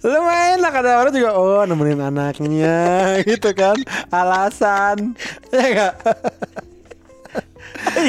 Lu 0.00 0.18
mah 0.18 0.56
enak 0.56 0.74
ada 0.74 0.90
orang 0.98 1.12
juga 1.12 1.30
oh 1.32 1.62
nemenin 1.62 2.02
anaknya 2.02 2.76
gitu 3.28 3.50
kan. 3.54 3.78
Alasan. 4.10 5.14
Ya 5.48 5.64
enggak 5.64 5.94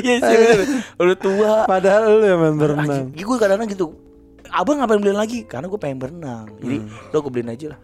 iya 0.01 0.17
sih 0.17 0.35
bener. 0.35 0.59
udah 0.97 1.15
tua. 1.15 1.53
Padahal 1.65 2.01
lu 2.09 2.25
yang 2.25 2.41
main 2.41 2.57
berenang. 2.57 3.13
Anjing, 3.13 3.21
gue 3.21 3.37
kadang-kadang 3.37 3.69
gitu. 3.69 3.93
Abang 4.49 4.81
ngapain 4.81 4.97
beliin 4.97 5.13
lagi? 5.13 5.45
Karena 5.45 5.69
gue 5.69 5.77
pengen 5.77 6.01
berenang. 6.01 6.49
Jadi 6.57 6.89
udah 7.11 7.19
gue 7.21 7.31
beliin 7.31 7.53
aja 7.53 7.65
lah. 7.75 7.79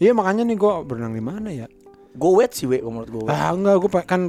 Iya 0.00 0.10
makanya 0.10 0.42
nih 0.42 0.56
gua 0.56 0.80
berenang 0.80 1.12
di 1.12 1.20
mana 1.20 1.52
ya? 1.52 1.68
Gue 2.10 2.30
wet 2.34 2.50
sih 2.50 2.64
we 2.64 2.80
kalau 2.80 2.90
menurut 2.90 3.10
gue 3.12 3.24
ah 3.28 3.52
enggak 3.52 3.76
gua 3.78 3.90
pe- 3.92 4.08
kan 4.08 4.20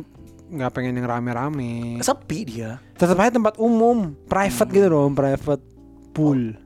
nggak 0.52 0.72
pengen 0.76 1.00
yang 1.00 1.08
rame-rame. 1.08 1.98
Sepi 2.04 2.44
dia. 2.44 2.78
Tetap 2.94 3.18
aja 3.18 3.32
tempat 3.34 3.56
umum 3.56 4.14
private 4.28 4.70
gitu 4.70 4.86
dong 4.86 5.16
private 5.16 5.64
pool 6.12 6.60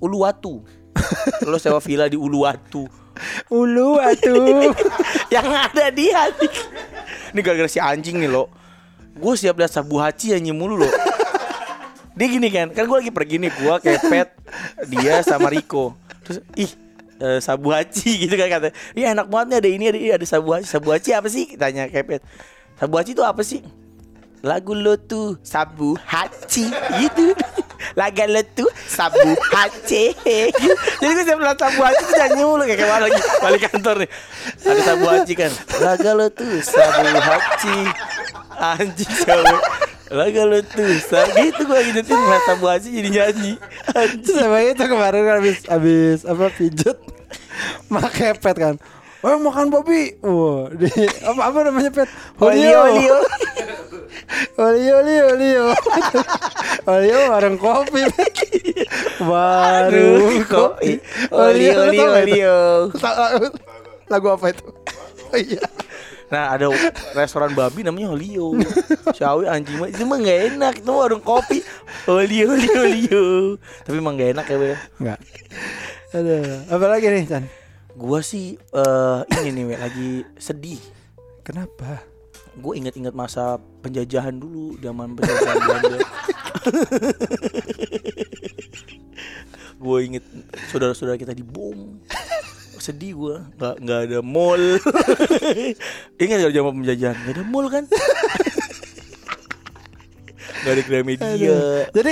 Uluwatu. 0.00 0.64
Lo 1.44 1.56
sewa 1.60 1.78
villa 1.80 2.08
di 2.08 2.16
Uluwatu. 2.16 2.88
Ulu 3.52 4.00
atuh 4.00 4.72
yang 5.34 5.44
ada 5.44 5.92
di 5.92 6.08
hati. 6.08 6.48
Ini 7.34 7.40
gara-gara 7.44 7.68
si 7.68 7.78
anjing 7.82 8.16
nih 8.16 8.30
lo. 8.30 8.48
Gue 9.18 9.36
siap 9.36 9.60
lihat 9.60 9.70
sabu 9.70 10.00
haci 10.00 10.32
anjing 10.32 10.56
mulu 10.56 10.80
lo. 10.80 10.88
Dia 12.16 12.26
gini 12.26 12.48
kan 12.48 12.72
kan 12.72 12.88
gue 12.88 12.96
lagi 12.96 13.12
pergi 13.12 13.36
nih 13.40 13.52
gue 13.52 13.74
kepet 13.84 14.28
dia 14.88 15.20
sama 15.20 15.52
Riko. 15.52 15.94
Terus 16.24 16.38
ih 16.56 16.70
eh, 17.20 17.38
sabu 17.44 17.74
haci 17.74 18.10
gitu 18.26 18.34
kan 18.40 18.48
kata 18.48 18.68
iya 18.96 19.12
enak 19.12 19.28
banget 19.28 19.46
nih 19.46 19.58
ada 19.60 19.68
ini 19.68 19.84
ada 19.90 19.98
ini 19.98 20.10
ada 20.16 20.26
sabu 20.26 20.56
haci. 20.56 20.66
Sabu 20.66 20.88
haci 20.94 21.10
apa 21.12 21.28
sih? 21.28 21.54
Tanya 21.60 21.90
kepet. 21.92 22.24
Sabu 22.80 22.96
haci 22.96 23.12
itu 23.12 23.24
apa 23.26 23.42
sih? 23.44 23.60
Lagu 24.40 24.72
lo 24.72 24.96
tuh 24.96 25.36
sabu 25.44 26.00
haci 26.00 26.72
gitu 27.04 27.36
laga 27.96 28.24
lo 28.28 28.42
tuh 28.44 28.70
sabu 28.86 29.34
haci 29.52 30.14
jadi 31.00 31.12
gue 31.12 31.24
siap 31.24 31.40
lihat 31.40 31.58
sabu 31.58 31.80
haci 31.80 32.02
tuh 32.04 32.16
nyanyi 32.16 32.42
mulu 32.44 32.62
kayak 32.64 32.78
ke 32.78 32.86
mana 32.86 33.02
lagi 33.08 33.20
balik 33.40 33.60
kantor 33.68 33.96
nih. 34.04 34.10
Ada 34.60 34.82
sabu 34.84 35.04
haci 35.08 35.32
kan? 35.36 35.52
Laga 35.80 36.10
lo 36.16 36.26
tuh 36.28 36.52
sabu 36.60 37.08
haci 37.08 37.78
anjing 38.60 39.12
cowok 39.24 39.62
laga 40.10 40.42
lo 40.42 40.58
tuh 40.66 40.90
gitu 41.38 41.60
gue 41.64 41.76
lagi 41.76 41.90
nyetir 41.94 42.16
ngeliat 42.18 42.44
sabu 42.44 42.64
haci 42.66 42.88
jadi 42.90 43.10
nyanyi. 43.10 43.52
Anjing 43.94 44.36
sama 44.36 44.58
itu 44.66 44.84
kemarin 44.84 45.22
habis 45.26 45.58
habis 45.70 46.18
apa 46.26 46.50
pijet 46.50 46.98
pakai 47.90 48.34
kan 48.38 48.76
Oh 49.20 49.36
makan 49.36 49.68
babi, 49.68 50.16
wah 50.24 50.72
di 50.72 50.88
apa 51.20 51.52
apa 51.52 51.58
namanya 51.68 51.92
pet? 51.92 52.08
Olio, 52.40 52.88
olio. 52.88 53.16
Olio, 54.56 54.94
olio, 55.04 55.24
olio. 55.36 55.64
Olio 56.88 57.18
warung 57.28 57.60
kopi. 57.60 58.00
Warung 59.20 60.40
kopi. 60.48 60.96
Olio, 61.36 61.72
olio, 61.84 62.06
olio. 62.16 62.58
Lagu 64.08 64.26
apa 64.32 64.56
itu? 64.56 64.64
Oh 65.30 65.36
iya. 65.36 65.68
Nah 66.32 66.56
ada 66.56 66.72
restoran 67.12 67.52
babi 67.58 67.82
namanya 67.82 68.14
Olio 68.14 68.54
Syawi 69.18 69.50
anjing 69.50 69.82
mah 69.82 69.90
Itu 69.90 70.06
mah 70.06 70.14
gak 70.22 70.54
enak 70.54 70.74
Itu 70.78 70.94
mah 70.94 71.02
warung 71.02 71.26
kopi 71.26 71.58
Olio, 72.06 72.54
olio, 72.54 72.78
olio 72.86 73.24
Tapi 73.82 73.98
emang 73.98 74.14
gak 74.14 74.38
enak 74.38 74.46
ya 74.46 74.78
Enggak. 75.02 75.18
Ada. 76.14 76.38
Apa 76.70 76.86
lagi 76.86 77.10
nih, 77.10 77.26
Chan? 77.26 77.44
Gua 77.94 78.20
sih 78.20 78.54
eh 78.56 79.20
Ini 79.40 79.48
nih 79.50 79.64
We 79.64 79.74
Lagi 79.76 80.10
sedih. 80.36 80.80
Kenapa? 81.42 82.02
Gue 82.52 82.76
inget-inget 82.76 83.14
masa 83.14 83.56
penjajahan 83.80 84.34
dulu 84.34 84.74
Zaman 84.78 85.14
penjajahan 85.14 85.56
Belanda. 85.56 85.98
Gue 89.78 89.98
inget 90.04 90.24
Saudara-saudara 90.68 91.16
kita 91.16 91.32
dibom 91.32 91.98
sedih 92.80 93.12
gue 93.12 93.36
nggak 93.60 93.74
nggak 93.76 94.00
ada 94.08 94.18
mall. 94.24 94.56
Ingat 96.16 96.36
gak 96.40 96.54
zaman 96.56 96.72
penjajahan? 96.80 97.12
Nggak 97.12 97.34
ada 97.36 97.44
mall 97.44 97.66
kan? 97.68 97.84
Nggak 100.60 100.72
ada 100.72 100.82
Gramedia. 100.88 101.60
Jadi 101.92 102.08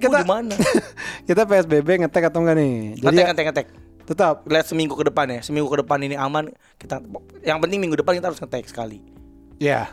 kita- 0.00 0.24
di 0.24 0.24
mana? 0.24 0.56
Kita 1.28 1.44
PSBB 1.44 1.88
ngetek 2.00 2.32
atau 2.32 2.40
enggak 2.40 2.56
nih? 2.56 2.96
Jadi 2.96 3.04
ngetek 3.04 3.20
ya, 3.20 3.26
ngetek 3.28 3.46
ngetek 3.52 3.66
tetap 4.08 4.48
lihat 4.48 4.64
seminggu 4.64 4.96
ke 4.96 5.04
depan 5.04 5.28
ya 5.28 5.40
seminggu 5.44 5.68
ke 5.68 5.84
depan 5.84 6.00
ini 6.00 6.16
aman 6.16 6.48
kita 6.80 7.04
yang 7.44 7.60
penting 7.60 7.76
minggu 7.84 8.00
depan 8.00 8.16
kita 8.16 8.32
harus 8.32 8.40
ngetek 8.40 8.64
sekali 8.64 9.04
Ya. 9.58 9.90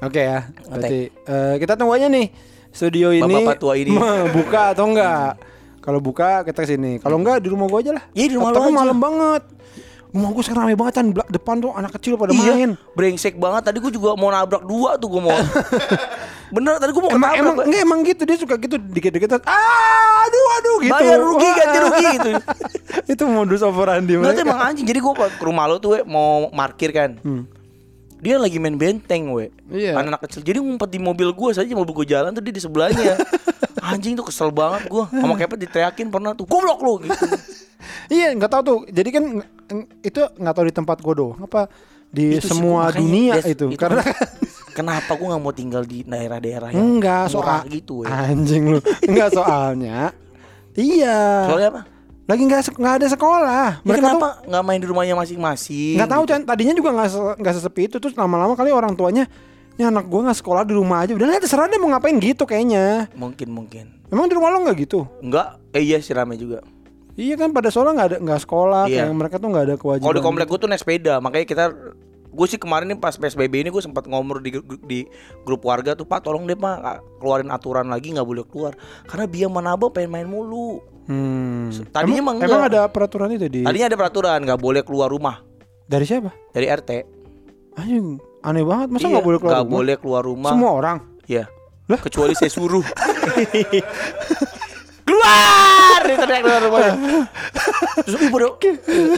Oke 0.00 0.20
ya. 0.20 0.48
Berarti 0.68 1.08
eh, 1.12 1.54
kita 1.56 1.76
tunggu 1.76 1.96
aja 1.96 2.08
nih 2.08 2.32
studio 2.72 3.12
ini 3.12 3.44
Bapak 3.44 3.56
tua 3.60 3.74
ini. 3.76 3.96
buka 4.36 4.76
atau 4.76 4.88
enggak. 4.88 5.40
Kalau 5.80 6.00
buka 6.04 6.44
kita 6.44 6.60
ke 6.64 6.68
sini. 6.68 7.00
Kalau 7.00 7.16
enggak 7.16 7.40
di 7.40 7.48
rumah 7.48 7.64
gua 7.68 7.80
aja 7.80 7.96
lah. 7.96 8.04
Iya, 8.12 8.26
di 8.28 8.36
rumah 8.36 8.52
Tapi 8.52 8.60
lu 8.60 8.68
aja. 8.68 8.78
malam 8.84 8.98
banget. 9.00 9.42
Rumah 10.10 10.28
gua 10.34 10.42
sekarang 10.42 10.62
rame 10.66 10.74
banget 10.74 10.94
kan 10.98 11.06
Belak- 11.14 11.30
depan 11.30 11.54
tuh 11.62 11.70
anak 11.70 11.90
kecil 11.94 12.18
pada 12.18 12.34
main. 12.34 12.74
Iya, 12.74 12.94
brengsek 12.98 13.38
banget. 13.38 13.62
Tadi 13.70 13.78
gue 13.78 13.92
juga 13.94 14.18
mau 14.18 14.30
nabrak 14.30 14.66
dua 14.66 14.98
tuh 14.98 15.06
gue 15.06 15.22
mau. 15.22 15.30
Bener, 16.54 16.82
tadi 16.82 16.90
gue 16.90 17.02
mau 17.02 17.14
Emang 17.14 17.32
emang 17.38 17.54
enggak 17.62 17.82
emang 17.86 17.98
gitu 18.02 18.22
dia 18.26 18.34
suka 18.34 18.58
gitu 18.58 18.74
dikit-dikit 18.74 19.38
ah 19.46 20.26
aduh 20.26 20.46
aduh 20.58 20.76
gitu. 20.82 20.92
Bayar 20.98 21.18
rugi, 21.22 21.46
Wah. 21.46 21.54
ganti 21.54 21.78
rugi 21.78 22.06
gitu. 22.18 22.30
Itu 23.14 23.22
modus 23.30 23.62
operandi 23.62 24.18
mereka. 24.18 24.42
emang 24.42 24.60
anjing. 24.66 24.82
Jadi 24.82 24.98
gue 24.98 25.12
ke 25.14 25.44
rumah 25.46 25.70
lo 25.70 25.78
tuh 25.78 25.94
we, 25.94 26.00
mau 26.02 26.50
parkir 26.50 26.90
kan. 26.90 27.14
Dia 28.20 28.36
lagi 28.36 28.58
main 28.58 28.74
benteng 28.74 29.30
we. 29.30 29.46
Hmm. 29.48 29.78
Iya. 29.78 29.92
Anak 29.94 30.26
kecil. 30.26 30.42
Jadi 30.42 30.58
ngumpet 30.58 30.90
di 30.90 30.98
mobil 30.98 31.30
gue 31.30 31.50
saja 31.54 31.70
mobil 31.70 32.02
gue 32.02 32.06
jalan 32.10 32.34
tuh 32.34 32.42
dia 32.42 32.50
di 32.50 32.62
sebelahnya. 32.62 33.14
anjing 33.90 34.18
tuh 34.18 34.26
kesel 34.26 34.50
banget 34.50 34.90
gue. 34.90 35.04
Sama 35.06 35.38
kepet 35.38 35.70
diteriakin 35.70 36.10
pernah 36.10 36.34
tuh. 36.34 36.44
Goblok 36.50 36.82
lu 36.82 36.98
gitu. 37.06 37.14
Iya, 38.10 38.34
nggak 38.34 38.50
tahu 38.50 38.62
tuh. 38.66 38.78
Jadi 38.90 39.08
kan 39.14 39.24
itu 40.00 40.20
nggak 40.32 40.52
tahu 40.52 40.64
di 40.64 40.74
tempat 40.74 40.96
gua 40.98 41.14
doang 41.16 41.38
apa 41.40 41.70
di 42.06 42.34
Itu 42.34 42.42
sih, 42.42 42.50
semua 42.52 42.86
makanya 42.86 42.98
dunia 42.98 43.32
des- 43.36 43.48
itu. 43.50 43.66
itu 43.68 43.78
Karena 43.78 44.02
Kenapa 44.70 45.12
gue 45.12 45.26
nggak 45.26 45.42
mau 45.42 45.50
tinggal 45.50 45.82
di 45.82 46.02
daerah-daerah 46.02 46.70
yang 46.70 46.78
enggak 46.96 47.26
soal 47.26 47.66
gitu 47.66 48.02
we. 48.02 48.06
anjing 48.06 48.70
lu. 48.70 48.78
Enggak 49.10 49.34
soalnya. 49.34 50.14
Iya. 50.72 51.18
Soalnya 51.44 51.68
apa? 51.70 51.80
Lagi 52.24 52.42
nggak 52.46 52.60
nggak 52.72 52.94
ada 52.96 53.06
sekolah. 53.08 53.66
Ya 53.74 53.84
Mereka 53.84 53.98
kenapa 54.00 54.28
nggak 54.46 54.62
main 54.62 54.78
di 54.78 54.86
rumahnya 54.86 55.14
masing-masing? 55.18 55.98
nggak 55.98 56.06
tahu 56.08 56.22
gitu? 56.22 56.46
Tadinya 56.46 56.74
juga 56.76 56.90
nggak 56.94 57.08
se- 57.10 57.36
nggak 57.36 57.54
sesepi 57.56 57.82
itu. 57.86 57.96
Terus 57.98 58.14
lama-lama 58.14 58.54
kali 58.54 58.70
orang 58.70 58.94
tuanya 58.94 59.26
Ya 59.74 59.88
anak 59.88 60.06
gua 60.06 60.28
nggak 60.28 60.38
sekolah 60.38 60.62
di 60.62 60.72
rumah 60.72 61.02
aja. 61.02 61.12
Udah 61.12 61.26
lah 61.26 61.40
terserah 61.40 61.64
deh 61.64 61.80
mau 61.80 61.90
ngapain 61.90 62.14
gitu 62.16 62.44
kayaknya. 62.44 63.10
Mungkin 63.12 63.48
mungkin. 63.48 63.84
Emang 64.06 64.28
di 64.28 64.34
rumah 64.36 64.50
lo 64.50 64.62
nggak 64.62 64.76
gitu? 64.78 65.08
Enggak, 65.18 65.58
eh 65.72 65.82
iya 65.82 65.98
sih 65.98 66.12
rame 66.12 66.36
juga. 66.36 66.62
Iya 67.18 67.34
kan 67.34 67.50
pada 67.50 67.68
soalnya 67.74 67.92
nggak 67.98 68.08
ada 68.14 68.18
nggak 68.22 68.40
sekolah. 68.46 68.84
Iya. 68.86 69.06
Kayak 69.06 69.16
mereka 69.18 69.36
tuh 69.42 69.48
nggak 69.50 69.64
ada 69.66 69.74
kewajiban. 69.78 70.04
Kalau 70.06 70.16
di 70.16 70.22
komplek 70.22 70.46
gue 70.46 70.58
tuh 70.58 70.68
naik 70.70 70.80
sepeda, 70.82 71.14
makanya 71.18 71.46
kita 71.46 71.64
gue 72.30 72.46
sih 72.46 72.58
kemarin 72.62 72.86
nih 72.94 72.98
pas 72.98 73.18
PSBB 73.18 73.66
ini 73.66 73.70
gue 73.74 73.82
sempat 73.82 74.06
ngomong 74.06 74.38
di, 74.38 74.54
di 74.86 74.98
grup 75.42 75.66
warga 75.66 75.98
tuh 75.98 76.06
Pak 76.06 76.22
tolong 76.22 76.46
deh 76.46 76.54
Pak 76.54 77.18
keluarin 77.18 77.50
aturan 77.50 77.90
lagi 77.90 78.14
nggak 78.14 78.22
boleh 78.22 78.46
keluar 78.46 78.78
karena 79.10 79.26
Bia 79.26 79.48
Manaba 79.50 79.90
pengen 79.90 80.14
main 80.14 80.28
mulu. 80.30 80.78
Hmm. 81.10 81.74
Tadinya 81.90 82.22
emang, 82.22 82.36
emang 82.38 82.46
emang 82.46 82.62
ada 82.70 82.80
peraturan 82.86 83.34
itu 83.34 83.50
di 83.50 83.66
Tadinya 83.66 83.90
ada 83.90 83.98
peraturan 83.98 84.46
nggak 84.46 84.60
boleh 84.62 84.82
keluar 84.86 85.10
rumah 85.10 85.42
dari 85.90 86.06
siapa? 86.06 86.30
dari 86.54 86.70
RT. 86.70 86.90
Anjing, 87.74 88.18
aneh 88.46 88.62
banget. 88.62 88.88
Masa 88.94 89.06
Iya, 89.06 89.18
nggak 89.18 89.26
boleh 89.26 89.38
keluar 89.42 89.52
nggak 89.54 89.66
rumah? 89.66 89.78
boleh 89.78 89.94
keluar 89.98 90.22
rumah. 90.22 90.50
Semua 90.54 90.70
orang. 90.70 90.96
Ya. 91.26 91.44
Lah? 91.90 91.98
Kecuali 91.98 92.38
saya 92.38 92.50
suruh. 92.50 92.86
keluar! 95.20 96.00
Dia 96.08 96.16
teriak 96.16 96.40
keluar 96.40 96.60
rumahnya. 96.64 96.92
Terus 98.08 98.16
ibu 98.24 98.36
udah 98.40 98.52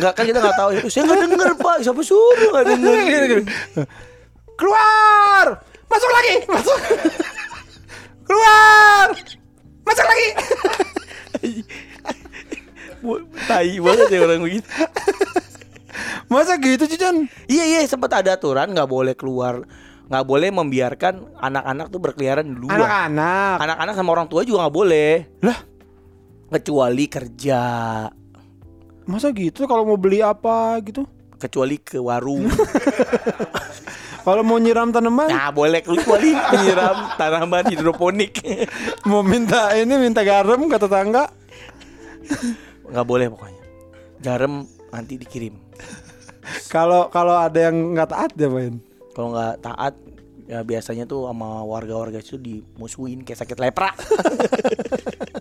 nggak 0.02 0.12
kan 0.18 0.24
kita 0.26 0.38
nggak 0.42 0.58
tahu. 0.58 0.70
Saya 0.90 1.02
nggak 1.06 1.20
denger 1.30 1.50
pak. 1.54 1.76
Siapa 1.86 2.00
suruh 2.02 2.48
nggak 2.50 2.66
denger. 2.74 3.30
Keluar! 4.60 5.46
Masuk 5.90 6.10
lagi! 6.10 6.34
Masuk! 6.48 6.78
keluar! 8.28 9.06
Masuk 9.82 10.06
lagi! 10.06 10.28
Tai 13.50 13.70
banget 13.82 14.06
ya 14.08 14.18
orang 14.22 14.40
begitu. 14.46 14.68
Masa 16.30 16.56
gitu 16.56 16.88
sih, 16.88 16.96
Chan? 16.96 17.28
Iya 17.50 17.64
iya 17.66 17.80
sempat 17.84 18.14
ada 18.16 18.38
aturan 18.38 18.72
nggak 18.72 18.88
boleh 18.88 19.12
keluar, 19.12 19.66
nggak 20.08 20.24
boleh 20.24 20.48
membiarkan 20.48 21.36
anak-anak 21.36 21.92
tuh 21.92 22.00
berkeliaran 22.00 22.46
di 22.46 22.56
luar. 22.56 22.78
Anak-anak. 22.78 23.56
Anak-anak 23.68 23.94
sama 23.98 24.10
orang 24.16 24.28
tua 24.32 24.40
juga 24.46 24.64
nggak 24.64 24.76
boleh. 24.78 25.12
Lah, 25.44 25.58
Kecuali 26.52 27.08
kerja, 27.08 27.62
masa 29.08 29.32
gitu 29.32 29.64
kalau 29.64 29.88
mau 29.88 29.96
beli 29.96 30.20
apa 30.20 30.76
gitu? 30.84 31.08
kecuali 31.42 31.76
ke 31.82 31.98
warung. 31.98 32.46
Kalau 34.22 34.46
mau 34.46 34.54
nyiram 34.54 34.94
tanaman, 34.94 35.26
nah 35.26 35.50
boleh 35.50 35.82
kecuali 35.82 36.30
menyiram 36.30 37.18
tanaman 37.18 37.66
hidroponik. 37.66 38.38
mau 39.10 39.26
minta 39.26 39.74
ini 39.74 39.98
minta 39.98 40.22
garam 40.22 40.70
ke 40.70 40.78
tetangga. 40.78 41.26
nggak 42.86 43.02
boleh 43.02 43.26
pokoknya. 43.34 43.62
Garam 44.22 44.62
nanti 44.94 45.18
dikirim. 45.18 45.58
Kalau 46.70 47.10
kalau 47.10 47.34
ada 47.34 47.66
yang 47.66 47.98
nggak 47.98 48.14
taat 48.14 48.30
dia 48.38 48.46
main. 48.46 48.78
Kalau 49.10 49.34
nggak 49.34 49.58
taat 49.58 49.98
ya 50.46 50.62
biasanya 50.62 51.02
tuh 51.10 51.26
sama 51.26 51.66
warga-warga 51.66 52.22
itu 52.22 52.38
dimusuhin 52.38 53.26
kayak 53.26 53.42
sakit 53.42 53.58
lepra. 53.58 53.90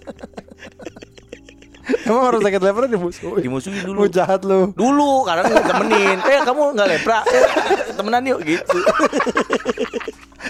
Emang 2.01 2.23
orang 2.23 2.41
sakit 2.41 2.61
leper 2.61 2.83
dimusuhin. 2.87 3.41
dimusuhin 3.41 3.81
Lu 3.83 3.93
dulu. 3.93 4.09
jahat 4.09 4.41
lu. 4.41 4.73
Dulu 4.73 5.23
karena 5.23 5.41
nggak 5.45 5.65
temenin. 5.67 6.17
Eh 6.21 6.39
kamu 6.41 6.61
nggak 6.73 6.87
lepra? 6.89 7.19
Eh, 7.27 7.45
temenan 7.93 8.23
yuk 8.25 8.39
gitu. 8.41 8.77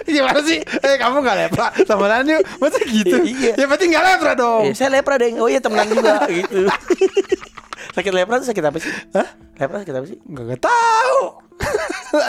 Gimana 0.07 0.39
sih? 0.43 0.59
Eh 0.59 0.95
kamu 0.95 1.19
gak 1.19 1.37
lepra 1.37 1.67
sama 1.83 2.07
Nanyu 2.07 2.39
Masa 2.59 2.79
gitu? 2.83 3.15
Iya. 3.21 3.59
Ya 3.59 3.65
berarti 3.67 3.91
gak 3.91 4.03
lepra 4.03 4.31
dong 4.35 4.63
Eh, 4.67 4.73
saya 4.75 4.87
lepra 4.91 5.19
deh. 5.19 5.35
Oh 5.35 5.47
iya 5.47 5.59
temenan 5.59 5.87
juga 5.87 6.27
gitu. 6.27 6.67
sakit 7.95 8.11
lepra 8.11 8.39
tuh 8.39 8.47
sakit 8.47 8.63
apa 8.63 8.77
sih? 8.79 8.91
Hah? 9.11 9.27
Lepra 9.55 9.83
sakit 9.83 9.95
apa 9.95 10.05
sih? 10.07 10.17
Gak, 10.23 10.43
gak 10.47 10.61
tahu 10.63 11.19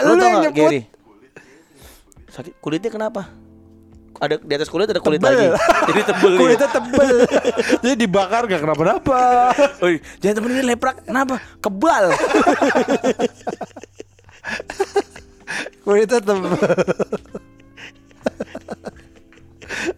Lu 0.03 0.11
Lu 0.15 0.19
tau 0.19 0.27
gak 0.27 0.41
nyebut 0.43 0.55
Gary? 0.55 0.81
Sakit 2.29 2.53
kulitnya 2.59 2.91
kenapa? 2.91 3.31
Ada 4.21 4.35
di 4.37 4.53
atas 4.53 4.69
kulit 4.69 4.87
ada 4.89 5.01
kulit 5.01 5.17
Tebel. 5.17 5.53
lagi. 5.53 5.57
Jadi 5.89 6.01
tebel. 6.05 6.31
ya? 6.31 6.39
Kulitnya 6.39 6.69
tebel 6.69 7.09
Jadi 7.83 7.95
dibakar 7.97 8.41
gak 8.45 8.61
kenapa-napa 8.61 9.21
iya. 9.85 9.99
jangan 10.21 10.35
temenin 10.41 10.65
lepra. 10.69 10.91
Kenapa? 10.97 11.35
Kebal. 11.63 12.13
Kulitnya 15.83 16.19
tebel 16.21 16.53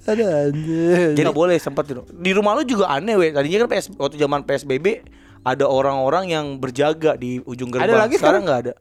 Ada 0.05 0.49
anjir 0.49 1.13
Jadi 1.13 1.21
nggak 1.25 1.35
boleh 1.35 1.57
sempat 1.59 1.85
itu. 1.89 2.01
Di 2.09 2.31
rumah 2.31 2.55
lu 2.55 2.63
juga 2.63 2.89
aneh 2.89 3.17
weh. 3.19 3.29
Tadinya 3.33 3.65
kan 3.65 3.69
PS, 3.75 3.85
waktu 3.99 4.15
zaman 4.17 4.41
PSBB 4.47 5.03
ada 5.45 5.65
orang-orang 5.69 6.25
yang 6.33 6.45
berjaga 6.57 7.13
di 7.13 7.37
ujung 7.45 7.69
gerbang. 7.69 7.85
Ada 7.91 7.95
lagi 8.07 8.15
sekarang 8.17 8.41
sekarang? 8.41 8.43
nggak 8.45 8.59
ada. 8.65 8.73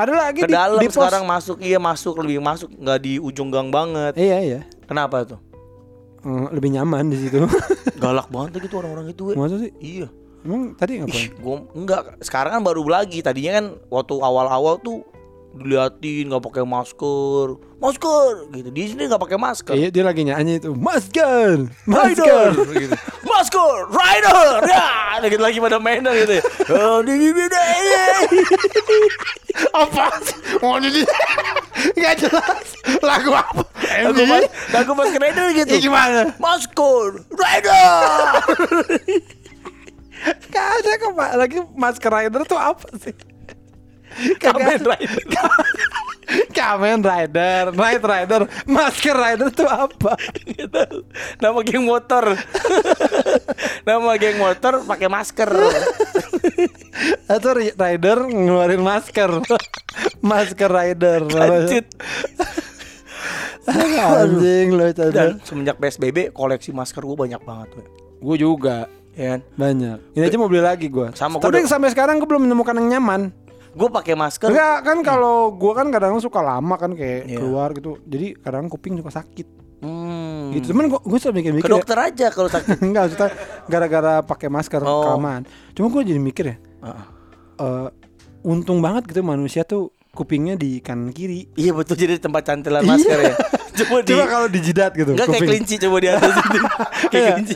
Ada 0.00 0.12
lagi 0.16 0.40
Ke 0.40 0.48
di, 0.48 0.56
dalam 0.56 0.80
di 0.80 0.88
pos. 0.88 0.96
sekarang 0.96 1.28
masuk 1.28 1.60
iya 1.60 1.76
masuk 1.76 2.14
lebih 2.24 2.40
masuk 2.40 2.72
nggak 2.72 2.98
di 2.98 3.20
ujung 3.20 3.52
gang 3.52 3.68
banget. 3.68 4.16
Iya 4.16 4.38
iya 4.40 4.60
Kenapa 4.88 5.28
tuh? 5.28 5.36
Hmm, 6.20 6.48
Lebih 6.48 6.72
nyaman 6.72 7.08
di 7.08 7.16
situ 7.16 7.44
Galak 8.02 8.28
banget 8.28 8.60
gitu 8.60 8.80
orang-orang 8.80 9.12
itu. 9.12 9.36
Masa 9.36 9.60
sih? 9.60 9.72
Iya. 9.76 10.08
Emang 10.40 10.72
tadi 10.72 10.96
Ih, 10.96 11.04
ngapain? 11.04 11.28
gua 11.36 11.56
enggak. 11.76 12.02
Sekarang 12.20 12.56
kan 12.56 12.62
baru 12.64 12.80
lagi. 12.84 13.20
Tadinya 13.20 13.60
kan 13.60 13.66
waktu 13.88 14.14
awal-awal 14.16 14.80
tuh 14.80 15.04
diliatin 15.50 16.30
nggak 16.30 16.42
pakai 16.46 16.62
masker, 16.62 17.58
masker 17.82 18.32
gitu. 18.54 18.68
Di 18.70 18.82
sini 18.94 19.02
nggak 19.10 19.22
pakai 19.22 19.38
masker. 19.38 19.74
Iya 19.74 19.88
dia 19.90 20.04
lagi 20.06 20.22
nyanyi 20.22 20.62
itu 20.62 20.70
Masker 20.72 21.66
Rider, 21.84 22.54
Masker 22.54 22.74
gitu. 22.78 22.94
Masker, 23.26 23.76
rider, 23.88 24.62
ya, 24.68 25.18
lagi 25.18 25.36
lagi 25.40 25.58
pada 25.58 25.78
mainan 25.82 26.12
gitu. 26.12 26.38
ya. 26.38 26.44
Oh, 26.76 27.00
di 27.02 27.14
bibir 27.18 27.50
Apa? 29.74 30.06
Mau 30.60 30.76
jadi 30.78 31.02
Gak 31.96 32.14
jelas 32.20 32.66
Lagu 33.00 33.32
apa? 33.32 33.64
Lagu 34.04 34.22
mas, 34.28 34.44
lagu 34.70 34.92
masker 34.92 35.20
rider 35.20 35.46
gitu. 35.56 35.72
Ya 35.72 35.80
gimana? 35.80 36.20
Masker, 36.36 37.24
rider. 37.32 38.00
Gak 40.52 40.66
ada 40.80 40.90
kok. 41.00 41.12
Lagi 41.16 41.58
masker 41.74 42.10
rider 42.12 42.42
tuh 42.44 42.60
apa 42.60 42.86
sih? 43.00 43.14
Kamen 44.42 44.80
rider. 44.80 45.18
Kamen 46.50 47.02
rider, 47.02 47.74
night 47.74 47.98
rider, 48.00 48.46
masker 48.62 49.16
rider 49.18 49.50
tuh 49.50 49.66
apa? 49.66 50.14
Tahu. 50.70 50.98
Nama 51.42 51.58
geng 51.66 51.82
motor. 51.82 52.38
Nama 53.88 54.10
geng 54.14 54.38
motor 54.38 54.86
pakai 54.86 55.10
masker. 55.10 55.50
Atau 57.26 57.50
ri- 57.58 57.74
rider 57.74 58.30
ngeluarin 58.30 58.78
masker. 58.78 59.42
masker 60.22 60.70
rider. 60.70 61.26
Lanjut. 61.26 61.86
Anjing 63.66 64.68
lo. 64.70 64.86
Dan 64.94 65.42
semenjak 65.42 65.82
PSBB 65.82 66.30
koleksi 66.30 66.70
masker 66.70 67.02
gue 67.02 67.18
banyak 67.18 67.42
banget. 67.42 67.68
Gue 68.22 68.36
juga 68.38 68.86
Ya 69.10 69.36
banyak. 69.36 70.14
Ini 70.14 70.22
aja 70.22 70.38
mau 70.38 70.46
beli 70.46 70.62
lagi 70.62 70.86
gue. 70.86 71.10
Sama 71.12 71.42
Tapi 71.42 71.60
udah- 71.60 71.68
sampai 71.68 71.90
sekarang 71.90 72.22
gue 72.22 72.28
belum 72.30 72.46
menemukan 72.46 72.78
yang 72.78 72.96
nyaman. 72.96 73.34
Gue 73.70 73.88
pakai 73.88 74.14
masker. 74.14 74.48
Enggak 74.48 74.76
kan 74.82 74.98
kalau 75.00 75.36
gue 75.52 75.72
kan 75.72 75.86
kadang 75.88 76.18
suka 76.18 76.40
lama 76.40 76.74
kan 76.74 76.90
kayak 76.92 77.26
Iya. 77.26 77.38
keluar 77.38 77.70
gitu. 77.70 78.02
Jadi 78.02 78.34
kadang 78.36 78.66
kuping 78.66 78.96
suka 78.96 79.14
sakit. 79.14 79.46
Hmm. 79.80 80.50
Gitu. 80.52 80.70
Cuman 80.70 80.88
gue 80.88 81.00
gue 81.00 81.18
selalu 81.18 81.32
Ke 81.32 81.38
mikir-mikir. 81.40 81.66
ya, 81.66 81.72
dokter 81.72 81.98
aja 81.98 82.26
kalau 82.28 82.48
sakit. 82.48 82.76
Enggak, 82.84 83.02
maksudnya 83.06 83.30
gara-gara 83.64 84.14
pakai 84.20 84.48
masker 84.48 84.80
Oh. 84.80 85.06
kelamaan. 85.06 85.42
Cuma 85.72 85.86
gue 85.88 86.02
jadi 86.04 86.20
mikir 86.20 86.44
ya, 86.46 86.56
Heeh. 86.82 87.04
eh, 87.58 87.88
untung 88.42 88.78
banget 88.78 89.06
gitu 89.06 89.22
manusia 89.22 89.62
tuh 89.62 89.88
kupingnya 90.10 90.54
di 90.54 90.78
kanan 90.78 91.10
kiri. 91.10 91.46
Iya 91.54 91.70
betul 91.70 91.94
jadi 91.94 92.18
tempat 92.18 92.42
cantilan 92.44 92.82
masker 92.82 93.18
ya. 93.22 93.34
coba 93.78 93.96
di 94.02 94.10
Coba 94.10 94.24
kalau 94.26 94.48
dijidat 94.50 94.92
gitu. 94.92 95.14
Enggak 95.14 95.28
kayak 95.30 95.46
kelinci 95.46 95.74
coba 95.78 95.96
di 95.96 96.08
atas 96.08 96.34
itu. 96.34 96.58
kayak 97.12 97.14
Iya. 97.14 97.30
kelinci. 97.32 97.54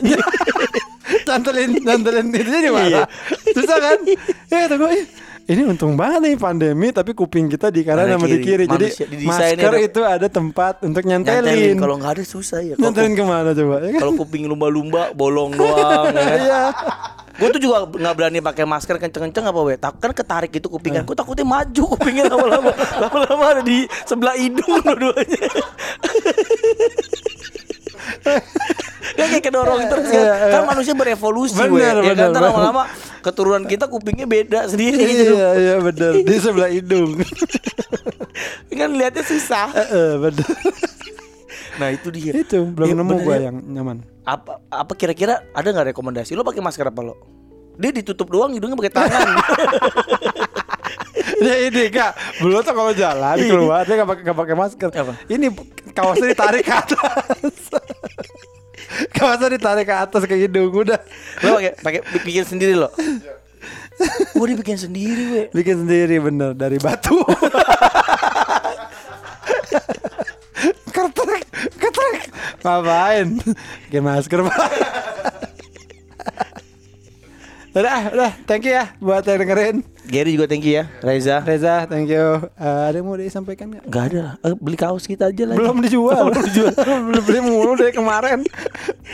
Cantelin, 1.25 1.71
cantelin 1.79 2.27
itunya 2.31 2.61
di 2.61 2.71
mana? 2.71 2.87
Iya. 2.87 3.03
Susah 3.51 3.77
kan? 3.77 3.97
Ya 4.49 4.65
"Ih, 4.65 5.05
ini 5.45 5.61
untung 5.61 5.93
banget 5.93 6.19
nih 6.21 6.35
pandemi 6.35 6.89
tapi 6.89 7.13
kuping 7.13 7.45
kita 7.45 7.69
di 7.69 7.85
kanan 7.85 8.09
sama 8.11 8.25
di 8.25 8.39
kiri. 8.39 8.65
Jadi 8.65 8.87
masker 9.21 9.69
ada- 9.69 9.77
itu 9.79 10.01
ada 10.01 10.25
tempat 10.25 10.81
untuk 10.81 11.01
nyantelin. 11.01 11.45
Nyantelin 11.45 11.77
kalau 11.77 11.95
nggak 11.95 12.11
ada 12.13 12.23
susah 12.23 12.59
ya. 12.59 12.73
Nyantelin 12.75 13.13
ke 13.13 13.21
mana 13.21 13.53
coba? 13.53 13.75
Ya 13.79 13.89
kan? 13.93 14.01
kalau 14.01 14.13
kuping 14.17 14.43
lumba-lumba 14.45 15.13
bolong 15.13 15.53
doang 15.53 16.09
ya. 16.09 16.17
kan? 16.17 16.39
Iya. 16.41 16.61
Gue 17.35 17.51
tuh 17.51 17.59
juga 17.59 17.83
nggak 17.85 18.15
berani 18.15 18.39
pakai 18.39 18.63
masker 18.63 18.95
kenceng-kenceng 18.97 19.45
apa 19.45 19.59
weh. 19.59 19.75
Tak 19.75 19.99
kan 19.99 20.11
ketarik 20.11 20.49
itu 20.49 20.65
kupingan. 20.65 21.03
Gue 21.03 21.13
takutnya 21.13 21.43
maju 21.43 21.83
kupingnya 21.93 22.25
lama-lama. 22.25 22.71
Lama-lama 23.03 23.43
ada 23.45 23.61
di 23.61 23.85
sebelah 24.03 24.33
hidung 24.33 24.81
dua-duanya. 24.81 25.45
ya 29.19 29.25
kayak 29.27 29.43
kedorong 29.43 29.81
terus 29.85 30.05
kan. 30.05 30.17
Iya, 30.17 30.33
iya. 30.35 30.51
Kan 30.51 30.61
manusia 30.65 30.93
berevolusi. 30.93 31.55
Bener, 31.55 31.95
Ya 32.01 32.13
kan 32.13 32.29
bener, 32.29 32.41
lama-lama 32.43 32.83
keturunan 33.19 33.63
kita 33.63 33.85
kupingnya 33.85 34.25
beda 34.25 34.67
sendiri 34.67 34.99
gitu. 34.99 35.33
Iya, 35.33 35.49
iya 35.55 35.75
benar. 35.79 36.11
Di 36.17 36.35
sebelah 36.35 36.69
hidung. 36.69 37.19
Kan 38.69 38.91
lihatnya 38.91 39.23
susah. 39.23 39.71
Heeh, 39.71 40.09
benar. 40.19 40.47
Nah 41.75 41.91
itu 41.91 42.07
dia. 42.07 42.31
Itu 42.33 42.67
belum 42.69 42.87
Iya, 42.87 42.95
nemu 42.95 43.09
bener 43.09 43.23
gua 43.25 43.35
ya. 43.35 43.41
yang 43.45 43.57
nyaman. 43.61 43.97
apa 44.23 44.63
apa 44.65 44.93
kira-kira 44.93 45.43
ada 45.49 45.67
nggak 45.67 45.91
rekomendasi 45.91 46.33
lo 46.33 46.41
pakai 46.41 46.57
masker 46.57 46.87
apa 46.87 46.97
lo 46.99 47.13
dia 47.75 47.91
ditutup 47.91 48.25
doang 48.25 48.49
hidungnya 48.49 48.73
pakai 48.75 48.93
tangan 48.95 49.27
Ya 51.37 51.55
ini 51.61 51.87
kak, 51.89 52.11
belum 52.39 52.59
tuh 52.59 52.71
kalau 52.71 52.89
jalan 52.91 53.35
keluar 53.37 53.83
dia 53.83 53.95
nggak 53.97 54.07
pakai 54.07 54.23
nggak 54.23 54.39
pakai 54.39 54.55
masker. 54.55 54.89
Apa? 54.89 55.13
Ini 55.27 55.47
kaosnya 55.91 56.27
ditarik 56.27 56.63
ke 56.63 56.73
atas. 56.73 57.53
kaosnya 59.15 59.55
ditarik 59.55 59.85
ke 59.87 59.95
atas 59.95 60.23
ke 60.25 60.35
hidung 60.35 60.71
udah. 60.71 60.99
lo 61.43 61.57
pakai 61.59 61.73
pakai 61.79 62.01
bikin 62.23 62.45
sendiri 62.45 62.73
lo 62.75 62.89
Gue 64.35 64.51
dibikin 64.51 64.75
sendiri 64.75 65.23
we 65.31 65.41
Bikin 65.55 65.87
sendiri 65.87 66.19
bener 66.19 66.51
dari 66.51 66.75
batu. 66.75 67.15
ketrek, 70.91 71.43
ketrek. 71.79 72.23
Ngapain? 72.59 73.39
Bikin 73.87 74.03
masker 74.03 74.43
pak. 74.43 74.67
udah, 77.71 78.11
udah, 78.11 78.31
thank 78.43 78.67
you 78.67 78.75
ya 78.75 78.91
buat 78.99 79.23
yang 79.23 79.47
dengerin. 79.47 79.94
Gary 80.05 80.33
juga 80.33 80.45
thank 80.45 80.61
you 80.61 80.77
ya 80.77 80.83
Reza 81.01 81.41
Reza, 81.41 81.85
thank 81.85 82.07
you. 82.07 82.37
Eh, 82.55 82.81
ada 82.85 82.93
yang 82.93 83.05
mau 83.05 83.15
disampaikan 83.15 83.67
nggak? 83.67 83.83
Gak 83.85 84.03
ada 84.09 84.17
lah 84.21 84.33
Eh, 84.41 84.53
Beli 84.53 84.75
kaos 84.75 85.03
kita 85.03 85.29
aja 85.29 85.43
lah 85.43 85.55
Belum 85.57 85.81
dijual. 85.81 86.29
Belum 86.29 86.43
dijual. 86.45 86.73
Belum 87.09 87.21
beli 87.21 87.39
mulu 87.41 87.71
dari 87.73 87.89
kemarin. 87.89 88.45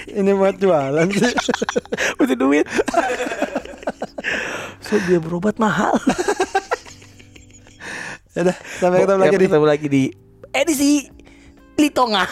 Ini 0.05 0.29
buat 0.33 0.55
jualan 0.55 1.07
sih. 1.09 1.33
Butuh 2.19 2.35
duit 2.35 2.65
So 4.85 4.99
dia 5.07 5.17
berobat 5.17 5.57
mahal 5.57 5.95
Udah, 8.31 8.55
sampai 8.77 9.03
ketemu 9.03 9.19
lagi 9.19 9.35
di 9.35 9.45
Ketemu 9.47 9.67
lagi 9.67 9.87
di 9.87 10.03
Edisi 10.51 10.91
Litonga 11.75 12.23